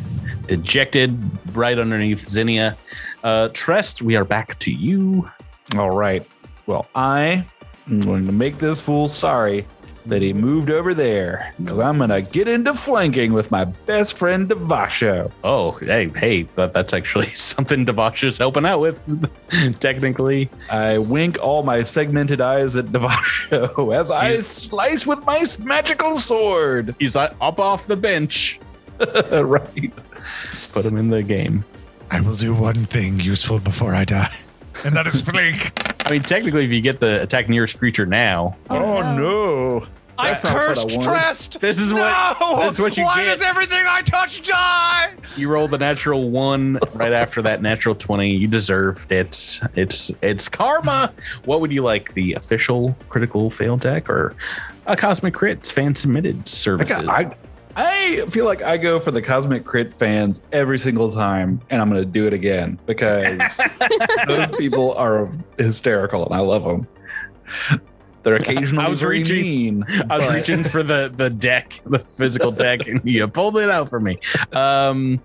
Dejected 0.50 1.16
right 1.56 1.78
underneath 1.78 2.28
Zinnia. 2.28 2.76
Uh, 3.24 3.50
Trest, 3.54 4.02
we 4.02 4.16
are 4.16 4.26
back 4.26 4.58
to 4.60 4.72
you. 4.72 5.30
All 5.78 5.92
right. 5.92 6.26
Well, 6.66 6.88
I 6.96 7.46
am 7.88 8.00
going 8.00 8.26
to 8.26 8.32
make 8.32 8.58
this 8.58 8.82
fool 8.82 9.08
sorry 9.08 9.68
that 10.08 10.24
he 10.24 10.34
moved 10.34 10.72
over 10.72 10.96
there 10.96 11.54
because 11.60 11.78
I'm 11.78 11.98
going 12.00 12.10
to 12.10 12.22
get 12.24 12.48
into 12.48 12.74
flanking 12.74 13.32
with 13.32 13.52
my 13.52 13.64
best 13.66 14.18
friend 14.18 14.50
Devasho. 14.50 15.32
Oh, 15.44 15.74
hey, 15.74 16.10
hey, 16.16 16.44
that, 16.56 16.74
that's 16.74 16.94
actually 16.94 17.28
something 17.36 17.86
Devasho's 17.86 18.40
helping 18.40 18.66
out 18.66 18.80
with, 18.80 19.00
technically. 19.80 20.50
I 20.72 20.98
wink 20.98 21.38
all 21.40 21.62
my 21.62 21.84
segmented 21.84 22.42
eyes 22.42 22.76
at 22.76 22.88
Devasho 22.88 23.96
as 24.00 24.10
I 24.10 24.32
He's- 24.32 24.48
slice 24.48 25.06
with 25.06 25.24
my 25.28 25.46
magical 25.64 26.18
sword. 26.18 26.96
He's 26.98 27.16
uh, 27.16 27.36
up 27.40 27.60
off 27.60 27.86
the 27.86 27.98
bench. 27.98 28.60
right. 29.32 29.92
Put 30.72 30.86
him 30.86 30.98
in 30.98 31.10
the 31.10 31.24
game. 31.24 31.64
I 32.12 32.22
will 32.22 32.36
do 32.36 32.54
one 32.54 32.86
thing 32.86 33.20
useful 33.20 33.60
before 33.60 33.94
I 33.94 34.04
die, 34.06 34.34
and 34.84 34.96
that 34.96 35.08
is 35.08 35.22
blink. 35.32 35.72
I 36.08 36.12
mean, 36.14 36.22
technically, 36.22 36.66
if 36.66 36.72
you 36.72 36.82
get 36.82 37.00
the 37.00 37.22
attack 37.22 37.50
nearest 37.50 37.78
creature 37.78 38.06
now, 38.06 38.58
Oh, 38.70 39.02
no. 39.16 39.26
Oh, 39.82 39.88
I 40.18 40.32
That's 40.32 40.44
not 40.44 40.54
what 40.54 40.62
I 40.62 40.66
cursed 40.68 40.86
wanted. 40.92 41.02
Trest. 41.04 41.62
this 41.62 41.80
is 41.80 41.94
what 41.94 42.40
No! 42.42 42.58
this 42.64 42.74
is 42.74 42.80
what 42.80 42.98
you 42.98 43.06
Why 43.06 43.24
get. 43.24 43.26
does 43.38 43.42
everything 43.42 43.86
I 43.88 44.02
touch 44.02 44.42
die? 44.44 45.14
you 45.38 45.50
roll 45.50 45.70
the 45.70 45.78
natural 45.78 46.30
one 46.30 46.78
right 46.94 47.14
after 47.14 47.42
that 47.44 47.62
natural 47.62 47.96
twenty. 47.96 48.32
You 48.36 48.48
deserved 48.50 49.12
it. 49.14 49.62
It's 49.76 50.12
it's 50.22 50.50
karma. 50.50 51.14
What 51.46 51.62
would 51.62 51.72
you 51.72 51.84
like? 51.84 52.14
The 52.16 52.34
official 52.34 52.98
critical 53.08 53.50
fail 53.50 53.78
deck 53.78 54.10
or 54.10 54.36
a 54.88 54.96
cosmic 54.98 55.36
crits 55.36 55.72
fan 55.72 55.96
submitted 55.96 56.38
I, 56.40 56.44
services? 56.46 56.96
got- 56.98 57.08
I, 57.08 57.36
I 57.82 58.26
feel 58.28 58.44
like 58.44 58.62
I 58.62 58.76
go 58.76 59.00
for 59.00 59.12
the 59.12 59.22
Cosmic 59.22 59.64
Crit 59.64 59.94
fans 59.94 60.42
every 60.52 60.78
single 60.78 61.10
time, 61.10 61.62
and 61.70 61.82
I'm 61.82 61.90
going 61.90 62.02
to 62.02 62.06
do 62.10 62.28
it 62.28 62.34
again 62.34 62.78
because 62.86 63.62
those 64.28 64.50
people 64.58 64.94
are 64.96 65.30
hysterical 65.58 66.26
and 66.26 66.36
I 66.36 66.40
love 66.40 66.64
them. 66.66 67.80
They're 68.24 68.36
occasionally 68.36 68.84
I 68.84 68.90
was 68.90 69.00
very 69.00 69.20
reaching- 69.20 69.42
mean. 69.42 69.86
I 70.10 70.18
was 70.18 70.26
but- 70.26 70.36
reaching 70.36 70.66
for 70.66 70.84
the 70.84 71.14
the 71.16 71.30
deck, 71.30 71.80
the 71.86 72.00
physical 72.00 72.52
deck, 72.52 72.86
and 72.86 73.00
you 73.06 73.26
pulled 73.30 73.56
it 73.56 73.70
out 73.70 73.88
for 73.88 74.02
me. 74.02 74.20
Um, 74.52 75.22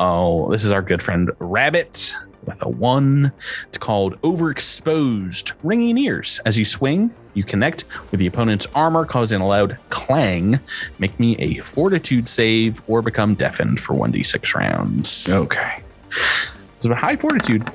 oh, 0.00 0.50
this 0.50 0.64
is 0.64 0.72
our 0.72 0.80
good 0.80 1.02
friend 1.02 1.30
Rabbit 1.40 2.16
with 2.48 2.64
a 2.64 2.68
one. 2.68 3.30
It's 3.68 3.78
called 3.78 4.20
Overexposed. 4.22 5.52
Ringing 5.62 5.98
ears. 5.98 6.40
As 6.46 6.58
you 6.58 6.64
swing, 6.64 7.10
you 7.34 7.44
connect 7.44 7.84
with 8.10 8.20
the 8.20 8.26
opponent's 8.26 8.66
armor, 8.74 9.04
causing 9.04 9.40
a 9.40 9.46
loud 9.46 9.78
clang. 9.90 10.58
Make 10.98 11.18
me 11.20 11.36
a 11.36 11.58
Fortitude 11.62 12.28
save 12.28 12.82
or 12.88 13.02
become 13.02 13.34
deafened 13.34 13.80
for 13.80 13.94
one 13.94 14.10
d 14.10 14.22
six 14.22 14.54
rounds. 14.54 15.28
Okay. 15.28 15.82
It's 16.76 16.84
a 16.86 16.94
high 16.94 17.16
Fortitude. 17.16 17.70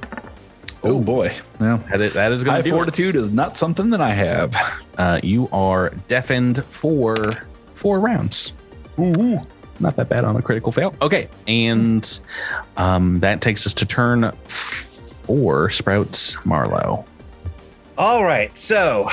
Oh 0.84 0.99
boy. 0.99 1.34
Well, 1.59 1.78
That 1.89 2.01
is, 2.01 2.13
that 2.13 2.32
is 2.34 2.43
going 2.43 2.55
high 2.55 2.61
to 2.61 2.69
do 2.69 2.71
fortitude 2.76 3.15
is 3.15 3.32
not 3.32 3.55
something 3.55 3.89
that 3.91 4.01
I 4.01 4.11
have. 4.11 4.53
uh, 4.97 5.20
you 5.24 5.47
are 5.54 5.91
deafened 6.09 6.63
for 6.66 7.16
four 7.74 8.00
rounds. 8.01 8.51
Ooh, 9.00 9.47
not 9.84 9.96
that 9.97 10.10
bad 10.10 10.24
on 10.24 10.36
a 10.36 10.42
critical 10.42 10.72
fail. 10.72 10.96
Okay, 11.01 11.30
and 11.47 12.20
um, 12.78 13.20
that 13.20 13.42
takes 13.42 13.68
us 13.68 13.74
to 13.76 13.86
turn 13.86 14.32
four. 14.47 15.70
Sprouts 15.70 16.43
Marlowe. 16.46 17.05
All 17.97 18.24
right, 18.24 18.55
so 18.58 19.08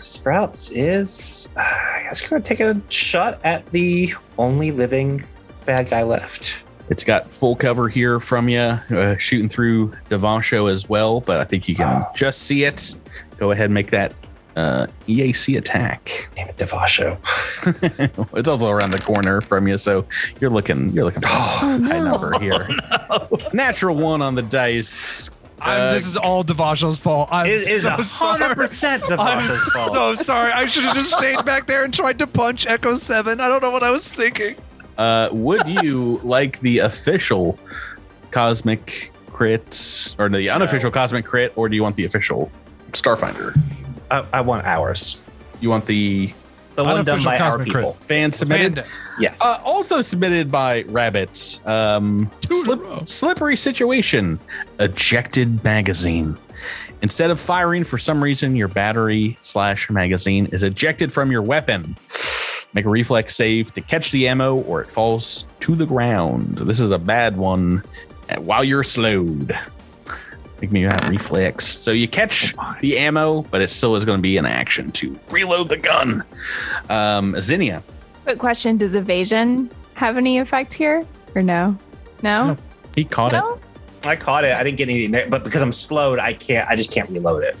Sprouts 0.00 0.70
is, 0.70 1.52
uh, 1.56 1.60
I 1.60 2.02
guess, 2.04 2.22
going 2.22 2.40
to 2.40 2.48
take 2.48 2.60
a 2.60 2.80
shot 2.88 3.40
at 3.44 3.66
the 3.72 4.14
only 4.38 4.70
living 4.70 5.24
bad 5.66 5.90
guy 5.90 6.02
left. 6.02 6.64
It's 6.90 7.02
got 7.02 7.32
full 7.32 7.56
cover 7.56 7.88
here 7.88 8.20
from 8.20 8.48
you, 8.48 8.58
uh, 8.60 9.16
shooting 9.16 9.48
through 9.48 9.94
Devasho 10.10 10.70
as 10.70 10.88
well, 10.88 11.20
but 11.20 11.40
I 11.40 11.44
think 11.44 11.68
you 11.68 11.74
can 11.74 12.04
just 12.14 12.42
see 12.42 12.64
it. 12.64 12.96
Go 13.38 13.50
ahead 13.50 13.66
and 13.66 13.74
make 13.74 13.90
that 13.90 14.12
uh, 14.56 14.86
EAC 15.08 15.56
attack. 15.56 16.28
Damn 16.36 16.48
it, 16.48 16.56
Devasho. 16.56 17.18
it's 18.36 18.48
also 18.48 18.68
around 18.70 18.92
the 18.92 18.98
corner 19.00 19.40
from 19.40 19.66
you, 19.68 19.78
so 19.78 20.06
you're 20.40 20.50
looking 20.50 20.90
you're 20.92 21.04
looking 21.04 21.22
for 21.22 21.28
a 21.28 21.30
high 21.30 21.76
number 22.00 22.32
here. 22.40 22.68
Natural 23.52 23.96
one 23.96 24.22
on 24.22 24.34
the 24.34 24.42
dice. 24.42 25.30
Uh, 25.60 25.94
this 25.94 26.06
is 26.06 26.16
all 26.16 26.44
Devasho's 26.44 26.98
fault. 26.98 27.28
I'm 27.32 27.46
It 27.46 27.66
is 27.66 27.84
so 27.84 27.88
a 27.88 28.28
hundred 28.28 28.54
percent 28.54 29.02
I'm 29.10 29.40
Devasho's 29.40 29.72
fault. 29.72 29.92
so 29.92 30.14
sorry. 30.14 30.52
I 30.52 30.66
should 30.66 30.84
have 30.84 30.94
just 30.94 31.16
stayed 31.16 31.44
back 31.44 31.66
there 31.66 31.84
and 31.84 31.92
tried 31.94 32.18
to 32.18 32.26
punch 32.26 32.66
Echo 32.66 32.94
Seven. 32.96 33.40
I 33.40 33.48
don't 33.48 33.62
know 33.62 33.70
what 33.70 33.82
I 33.82 33.90
was 33.90 34.10
thinking. 34.10 34.56
Uh, 34.98 35.28
would 35.32 35.66
you 35.66 36.20
like 36.22 36.60
the 36.60 36.78
official 36.78 37.58
cosmic 38.30 39.10
crit 39.32 40.14
or 40.18 40.28
the 40.28 40.50
unofficial 40.50 40.90
cosmic 40.90 41.24
crit, 41.24 41.52
or 41.56 41.68
do 41.68 41.74
you 41.76 41.82
want 41.82 41.96
the 41.96 42.04
official 42.04 42.50
Starfinder? 42.92 43.56
I, 44.14 44.38
I 44.38 44.40
want 44.40 44.66
ours. 44.66 45.22
You 45.60 45.70
want 45.70 45.86
the 45.86 46.32
The 46.76 46.84
one 46.84 47.04
done 47.04 47.20
Unofficial 47.20 47.30
by 47.30 47.38
our 47.38 47.50
Cosmic 47.52 47.68
Crit. 47.70 47.84
people. 47.84 47.92
fan 47.94 48.30
submitted? 48.30 48.74
Panda. 48.76 48.90
Yes. 49.18 49.40
Uh, 49.42 49.58
also 49.64 50.02
submitted 50.02 50.50
by 50.50 50.82
Rabbits. 50.84 51.60
Um, 51.66 52.30
Two 52.40 52.54
in 52.54 52.60
a 52.60 52.64
slip- 52.64 53.08
slippery 53.08 53.56
situation. 53.56 54.38
Ejected 54.80 55.62
magazine. 55.64 56.36
Instead 57.02 57.30
of 57.30 57.38
firing, 57.38 57.84
for 57.84 57.98
some 57.98 58.22
reason, 58.22 58.56
your 58.56 58.68
battery 58.68 59.36
slash 59.42 59.90
magazine 59.90 60.46
is 60.52 60.62
ejected 60.62 61.12
from 61.12 61.30
your 61.30 61.42
weapon. 61.42 61.96
Make 62.72 62.86
a 62.86 62.88
reflex 62.88 63.36
save 63.36 63.72
to 63.74 63.80
catch 63.80 64.10
the 64.10 64.26
ammo, 64.26 64.56
or 64.62 64.80
it 64.80 64.90
falls 64.90 65.46
to 65.60 65.76
the 65.76 65.86
ground. 65.86 66.56
This 66.62 66.80
is 66.80 66.90
a 66.90 66.98
bad 66.98 67.36
one. 67.36 67.84
While 68.38 68.64
you're 68.64 68.82
slowed, 68.82 69.56
make 70.60 70.72
me 70.72 70.84
that 70.84 71.08
reflex. 71.08 71.66
So 71.66 71.90
you 71.90 72.08
catch 72.08 72.54
the 72.80 72.98
ammo, 72.98 73.42
but 73.42 73.60
it 73.60 73.70
still 73.70 73.96
is 73.96 74.04
going 74.04 74.18
to 74.18 74.22
be 74.22 74.36
an 74.36 74.46
action 74.46 74.90
to 74.92 75.18
reload 75.30 75.68
the 75.68 75.76
gun. 75.76 76.24
Um, 76.88 77.38
Zinnia, 77.40 77.82
Quick 78.24 78.38
question: 78.38 78.78
Does 78.78 78.94
evasion 78.94 79.70
have 79.94 80.16
any 80.16 80.38
effect 80.38 80.72
here, 80.72 81.06
or 81.34 81.42
no? 81.42 81.76
No. 82.22 82.56
he 82.94 83.04
caught 83.04 83.32
no. 83.32 83.54
it. 83.54 83.60
I 84.06 84.16
caught 84.16 84.44
it. 84.44 84.52
I 84.52 84.62
didn't 84.62 84.78
get 84.78 84.88
any, 84.88 85.08
but 85.26 85.44
because 85.44 85.62
I'm 85.62 85.72
slowed, 85.72 86.18
I 86.18 86.32
can't. 86.32 86.68
I 86.68 86.74
just 86.74 86.90
can't 86.90 87.08
reload 87.10 87.44
it. 87.44 87.56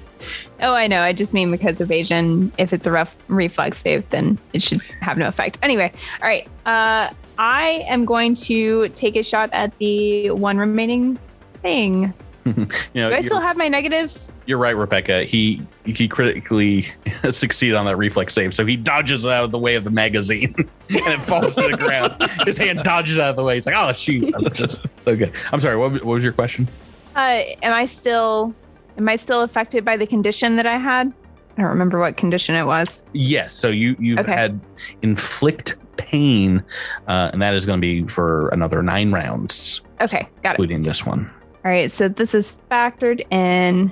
Oh, 0.60 0.72
I 0.72 0.86
know. 0.86 1.02
I 1.02 1.12
just 1.12 1.34
mean 1.34 1.50
because 1.50 1.82
evasion. 1.82 2.50
If 2.56 2.72
it's 2.72 2.86
a 2.86 2.90
rough 2.90 3.14
reflex 3.28 3.78
save, 3.78 4.08
then 4.08 4.38
it 4.54 4.62
should 4.62 4.80
have 5.00 5.18
no 5.18 5.28
effect. 5.28 5.58
Anyway, 5.62 5.92
all 6.22 6.28
right. 6.28 6.48
Uh, 6.64 7.12
I 7.36 7.84
am 7.86 8.06
going 8.06 8.34
to 8.36 8.88
take 8.90 9.16
a 9.16 9.22
shot 9.22 9.50
at 9.52 9.76
the 9.78 10.30
one 10.30 10.56
remaining 10.56 11.18
thing. 11.60 12.14
you 12.56 12.66
know, 12.94 13.08
Do 13.10 13.16
I 13.16 13.20
still 13.20 13.40
have 13.40 13.56
my 13.56 13.68
negatives? 13.68 14.34
you're 14.46 14.58
right, 14.58 14.76
Rebecca. 14.76 15.24
He 15.24 15.62
he 15.84 16.06
critically 16.08 16.86
succeeded 17.30 17.74
on 17.76 17.86
that 17.86 17.96
reflex 17.96 18.34
save, 18.34 18.54
so 18.54 18.66
he 18.66 18.76
dodges 18.76 19.24
out 19.26 19.44
of 19.44 19.50
the 19.50 19.58
way 19.58 19.74
of 19.76 19.84
the 19.84 19.90
magazine, 19.90 20.54
and 20.58 20.68
it 20.90 21.22
falls 21.22 21.54
to 21.54 21.68
the 21.68 21.76
ground. 21.76 22.14
His 22.46 22.58
hand 22.58 22.80
dodges 22.82 23.18
out 23.18 23.30
of 23.30 23.36
the 23.36 23.44
way. 23.44 23.56
It's 23.58 23.66
like, 23.66 23.76
oh 23.78 23.92
shoot! 23.94 24.34
I'm 24.34 24.52
just 24.52 24.84
okay. 25.06 25.32
I'm 25.52 25.60
sorry. 25.60 25.76
What, 25.76 25.92
was- 25.92 26.02
what 26.02 26.14
was 26.14 26.24
your 26.24 26.32
question? 26.34 26.68
Uh, 27.16 27.42
am 27.62 27.72
I 27.72 27.84
still 27.86 28.54
am 28.98 29.08
I 29.08 29.16
still 29.16 29.42
affected 29.42 29.84
by 29.84 29.96
the 29.96 30.06
condition 30.06 30.56
that 30.56 30.66
I 30.66 30.76
had? 30.78 31.12
I 31.56 31.60
don't 31.62 31.70
remember 31.70 31.98
what 32.00 32.16
condition 32.16 32.56
it 32.56 32.64
was. 32.64 33.04
Yes. 33.12 33.54
So 33.54 33.68
you 33.68 33.96
you've 33.98 34.18
Okay. 34.18 34.32
had 34.32 34.60
inflict 35.02 35.76
pain, 35.96 36.62
uh, 37.06 37.30
and 37.32 37.40
that 37.40 37.54
is 37.54 37.64
going 37.66 37.78
to 37.78 37.80
be 37.80 38.06
for 38.08 38.48
another 38.48 38.82
nine 38.82 39.12
rounds, 39.12 39.80
Okay, 40.00 40.26
got 40.42 40.50
it. 40.50 40.52
including 40.54 40.82
this 40.82 41.06
one. 41.06 41.30
All 41.64 41.70
right, 41.70 41.90
so 41.90 42.08
this 42.08 42.34
is 42.34 42.58
factored 42.70 43.20
in. 43.32 43.90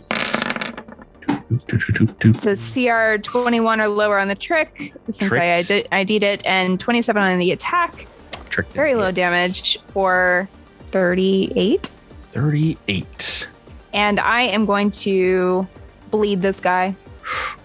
So 2.38 2.54
CR 2.54 3.18
21 3.20 3.80
or 3.80 3.88
lower 3.88 4.18
on 4.18 4.28
the 4.28 4.34
trick, 4.34 4.94
since 5.08 5.22
I 5.32 5.54
Tricked. 5.62 5.70
ID- 5.70 5.86
ID'd 6.16 6.22
it, 6.22 6.46
and 6.46 6.78
27 6.78 7.22
on 7.22 7.38
the 7.38 7.52
attack. 7.52 8.06
Trick 8.50 8.66
Very 8.68 8.94
low 8.94 9.10
damage 9.10 9.78
for 9.80 10.48
38. 10.90 11.90
Thirty-eight. 12.28 13.50
And 13.94 14.20
I 14.20 14.42
am 14.42 14.64
going 14.66 14.90
to 14.92 15.66
bleed 16.10 16.40
this 16.42 16.60
guy. 16.60 16.94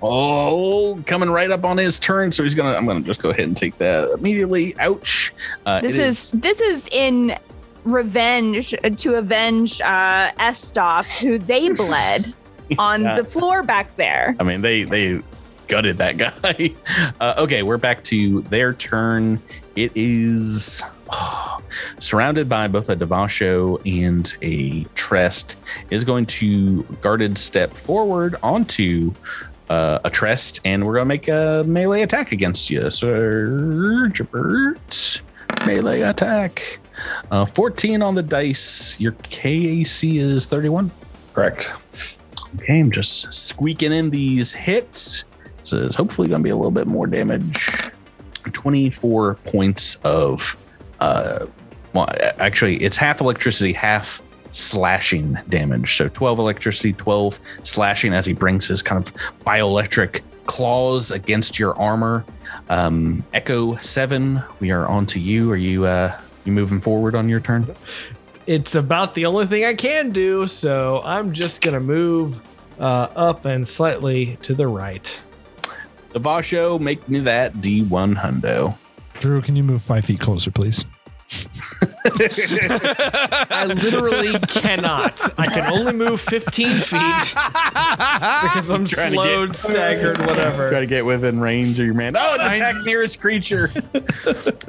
Oh, 0.01 1.01
coming 1.05 1.29
right 1.29 1.49
up 1.49 1.63
on 1.65 1.77
his 1.77 1.99
turn. 1.99 2.31
So 2.31 2.43
he's 2.43 2.53
gonna. 2.55 2.77
I'm 2.77 2.85
gonna 2.85 3.01
just 3.01 3.21
go 3.21 3.29
ahead 3.29 3.47
and 3.47 3.55
take 3.57 3.77
that 3.79 4.09
immediately. 4.11 4.75
Ouch. 4.79 5.33
Uh, 5.65 5.79
This 5.81 5.97
is. 5.97 6.31
this 6.31 6.59
is 6.61 6.87
in 6.91 7.37
revenge 7.91 8.73
to 8.97 9.15
avenge 9.15 9.81
uh, 9.81 10.31
Estov, 10.39 11.07
who 11.21 11.37
they 11.37 11.69
bled 11.83 12.25
on 12.77 13.03
Yeah. 13.03 13.15
the 13.15 13.23
floor 13.23 13.63
back 13.63 13.95
there. 13.97 14.35
I 14.39 14.43
mean, 14.43 14.61
they 14.61 14.83
they 14.83 15.21
gutted 15.67 15.97
that 15.97 16.17
guy. 16.17 16.73
Uh, 17.19 17.35
okay, 17.39 17.63
we're 17.63 17.77
back 17.77 18.03
to 18.05 18.41
their 18.43 18.73
turn. 18.73 19.41
It 19.75 19.91
is 19.95 20.81
oh, 21.09 21.59
surrounded 21.99 22.47
by 22.49 22.67
both 22.67 22.89
a 22.89 22.95
Devasho 22.95 23.79
and 23.85 24.35
a 24.41 24.83
Trest. 24.95 25.57
Is 25.89 26.03
going 26.03 26.25
to 26.27 26.83
guarded 27.01 27.37
step 27.37 27.71
forward 27.73 28.35
onto 28.43 29.13
uh, 29.69 29.99
a 30.03 30.09
Trest, 30.09 30.61
and 30.65 30.85
we're 30.85 30.93
gonna 30.93 31.05
make 31.05 31.27
a 31.27 31.63
melee 31.67 32.01
attack 32.01 32.31
against 32.31 32.69
you, 32.69 32.89
Sir 32.91 34.09
Jabert. 34.13 35.21
Melee 35.65 36.01
attack. 36.01 36.79
Uh, 37.31 37.45
14 37.45 38.01
on 38.01 38.15
the 38.15 38.23
dice. 38.23 38.99
Your 38.99 39.11
KAC 39.11 40.17
is 40.17 40.45
31. 40.45 40.91
Correct. 41.33 41.71
Okay, 42.55 42.79
I'm 42.79 42.91
just 42.91 43.31
squeaking 43.33 43.91
in 43.93 44.09
these 44.09 44.53
hits. 44.53 45.25
So 45.63 45.77
it's 45.77 45.95
hopefully 45.95 46.27
going 46.29 46.39
to 46.39 46.43
be 46.43 46.49
a 46.49 46.55
little 46.55 46.71
bit 46.71 46.87
more 46.87 47.07
damage. 47.07 47.69
24 48.43 49.35
points 49.35 49.95
of, 50.03 50.55
uh, 51.01 51.45
well, 51.93 52.07
actually, 52.39 52.77
it's 52.77 52.95
half 52.95 53.19
electricity, 53.19 53.73
half 53.73 54.21
slashing 54.51 55.37
damage. 55.49 55.95
So 55.95 56.07
12 56.07 56.39
electricity, 56.39 56.93
12 56.93 57.39
slashing 57.63 58.13
as 58.13 58.25
he 58.25 58.33
brings 58.33 58.67
his 58.67 58.81
kind 58.81 59.05
of 59.05 59.13
bioelectric 59.45 60.21
claws 60.47 61.11
against 61.11 61.59
your 61.59 61.77
armor. 61.77 62.25
Um, 62.69 63.23
Echo 63.33 63.75
7, 63.75 64.41
we 64.59 64.71
are 64.71 64.87
on 64.87 65.05
to 65.07 65.19
you. 65.19 65.51
Are 65.51 65.57
you, 65.57 65.85
uh, 65.85 66.19
you 66.45 66.51
moving 66.51 66.81
forward 66.81 67.13
on 67.13 67.29
your 67.29 67.39
turn? 67.39 67.67
It's 68.47 68.75
about 68.75 69.13
the 69.13 69.25
only 69.25 69.45
thing 69.45 69.65
I 69.65 69.75
can 69.75 70.11
do, 70.11 70.47
so 70.47 71.01
I'm 71.03 71.33
just 71.33 71.61
gonna 71.61 71.79
move 71.79 72.41
uh, 72.79 73.09
up 73.15 73.45
and 73.45 73.67
slightly 73.67 74.37
to 74.43 74.55
the 74.55 74.67
right. 74.67 75.19
Devasho, 76.13 76.79
make 76.79 77.07
me 77.07 77.19
that 77.19 77.53
D1 77.55 78.15
hundo. 78.15 78.75
Drew, 79.19 79.41
can 79.41 79.55
you 79.55 79.63
move 79.63 79.81
five 79.81 80.05
feet 80.05 80.19
closer, 80.19 80.51
please? 80.51 80.85
I 82.19 83.65
literally 83.67 84.39
cannot. 84.47 85.21
I 85.39 85.47
can 85.47 85.71
only 85.71 85.93
move 85.93 86.21
15 86.21 86.79
feet 86.79 86.89
because 86.89 88.69
I'm 88.69 88.85
Trying 88.85 89.11
to 89.11 89.15
slowed, 89.17 89.49
get- 89.49 89.55
staggered, 89.57 90.19
whatever. 90.19 90.69
Try 90.69 90.79
to 90.79 90.85
get 90.85 91.05
within 91.05 91.39
range 91.39 91.79
of 91.79 91.85
your 91.85 91.95
man. 91.95 92.15
Oh, 92.17 92.35
it's 92.39 92.57
attack 92.59 92.75
nearest 92.85 93.19
creature. 93.19 93.71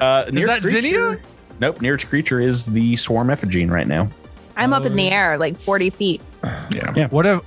uh, 0.01 0.27
nearest 0.33 0.47
that 0.47 0.61
creature- 0.63 0.81
Zinnia? 0.83 1.21
Nope, 1.61 1.81
nearest 1.81 2.09
creature 2.09 2.41
is 2.41 2.65
the 2.67 2.95
swarm 2.97 3.29
ephigene 3.29 3.71
right 3.71 3.87
now. 3.89 4.09
I'm 4.57 4.73
up 4.73 4.85
in 4.85 4.97
the 4.97 5.09
air, 5.11 5.39
like 5.39 5.59
40 5.59 5.91
feet. 5.91 6.21
Yeah. 6.45 6.93
Yeah. 6.97 7.09
What 7.09 7.27
if 7.27 7.41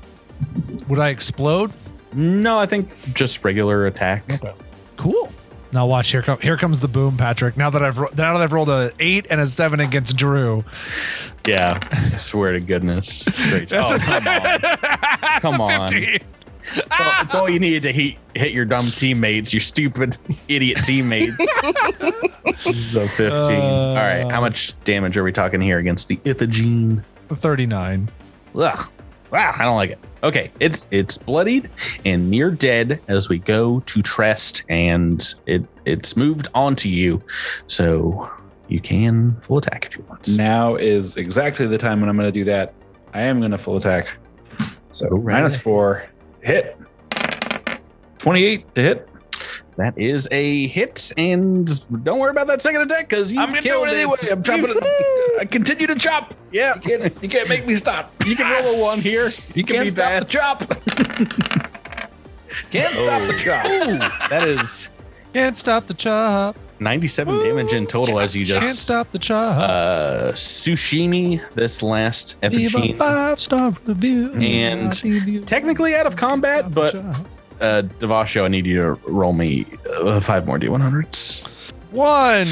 would 0.88 1.00
I 1.00 1.10
explode? 1.10 1.72
No, 2.14 2.58
I 2.58 2.66
think 2.66 2.90
just 3.14 3.44
regular 3.44 3.88
attack. 3.88 4.42
Cool. 4.98 5.32
Now 5.74 5.86
watch 5.86 6.12
here 6.12 6.22
come 6.22 6.40
here 6.40 6.58
comes 6.58 6.80
the 6.80 6.88
boom, 6.88 7.18
Patrick. 7.18 7.56
Now 7.56 7.70
that 7.70 7.82
I've 7.82 7.98
now 7.98 8.34
that 8.34 8.42
I've 8.42 8.54
rolled 8.54 8.70
a 8.70 8.92
eight 9.00 9.28
and 9.30 9.40
a 9.40 9.48
seven 9.48 9.80
against 9.80 10.18
Drew. 10.18 10.66
Yeah, 11.48 11.80
I 11.92 12.18
swear 12.18 12.52
to 12.52 12.60
goodness. 12.60 13.24
Great. 13.50 13.72
Oh, 13.74 13.98
come 14.00 14.28
on. 14.28 14.60
Come 15.42 15.62
on. 15.62 15.90
It's 16.74 16.88
all, 17.00 17.12
it's 17.22 17.36
all 17.36 17.50
you 17.50 17.60
needed 17.60 17.84
to 17.84 17.92
hit, 17.92 18.18
hit 18.36 18.52
your 18.52 18.66
dumb 18.66 18.92
teammates, 18.92 19.52
your 19.52 19.60
stupid 19.60 20.16
idiot 20.48 20.84
teammates. 20.84 21.36
so 22.92 23.08
15. 23.08 23.56
all 23.60 23.96
right, 23.96 24.32
how 24.32 24.40
much 24.40 24.72
uh, 24.72 24.76
damage 24.84 25.18
are 25.18 25.24
we 25.24 25.32
talking 25.32 25.60
here 25.60 25.80
against 25.80 26.08
the 26.08 26.18
Iphigene? 26.18 27.04
39. 27.30 28.10
Ugh. 28.56 28.92
Wow, 29.32 29.56
I 29.58 29.64
don't 29.64 29.76
like 29.76 29.92
it. 29.92 30.00
Okay, 30.24 30.52
it's 30.60 30.88
it's 30.92 31.18
bloodied 31.18 31.70
and 32.06 32.30
near 32.30 32.52
dead 32.52 33.00
as 33.08 33.28
we 33.28 33.40
go 33.40 33.80
to 33.82 34.02
Trest, 34.02 34.64
and 34.70 35.34
it 35.48 35.64
it's 35.86 36.16
moved 36.16 36.48
onto 36.54 36.90
you, 36.90 37.24
so 37.68 38.30
you 38.68 38.80
can 38.80 39.36
full 39.42 39.58
attack 39.58 39.86
if 39.86 39.98
you 39.98 40.06
want. 40.08 40.28
Now 40.30 40.76
is 40.76 41.18
exactly 41.18 41.66
the 41.68 41.78
time 41.78 42.00
when 42.02 42.10
I'm 42.10 42.16
going 42.16 42.28
to 42.28 42.32
do 42.32 42.44
that. 42.46 42.74
I 43.14 43.24
am 43.24 43.40
going 43.40 43.52
to 43.52 43.58
full 43.58 43.78
attack. 43.78 44.18
So 44.92 45.08
right. 45.10 45.36
minus 45.36 45.58
four, 45.58 46.06
hit. 46.42 46.78
28 48.20 48.76
to 48.76 48.82
hit. 48.82 49.10
That 49.78 49.98
is 49.98 50.28
a 50.32 50.68
hit, 50.68 51.12
and 51.18 51.66
don't 52.04 52.20
worry 52.20 52.32
about 52.32 52.48
that 52.48 52.62
second 52.62 52.82
attack 52.82 53.08
because 53.10 53.32
you 53.32 53.40
I'm 53.40 53.50
gonna 53.50 53.62
do 53.62 53.70
killed 53.70 53.88
it 53.88 53.94
anyway. 53.94 54.16
it. 54.22 54.32
I'm 54.32 54.44
chopping 54.44 54.66
it. 54.68 55.38
I 55.40 55.46
continue 55.46 55.88
to 55.88 55.96
chop. 55.96 56.36
Yeah, 56.52 56.76
You 56.76 56.82
can't, 56.82 57.24
you 57.24 57.30
can't 57.30 57.50
make 57.50 57.66
me 57.66 57.76
stop. 57.76 58.12
you 58.26 58.36
can 58.36 58.52
roll 58.52 58.76
a 58.76 58.82
one 58.82 59.00
here. 59.00 59.30
You 59.56 59.64
can 59.64 59.76
can't 59.78 59.86
be 59.86 59.90
stop 59.90 60.10
bad. 60.12 60.24
the 60.24 60.30
chop. 60.30 60.60
can't 62.70 62.94
stop 62.94 63.22
the 63.28 63.38
chop. 63.40 63.66
Ooh, 63.66 63.98
that 64.30 64.48
is 64.48 64.90
Can't 65.34 65.58
stop 65.58 65.88
the 65.88 65.94
chop. 65.94 66.58
97 66.80 67.44
damage 67.44 67.74
in 67.74 67.86
total 67.86 68.20
as 68.20 68.36
you 68.36 68.44
just 68.44 68.66
Can't 68.66 68.76
stop 68.76 69.12
the 69.12 69.20
chop. 69.20 69.58
uh 69.58 70.32
sushimi 70.34 71.42
this 71.56 71.82
last 71.84 72.42
Leave 72.44 72.74
a 72.76 72.80
epigen. 72.80 72.98
five 72.98 73.40
star 73.40 73.72
review. 73.86 74.34
And 74.34 75.48
Technically 75.48 75.96
out 75.96 76.08
of 76.08 76.16
combat, 76.16 76.74
but 76.74 76.96
uh 77.62 77.84
Devasho, 78.00 78.44
I 78.44 78.48
need 78.48 78.66
you 78.66 78.82
to 78.82 78.92
roll 79.12 79.34
me 79.34 79.66
uh, 80.02 80.20
five 80.20 80.46
more 80.48 80.58
D100s. 80.60 81.48
one 81.92 82.46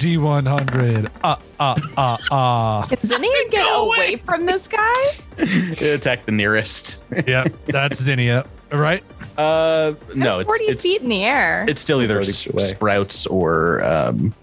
D100. 0.00 1.10
Uh, 1.24 1.36
uh, 1.58 1.76
uh, 1.96 2.16
uh. 2.30 2.82
Can 2.86 2.98
Zinnia 3.04 3.48
get 3.50 3.66
away 3.68 4.16
from 4.16 4.46
this 4.46 4.68
guy? 4.68 4.94
Attack 5.82 6.26
the 6.26 6.32
nearest. 6.32 7.04
yep, 7.26 7.52
that's 7.66 8.00
Zinnia, 8.02 8.46
right? 8.70 9.02
Uh 9.38 9.94
no, 10.14 10.36
I'm 10.36 10.40
it's 10.40 10.46
40 10.48 10.64
it's 10.64 10.82
feet 10.82 11.02
in 11.02 11.08
the 11.10 11.24
air. 11.24 11.66
it's 11.68 11.80
still 11.80 12.00
either 12.00 12.20
s- 12.20 12.46
away. 12.48 12.62
sprouts 12.62 13.26
or 13.26 13.82
um 13.84 14.34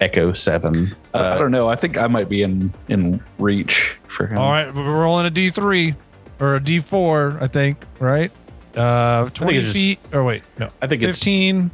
Echo 0.00 0.32
7. 0.32 0.94
I- 1.14 1.18
I 1.18 1.20
Uh, 1.22 1.38
don't 1.38 1.50
know. 1.52 1.68
I 1.68 1.76
think 1.76 1.96
I 1.96 2.06
might 2.08 2.28
be 2.28 2.42
in 2.42 2.72
in 2.88 3.20
reach 3.38 3.96
for 4.08 4.26
him. 4.26 4.38
All 4.38 4.50
right, 4.50 4.74
we're 4.74 4.82
rolling 5.00 5.26
a 5.26 5.30
D3 5.30 5.94
or 6.40 6.56
a 6.56 6.60
D4, 6.60 7.40
I 7.40 7.46
think, 7.46 7.78
right? 8.00 8.30
Uh, 8.76 9.28
20 9.30 9.56
it's 9.56 9.64
just- 9.66 9.76
feet. 9.76 9.98
Or 10.12 10.22
wait, 10.24 10.42
no, 10.58 10.68
I 10.82 10.86
think 10.86 11.02
it's 11.02 11.18
15. 11.18 11.70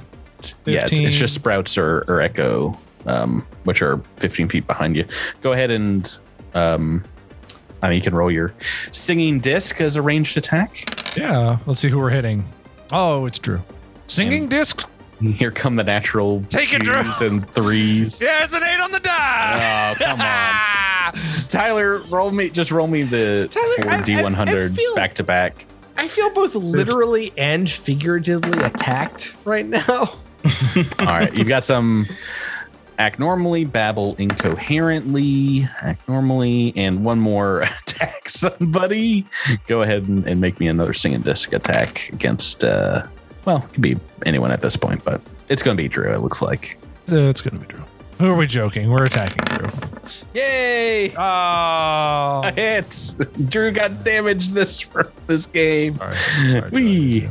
yeah, 0.65 0.85
it's, 0.87 0.93
it's 0.99 1.17
just 1.17 1.35
sprouts 1.35 1.77
or, 1.77 2.05
or 2.09 2.21
echo, 2.21 2.79
um, 3.07 3.45
which 3.65 3.83
are 3.83 3.99
15 4.19 4.49
feet 4.49 4.67
behind 4.67 4.97
you. 4.97 5.05
Go 5.41 5.53
ahead 5.53 5.71
and, 5.71 6.13
um, 6.55 7.03
I 7.83 7.89
mean, 7.89 7.97
you 7.97 8.03
can 8.03 8.15
roll 8.15 8.31
your 8.31 8.55
singing 8.93 9.41
disc 9.41 9.81
as 9.81 9.97
a 9.97 10.03
ranged 10.03 10.37
attack. 10.37 10.85
Yeah, 11.17 11.59
let's 11.67 11.81
see 11.81 11.89
who 11.89 11.99
we're 11.99 12.11
hitting. 12.11 12.45
Oh, 12.93 13.27
it's 13.27 13.39
Drew. 13.39 13.61
Singing 14.07 14.47
disc. 14.49 14.87
Here 15.21 15.51
come 15.53 15.77
the 15.77 15.85
natural 15.85 16.43
Take 16.51 16.75
it, 16.75 16.83
Drew. 16.83 16.95
twos 16.95 17.21
and 17.21 17.49
threes. 17.49 18.21
Yeah, 18.21 18.39
There's 18.39 18.53
an 18.55 18.63
eight 18.65 18.81
on 18.81 18.91
the 18.93 19.01
die. 19.01 19.95
Oh, 20.01 20.05
come 20.05 20.21
on. 20.21 21.45
Tyler, 21.49 21.99
roll 22.11 22.31
me. 22.33 22.51
Just 22.51 22.71
roll 22.71 22.87
me 22.89 23.03
the 23.05 23.49
Tyler, 23.51 23.97
four 23.99 24.05
D 24.05 24.15
one 24.21 24.35
I- 24.35 24.43
I 24.43 24.45
hundreds 24.45 24.77
feel- 24.77 24.95
back 24.95 25.15
to 25.17 25.23
back. 25.23 25.67
I 26.03 26.09
feel 26.09 26.31
both 26.31 26.57
literally 26.57 27.33
and 27.39 27.71
figuratively 27.71 28.61
attacked 28.61 29.35
right 29.45 29.65
now. 29.65 29.85
All 30.99 31.07
right, 31.07 31.33
you've 31.33 31.47
got 31.47 31.65
some 31.65 32.09
act 32.99 33.21
normally, 33.21 33.65
babble 33.65 34.17
incoherently, 34.17 35.69
act 35.81 36.09
normally, 36.09 36.73
and 36.75 37.05
one 37.05 37.21
more 37.21 37.61
attack 37.83 38.29
somebody. 38.29 39.25
Go 39.69 39.83
ahead 39.83 40.09
and, 40.09 40.27
and 40.27 40.41
make 40.41 40.59
me 40.59 40.67
another 40.67 40.93
singing 40.93 41.21
disc 41.21 41.53
attack 41.53 42.09
against. 42.13 42.65
uh 42.65 43.07
Well, 43.45 43.59
it 43.59 43.73
can 43.73 43.83
be 43.83 43.97
anyone 44.27 44.51
at 44.51 44.61
this 44.61 44.77
point, 44.77 45.05
but 45.05 45.21
it's 45.49 45.63
going 45.63 45.77
to 45.77 45.81
be 45.81 45.87
Drew. 45.87 46.13
It 46.13 46.19
looks 46.19 46.43
like. 46.43 46.79
Uh, 47.13 47.29
it's 47.29 47.41
gonna 47.41 47.61
be 47.61 47.67
Drew. 47.67 47.83
Who 48.23 48.29
are 48.31 48.37
we 48.37 48.47
joking? 48.47 48.89
We're 48.89 49.03
attacking 49.03 49.59
Drew. 49.59 49.69
Yay! 50.33 51.11
Oh, 51.17 52.43
A 52.45 52.53
hit. 52.55 53.17
Drew 53.49 53.73
got 53.73 54.05
damaged 54.05 54.53
this 54.55 54.89
this 55.27 55.47
game. 55.47 55.97
sorry. 55.99 56.15
sorry 56.51 56.71
Wee. 56.71 57.29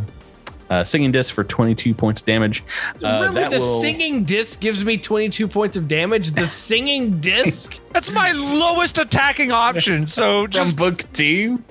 Uh, 0.69 0.83
singing 0.83 1.13
disc 1.13 1.33
for 1.33 1.45
22 1.45 1.93
points 1.93 2.21
damage. 2.21 2.65
Uh, 3.01 3.19
really, 3.23 3.35
that 3.35 3.51
the 3.51 3.59
will- 3.59 3.79
singing 3.81 4.25
disc 4.25 4.59
gives 4.59 4.83
me 4.83 4.97
22 4.97 5.47
points 5.47 5.77
of 5.77 5.87
damage. 5.87 6.31
The 6.31 6.45
singing 6.65 7.21
disc? 7.21 7.79
That's 7.93 8.11
my 8.11 8.33
lowest 8.33 8.97
attacking 8.97 9.53
option. 9.53 10.07
So 10.07 10.45
from 10.47 10.71
book 10.71 11.05
two. 11.13 11.63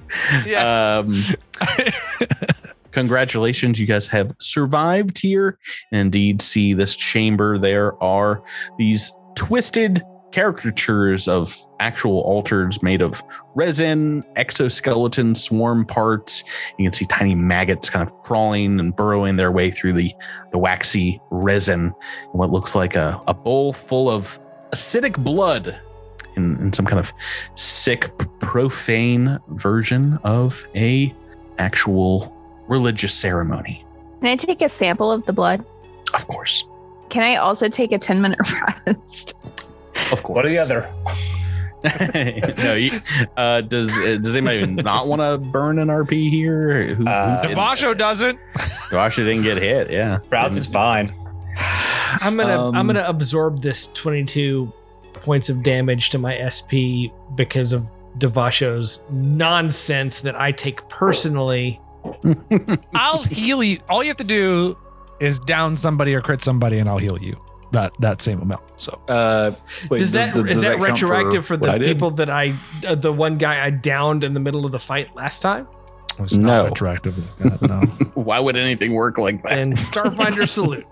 Yeah. 0.47 1.03
Um, 1.05 1.23
congratulations, 2.93 3.79
you 3.79 3.87
guys 3.87 4.07
have 4.09 4.35
survived 4.41 5.19
here. 5.19 5.59
And 5.93 6.01
indeed, 6.01 6.43
see 6.43 6.75
this 6.75 6.97
chamber. 6.97 7.59
There 7.59 8.03
are 8.03 8.43
these 8.79 9.13
twisted 9.35 10.03
caricatures 10.33 11.27
of 11.27 11.57
actual 11.81 12.21
altars 12.21 12.83
made 12.83 13.03
of 13.03 13.23
resin, 13.55 14.25
exoskeleton, 14.37 15.35
swarm 15.35 15.85
parts. 15.85 16.45
You 16.79 16.85
can 16.85 16.93
see 16.93 17.05
tiny 17.07 17.35
maggots 17.35 17.91
kind 17.91 18.09
of 18.09 18.17
crawling 18.23 18.79
and 18.79 18.95
burrowing 18.95 19.37
their 19.37 19.51
way 19.51 19.71
through 19.71 19.95
the, 19.95 20.13
the 20.53 20.59
waxy 20.59 21.21
resin. 21.31 21.93
What 22.33 22.51
looks 22.51 22.75
like 22.75 22.97
a, 22.97 23.21
a 23.27 23.35
bowl 23.35 23.73
full 23.73 24.09
of 24.09 24.39
acidic 24.73 25.19
blood 25.19 25.77
in, 26.37 26.57
in 26.61 26.73
some 26.73 26.87
kind 26.87 27.01
of 27.01 27.13
sick, 27.57 28.11
profane 28.39 29.39
version 29.49 30.19
of 30.23 30.65
a 30.75 31.15
actual 31.59 32.37
religious 32.71 33.13
ceremony. 33.13 33.85
Can 34.21 34.29
I 34.29 34.37
take 34.37 34.63
a 34.63 34.69
sample 34.69 35.11
of 35.13 35.27
the 35.27 35.33
blood? 35.33 35.65
Of 36.15 36.27
course, 36.27 36.65
Can 37.11 37.23
I 37.23 37.37
also 37.37 37.69
take 37.69 37.93
a 37.93 37.99
10 37.99 38.21
minute 38.23 38.39
rest? 38.87 39.35
of 40.13 40.23
course. 40.23 40.37
What 40.37 40.47
are 40.47 40.49
the 40.49 40.59
other? 40.59 40.93
no, 42.65 42.75
you, 42.75 42.91
uh, 43.39 43.63
does 43.63 43.91
uh, 43.99 44.19
does 44.23 44.37
anybody 44.37 44.67
not 44.67 45.09
want 45.09 45.21
to 45.23 45.39
burn 45.39 45.79
an 45.79 45.89
RP 45.89 46.29
here? 46.29 46.95
Who, 46.95 47.07
Uh, 47.07 47.41
who 47.43 47.49
did- 47.55 47.99
doesn't. 47.99 48.39
Devasho 48.91 49.17
didn't 49.25 49.43
get 49.45 49.57
hit. 49.59 49.91
Yeah, 49.91 50.19
Sprouts 50.25 50.57
is 50.59 50.67
fine. 50.67 51.15
I'm 51.57 52.37
gonna 52.37 52.69
Um, 52.69 52.75
I'm 52.77 52.87
gonna 52.87 53.05
absorb 53.07 53.63
this 53.63 53.87
22 53.95 54.71
points 55.15 55.49
of 55.49 55.63
damage 55.63 56.11
to 56.11 56.19
my 56.19 56.37
SP 56.45 57.09
because 57.35 57.73
of 57.73 57.87
Devasho's 58.19 59.01
nonsense 59.11 60.21
that 60.21 60.39
I 60.39 60.53
take 60.53 60.87
personally. 60.91 61.81
I'll 62.95 63.23
heal 63.25 63.63
you. 63.63 63.79
All 63.89 64.03
you 64.03 64.09
have 64.09 64.17
to 64.19 64.25
do 64.25 64.77
is 65.21 65.39
down 65.41 65.77
somebody 65.77 66.15
or 66.15 66.21
crit 66.21 66.43
somebody, 66.43 66.79
and 66.79 66.89
I'll 66.89 66.99
heal 66.99 67.19
you 67.21 67.37
that 67.73 67.93
that 68.01 68.21
same 68.23 68.41
amount. 68.41 68.63
So 68.79 69.01
Uh, 69.09 69.53
wait, 69.91 69.99
does 70.01 70.11
that 70.13 70.37
is 70.37 70.43
does 70.45 70.61
that, 70.63 70.79
count 70.79 70.91
retroactive 70.91 71.47
for, 71.47 71.57
what 71.57 71.79
the 71.79 71.87
people 71.87 72.11
that 72.13 72.29
I 72.31 72.53
uh, 72.87 72.95
the 72.95 73.13
one 73.13 73.39
guy 73.39 73.65
I 73.65 73.71
downed 73.71 74.25
in 74.25 74.35
the 74.35 74.41
middle 74.41 74.65
of 74.67 74.73
the 74.73 74.79
fight 74.79 75.15
last 75.15 75.41
time? 75.41 75.69
it's 76.19 76.37
not 76.37 76.63
No. 76.65 76.65
retroactive. 76.69 77.17
like 77.39 77.61
that, 77.61 77.69
No. 77.69 77.81
Why 78.15 78.39
would 78.41 78.57
anything 78.57 78.93
work 78.95 79.17
like 79.19 79.43
that? 79.43 79.59
And 79.59 79.75
Starfinder 79.77 80.49
salute. 80.49 80.87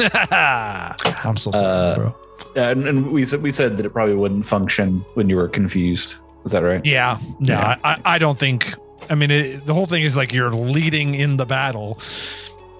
I'm 0.00 1.36
so 1.36 1.50
sorry, 1.50 1.64
Uh, 1.66 1.94
bro. 1.96 2.16
And, 2.54 2.86
and 2.86 3.10
we 3.10 3.24
said 3.24 3.42
we 3.42 3.50
said 3.50 3.76
that 3.76 3.84
it 3.86 3.90
probably 3.90 4.14
wouldn't 4.14 4.46
function 4.46 5.04
when 5.14 5.28
you 5.28 5.36
were 5.36 5.48
confused. 5.48 6.16
Is 6.44 6.52
that 6.52 6.62
right? 6.62 6.84
Yeah, 6.84 7.18
yeah. 7.40 7.76
I, 7.82 7.92
I, 7.92 8.00
I 8.14 8.18
don't 8.18 8.38
think. 8.38 8.74
I 9.08 9.14
mean, 9.14 9.30
it, 9.30 9.66
the 9.66 9.74
whole 9.74 9.86
thing 9.86 10.02
is 10.02 10.16
like 10.16 10.32
you're 10.32 10.50
leading 10.50 11.14
in 11.14 11.36
the 11.36 11.46
battle. 11.46 12.00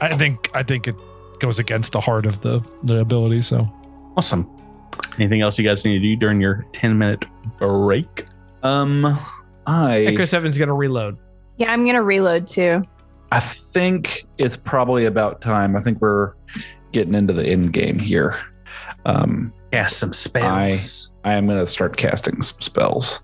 I 0.01 0.17
think. 0.17 0.51
I 0.55 0.63
think 0.63 0.89
it 0.89 0.97
goes 1.41 1.59
against 1.59 1.93
the 1.93 2.01
heart 2.01 2.27
of 2.27 2.41
the 2.41 2.63
the 2.83 2.99
ability. 2.99 3.43
So 3.43 3.61
awesome. 4.17 4.49
Anything 5.19 5.43
else 5.43 5.59
you 5.59 5.65
guys 5.65 5.85
need 5.85 5.99
to 5.99 6.07
do 6.07 6.17
during 6.17 6.41
your 6.41 6.63
ten 6.73 6.99
minute 6.99 7.25
break? 7.59 8.25
Um, 8.63 9.19
I 9.67 10.01
Echo 10.01 10.25
Seven's 10.25 10.59
gonna 10.59 10.75
reload. 10.75 11.19
Yeah, 11.57 11.73
I'm 11.73 11.85
going 11.85 11.95
to 11.95 12.03
reload 12.03 12.47
too. 12.47 12.85
I 13.33 13.41
think 13.41 14.25
it's 14.39 14.57
probably 14.57 15.07
about 15.07 15.41
time. 15.41 15.77
I 15.77 15.81
think 15.81 16.01
we're 16.01 16.35
getting 16.93 17.15
into 17.15 17.33
the 17.33 17.47
end 17.47 17.73
game 17.73 17.99
here. 17.99 18.41
Um, 19.05 19.53
Cast 19.73 19.99
some 19.99 20.13
spells. 20.13 21.11
I 21.25 21.33
am 21.33 21.47
going 21.47 21.59
to 21.59 21.67
start 21.67 21.97
casting 21.97 22.41
some 22.43 22.61
spells. 22.61 23.21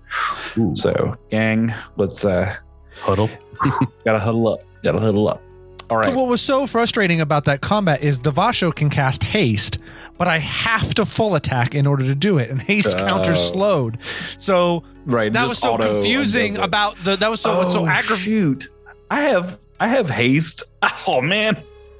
Ooh. 0.57 0.73
So, 0.75 1.15
gang, 1.29 1.73
let's 1.97 2.25
uh, 2.25 2.55
Huddle. 3.01 3.29
gotta 4.05 4.19
huddle 4.19 4.47
up. 4.47 4.59
Gotta 4.83 4.99
huddle 4.99 5.27
up. 5.27 5.41
All 5.89 5.97
right. 5.97 6.15
what 6.15 6.27
was 6.27 6.41
so 6.41 6.65
frustrating 6.65 7.21
about 7.21 7.45
that 7.45 7.61
combat 7.61 8.01
is 8.01 8.19
Devasho 8.19 8.73
can 8.73 8.89
cast 8.89 9.21
haste, 9.23 9.77
but 10.17 10.27
I 10.27 10.39
have 10.39 10.93
to 10.95 11.05
full 11.05 11.35
attack 11.35 11.75
in 11.75 11.85
order 11.85 12.03
to 12.05 12.15
do 12.15 12.37
it, 12.37 12.49
and 12.49 12.61
haste 12.61 12.95
Oh. 12.97 13.07
counters 13.07 13.39
slowed. 13.49 13.97
So 14.37 14.83
Right. 15.05 15.31
that 15.33 15.47
was 15.47 15.57
so 15.59 15.77
confusing 15.77 16.57
about 16.57 16.95
the. 16.97 17.15
That 17.17 17.29
was 17.29 17.41
so 17.41 17.69
so 17.69 17.81
Oh, 17.81 17.87
aggravating. 17.87 18.17
shoot. 18.23 18.69
I 19.11 19.21
have 19.21 19.59
I 19.79 19.87
have 19.87 20.09
haste. 20.09 20.63
Oh 21.07 21.21
man. 21.21 21.57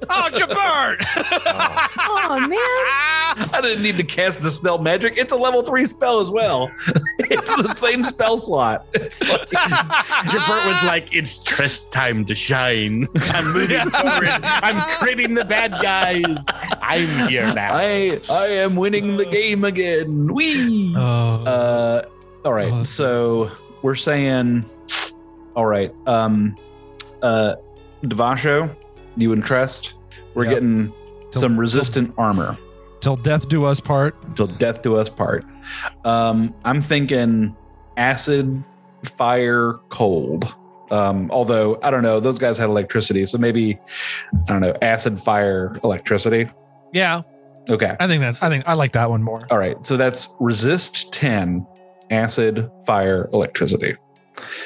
Oh, 0.08 0.28
Jabert! 0.32 1.04
Oh, 1.98 2.40
man. 2.40 2.58
I 3.52 3.60
didn't 3.62 3.82
need 3.82 3.96
to 3.98 4.04
cast 4.04 4.40
the 4.42 4.50
spell 4.50 4.78
magic. 4.78 5.14
It's 5.16 5.32
a 5.32 5.36
level 5.36 5.62
three 5.62 5.86
spell 5.86 6.20
as 6.20 6.30
well. 6.30 6.70
it's 7.18 7.54
the 7.56 7.74
same 7.74 8.04
spell 8.04 8.36
slot. 8.38 8.86
It's 8.94 9.20
like 9.22 9.48
Jabert 9.50 10.66
was 10.66 10.82
like, 10.84 11.14
"It's 11.14 11.42
Trest 11.42 11.90
time 11.90 12.24
to 12.26 12.34
shine. 12.34 13.06
I'm 13.30 13.52
moving 13.52 13.78
forward. 13.90 14.28
I'm 14.28 14.76
critting 15.00 15.34
the 15.34 15.44
bad 15.44 15.72
guys. 15.82 16.44
I'm 16.80 17.28
here 17.28 17.52
now." 17.54 17.74
I 17.74 18.20
I 18.28 18.46
am 18.46 18.76
winning 18.76 19.16
the 19.16 19.24
game 19.26 19.64
again. 19.64 20.32
Wee. 20.32 20.94
Oh, 20.96 21.44
Uh, 21.44 22.02
all 22.44 22.52
right. 22.52 22.70
Awesome. 22.72 22.84
So 22.84 23.50
we're 23.82 23.94
saying, 23.96 24.64
all 25.56 25.66
right. 25.66 25.90
Um, 26.06 26.56
uh, 27.22 27.54
Devasho, 28.04 28.74
you 29.16 29.32
and 29.32 29.44
Trest, 29.44 29.94
we're 30.34 30.44
Yep. 30.44 30.54
getting 30.54 30.92
Till- 31.30 31.40
some 31.42 31.58
resistant 31.58 32.12
armor 32.18 32.56
till 33.00 33.16
death 33.16 33.48
do 33.48 33.64
us 33.64 33.80
part. 33.80 34.14
till 34.36 34.46
death 34.46 34.82
do 34.82 34.96
us 34.96 35.08
part. 35.08 35.44
Um, 36.04 36.54
I'm 36.64 36.80
thinking 36.80 37.54
acid, 37.96 38.62
fire, 39.16 39.74
cold. 39.90 40.52
Um, 40.90 41.30
although 41.30 41.78
I 41.82 41.90
don't 41.90 42.02
know, 42.02 42.20
those 42.20 42.38
guys 42.38 42.56
had 42.58 42.68
electricity, 42.68 43.24
so 43.26 43.38
maybe 43.38 43.78
I 44.48 44.52
don't 44.52 44.60
know, 44.60 44.74
acid, 44.82 45.18
fire, 45.20 45.78
electricity. 45.84 46.48
Yeah, 46.92 47.22
Okay. 47.70 47.96
I 47.98 48.06
think 48.06 48.20
that's. 48.20 48.42
I 48.42 48.50
think 48.50 48.64
I 48.66 48.74
like 48.74 48.92
that 48.92 49.08
one 49.08 49.22
more. 49.22 49.46
All 49.50 49.56
right. 49.58 49.84
So 49.86 49.96
that's 49.96 50.36
resist 50.38 51.12
10, 51.14 51.66
acid, 52.10 52.70
fire, 52.86 53.28
electricity. 53.32 53.96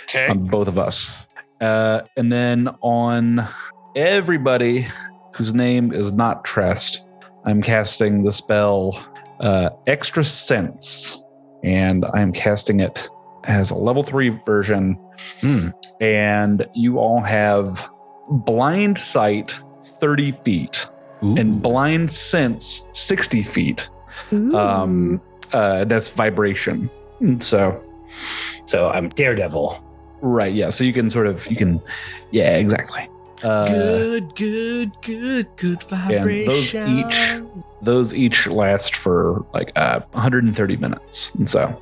Okay. 0.05 0.27
on 0.29 0.47
both 0.47 0.67
of 0.67 0.79
us. 0.81 1.17
Uh, 1.61 2.01
and 2.17 2.33
then 2.33 2.69
on 2.81 3.47
everybody 3.95 4.87
whose 5.33 5.55
name 5.55 5.93
is 5.93 6.13
not 6.13 6.45
Trest, 6.45 7.07
I'm 7.45 7.63
casting 7.63 8.25
the 8.25 8.33
spell 8.33 9.03
uh, 9.41 9.71
Extra 9.87 10.25
Sense, 10.25 11.23
and 11.63 12.05
I'm 12.15 12.33
casting 12.33 12.81
it 12.81 13.09
as 13.45 13.71
a 13.71 13.75
level 13.75 14.03
three 14.03 14.29
version. 14.29 14.95
Hmm. 15.41 15.69
And 16.01 16.67
you 16.75 16.99
all 16.99 17.21
have 17.21 17.91
blind 18.31 18.99
sight 18.99 19.61
30 19.83 20.33
feet 20.33 20.87
and 21.21 21.63
blind 21.63 22.11
sense 22.11 22.89
60 22.93 23.43
feet. 23.43 23.89
Um, 24.31 25.21
uh, 25.53 25.85
that's 25.85 26.11
vibration. 26.11 26.91
And 27.21 27.43
So 27.43 27.83
So 28.67 28.91
I'm 28.91 29.09
Daredevil. 29.09 29.85
Right. 30.21 30.55
Yeah. 30.55 30.71
So 30.71 30.85
you 30.85 30.93
can 30.93 31.11
sort 31.11 31.27
of 31.27 31.49
you 31.51 31.57
can. 31.57 31.81
Yeah. 32.31 32.57
Exactly. 32.57 33.09
Uh, 33.43 33.69
good, 33.69 34.35
good, 34.35 35.03
good, 35.03 35.57
good 35.57 35.83
and 35.91 36.47
those 36.47 36.71
vibration. 36.73 36.99
each 36.99 37.43
those 37.83 38.13
each 38.13 38.47
last 38.49 38.97
for 38.97 39.47
like 39.55 39.71
uh, 39.77 40.01
130 40.13 40.77
minutes, 40.77 41.35
and 41.35 41.49
so 41.49 41.81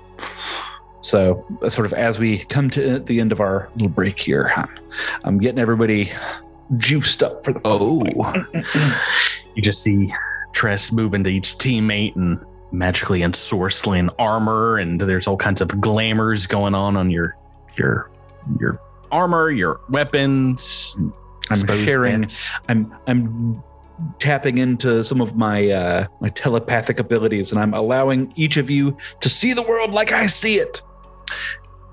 so 1.01 1.47
uh, 1.63 1.69
sort 1.69 1.87
of 1.87 1.93
as 1.93 2.19
we 2.19 2.39
come 2.47 2.69
to 2.71 2.99
the 2.99 3.21
end 3.21 3.33
of 3.33 3.41
our 3.41 3.71
little 3.75 3.89
break 3.89 4.19
here, 4.19 4.53
I'm, 4.57 4.69
I'm 5.25 5.39
getting 5.39 5.59
everybody 5.59 6.11
juiced 6.77 7.23
up 7.23 7.45
for 7.45 7.53
the 7.53 7.61
Oh. 7.65 8.05
you 9.55 9.63
just 9.63 9.83
see 9.83 10.13
Trest 10.53 10.93
move 10.93 11.15
into 11.15 11.31
each 11.31 11.59
teammate 11.59 12.17
and 12.17 12.45
magically 12.73 13.21
ensorceling 13.21 14.13
armor, 14.19 14.79
and 14.79 15.01
there's 15.01 15.27
all 15.27 15.37
kinds 15.37 15.61
of 15.61 15.69
glamours 15.81 16.47
going 16.47 16.75
on 16.75 16.97
on 16.97 17.11
your 17.11 17.37
your 17.77 18.11
your 18.59 18.81
armor, 19.13 19.51
your 19.51 19.81
weapons. 19.89 20.97
I'm 21.51 21.57
sharing. 21.85 22.23
bits. 22.23 22.51
I'm 22.69 22.95
I'm 23.07 23.63
tapping 24.19 24.59
into 24.59 25.03
some 25.05 25.21
of 25.21 25.37
my 25.37 25.71
uh, 25.71 26.07
my 26.21 26.29
telepathic 26.29 26.99
abilities, 26.99 27.53
and 27.53 27.61
I'm 27.61 27.75
allowing 27.75 28.33
each 28.37 28.57
of 28.57 28.69
you 28.71 28.97
to 29.21 29.29
see 29.29 29.53
the 29.53 29.63
world 29.63 29.93
like 29.93 30.13
I 30.13 30.27
see 30.27 30.59
it. 30.59 30.83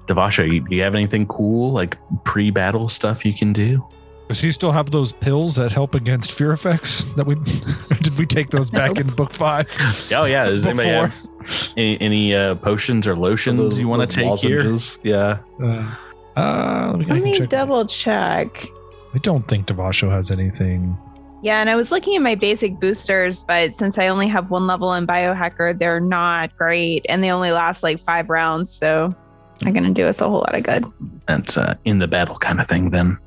Devasho, 0.08 0.44
you, 0.52 0.60
do 0.68 0.76
you 0.76 0.82
have 0.82 0.96
anything 0.96 1.26
cool 1.28 1.72
like 1.72 1.98
pre-battle 2.26 2.90
stuff 2.90 3.26
you 3.26 3.34
can 3.34 3.54
do? 3.54 3.86
Does 4.28 4.42
he 4.42 4.52
still 4.52 4.72
have 4.72 4.90
those 4.92 5.14
pills 5.14 5.56
that 5.56 5.72
help 5.72 5.96
against 5.96 6.32
fear 6.32 6.52
effects? 6.52 7.04
That 7.14 7.26
we 7.26 7.36
did 8.02 8.18
we 8.18 8.26
take 8.26 8.50
those 8.50 8.70
back 8.70 8.98
in 8.98 9.08
book 9.08 9.32
five? 9.32 9.68
Oh 10.14 10.26
yeah, 10.26 10.46
does 10.46 10.66
anybody 10.66 10.90
Before. 10.90 11.08
have 11.08 11.70
any, 11.78 12.02
any 12.02 12.36
uh, 12.36 12.56
potions 12.56 13.08
or 13.08 13.16
lotions 13.16 13.60
Those- 13.60 13.80
you 13.80 13.88
want 13.88 14.10
to 14.10 14.14
take 14.16 14.40
here? 14.40 14.76
Yeah. 15.04 15.40
Uh, 15.62 15.96
uh, 16.36 16.94
let 16.98 17.00
me, 17.00 17.06
Let 17.14 17.24
me 17.24 17.38
check. 17.38 17.50
double 17.50 17.86
check. 17.86 18.66
I 19.14 19.18
don't 19.20 19.48
think 19.48 19.68
Devasho 19.68 20.10
has 20.12 20.32
anything. 20.32 20.98
Yeah, 21.42 21.60
and 21.60 21.70
I 21.70 21.76
was 21.76 21.92
looking 21.92 22.16
at 22.16 22.22
my 22.22 22.36
basic 22.36 22.80
boosters, 22.80 23.44
but 23.44 23.76
since 23.76 23.98
I 23.98 24.08
only 24.08 24.28
have 24.28 24.50
one 24.50 24.66
level 24.66 24.94
in 24.94 25.06
biohacker, 25.06 25.78
they're 25.78 26.00
not 26.00 26.56
great 26.58 27.06
and 27.10 27.22
they 27.24 27.32
only 27.32 27.52
last 27.52 27.84
like 27.84 28.00
five 28.00 28.30
rounds. 28.30 28.72
So 28.72 29.14
they're 29.60 29.74
going 29.74 29.84
to 29.84 29.94
do 29.94 30.08
us 30.08 30.22
a 30.22 30.30
whole 30.30 30.40
lot 30.40 30.56
of 30.56 30.64
good. 30.64 30.86
That's 31.28 31.58
uh, 31.58 31.76
in 31.84 32.00
the 32.00 32.08
battle 32.08 32.36
kind 32.38 32.60
of 32.62 32.68
thing. 32.68 32.92
Then 32.92 33.18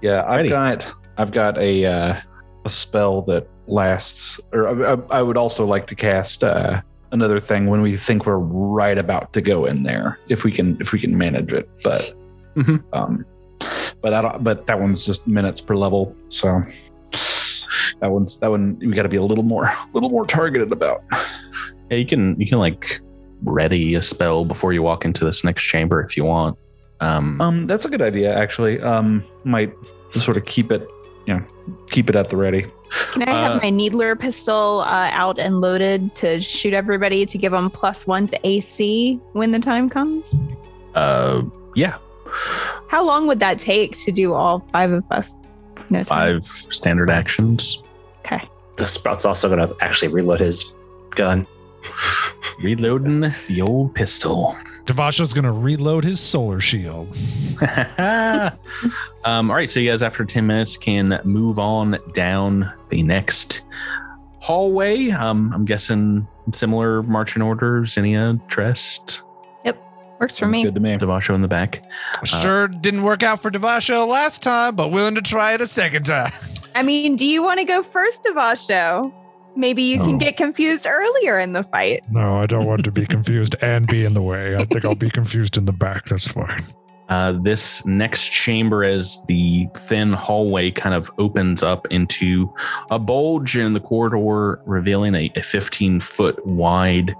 Yeah, 0.00 0.22
I've 0.24 0.36
Ready. 0.36 0.48
got 0.48 0.90
I've 1.18 1.30
got 1.32 1.58
a 1.58 1.84
uh, 1.84 2.20
a 2.64 2.68
spell 2.70 3.20
that 3.22 3.46
lasts, 3.66 4.40
or 4.52 4.68
I, 4.86 4.94
I- 4.94 5.18
I 5.18 5.22
would 5.22 5.36
also 5.36 5.66
like 5.66 5.86
to 5.88 5.94
cast 5.94 6.42
uh, 6.42 6.80
another 7.12 7.38
thing 7.38 7.66
when 7.66 7.82
we 7.82 7.96
think 7.96 8.24
we're 8.26 8.38
right 8.38 8.96
about 8.98 9.32
to 9.34 9.40
go 9.42 9.66
in 9.66 9.82
there, 9.82 10.18
if 10.28 10.42
we 10.42 10.50
can 10.52 10.78
if 10.80 10.90
we 10.92 10.98
can 11.00 11.16
manage 11.18 11.52
it. 11.52 11.68
But 11.84 12.12
Mhm. 12.56 12.82
um, 12.94 13.24
but 14.02 14.12
I 14.14 14.22
don't. 14.22 14.42
But 14.44 14.66
that 14.66 14.80
one's 14.80 15.04
just 15.04 15.26
minutes 15.26 15.60
per 15.60 15.74
level, 15.76 16.14
so 16.28 16.62
that 18.00 18.10
one's 18.10 18.38
that 18.38 18.50
one 18.50 18.78
we 18.80 18.92
got 18.92 19.02
to 19.04 19.08
be 19.08 19.16
a 19.16 19.22
little 19.22 19.44
more 19.44 19.64
a 19.66 19.88
little 19.92 20.10
more 20.10 20.26
targeted 20.26 20.72
about. 20.72 21.02
yeah, 21.90 21.96
you 21.96 22.06
can 22.06 22.38
you 22.40 22.46
can 22.46 22.58
like 22.58 23.00
ready 23.42 23.94
a 23.94 24.02
spell 24.02 24.44
before 24.44 24.72
you 24.72 24.82
walk 24.82 25.04
into 25.04 25.24
this 25.24 25.44
next 25.44 25.64
chamber 25.64 26.02
if 26.02 26.16
you 26.16 26.24
want. 26.24 26.56
Um, 27.00 27.38
Um, 27.40 27.66
that's 27.66 27.84
a 27.84 27.90
good 27.90 28.00
idea, 28.00 28.34
actually. 28.34 28.80
Um, 28.80 29.22
might 29.44 29.72
just 30.12 30.24
sort 30.24 30.38
of 30.38 30.46
keep 30.46 30.72
it, 30.72 30.88
you 31.26 31.34
know, 31.34 31.44
keep 31.90 32.08
it 32.08 32.16
at 32.16 32.30
the 32.30 32.36
ready. 32.38 32.64
Can 33.12 33.24
I 33.28 33.30
have 33.32 33.56
Uh, 33.56 33.60
my 33.62 33.68
needler 33.68 34.16
pistol 34.16 34.80
uh, 34.86 35.10
out 35.12 35.38
and 35.38 35.60
loaded 35.60 36.14
to 36.14 36.40
shoot 36.40 36.72
everybody 36.72 37.26
to 37.26 37.36
give 37.36 37.52
them 37.52 37.68
plus 37.68 38.06
one 38.06 38.26
to 38.28 38.38
AC 38.46 39.20
when 39.34 39.50
the 39.52 39.58
time 39.58 39.90
comes? 39.90 40.38
uh, 40.94 41.42
yeah, 41.74 41.96
How 42.88 43.04
long 43.04 43.26
would 43.26 43.40
that 43.40 43.58
take 43.58 43.98
to 44.00 44.12
do 44.12 44.34
all 44.34 44.60
five 44.60 44.92
of 44.92 45.10
us? 45.10 45.44
No 45.90 45.98
time. 45.98 46.04
five 46.04 46.44
standard 46.44 47.10
actions. 47.10 47.82
Okay. 48.20 48.48
The 48.76 48.86
Sprout's 48.86 49.24
also 49.24 49.48
going 49.48 49.68
to 49.68 49.76
actually 49.84 50.08
reload 50.08 50.40
his 50.40 50.74
gun. 51.10 51.46
Reloading 52.62 53.20
the 53.48 53.60
old 53.62 53.94
pistol. 53.94 54.56
Devasho's 54.86 55.32
gonna 55.32 55.52
reload 55.52 56.04
his 56.04 56.20
solar 56.20 56.60
shield. 56.60 57.08
um, 57.98 59.50
all 59.50 59.56
right, 59.56 59.68
so 59.70 59.80
you 59.80 59.90
guys, 59.90 60.02
after 60.02 60.24
10 60.24 60.46
minutes, 60.46 60.76
can 60.76 61.20
move 61.24 61.58
on 61.58 61.98
down 62.12 62.72
the 62.90 63.02
next 63.02 63.66
hallway. 64.38 65.10
Um, 65.10 65.52
I'm 65.52 65.64
guessing 65.64 66.26
similar 66.52 67.02
marching 67.02 67.42
orders, 67.42 67.94
Zinnia, 67.94 68.38
Trest, 68.46 69.22
Works 70.18 70.38
for 70.38 70.46
Sounds 70.46 70.56
me. 70.56 70.62
good 70.64 70.74
to 70.74 70.80
me. 70.80 70.96
Devasho 70.96 71.34
in 71.34 71.42
the 71.42 71.48
back. 71.48 71.82
Sure 72.24 72.68
didn't 72.68 73.02
work 73.02 73.22
out 73.22 73.42
for 73.42 73.50
Devasho 73.50 74.06
last 74.08 74.42
time, 74.42 74.74
but 74.74 74.88
willing 74.88 75.14
to 75.14 75.22
try 75.22 75.52
it 75.52 75.60
a 75.60 75.66
second 75.66 76.04
time. 76.04 76.32
I 76.74 76.82
mean, 76.82 77.16
do 77.16 77.26
you 77.26 77.42
want 77.42 77.58
to 77.58 77.64
go 77.64 77.82
first, 77.82 78.22
Devasho? 78.24 79.12
Maybe 79.56 79.82
you 79.82 79.98
can 79.98 80.18
get 80.18 80.36
confused 80.36 80.86
earlier 80.86 81.40
in 81.40 81.54
the 81.54 81.62
fight. 81.62 82.02
No, 82.10 82.36
I 82.36 82.44
don't 82.44 82.66
want 82.66 82.84
to 82.84 82.90
be 82.92 83.06
confused 83.06 83.56
and 83.62 83.86
be 83.86 84.04
in 84.04 84.12
the 84.12 84.20
way. 84.20 84.54
I 84.54 84.66
think 84.66 84.84
I'll 84.84 84.94
be 84.94 85.08
confused 85.10 85.56
in 85.56 85.64
the 85.64 85.72
back. 85.72 86.04
That's 86.06 86.28
fine. 86.28 86.62
Uh, 87.08 87.32
this 87.40 87.86
next 87.86 88.28
chamber, 88.28 88.84
as 88.84 89.24
the 89.26 89.66
thin 89.74 90.12
hallway 90.12 90.70
kind 90.70 90.94
of 90.94 91.10
opens 91.18 91.62
up 91.62 91.86
into 91.90 92.52
a 92.90 92.98
bulge 92.98 93.56
in 93.56 93.72
the 93.72 93.80
corridor, 93.80 94.60
revealing 94.66 95.14
a, 95.14 95.30
a 95.36 95.42
15 95.42 96.00
foot 96.00 96.44
wide, 96.46 97.14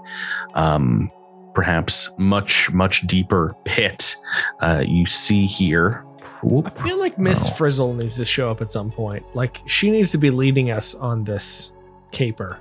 um, 0.53 1.09
perhaps 1.57 2.11
much, 2.19 2.71
much 2.71 3.01
deeper 3.07 3.55
pit. 3.63 4.15
Uh, 4.61 4.83
you 4.87 5.07
see 5.07 5.47
here. 5.47 6.05
I 6.21 6.69
feel 6.69 6.99
like 6.99 7.17
Miss 7.17 7.47
Oh. 7.47 7.51
Frizzle 7.53 7.95
needs 7.95 8.15
to 8.17 8.25
show 8.25 8.51
up 8.51 8.61
at 8.61 8.71
some 8.71 8.91
point. 8.91 9.25
Like 9.33 9.63
she 9.65 9.89
needs 9.89 10.11
to 10.11 10.19
be 10.19 10.29
leading 10.29 10.69
us 10.69 10.93
on 10.93 11.23
this 11.23 11.73
caper. 12.11 12.59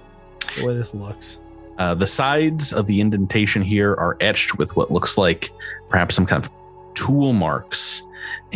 The 0.56 0.66
way 0.66 0.74
this 0.74 0.94
looks. 0.94 1.40
Uh, 1.76 1.92
the 1.92 2.06
sides 2.06 2.72
of 2.72 2.86
the 2.86 3.02
indentation 3.02 3.60
here 3.60 3.92
are 3.96 4.16
etched 4.20 4.56
with 4.56 4.74
what 4.78 4.90
looks 4.90 5.18
like 5.18 5.50
perhaps 5.90 6.14
some 6.14 6.24
kind 6.24 6.42
of 6.42 6.50
tool 6.94 7.34
marks. 7.34 8.00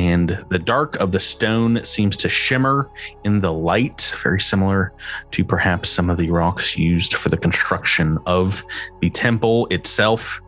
And 0.00 0.42
the 0.48 0.58
dark 0.58 0.96
of 0.96 1.12
the 1.12 1.20
stone 1.20 1.84
seems 1.84 2.16
to 2.16 2.28
shimmer 2.30 2.88
in 3.22 3.40
the 3.40 3.52
light, 3.52 4.14
very 4.22 4.40
similar 4.40 4.94
to 5.32 5.44
perhaps 5.44 5.90
some 5.90 6.08
of 6.08 6.16
the 6.16 6.30
rocks 6.30 6.78
used 6.78 7.12
for 7.12 7.28
the 7.28 7.36
construction 7.36 8.18
of 8.24 8.62
the 9.02 9.10
temple 9.10 9.66
itself. 9.66 10.40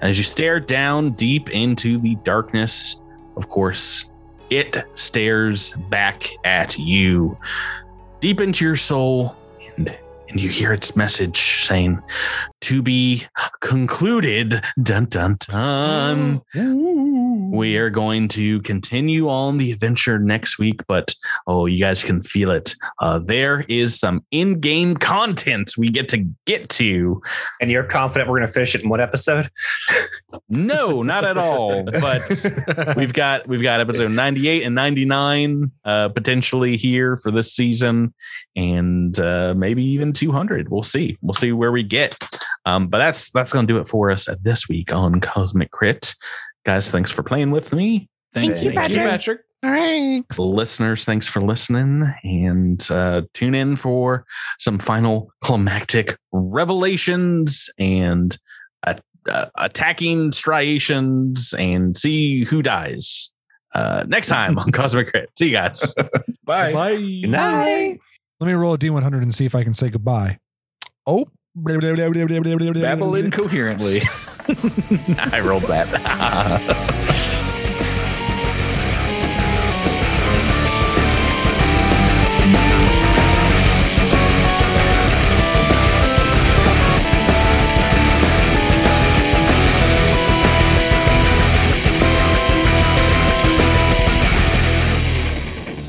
As 0.00 0.18
you 0.18 0.24
stare 0.24 0.58
down 0.58 1.12
deep 1.12 1.50
into 1.50 1.98
the 1.98 2.16
darkness, 2.24 3.00
of 3.36 3.48
course, 3.48 4.10
it 4.50 4.84
stares 4.94 5.70
back 5.88 6.24
at 6.42 6.76
you, 6.76 7.38
deep 8.18 8.40
into 8.40 8.64
your 8.64 8.74
soul, 8.74 9.36
and 9.76 9.96
and 10.28 10.42
you 10.42 10.48
hear 10.48 10.72
its 10.72 10.96
message 10.96 11.64
saying, 11.64 12.02
"To 12.62 12.82
be 12.82 13.24
concluded." 13.60 14.64
Dun 14.82 15.04
dun 15.04 15.36
dun. 15.38 16.42
Oh, 16.56 17.25
We 17.50 17.76
are 17.76 17.90
going 17.90 18.28
to 18.28 18.60
continue 18.62 19.28
on 19.28 19.56
the 19.56 19.72
adventure 19.72 20.18
next 20.18 20.58
week, 20.58 20.82
but 20.86 21.14
oh, 21.46 21.66
you 21.66 21.80
guys 21.80 22.02
can 22.02 22.20
feel 22.20 22.50
it. 22.50 22.74
Uh, 23.00 23.18
there 23.18 23.64
is 23.68 23.98
some 23.98 24.24
in-game 24.30 24.96
content 24.96 25.72
we 25.78 25.88
get 25.88 26.08
to 26.10 26.24
get 26.44 26.68
to. 26.70 27.22
And 27.60 27.70
you're 27.70 27.84
confident 27.84 28.28
we're 28.28 28.38
going 28.38 28.48
to 28.48 28.52
finish 28.52 28.74
it 28.74 28.82
in 28.82 28.88
one 28.88 29.00
episode? 29.00 29.50
No, 30.48 31.02
not 31.02 31.24
at 31.24 31.38
all. 31.38 31.84
But 31.84 32.94
we've 32.96 33.12
got 33.12 33.46
we've 33.46 33.62
got 33.62 33.80
episode 33.80 34.10
98 34.10 34.62
and 34.64 34.74
99 34.74 35.70
uh 35.84 36.08
potentially 36.10 36.76
here 36.76 37.16
for 37.16 37.30
this 37.30 37.52
season 37.52 38.14
and 38.54 39.18
uh 39.18 39.54
maybe 39.56 39.82
even 39.84 40.12
200 40.12 40.70
we'll 40.70 40.82
see 40.82 41.16
we'll 41.20 41.34
see 41.34 41.52
where 41.52 41.72
we 41.72 41.82
get 41.82 42.16
um 42.64 42.88
but 42.88 42.98
that's 42.98 43.30
that's 43.30 43.52
gonna 43.52 43.66
do 43.66 43.78
it 43.78 43.88
for 43.88 44.10
us 44.10 44.28
this 44.42 44.68
week 44.68 44.92
on 44.92 45.20
cosmic 45.20 45.70
crit 45.70 46.14
guys 46.66 46.90
thanks 46.90 47.10
for 47.10 47.22
playing 47.22 47.50
with 47.50 47.72
me 47.72 48.08
Thank 48.34 48.60
you, 48.62 48.72
Thank 48.72 48.90
you, 48.90 48.96
Patrick. 48.98 48.98
Patrick. 48.98 49.40
All 49.62 49.70
right. 49.70 50.22
listeners 50.38 51.04
thanks 51.06 51.26
for 51.26 51.40
listening 51.40 52.12
and 52.22 52.86
uh 52.90 53.22
tune 53.32 53.54
in 53.54 53.76
for 53.76 54.26
some 54.58 54.78
final 54.78 55.32
climactic 55.42 56.18
revelations 56.32 57.70
and 57.78 58.36
uh, 58.86 58.94
uh, 59.30 59.46
attacking 59.56 60.32
striations 60.32 61.54
and 61.58 61.96
see 61.96 62.44
who 62.44 62.62
dies 62.62 63.32
uh 63.74 64.04
next 64.06 64.28
time 64.28 64.58
on 64.58 64.70
cosmic 64.72 65.08
crit 65.08 65.30
see 65.38 65.46
you 65.46 65.52
guys 65.52 65.94
Bye. 66.46 66.72
Bye. 66.72 66.96
Good 66.96 67.26
night. 67.28 67.98
Let 68.38 68.46
me 68.46 68.52
roll 68.52 68.74
a 68.74 68.78
D100 68.78 69.20
and 69.20 69.34
see 69.34 69.44
if 69.44 69.54
I 69.54 69.64
can 69.64 69.74
say 69.74 69.90
goodbye. 69.90 70.38
Oh. 71.06 71.26
Babble 72.82 73.14
incoherently. 73.14 74.02
i 75.32 75.40
rolled 75.40 75.64
that 75.64 75.86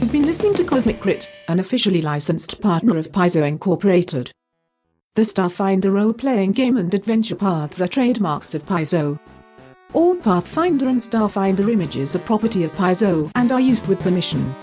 You've 0.02 0.12
been 0.12 0.26
listening 0.26 0.54
to 0.56 0.64
Cosmic 0.64 1.00
Crit, 1.00 1.30
an 1.48 1.60
officially 1.60 2.02
licensed 2.02 2.60
partner 2.62 2.98
of 2.98 3.12
Paizo 3.12 3.46
Incorporated. 3.46 4.32
The 5.18 5.24
Starfinder 5.24 5.92
role-playing 5.92 6.52
game 6.52 6.78
and 6.78 6.94
adventure 6.94 7.36
paths 7.36 7.82
are 7.82 7.88
trademarks 7.88 8.54
of 8.54 8.64
Paizo. 8.68 9.18
All 9.94 10.16
Pathfinder 10.16 10.88
and 10.90 11.02
Starfinder 11.02 11.74
images 11.74 12.16
are 12.16 12.20
property 12.20 12.64
of 12.64 12.72
Paizo 12.74 13.32
and 13.34 13.52
are 13.52 13.60
used 13.60 13.88
with 13.88 14.00
permission. 14.02 14.54